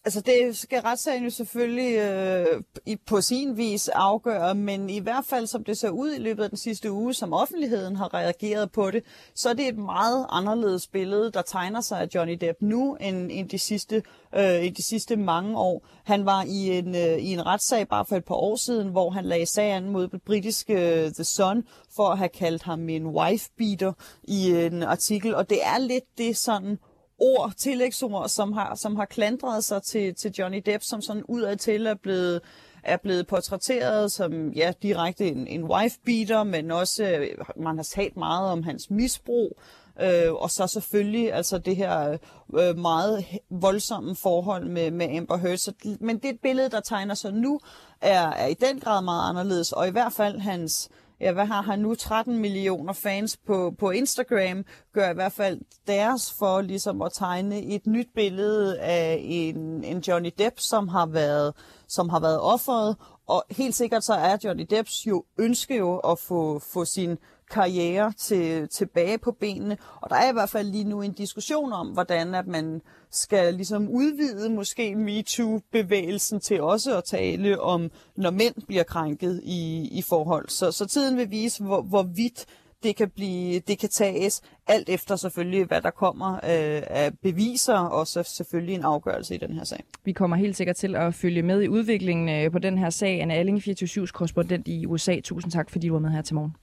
Altså 0.05 0.21
det 0.21 0.57
skal 0.57 0.81
retssagen 0.81 1.23
jo 1.23 1.29
selvfølgelig 1.29 1.97
øh, 1.97 2.61
i, 2.85 2.95
på 2.95 3.21
sin 3.21 3.57
vis 3.57 3.87
afgøre, 3.87 4.55
men 4.55 4.89
i 4.89 4.99
hvert 4.99 5.25
fald 5.25 5.47
som 5.47 5.63
det 5.63 5.77
ser 5.77 5.89
ud 5.89 6.13
i 6.13 6.19
løbet 6.19 6.43
af 6.43 6.49
den 6.49 6.57
sidste 6.57 6.91
uge, 6.91 7.13
som 7.13 7.33
offentligheden 7.33 7.95
har 7.95 8.13
reageret 8.13 8.71
på 8.71 8.91
det, 8.91 9.03
så 9.35 9.49
er 9.49 9.53
det 9.53 9.67
et 9.67 9.77
meget 9.77 10.25
anderledes 10.29 10.87
billede, 10.87 11.31
der 11.31 11.41
tegner 11.41 11.81
sig 11.81 12.01
af 12.01 12.07
Johnny 12.15 12.37
Depp 12.41 12.61
nu, 12.61 12.95
end, 12.95 13.31
end 13.31 13.49
de, 13.49 13.59
sidste, 13.59 14.03
øh, 14.35 14.63
i 14.63 14.69
de 14.69 14.83
sidste 14.83 15.15
mange 15.15 15.57
år. 15.57 15.87
Han 16.03 16.25
var 16.25 16.43
i 16.43 16.77
en, 16.77 16.95
øh, 16.95 17.17
i 17.17 17.33
en 17.33 17.45
retssag 17.45 17.87
bare 17.87 18.05
for 18.05 18.15
et 18.15 18.25
par 18.25 18.35
år 18.35 18.55
siden, 18.55 18.87
hvor 18.87 19.09
han 19.09 19.25
lagde 19.25 19.45
sagen 19.45 19.89
mod 19.89 20.07
det 20.07 20.21
britiske 20.21 20.73
øh, 20.73 21.11
The 21.13 21.23
Sun 21.23 21.63
for 21.95 22.09
at 22.09 22.17
have 22.17 22.29
kaldt 22.29 22.63
ham 22.63 22.89
en 22.89 23.07
wife 23.07 23.49
beater 23.57 23.93
i 24.23 24.51
en 24.51 24.83
artikel, 24.83 25.35
og 25.35 25.49
det 25.49 25.57
er 25.63 25.77
lidt 25.77 26.17
det 26.17 26.37
sådan 26.37 26.77
ord, 27.21 27.53
tillægsord, 27.57 28.29
som 28.29 28.53
har, 28.53 28.75
som 28.75 28.95
har 28.95 29.05
klandret 29.05 29.63
sig 29.63 29.83
til, 29.83 30.15
til 30.15 30.31
Johnny 30.39 30.61
Depp, 30.65 30.83
som 30.83 31.01
sådan 31.01 31.23
udadtil 31.27 31.85
er 31.85 31.95
blevet, 31.95 32.41
er 32.83 32.97
blevet 32.97 33.27
portrætteret 33.27 34.11
som 34.11 34.49
ja, 34.49 34.73
direkte 34.81 35.27
en, 35.27 35.47
en 35.47 35.63
wife 35.63 35.99
beater, 36.05 36.43
men 36.43 36.71
også 36.71 37.03
øh, 37.03 37.27
man 37.57 37.75
har 37.75 37.83
talt 37.83 38.17
meget 38.17 38.51
om 38.51 38.63
hans 38.63 38.89
misbrug. 38.89 39.59
Øh, 40.01 40.33
og 40.33 40.51
så 40.51 40.67
selvfølgelig 40.67 41.33
altså 41.33 41.57
det 41.57 41.75
her 41.75 42.17
øh, 42.59 42.77
meget 42.77 43.25
voldsomme 43.49 44.15
forhold 44.15 44.65
med, 44.65 44.91
med 44.91 45.17
Amber 45.17 45.37
Heard. 45.37 45.57
Så, 45.57 45.73
men 45.99 46.17
det 46.17 46.39
billede, 46.43 46.69
der 46.69 46.79
tegner 46.79 47.15
sig 47.15 47.33
nu, 47.33 47.59
er, 48.01 48.29
er 48.29 48.47
i 48.47 48.53
den 48.53 48.79
grad 48.79 49.01
meget 49.01 49.29
anderledes, 49.29 49.71
og 49.71 49.87
i 49.87 49.91
hvert 49.91 50.13
fald 50.13 50.39
hans, 50.39 50.89
ja, 51.21 51.31
hvad 51.31 51.45
har 51.45 51.61
han 51.61 51.79
nu, 51.79 51.95
13 51.95 52.37
millioner 52.37 52.93
fans 52.93 53.37
på, 53.37 53.73
på 53.79 53.89
Instagram, 53.89 54.65
gør 54.93 55.09
i 55.09 55.13
hvert 55.13 55.31
fald 55.31 55.59
deres 55.87 56.33
for 56.39 56.61
ligesom 56.61 57.01
at 57.01 57.13
tegne 57.13 57.63
et 57.63 57.87
nyt 57.87 58.07
billede 58.15 58.79
af 58.79 59.19
en, 59.23 59.83
en 59.83 59.99
Johnny 59.99 60.31
Depp, 60.37 60.59
som 60.59 60.87
har 60.87 61.05
været, 61.05 61.53
som 61.87 62.09
har 62.09 62.19
været 62.19 62.39
offeret, 62.39 62.95
og 63.27 63.43
helt 63.51 63.75
sikkert 63.75 64.03
så 64.03 64.13
er 64.13 64.37
Johnny 64.43 64.65
Depps 64.69 65.07
jo 65.07 65.23
ønske 65.37 65.77
jo 65.77 65.97
at 65.97 66.19
få, 66.19 66.59
få 66.59 66.85
sin 66.85 67.17
karriere 67.51 68.13
til, 68.17 68.67
tilbage 68.67 69.17
på 69.17 69.31
benene. 69.31 69.77
Og 70.01 70.09
der 70.09 70.15
er 70.15 70.29
i 70.29 70.33
hvert 70.33 70.49
fald 70.49 70.67
lige 70.67 70.83
nu 70.83 71.01
en 71.01 71.13
diskussion 71.13 71.73
om, 71.73 71.87
hvordan 71.87 72.35
at 72.35 72.47
man 72.47 72.81
skal 73.11 73.53
ligesom 73.53 73.89
udvide 73.89 74.49
måske 74.49 74.95
MeToo-bevægelsen 74.95 76.39
til 76.39 76.61
også 76.61 76.97
at 76.97 77.03
tale 77.03 77.61
om, 77.61 77.91
når 78.17 78.31
mænd 78.31 78.55
bliver 78.67 78.83
krænket 78.83 79.41
i, 79.43 79.89
i 79.91 80.01
forhold. 80.01 80.49
Så, 80.49 80.71
så 80.71 80.85
tiden 80.85 81.17
vil 81.17 81.31
vise, 81.31 81.63
hvor, 81.63 81.81
hvor 81.81 82.03
vidt 82.03 82.45
det 82.83 82.95
kan, 82.95 83.09
blive, 83.09 83.59
det 83.59 83.79
kan 83.79 83.89
tages, 83.89 84.41
alt 84.67 84.89
efter 84.89 85.15
selvfølgelig, 85.15 85.65
hvad 85.65 85.81
der 85.81 85.89
kommer 85.89 86.33
øh, 86.33 86.81
af 86.87 87.11
beviser, 87.23 87.77
og 87.77 88.07
så 88.07 88.23
selvfølgelig 88.23 88.75
en 88.75 88.83
afgørelse 88.83 89.35
i 89.35 89.37
den 89.37 89.53
her 89.53 89.63
sag. 89.63 89.83
Vi 90.05 90.11
kommer 90.11 90.37
helt 90.37 90.57
sikkert 90.57 90.75
til 90.75 90.95
at 90.95 91.13
følge 91.13 91.41
med 91.41 91.61
i 91.61 91.67
udviklingen 91.67 92.29
øh, 92.29 92.51
på 92.51 92.59
den 92.59 92.77
her 92.77 92.89
sag. 92.89 93.21
Anna 93.21 93.33
Alling, 93.33 93.57
24-7's 93.57 94.11
korrespondent 94.11 94.67
i 94.67 94.85
USA. 94.85 95.19
Tusind 95.19 95.51
tak, 95.51 95.69
fordi 95.69 95.87
du 95.87 95.93
var 95.93 95.99
med 95.99 96.09
her 96.09 96.21
til 96.21 96.35
morgen. 96.35 96.55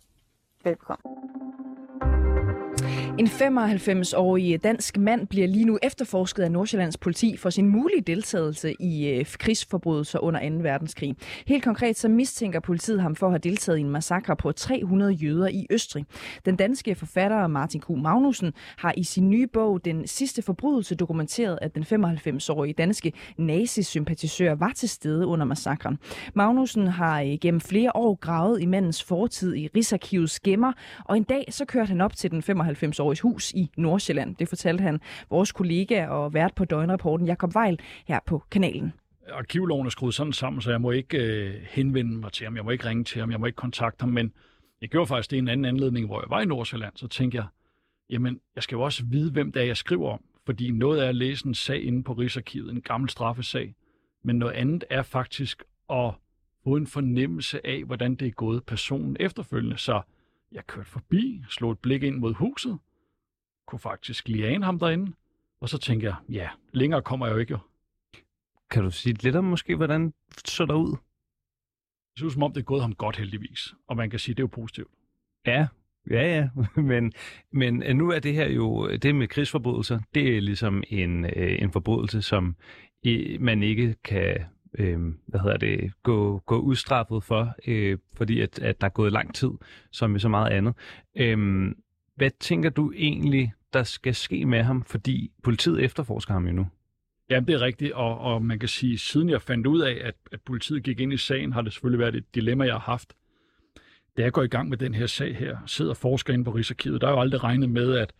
Velkommen. 0.68 1.17
En 3.18 3.26
95-årig 3.26 4.52
øh, 4.52 4.58
dansk 4.64 4.98
mand 4.98 5.26
bliver 5.26 5.46
lige 5.46 5.64
nu 5.64 5.78
efterforsket 5.82 6.42
af 6.42 6.52
Nordsjællands 6.52 6.96
politi 6.96 7.36
for 7.36 7.50
sin 7.50 7.68
mulige 7.68 8.00
deltagelse 8.00 8.74
i 8.80 9.08
øh, 9.08 9.26
krigsforbrydelser 9.38 10.18
under 10.18 10.50
2. 10.50 10.56
verdenskrig. 10.62 11.16
Helt 11.46 11.64
konkret 11.64 11.98
så 11.98 12.08
mistænker 12.08 12.60
politiet 12.60 13.02
ham 13.02 13.16
for 13.16 13.26
at 13.26 13.32
have 13.32 13.38
deltaget 13.38 13.78
i 13.78 13.80
en 13.80 13.90
massakre 13.90 14.36
på 14.36 14.52
300 14.52 15.12
jøder 15.12 15.48
i 15.48 15.66
Østrig. 15.70 16.04
Den 16.44 16.56
danske 16.56 16.94
forfatter 16.94 17.46
Martin 17.46 17.80
Q. 17.80 17.90
Magnussen 17.90 18.52
har 18.76 18.94
i 18.96 19.04
sin 19.04 19.30
nye 19.30 19.46
bog 19.46 19.84
Den 19.84 20.06
sidste 20.06 20.42
forbrydelse 20.42 20.94
dokumenteret, 20.94 21.58
at 21.62 21.74
den 21.74 21.82
95-årige 21.82 22.74
danske 22.74 23.12
nazisympatisør 23.38 24.54
var 24.54 24.72
til 24.76 24.88
stede 24.88 25.26
under 25.26 25.46
massakren. 25.46 25.98
Magnussen 26.34 26.86
har 26.86 27.22
øh, 27.22 27.38
gennem 27.40 27.60
flere 27.60 27.90
år 27.94 28.14
gravet 28.14 28.62
i 28.62 28.66
mandens 28.66 29.04
fortid 29.04 29.54
i 29.54 29.68
Rigsarkivets 29.76 30.40
gemmer, 30.40 30.72
og 31.04 31.16
en 31.16 31.22
dag 31.22 31.44
så 31.50 31.64
kørte 31.64 31.88
han 31.88 32.00
op 32.00 32.16
til 32.16 32.30
den 32.30 32.42
95 32.42 33.00
årige 33.09 33.22
hus 33.22 33.52
i 33.52 33.70
Nordsjælland. 33.76 34.36
Det 34.36 34.48
fortalte 34.48 34.82
han 34.82 35.00
vores 35.30 35.52
kollega 35.52 36.06
og 36.06 36.34
vært 36.34 36.54
på 36.54 36.64
døgnrapporten 36.64 37.26
Jakob 37.26 37.54
Vejl, 37.54 37.78
her 38.06 38.20
på 38.26 38.42
kanalen. 38.50 38.92
Arkivloven 39.32 39.86
er 39.86 39.90
skruet 39.90 40.14
sådan 40.14 40.32
sammen, 40.32 40.62
så 40.62 40.70
jeg 40.70 40.80
må 40.80 40.90
ikke 40.90 41.18
øh, 41.18 41.54
henvende 41.70 42.16
mig 42.16 42.32
til 42.32 42.44
ham, 42.44 42.56
jeg 42.56 42.64
må 42.64 42.70
ikke 42.70 42.88
ringe 42.88 43.04
til 43.04 43.20
ham, 43.20 43.30
jeg 43.30 43.40
må 43.40 43.46
ikke 43.46 43.56
kontakte 43.56 44.02
ham, 44.02 44.09
men 44.09 44.32
jeg 44.80 44.88
gjorde 44.88 45.06
faktisk 45.06 45.30
det 45.30 45.36
i 45.36 45.38
en 45.38 45.48
anden 45.48 45.64
anledning, 45.64 46.06
hvor 46.06 46.20
jeg 46.20 46.30
var 46.30 46.40
i 46.40 46.44
Nordsjælland, 46.44 46.92
så 46.96 47.09
tænkte 47.09 47.36
jeg, 47.36 47.46
jamen, 48.11 48.40
jeg 48.54 48.62
skal 48.62 48.76
jo 48.76 48.82
også 48.82 49.04
vide, 49.06 49.32
hvem 49.32 49.52
det 49.52 49.62
er, 49.62 49.66
jeg 49.66 49.76
skriver 49.76 50.11
om, 50.11 50.20
fordi 50.46 50.70
noget 50.70 51.04
er 51.04 51.09
at 51.09 51.14
læse 51.14 51.46
en 51.46 51.54
sag 51.54 51.82
inde 51.82 52.02
på 52.02 52.12
Rigsarkivet, 52.12 52.72
en 52.72 52.80
gammel 52.80 53.11
straffesag, 53.11 53.74
men 54.22 54.36
noget 54.36 54.52
andet 54.52 54.84
er 54.90 55.02
faktisk 55.02 55.62
at 55.90 56.12
få 56.64 56.76
en 56.76 56.86
fornemmelse 56.86 57.66
af, 57.66 57.84
hvordan 57.84 58.14
det 58.14 58.28
er 58.28 58.32
gået 58.32 58.64
personen 58.64 59.16
efterfølgende, 59.20 59.78
så 59.78 60.02
jeg 60.52 60.66
kørte 60.66 60.88
forbi, 60.88 61.42
slog 61.48 61.72
et 61.72 61.78
blik 61.78 62.02
ind 62.02 62.16
mod 62.16 62.34
huset, 62.34 62.78
kunne 63.68 63.78
faktisk 63.78 64.28
lige 64.28 64.48
ane 64.48 64.64
ham 64.64 64.78
derinde, 64.78 65.12
og 65.60 65.68
så 65.68 65.78
tænkte 65.78 66.06
jeg, 66.06 66.14
ja, 66.28 66.48
længere 66.72 67.02
kommer 67.02 67.26
jeg 67.26 67.34
jo 67.34 67.38
ikke 67.38 67.50
jo. 67.50 67.58
Kan 68.70 68.82
du 68.82 68.90
sige 68.90 69.22
lidt 69.22 69.36
om 69.36 69.44
måske, 69.44 69.76
hvordan 69.76 70.12
så 70.44 70.66
der 70.66 70.74
ud? 70.74 70.96
Det 72.14 72.20
ser 72.20 72.28
som 72.28 72.42
om, 72.42 72.52
det 72.52 72.60
er 72.60 72.64
gået 72.64 72.82
ham 72.82 72.94
godt 72.94 73.16
heldigvis, 73.16 73.74
og 73.86 73.96
man 73.96 74.10
kan 74.10 74.18
sige, 74.18 74.34
det 74.34 74.40
er 74.40 74.42
jo 74.42 74.46
positivt. 74.62 74.90
Ja, 75.46 75.66
ja, 76.10 76.36
ja, 76.36 76.48
men, 76.92 77.12
men 77.52 77.82
øh, 77.82 77.94
nu 77.96 78.10
er 78.10 78.18
det 78.18 78.34
her 78.34 78.48
jo, 78.48 78.96
det 78.96 79.14
med 79.14 79.28
krigsforbrydelser, 79.28 80.00
det 80.14 80.36
er 80.36 80.40
ligesom 80.40 80.82
en, 80.88 81.24
øh, 81.24 81.62
en 81.62 81.72
forbrydelse, 81.72 82.22
som 82.22 82.56
man 83.40 83.62
ikke 83.62 83.94
kan 84.04 84.44
øh, 84.74 85.00
hvad 85.26 85.40
hedder 85.40 85.56
det, 85.56 85.92
gå, 86.02 86.38
gå 86.38 86.58
udstraffet 86.58 87.24
for, 87.24 87.54
øh, 87.66 87.98
fordi 88.14 88.40
at, 88.40 88.58
at 88.58 88.80
der 88.80 88.86
er 88.86 88.90
gået 88.90 89.12
lang 89.12 89.34
tid, 89.34 89.50
som 89.90 90.10
med 90.10 90.20
så 90.20 90.28
meget 90.28 90.50
andet. 90.50 90.74
Øh, 91.16 91.68
hvad 92.18 92.30
tænker 92.40 92.70
du 92.70 92.92
egentlig, 92.96 93.52
der 93.72 93.82
skal 93.82 94.14
ske 94.14 94.46
med 94.46 94.62
ham, 94.62 94.82
fordi 94.82 95.30
politiet 95.42 95.84
efterforsker 95.84 96.32
ham 96.32 96.46
jo 96.46 96.52
nu? 96.52 96.66
Ja, 97.30 97.40
det 97.40 97.50
er 97.50 97.60
rigtigt, 97.60 97.92
og, 97.92 98.18
og 98.18 98.42
man 98.42 98.58
kan 98.58 98.68
sige, 98.68 98.98
siden 98.98 99.30
jeg 99.30 99.42
fandt 99.42 99.66
ud 99.66 99.80
af, 99.80 100.00
at, 100.04 100.14
at 100.32 100.40
politiet 100.40 100.82
gik 100.82 101.00
ind 101.00 101.12
i 101.12 101.16
sagen, 101.16 101.52
har 101.52 101.62
det 101.62 101.72
selvfølgelig 101.72 101.98
været 101.98 102.14
et 102.14 102.34
dilemma, 102.34 102.64
jeg 102.64 102.74
har 102.74 102.80
haft. 102.80 103.14
Da 104.16 104.22
jeg 104.22 104.32
går 104.32 104.42
i 104.42 104.48
gang 104.48 104.68
med 104.68 104.78
den 104.78 104.94
her 104.94 105.06
sag 105.06 105.36
her, 105.36 105.58
sidder 105.66 105.94
forsker 105.94 106.32
inde 106.32 106.44
på 106.44 106.50
Rigsarkivet, 106.50 107.00
der 107.00 107.06
er 107.06 107.10
jo 107.10 107.20
aldrig 107.20 107.44
regnet 107.44 107.70
med, 107.70 107.98
at, 107.98 108.12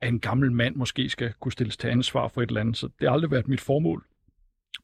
at 0.00 0.08
en 0.08 0.20
gammel 0.20 0.52
mand 0.52 0.76
måske 0.76 1.08
skal 1.08 1.32
kunne 1.40 1.52
stilles 1.52 1.76
til 1.76 1.88
ansvar 1.88 2.28
for 2.28 2.42
et 2.42 2.48
eller 2.48 2.60
andet, 2.60 2.76
så 2.76 2.88
det 3.00 3.08
har 3.08 3.14
aldrig 3.14 3.30
været 3.30 3.48
mit 3.48 3.60
formål. 3.60 4.04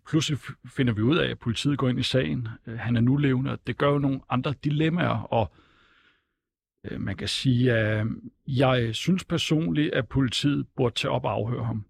Pludselig 0.08 0.38
finder 0.66 0.92
vi 0.92 1.02
ud 1.02 1.16
af, 1.16 1.30
at 1.30 1.38
politiet 1.38 1.78
går 1.78 1.88
ind 1.88 1.98
i 1.98 2.02
sagen. 2.02 2.48
Øh, 2.66 2.78
han 2.78 2.96
er 2.96 3.00
nu 3.00 3.16
levende, 3.16 3.50
og 3.50 3.58
det 3.66 3.78
gør 3.78 3.90
jo 3.90 3.98
nogle 3.98 4.20
andre 4.28 4.54
dilemmaer, 4.64 5.22
og 5.32 5.52
øh, 5.54 5.65
Øh, 6.90 7.00
man 7.00 7.16
kan 7.16 7.28
sige, 7.28 7.72
at 7.72 8.06
jeg 8.46 8.94
synes 8.94 9.24
personligt, 9.24 9.94
at 9.94 10.08
politiet 10.08 10.66
burde 10.76 10.94
tage 10.94 11.12
op 11.12 11.24
og 11.24 11.32
afhøre 11.32 11.64
ham. 11.64 11.84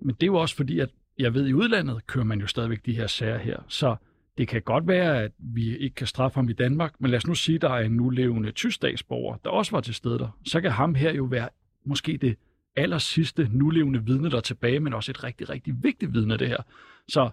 Men 0.00 0.14
det 0.14 0.22
er 0.22 0.26
jo 0.26 0.34
også 0.34 0.56
fordi, 0.56 0.78
at 0.78 0.90
jeg 1.18 1.34
ved, 1.34 1.44
at 1.44 1.50
i 1.50 1.54
udlandet 1.54 2.06
kører 2.06 2.24
man 2.24 2.40
jo 2.40 2.46
stadigvæk 2.46 2.86
de 2.86 2.96
her 2.96 3.06
sager 3.06 3.38
her. 3.38 3.58
Så 3.68 3.96
det 4.38 4.48
kan 4.48 4.62
godt 4.62 4.86
være, 4.86 5.22
at 5.22 5.32
vi 5.38 5.76
ikke 5.76 5.94
kan 5.94 6.06
straffe 6.06 6.34
ham 6.34 6.48
i 6.48 6.52
Danmark, 6.52 6.94
men 6.98 7.10
lad 7.10 7.16
os 7.16 7.26
nu 7.26 7.34
sige, 7.34 7.56
at 7.56 7.62
der 7.62 7.70
er 7.70 7.80
en 7.80 7.92
nulevende 7.92 8.50
tysk 8.50 8.74
statsborger, 8.74 9.36
der 9.36 9.50
også 9.50 9.72
var 9.72 9.80
til 9.80 9.94
stede 9.94 10.18
der. 10.18 10.38
Så 10.46 10.60
kan 10.60 10.70
ham 10.70 10.94
her 10.94 11.12
jo 11.12 11.24
være 11.24 11.48
måske 11.84 12.16
det 12.16 12.36
aller 12.76 12.98
sidste 12.98 13.48
nulevende 13.52 14.04
vidne, 14.04 14.30
der 14.30 14.36
er 14.36 14.40
tilbage, 14.40 14.80
men 14.80 14.92
også 14.92 15.12
et 15.12 15.24
rigtig, 15.24 15.48
rigtig 15.48 15.74
vigtigt 15.82 16.14
vidne 16.14 16.36
det 16.36 16.48
her. 16.48 16.62
Så 17.08 17.30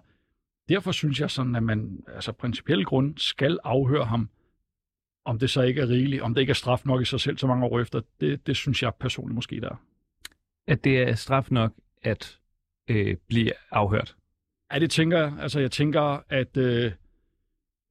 derfor 0.68 0.92
synes 0.92 1.20
jeg 1.20 1.30
sådan, 1.30 1.56
at 1.56 1.62
man 1.62 1.98
altså 2.14 2.32
principielt 2.32 2.86
grund 2.86 3.14
skal 3.18 3.58
afhøre 3.64 4.04
ham, 4.04 4.28
om 5.24 5.38
det 5.38 5.50
så 5.50 5.62
ikke 5.62 5.80
er 5.80 5.88
rigeligt, 5.88 6.22
om 6.22 6.34
det 6.34 6.40
ikke 6.40 6.50
er 6.50 6.54
straf 6.54 6.84
nok 6.84 7.02
i 7.02 7.04
sig 7.04 7.20
selv 7.20 7.38
så 7.38 7.46
mange 7.46 7.64
år 7.66 7.80
efter, 7.80 8.00
det, 8.20 8.46
det 8.46 8.56
synes 8.56 8.82
jeg 8.82 8.92
personligt 9.00 9.34
måske 9.34 9.60
der 9.60 9.68
er. 9.68 9.82
At 10.66 10.84
det 10.84 10.98
er 10.98 11.14
straf 11.14 11.50
nok 11.50 11.72
at 12.02 12.38
øh, 12.90 13.16
blive 13.28 13.52
afhørt? 13.70 14.16
Ja, 14.72 14.78
det 14.78 14.90
tænker 14.90 15.18
jeg. 15.18 15.36
Altså 15.40 15.60
jeg 15.60 15.70
tænker, 15.70 16.22
at 16.28 16.56
øh, 16.56 16.92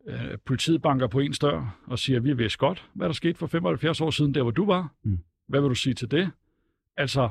Øh, 0.07 0.37
politiet 0.45 0.81
banker 0.81 1.07
på 1.07 1.19
en 1.19 1.31
dør 1.31 1.77
og 1.87 1.99
siger, 1.99 2.19
vi 2.19 2.33
vidste 2.33 2.57
godt, 2.57 2.85
hvad 2.93 3.07
der 3.07 3.13
skete 3.13 3.37
for 3.37 3.47
75 3.47 4.01
år 4.01 4.11
siden, 4.11 4.33
der 4.33 4.41
hvor 4.41 4.51
du 4.51 4.65
var. 4.65 4.93
Mm. 5.03 5.19
Hvad 5.47 5.61
vil 5.61 5.69
du 5.69 5.75
sige 5.75 5.93
til 5.93 6.11
det? 6.11 6.31
Altså, 6.97 7.29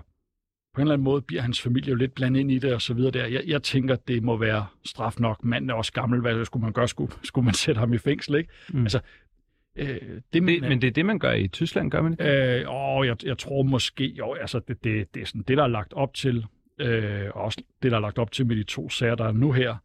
på 0.74 0.80
en 0.80 0.82
eller 0.82 0.92
anden 0.92 1.04
måde 1.04 1.22
bliver 1.22 1.42
hans 1.42 1.60
familie 1.62 1.90
jo 1.90 1.94
lidt 1.94 2.14
blandet 2.14 2.40
ind 2.40 2.50
i 2.52 2.58
det 2.58 2.74
og 2.74 2.82
så 2.82 2.94
videre 2.94 3.10
der. 3.10 3.26
Jeg, 3.26 3.42
jeg 3.46 3.62
tænker, 3.62 3.96
det 3.96 4.22
må 4.22 4.36
være 4.36 4.66
straf 4.84 5.18
nok. 5.18 5.44
Manden 5.44 5.70
er 5.70 5.74
også 5.74 5.92
gammel. 5.92 6.20
Hvad 6.20 6.44
skulle 6.44 6.62
man 6.62 6.72
gøre? 6.72 6.88
Skulle, 6.88 7.12
skulle 7.22 7.44
man 7.44 7.54
sætte 7.54 7.78
ham 7.78 7.92
i 7.92 7.98
fængsel, 7.98 8.34
ikke? 8.34 8.50
Mm. 8.68 8.82
Altså, 8.82 9.00
øh, 9.76 9.86
det, 9.86 10.22
det, 10.32 10.42
men 10.42 10.82
det 10.82 10.84
er 10.84 10.90
det, 10.90 11.06
man 11.06 11.18
gør 11.18 11.32
i 11.32 11.48
Tyskland, 11.48 11.90
gør 11.90 12.02
man 12.02 12.12
ikke? 12.12 12.60
Øh, 12.60 12.64
åh, 12.68 13.06
jeg, 13.06 13.16
jeg 13.24 13.38
tror 13.38 13.62
måske, 13.62 14.04
jo, 14.04 14.32
altså, 14.32 14.60
det, 14.68 14.84
det, 14.84 15.14
det 15.14 15.22
er 15.22 15.26
sådan 15.26 15.42
det, 15.42 15.56
der 15.56 15.62
er 15.62 15.68
lagt 15.68 15.92
op 15.92 16.14
til, 16.14 16.46
øh, 16.78 17.30
og 17.34 17.42
også 17.42 17.62
det, 17.82 17.90
der 17.90 17.96
er 17.96 18.00
lagt 18.00 18.18
op 18.18 18.32
til 18.32 18.46
med 18.46 18.56
de 18.56 18.62
to 18.62 18.88
sager, 18.88 19.14
der 19.14 19.24
er 19.24 19.32
nu 19.32 19.52
her. 19.52 19.76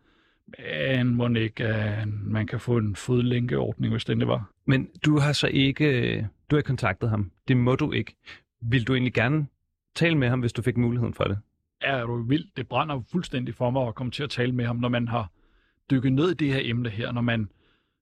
Men 0.47 1.15
må 1.15 1.27
ikke, 1.27 1.63
uh, 1.63 2.31
man 2.31 2.47
kan 2.47 2.59
få 2.59 2.77
en 2.77 2.95
fodlænkeordning, 2.95 3.93
hvis 3.93 4.05
det 4.05 4.27
var. 4.27 4.51
Men 4.65 4.89
du 5.05 5.19
har 5.19 5.33
så 5.33 5.47
ikke, 5.47 6.27
du 6.51 6.55
har 6.55 6.61
kontaktet 6.61 7.09
ham. 7.09 7.31
Det 7.47 7.57
må 7.57 7.75
du 7.75 7.91
ikke. 7.91 8.15
Vil 8.61 8.87
du 8.87 8.93
egentlig 8.93 9.13
gerne 9.13 9.47
tale 9.95 10.17
med 10.17 10.29
ham, 10.29 10.39
hvis 10.39 10.53
du 10.53 10.61
fik 10.61 10.77
muligheden 10.77 11.13
for 11.13 11.23
det? 11.23 11.37
Er 11.81 12.05
du 12.05 12.23
vild? 12.23 12.45
Det 12.57 12.67
brænder 12.67 13.01
fuldstændig 13.11 13.55
for 13.55 13.69
mig 13.69 13.87
at 13.87 13.95
komme 13.95 14.11
til 14.11 14.23
at 14.23 14.29
tale 14.29 14.51
med 14.51 14.65
ham, 14.65 14.75
når 14.75 14.89
man 14.89 15.07
har 15.07 15.31
dykket 15.91 16.13
ned 16.13 16.31
i 16.31 16.33
det 16.33 16.53
her 16.53 16.59
emne 16.63 16.89
her, 16.89 17.11
når 17.11 17.21
man 17.21 17.49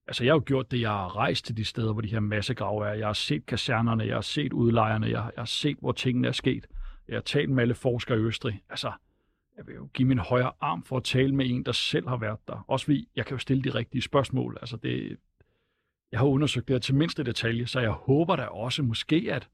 Altså, 0.06 0.24
jeg 0.24 0.32
har 0.32 0.36
jo 0.36 0.42
gjort 0.46 0.70
det, 0.70 0.80
jeg 0.80 0.90
har 0.90 1.16
rejst 1.16 1.44
til 1.44 1.56
de 1.56 1.64
steder, 1.64 1.92
hvor 1.92 2.02
de 2.02 2.08
her 2.08 2.20
massegrave 2.20 2.88
er. 2.88 2.92
Jeg 2.92 3.06
har 3.06 3.12
set 3.12 3.46
kasernerne, 3.46 4.04
jeg 4.04 4.14
har 4.14 4.20
set 4.20 4.52
udlejerne, 4.52 5.06
jeg 5.06 5.22
har, 5.22 5.32
jeg 5.36 5.40
har 5.40 5.46
set, 5.46 5.76
hvor 5.80 5.92
tingene 5.92 6.28
er 6.28 6.32
sket. 6.32 6.66
Jeg 7.08 7.16
har 7.16 7.20
talt 7.20 7.50
med 7.50 7.62
alle 7.62 7.74
forskere 7.74 8.18
i 8.18 8.20
Østrig. 8.20 8.62
Altså, 8.70 8.92
jeg 9.56 9.66
vil 9.66 9.74
jo 9.74 9.88
give 9.94 10.08
min 10.08 10.18
højre 10.18 10.52
arm 10.60 10.82
for 10.82 10.96
at 10.96 11.04
tale 11.04 11.34
med 11.34 11.50
en, 11.50 11.64
der 11.64 11.72
selv 11.72 12.08
har 12.08 12.16
været 12.16 12.38
der. 12.48 12.64
Også 12.68 12.84
fordi, 12.84 13.08
jeg 13.16 13.26
kan 13.26 13.34
jo 13.34 13.38
stille 13.38 13.62
de 13.62 13.70
rigtige 13.70 14.02
spørgsmål. 14.02 14.58
Altså, 14.60 14.76
det, 14.76 15.16
jeg 16.12 16.20
har 16.20 16.26
undersøgt 16.26 16.68
det 16.68 16.74
her 16.74 16.78
til 16.80 16.94
mindste 16.94 17.24
detalje, 17.24 17.66
så 17.66 17.80
jeg 17.80 17.90
håber 17.90 18.36
da 18.36 18.44
også 18.44 18.82
måske, 18.82 19.28
at 19.30 19.48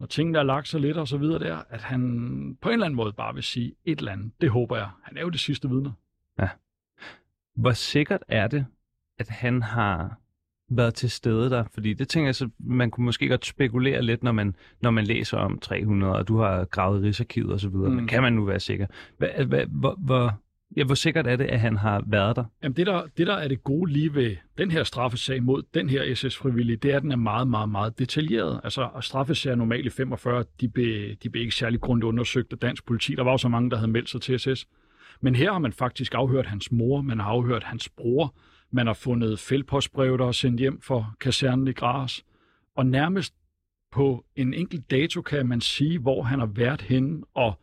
når 0.00 0.06
tingene 0.06 0.38
er 0.38 0.42
lagt 0.42 0.68
så 0.68 0.78
lidt 0.78 0.96
og 0.96 1.08
så 1.08 1.18
videre 1.18 1.38
der, 1.38 1.62
at 1.68 1.82
han 1.82 2.00
på 2.60 2.68
en 2.68 2.72
eller 2.72 2.86
anden 2.86 2.96
måde 2.96 3.12
bare 3.12 3.34
vil 3.34 3.42
sige 3.42 3.74
et 3.84 3.98
eller 3.98 4.12
andet. 4.12 4.32
Det 4.40 4.50
håber 4.50 4.76
jeg. 4.76 4.90
Han 5.02 5.16
er 5.16 5.20
jo 5.20 5.28
det 5.28 5.40
sidste 5.40 5.68
vidne. 5.68 5.92
Ja. 6.38 6.48
Hvor 7.54 7.72
sikkert 7.72 8.22
er 8.28 8.46
det, 8.46 8.66
at 9.18 9.28
han 9.28 9.62
har 9.62 10.18
været 10.70 10.94
til 10.94 11.10
stede 11.10 11.50
der? 11.50 11.64
Fordi 11.74 11.94
det 11.94 12.08
tænker 12.08 12.28
jeg, 12.28 12.34
så 12.34 12.48
man 12.58 12.90
kunne 12.90 13.04
måske 13.04 13.28
godt 13.28 13.46
spekulere 13.46 14.02
lidt, 14.02 14.22
når 14.22 14.32
man, 14.32 14.56
når 14.82 14.90
man 14.90 15.04
læser 15.04 15.38
om 15.38 15.58
300, 15.58 16.12
og 16.16 16.28
du 16.28 16.38
har 16.38 16.64
gravet 16.64 17.02
Rigsarkivet 17.02 17.52
og 17.52 17.60
så 17.60 17.68
videre. 17.68 17.88
Mm. 17.88 17.94
Men 17.96 18.06
kan 18.06 18.22
man 18.22 18.32
nu 18.32 18.44
være 18.44 18.60
sikker? 18.60 18.86
Hva, 19.18 19.44
hva, 19.44 19.64
hvor, 19.68 19.94
hvor, 19.98 20.40
ja, 20.76 20.84
hvor 20.84 20.94
sikkert 20.94 21.26
er 21.26 21.36
det, 21.36 21.44
at 21.44 21.60
han 21.60 21.76
har 21.76 22.02
været 22.06 22.36
der? 22.36 22.44
Jamen 22.62 22.76
det 22.76 22.86
der, 22.86 23.02
det 23.16 23.26
der 23.26 23.34
er 23.34 23.48
det 23.48 23.64
gode 23.64 23.92
lige 23.92 24.14
ved 24.14 24.36
den 24.58 24.70
her 24.70 24.84
straffesag 24.84 25.42
mod 25.42 25.62
den 25.74 25.90
her 25.90 26.14
SS-frivillige, 26.14 26.76
det 26.76 26.92
er, 26.92 26.96
at 26.96 27.02
den 27.02 27.12
er 27.12 27.16
meget, 27.16 27.48
meget, 27.48 27.68
meget 27.68 27.98
detaljeret. 27.98 28.60
Altså 28.64 28.88
straffesager 29.00 29.56
normalt 29.56 29.86
i 29.86 29.90
45, 29.90 30.44
de 30.60 30.68
blev, 30.68 31.14
de 31.22 31.30
blev 31.30 31.40
ikke 31.40 31.54
særlig 31.54 31.80
grundigt 31.80 32.08
undersøgt 32.08 32.52
af 32.52 32.58
dansk 32.58 32.86
politi. 32.86 33.14
Der 33.14 33.22
var 33.22 33.30
jo 33.30 33.38
så 33.38 33.48
mange, 33.48 33.70
der 33.70 33.76
havde 33.76 33.90
meldt 33.90 34.10
sig 34.10 34.20
til 34.20 34.38
SS. 34.38 34.66
Men 35.20 35.34
her 35.34 35.52
har 35.52 35.58
man 35.58 35.72
faktisk 35.72 36.14
afhørt 36.14 36.46
hans 36.46 36.72
mor, 36.72 37.02
man 37.02 37.20
har 37.20 37.26
afhørt 37.26 37.64
hans 37.64 37.88
bror, 37.88 38.34
man 38.70 38.86
har 38.86 38.94
fundet 38.94 39.38
fældpostbrev, 39.38 40.18
der 40.18 40.26
er 40.26 40.32
sendt 40.32 40.60
hjem 40.60 40.80
for 40.80 41.14
kasernen 41.20 41.68
i 41.68 41.72
Gras. 41.72 42.24
Og 42.76 42.86
nærmest 42.86 43.34
på 43.92 44.24
en 44.36 44.54
enkelt 44.54 44.90
dato 44.90 45.22
kan 45.22 45.46
man 45.46 45.60
sige, 45.60 45.98
hvor 45.98 46.22
han 46.22 46.38
har 46.38 46.46
været 46.46 46.82
henne, 46.82 47.22
og 47.34 47.60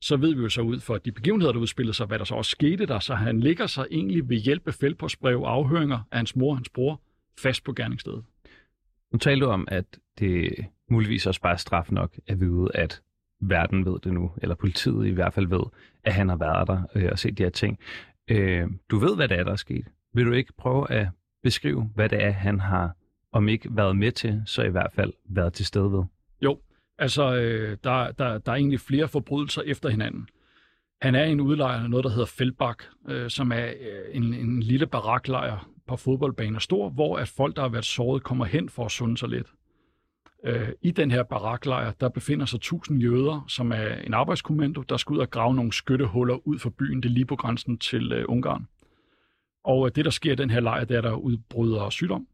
så 0.00 0.16
ved 0.16 0.34
vi 0.34 0.42
jo 0.42 0.48
så 0.48 0.60
ud 0.60 0.80
for 0.80 0.98
de 0.98 1.12
begivenheder, 1.12 1.52
der 1.52 1.60
udspillede 1.60 1.96
sig, 1.96 2.06
hvad 2.06 2.18
der 2.18 2.24
så 2.24 2.34
også 2.34 2.50
skete 2.50 2.86
der. 2.86 2.98
Så 2.98 3.14
han 3.14 3.40
ligger 3.40 3.66
sig 3.66 3.86
egentlig 3.90 4.28
ved 4.28 4.36
hjælp 4.36 4.68
af 4.68 4.74
fældpostbrev 4.74 5.42
og 5.42 5.52
afhøringer 5.52 5.98
af 6.10 6.18
hans 6.18 6.36
mor 6.36 6.50
og 6.50 6.56
hans 6.56 6.68
bror 6.68 7.00
fast 7.38 7.64
på 7.64 7.72
gerningsstedet. 7.72 8.24
Nu 9.12 9.18
talte 9.18 9.46
du 9.46 9.50
om, 9.50 9.68
at 9.70 9.84
det 10.18 10.66
muligvis 10.90 11.26
også 11.26 11.40
bare 11.40 11.52
er 11.52 11.56
straf 11.56 11.90
nok 11.90 12.18
at 12.26 12.40
vide, 12.40 12.68
at 12.74 13.02
verden 13.40 13.84
ved 13.84 13.98
det 14.04 14.12
nu, 14.12 14.30
eller 14.42 14.54
politiet 14.54 15.06
i 15.06 15.10
hvert 15.10 15.34
fald 15.34 15.46
ved, 15.46 15.64
at 16.04 16.14
han 16.14 16.28
har 16.28 16.36
været 16.36 16.68
der 16.68 16.82
øh, 16.94 17.08
og 17.12 17.18
set 17.18 17.38
de 17.38 17.42
her 17.42 17.50
ting. 17.50 17.78
Øh, 18.30 18.66
du 18.90 18.98
ved, 18.98 19.16
hvad 19.16 19.28
det 19.28 19.38
er, 19.38 19.44
der 19.44 19.52
er 19.52 19.56
sket. 19.56 19.86
Vil 20.14 20.26
du 20.26 20.32
ikke 20.32 20.52
prøve 20.58 20.90
at 20.90 21.08
beskrive, 21.42 21.90
hvad 21.94 22.08
det 22.08 22.22
er, 22.22 22.30
han 22.30 22.60
har, 22.60 22.96
om 23.32 23.48
ikke 23.48 23.68
været 23.76 23.96
med 23.96 24.12
til, 24.12 24.42
så 24.46 24.62
i 24.62 24.70
hvert 24.70 24.92
fald 24.92 25.12
været 25.28 25.52
til 25.52 25.66
stede 25.66 25.92
ved? 25.92 26.02
Jo, 26.42 26.58
altså 26.98 27.36
øh, 27.36 27.76
der, 27.84 28.10
der, 28.10 28.38
der 28.38 28.52
er 28.52 28.56
egentlig 28.56 28.80
flere 28.80 29.08
forbrydelser 29.08 29.62
efter 29.62 29.88
hinanden. 29.88 30.28
Han 31.02 31.14
er 31.14 31.24
en 31.24 31.40
udlejer 31.40 31.82
af 31.82 31.90
noget, 31.90 32.04
der 32.04 32.10
hedder 32.10 32.26
Feldbak, 32.26 32.84
øh, 33.08 33.30
som 33.30 33.52
er 33.52 33.66
øh, 33.66 34.16
en, 34.16 34.34
en 34.34 34.60
lille 34.60 34.86
baraklejr 34.86 35.68
på 35.86 35.96
fodboldbaner 35.96 36.58
stor, 36.58 36.90
hvor 36.90 37.16
at 37.16 37.28
folk, 37.28 37.56
der 37.56 37.62
har 37.62 37.68
været 37.68 37.84
såret, 37.84 38.22
kommer 38.22 38.44
hen 38.44 38.68
for 38.68 38.84
at 38.84 38.90
sunde 38.90 39.18
sig 39.18 39.28
lidt. 39.28 39.46
Øh, 40.44 40.68
I 40.82 40.90
den 40.90 41.10
her 41.10 41.22
baraklejr, 41.22 41.92
der 41.92 42.08
befinder 42.08 42.46
sig 42.46 42.56
1000 42.56 43.02
jøder, 43.02 43.44
som 43.48 43.72
er 43.72 43.94
en 43.94 44.14
arbejdskommando, 44.14 44.82
der 44.82 44.96
skal 44.96 45.14
ud 45.14 45.18
og 45.18 45.30
grave 45.30 45.54
nogle 45.54 45.72
skyttehuller 45.72 46.48
ud 46.48 46.58
for 46.58 46.70
byen, 46.70 47.02
det 47.02 47.08
er 47.08 47.12
lige 47.12 47.26
på 47.26 47.36
grænsen 47.36 47.78
til 47.78 48.12
øh, 48.12 48.24
Ungarn. 48.28 48.66
Og 49.64 49.86
øh, 49.86 49.92
det, 49.94 50.04
der 50.04 50.10
sker 50.10 50.32
i 50.32 50.36
den 50.36 50.50
her 50.50 50.60
lejr, 50.60 50.84
det 50.84 50.94
er, 50.94 50.98
at 50.98 51.04
der 51.04 51.12
udbryder 51.12 51.90
sygdom. 51.90 52.26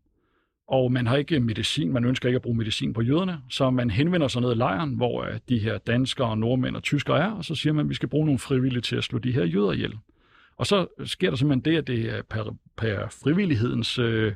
Og 0.69 0.93
man 0.93 1.07
har 1.07 1.17
ikke 1.17 1.41
medicin, 1.41 1.93
man 1.93 2.05
ønsker 2.05 2.29
ikke 2.29 2.37
at 2.37 2.43
bruge 2.43 2.57
medicin 2.57 2.93
på 2.93 3.03
jøderne, 3.03 3.41
så 3.49 3.71
man 3.71 3.91
henvender 3.91 4.29
sig 4.29 4.43
ned 4.43 4.53
i 4.53 4.55
lejren, 4.55 4.95
hvor 4.95 5.25
øh, 5.25 5.39
de 5.49 5.59
her 5.59 5.79
danskere, 5.79 6.37
nordmænd 6.37 6.77
og 6.77 6.83
tyskere 6.83 7.21
er, 7.21 7.31
og 7.31 7.45
så 7.45 7.55
siger 7.55 7.73
man, 7.73 7.87
at 7.87 7.89
vi 7.89 7.95
skal 7.95 8.09
bruge 8.09 8.27
nogle 8.27 8.39
frivillige 8.39 8.81
til 8.83 8.97
at 8.97 9.05
slå 9.05 9.19
de 9.19 9.33
her 9.33 9.45
jøder 9.45 9.73
ihjel. 9.73 9.99
Og 10.57 10.67
så 10.67 10.87
sker 11.05 11.31
der 11.31 11.37
simpelthen 11.37 11.73
det, 11.73 11.79
at 11.79 11.87
det 11.87 12.19
er 12.19 12.23
per, 12.23 12.57
per 12.77 13.09
frivillighedens 13.23 13.99
øh, 13.99 14.33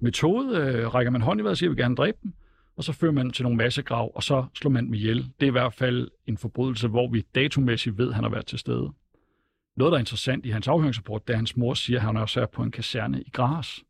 metode, 0.00 0.56
øh, 0.56 0.94
rækker 0.94 1.10
man 1.10 1.20
hånd 1.20 1.40
i 1.40 1.42
vejret 1.42 1.50
og 1.50 1.56
siger, 1.56 1.70
at 1.70 1.76
vi 1.76 1.82
gerne 1.82 1.96
dræbe 1.96 2.18
dem, 2.22 2.32
og 2.76 2.84
så 2.84 2.92
fører 2.92 3.12
man 3.12 3.30
til 3.30 3.42
nogle 3.42 3.56
massegrav, 3.56 4.12
og 4.14 4.22
så 4.22 4.44
slår 4.54 4.70
man 4.70 4.86
dem 4.86 4.94
ihjel. 4.94 5.16
Det 5.16 5.46
er 5.46 5.46
i 5.46 5.50
hvert 5.50 5.74
fald 5.74 6.10
en 6.26 6.38
forbrydelse, 6.38 6.88
hvor 6.88 7.10
vi 7.10 7.24
datomæssigt 7.34 7.98
ved, 7.98 8.08
at 8.08 8.14
han 8.14 8.24
har 8.24 8.30
været 8.30 8.46
til 8.46 8.58
stede. 8.58 8.90
Noget, 9.76 9.92
der 9.92 9.96
er 9.96 10.00
interessant 10.00 10.46
i 10.46 10.50
hans 10.50 10.68
afhøringsrapport, 10.68 11.26
det 11.26 11.32
er, 11.32 11.34
at 11.34 11.38
hans 11.38 11.56
mor 11.56 11.74
siger, 11.74 11.98
at 11.98 12.06
han 12.06 12.16
også 12.16 12.40
er 12.40 12.46
på 12.46 12.62
en 12.62 12.70
kaserne 12.70 13.22
i 13.22 13.30
Gras. 13.30 13.84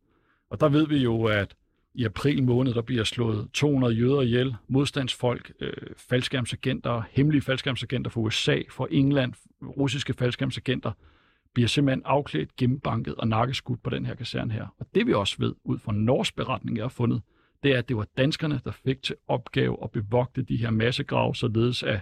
Og 0.51 0.61
der 0.61 0.69
ved 0.69 0.87
vi 0.87 0.97
jo, 0.97 1.25
at 1.25 1.55
i 1.95 2.05
april 2.05 2.43
måned, 2.43 2.75
der 2.75 2.83
bliver 2.83 3.05
slået 3.05 3.49
200 3.53 3.95
jøder 3.95 4.21
ihjel, 4.21 4.57
modstandsfolk, 4.69 5.53
øh, 5.61 5.73
faldskærmsagenter, 5.97 7.03
hemmelige 7.11 7.43
faldskærmsagenter 7.43 8.11
fra 8.11 8.21
USA, 8.21 8.59
fra 8.71 8.87
England, 8.91 9.33
russiske 9.63 10.15
faldskærmsagenter, 10.15 10.93
bliver 11.55 11.69
simpelthen 11.69 12.03
afklædt, 12.05 12.57
gennembanket 12.57 13.15
og 13.15 13.29
nakkeskudt 13.29 13.83
på 13.83 13.91
den 13.91 14.07
her 14.07 14.15
kaserne 14.15 14.53
her. 14.53 14.67
Og 14.79 14.87
det 14.95 15.07
vi 15.07 15.13
også 15.13 15.37
ved, 15.39 15.55
ud 15.65 15.79
fra 15.79 15.93
norsk 15.93 16.37
beretning, 16.37 16.77
jeg 16.77 16.85
har 16.85 16.89
fundet, 16.89 17.23
det 17.63 17.73
er, 17.73 17.79
at 17.79 17.89
det 17.89 17.97
var 17.97 18.07
danskerne, 18.17 18.61
der 18.65 18.73
fik 18.73 19.03
til 19.03 19.17
opgave 19.29 19.77
at 19.83 19.91
bevogte 19.91 20.43
de 20.43 20.57
her 20.57 20.71
massegrave, 20.71 21.35
således 21.35 21.83
at 21.83 22.01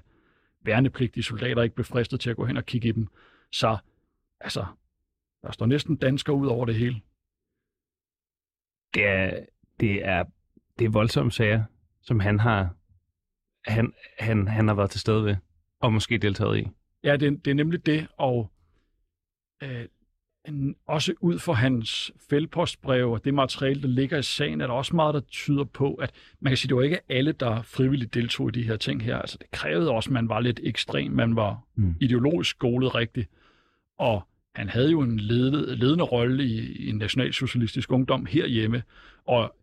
værnepligtige 0.65 1.25
soldater 1.25 1.63
ikke 1.63 1.75
blev 1.75 1.85
fristet 1.85 2.21
til 2.21 2.31
at 2.31 2.37
gå 2.37 2.45
hen 2.47 2.57
og 2.57 2.67
kigge 2.67 2.89
i 2.89 2.93
dem. 2.93 3.09
Så 3.53 3.79
altså, 4.41 4.67
der 5.43 5.53
står 5.53 5.67
næsten 5.67 5.97
danskere 5.97 6.37
ud 6.37 6.47
over 6.47 6.67
det 6.67 6.75
hele. 6.75 7.01
Det 8.95 9.07
er, 9.07 9.47
det 9.81 10.05
er, 10.05 10.25
det 10.79 10.85
er 10.85 10.91
voldsomme 10.91 11.33
sager, 11.33 11.65
som 12.03 12.21
han 12.21 12.41
har, 12.41 12.75
han, 13.65 13.93
han, 14.19 14.49
han 14.49 14.69
har 14.69 14.75
været 14.75 14.91
til 14.91 15.01
stede 15.01 15.25
ved, 15.25 15.37
og 15.81 15.93
måske 15.93 16.19
deltaget 16.19 16.59
i. 16.59 16.69
Ja, 17.05 17.17
det, 17.17 17.45
det 17.45 17.51
er 17.51 17.55
nemlig 17.55 17.87
det, 17.87 18.09
og 18.19 18.53
øh, 19.63 19.87
også 20.87 21.15
ud 21.21 21.39
fra 21.39 21.53
hans 21.53 22.13
fældpostbrev 22.31 23.11
og 23.11 23.25
det 23.25 23.35
materiale, 23.35 23.83
der 23.83 23.89
ligger 23.89 24.19
i 24.19 24.23
sagen, 24.23 24.61
er 24.61 24.67
der 24.67 24.75
også 24.75 24.97
meget, 24.97 25.15
der 25.15 25.21
tyder 25.21 25.65
på, 25.65 25.95
at 25.95 26.13
man 26.41 26.51
kan 26.51 26.57
sige, 26.57 26.67
at 26.67 26.69
det 26.69 26.77
var 26.77 26.83
ikke 26.83 27.01
alle, 27.09 27.33
der 27.33 27.63
frivilligt 27.63 28.15
deltog 28.15 28.49
i 28.49 28.53
de 28.53 28.63
her 28.63 28.77
ting 28.77 29.03
her. 29.03 29.19
Altså, 29.19 29.39
det 29.41 29.51
krævede 29.51 29.91
også, 29.91 30.11
at 30.11 30.13
man 30.13 30.29
var 30.29 30.41
lidt 30.41 30.61
ekstrem, 30.63 31.13
man 31.13 31.37
var 31.37 31.61
mm. 31.75 31.95
ideologisk 32.01 32.51
skolet 32.51 32.95
rigtigt. 32.95 33.31
Og 34.03 34.29
han 34.55 34.69
havde 34.69 34.91
jo 34.91 35.01
en 35.01 35.21
ledende, 35.21 35.77
ledende 35.77 36.05
rolle 36.05 36.45
i, 36.45 36.59
i 36.73 36.89
en 36.89 36.97
nationalsocialistisk 36.97 37.93
ungdom 37.93 38.27
herhjemme, 38.27 38.83
og 39.27 39.55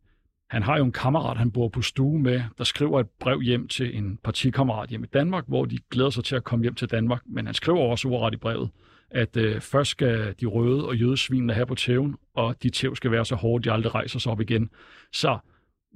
han 0.50 0.64
har 0.64 0.78
jo 0.78 0.86
en 0.86 0.92
kammerat, 0.92 1.38
han 1.38 1.52
bor 1.52 1.70
på 1.70 1.82
stue 1.82 2.20
med, 2.20 2.44
der 2.58 2.64
skriver 2.64 3.00
et 3.00 3.10
brev 3.20 3.42
hjem 3.42 3.68
til 3.68 3.98
en 3.98 4.20
partikammerat 4.24 4.90
hjem 4.90 5.04
i 5.04 5.08
Danmark, 5.08 5.44
hvor 5.48 5.66
de 5.66 5.78
glæder 5.92 6.10
sig 6.10 6.24
til 6.24 6.36
at 6.36 6.44
komme 6.44 6.64
hjem 6.64 6.76
til 6.76 6.90
Danmark, 6.92 7.22
men 7.26 7.46
han 7.46 7.56
skriver 7.56 7.80
også 7.80 8.08
ordret 8.08 8.34
i 8.34 8.38
brevet, 8.38 8.70
at 9.10 9.38
øh, 9.38 9.62
først 9.62 9.92
skal 9.92 10.36
de 10.42 10.46
røde 10.46 10.88
og 10.88 10.96
jødesvinene 10.96 11.54
have 11.54 11.66
på 11.66 11.76
tæven, 11.76 12.16
og 12.34 12.64
de 12.64 12.70
tæv 12.70 12.96
skal 12.96 13.12
være 13.12 13.26
så 13.26 13.36
hårde, 13.36 13.64
de 13.64 13.72
aldrig 13.72 13.96
rejser 13.96 14.20
sig 14.20 14.32
op 14.32 14.42
igen. 14.42 14.70
Så 15.14 15.38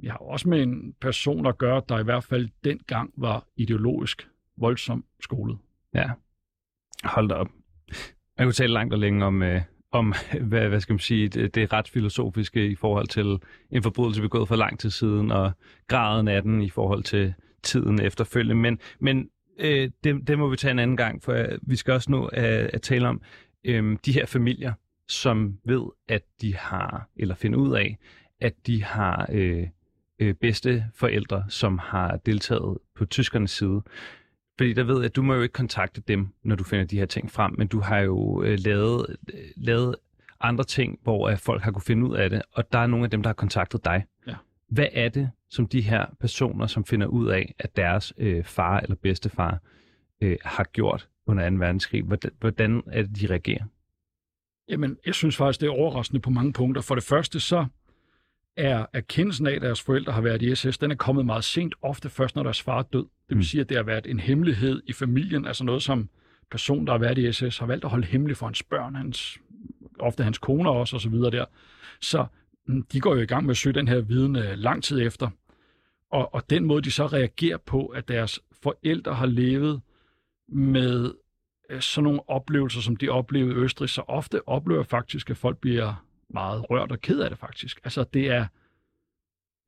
vi 0.02 0.08
har 0.08 0.18
også 0.18 0.50
med 0.50 0.64
en 0.64 0.94
person 1.02 1.46
at 1.46 1.58
gøre, 1.58 1.82
der 1.90 2.00
i 2.00 2.04
hvert 2.04 2.24
fald 2.24 2.50
dengang 2.64 3.14
var 3.18 3.48
ideologisk 3.58 4.28
voldsomt 4.58 5.06
skolet. 5.20 5.58
Ja, 5.94 6.10
hold 7.04 7.30
da 7.30 7.36
op. 7.36 7.48
Jeg 8.38 8.46
kunne 8.46 8.54
tale 8.54 8.74
langt 8.74 8.94
og 8.94 9.00
længe 9.00 9.26
om, 9.26 9.44
øh, 9.44 9.62
om 9.92 10.14
hvad, 10.50 10.70
hvad 10.70 10.80
skal 10.80 10.94
man 10.94 11.00
sige, 11.00 11.28
det, 11.28 11.56
det 11.56 11.74
ret 11.74 11.88
filosofiske 11.88 12.68
i 12.68 12.76
forhold 12.76 13.08
til 13.08 13.40
en 13.72 13.84
forbrydelse 13.84 14.22
begået 14.22 14.48
for 14.48 14.56
lang 14.56 14.80
tid 14.80 14.90
siden, 14.90 15.32
og 15.32 15.52
graden 15.88 16.28
af 16.28 16.42
den 16.42 16.62
i 16.62 16.70
forhold 16.70 17.04
til 17.04 17.34
tiden 17.64 18.02
efterfølgende. 18.02 18.56
Men, 18.56 18.80
men 19.00 19.30
øh, 19.60 19.90
det, 20.04 20.28
det 20.28 20.40
må 20.40 20.50
vi 20.50 20.58
tage 20.58 20.72
en 20.72 20.80
anden 20.80 20.98
gang, 20.98 21.24
for 21.24 21.34
øh, 21.34 21.60
vi 21.62 21.76
skal 21.76 21.94
også 21.94 22.12
nå 22.12 22.26
at, 22.26 22.70
at 22.74 22.82
tale 22.82 23.08
om 23.08 23.22
øh, 23.64 23.98
de 24.06 24.14
her 24.14 24.26
familier, 24.26 24.74
som 25.08 25.58
ved, 25.66 25.84
at 26.08 26.22
de 26.42 26.56
har, 26.56 27.10
eller 27.16 27.36
finder 27.36 27.60
ud 27.60 27.76
af, 27.76 27.98
at 28.42 28.54
de 28.68 28.84
har 28.84 29.30
øh, 29.32 29.68
øh, 30.20 30.34
bedste 30.34 30.86
forældre, 30.96 31.44
som 31.50 31.78
har 31.78 32.18
deltaget 32.18 32.78
på 32.96 33.06
tyskernes 33.06 33.52
side. 33.52 33.82
Fordi 34.58 34.74
der 34.74 34.84
ved 34.84 34.96
jeg, 34.96 35.06
at 35.06 35.16
du 35.16 35.22
må 35.22 35.34
jo 35.34 35.42
ikke 35.42 35.54
kontakte 35.54 36.02
dem, 36.02 36.28
når 36.44 36.56
du 36.56 36.64
finder 36.64 36.86
de 36.86 36.98
her 36.98 37.06
ting 37.06 37.32
frem, 37.32 37.56
men 37.58 37.68
du 37.68 37.80
har 37.80 38.00
jo 38.00 38.44
øh, 38.44 38.58
lavet, 38.60 39.18
øh, 39.34 39.40
lavet 39.58 39.96
andre 40.40 40.64
ting, 40.64 41.00
hvor 41.04 41.30
øh, 41.30 41.38
folk 41.38 41.62
har 41.62 41.72
kunne 41.72 41.82
finde 41.82 42.08
ud 42.08 42.16
af 42.16 42.30
det, 42.30 42.42
og 42.52 42.74
der 42.74 42.80
er 42.80 42.88
nogle 42.88 43.04
af 43.04 43.12
dem, 43.12 43.24
der 43.24 43.30
har 43.30 43.34
kontaktet 43.34 43.86
dig. 43.86 44.06
Ja. 44.28 44.36
Hvad 44.70 44.88
er 44.92 45.10
det, 45.10 45.30
som 45.50 45.68
de 45.68 45.82
her 45.82 46.06
personer, 46.20 46.68
som 46.68 46.86
finder 46.86 47.08
ud 47.08 47.28
af, 47.28 47.56
at 47.60 47.76
deres 47.76 48.14
øh, 48.18 48.44
far 48.44 48.80
eller 48.80 48.96
bedstefar 48.96 49.60
øh, 50.22 50.38
har 50.44 50.64
gjort 50.64 51.10
under 51.26 51.50
2. 51.50 51.56
verdenskrig, 51.56 52.04
hvordan, 52.04 52.32
hvordan 52.40 52.84
er 52.88 53.02
det, 53.02 53.22
de 53.22 53.28
reagerer? 53.28 53.64
Jamen, 54.70 54.98
jeg 55.06 55.16
synes 55.16 55.38
faktisk, 55.38 55.62
det 55.62 55.68
er 55.68 55.72
overraskende 55.72 56.22
på 56.22 56.30
mange 56.30 56.54
punkter. 56.54 56.82
For 56.82 56.96
det 56.96 57.04
første, 57.04 57.40
så 57.40 57.66
er 58.58 58.86
erkendelsen 58.94 59.48
af, 59.48 59.52
at 59.52 59.62
deres 59.62 59.82
forældre 59.82 60.14
har 60.14 60.22
været 60.22 60.42
i 60.42 60.56
SS, 60.56 60.78
den 60.78 60.92
er 60.92 60.96
kommet 60.96 61.26
meget 61.26 61.44
sent, 61.44 61.76
ofte 61.82 62.10
først, 62.10 62.36
når 62.36 62.44
deres 62.44 62.62
far 62.62 62.80
er 62.80 62.84
død. 62.84 63.06
Det 63.30 63.38
vil 63.38 63.48
sige, 63.48 63.62
at 63.62 63.70
det 63.70 63.78
har 63.78 63.84
været 63.84 64.08
en 64.08 64.20
hemmelighed 64.20 64.82
i 64.86 64.94
familien, 64.94 65.46
altså 65.46 65.64
noget, 65.64 65.84
som 65.84 66.10
person, 66.52 66.86
der 66.88 66.92
har 66.92 67.00
været 67.00 67.18
i 67.18 67.32
SS, 67.32 67.58
har 67.58 67.66
valgt 67.66 67.86
at 67.86 67.92
holde 67.92 68.08
hemmeligt 68.08 68.40
for 68.40 68.46
hans 68.46 68.64
børn, 68.64 68.96
hans, 68.96 69.40
ofte 70.00 70.24
hans 70.24 70.38
koner 70.38 70.72
også, 70.72 70.96
og 70.96 71.02
så 71.02 71.10
videre 71.10 71.32
der. 71.32 71.46
Så 72.02 72.26
mm, 72.68 72.84
de 72.84 73.00
går 73.00 73.16
jo 73.16 73.22
i 73.22 73.26
gang 73.26 73.46
med 73.46 73.52
at 73.52 73.58
søge 73.58 73.74
den 73.74 73.88
her 73.88 74.02
viden 74.02 74.36
øh, 74.36 74.58
lang 74.58 74.84
tid 74.84 75.02
efter. 75.02 75.30
Og, 76.12 76.34
og 76.34 76.50
den 76.50 76.66
måde, 76.66 76.82
de 76.82 76.92
så 76.92 77.06
reagerer 77.06 77.58
på, 77.58 77.86
at 77.86 78.08
deres 78.08 78.40
forældre 78.64 79.14
har 79.14 79.26
levet 79.26 79.82
med 80.48 81.14
øh, 81.70 81.82
sådan 81.82 82.04
nogle 82.04 82.30
oplevelser, 82.30 82.82
som 82.82 82.96
de 82.96 83.10
oplevede 83.10 83.54
i 83.54 83.58
Østrig, 83.58 83.90
så 83.90 84.02
ofte 84.02 84.48
oplever 84.48 84.84
faktisk, 84.84 85.30
at 85.30 85.38
folk 85.38 85.58
bliver 85.58 86.06
meget 86.34 86.70
rørt 86.70 86.92
og 86.92 87.02
ked 87.02 87.20
af 87.20 87.30
det 87.30 87.40
faktisk. 87.40 87.80
Altså 87.84 88.04
det 88.14 88.28
er, 88.28 88.46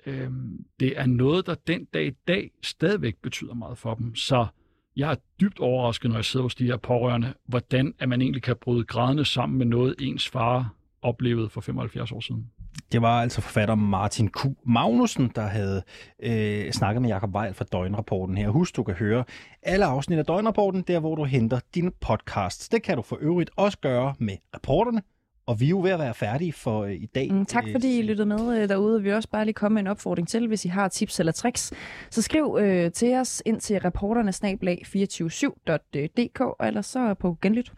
øh, 0.05 0.31
det 0.79 0.99
er 0.99 1.05
noget, 1.05 1.45
der 1.45 1.55
den 1.67 1.85
dag 1.85 2.05
i 2.05 2.15
dag 2.27 2.51
stadigvæk 2.63 3.15
betyder 3.21 3.53
meget 3.53 3.77
for 3.77 3.95
dem. 3.95 4.15
Så 4.15 4.47
jeg 4.95 5.11
er 5.11 5.15
dybt 5.39 5.59
overrasket, 5.59 6.09
når 6.09 6.17
jeg 6.17 6.25
sidder 6.25 6.43
hos 6.43 6.55
de 6.55 6.65
her 6.65 6.77
pårørende, 6.77 7.33
hvordan 7.45 7.93
at 7.99 8.09
man 8.09 8.21
egentlig 8.21 8.43
kan 8.43 8.55
bryde 8.61 8.83
grædende 8.83 9.25
sammen 9.25 9.57
med 9.57 9.65
noget, 9.65 9.95
ens 9.99 10.29
far 10.29 10.75
oplevede 11.01 11.49
for 11.49 11.61
75 11.61 12.11
år 12.11 12.19
siden. 12.19 12.51
Det 12.91 13.01
var 13.01 13.21
altså 13.21 13.41
forfatter 13.41 13.75
Martin 13.75 14.29
Q. 14.29 14.45
Magnussen, 14.65 15.31
der 15.35 15.41
havde 15.41 15.83
øh, 16.23 16.71
snakket 16.71 17.01
med 17.01 17.09
Jakob 17.09 17.35
Weil 17.35 17.53
fra 17.53 17.65
Døgnrapporten 17.71 18.37
her. 18.37 18.49
Husk, 18.49 18.75
du 18.75 18.83
kan 18.83 18.95
høre 18.95 19.23
alle 19.61 19.85
afsnit 19.85 20.19
af 20.19 20.25
Døgnrapporten, 20.25 20.81
der 20.81 20.99
hvor 20.99 21.15
du 21.15 21.23
henter 21.23 21.59
dine 21.75 21.91
podcasts. 22.01 22.69
Det 22.69 22.83
kan 22.83 22.95
du 22.95 23.01
for 23.01 23.17
øvrigt 23.21 23.49
også 23.55 23.77
gøre 23.77 24.15
med 24.19 24.37
rapporterne, 24.53 25.01
og 25.47 25.59
vi 25.59 25.65
er 25.65 25.69
jo 25.69 25.81
ved 25.81 25.91
at 25.91 25.99
være 25.99 26.13
færdige 26.13 26.53
for 26.53 26.83
øh, 26.83 26.93
i 26.93 27.05
dag. 27.05 27.31
Mm, 27.31 27.45
tak 27.45 27.63
fordi 27.71 27.99
I 27.99 28.01
lyttede 28.01 28.25
med 28.25 28.61
øh, 28.61 28.69
derude. 28.69 29.01
Vi 29.01 29.03
vil 29.03 29.15
også 29.15 29.29
bare 29.29 29.45
lige 29.45 29.53
komme 29.53 29.73
med 29.73 29.81
en 29.81 29.87
opfordring 29.87 30.27
til, 30.27 30.47
hvis 30.47 30.65
I 30.65 30.67
har 30.67 30.87
tips 30.87 31.19
eller 31.19 31.31
tricks. 31.31 31.73
Så 32.09 32.21
skriv 32.21 32.57
øh, 32.61 32.91
til 32.91 33.13
os 33.13 33.41
ind 33.45 33.61
til 33.61 33.79
reporterne 33.79 34.31
247.dk, 34.31 36.67
eller 36.67 36.81
så 36.81 37.13
på 37.13 37.37
genlyt. 37.41 37.73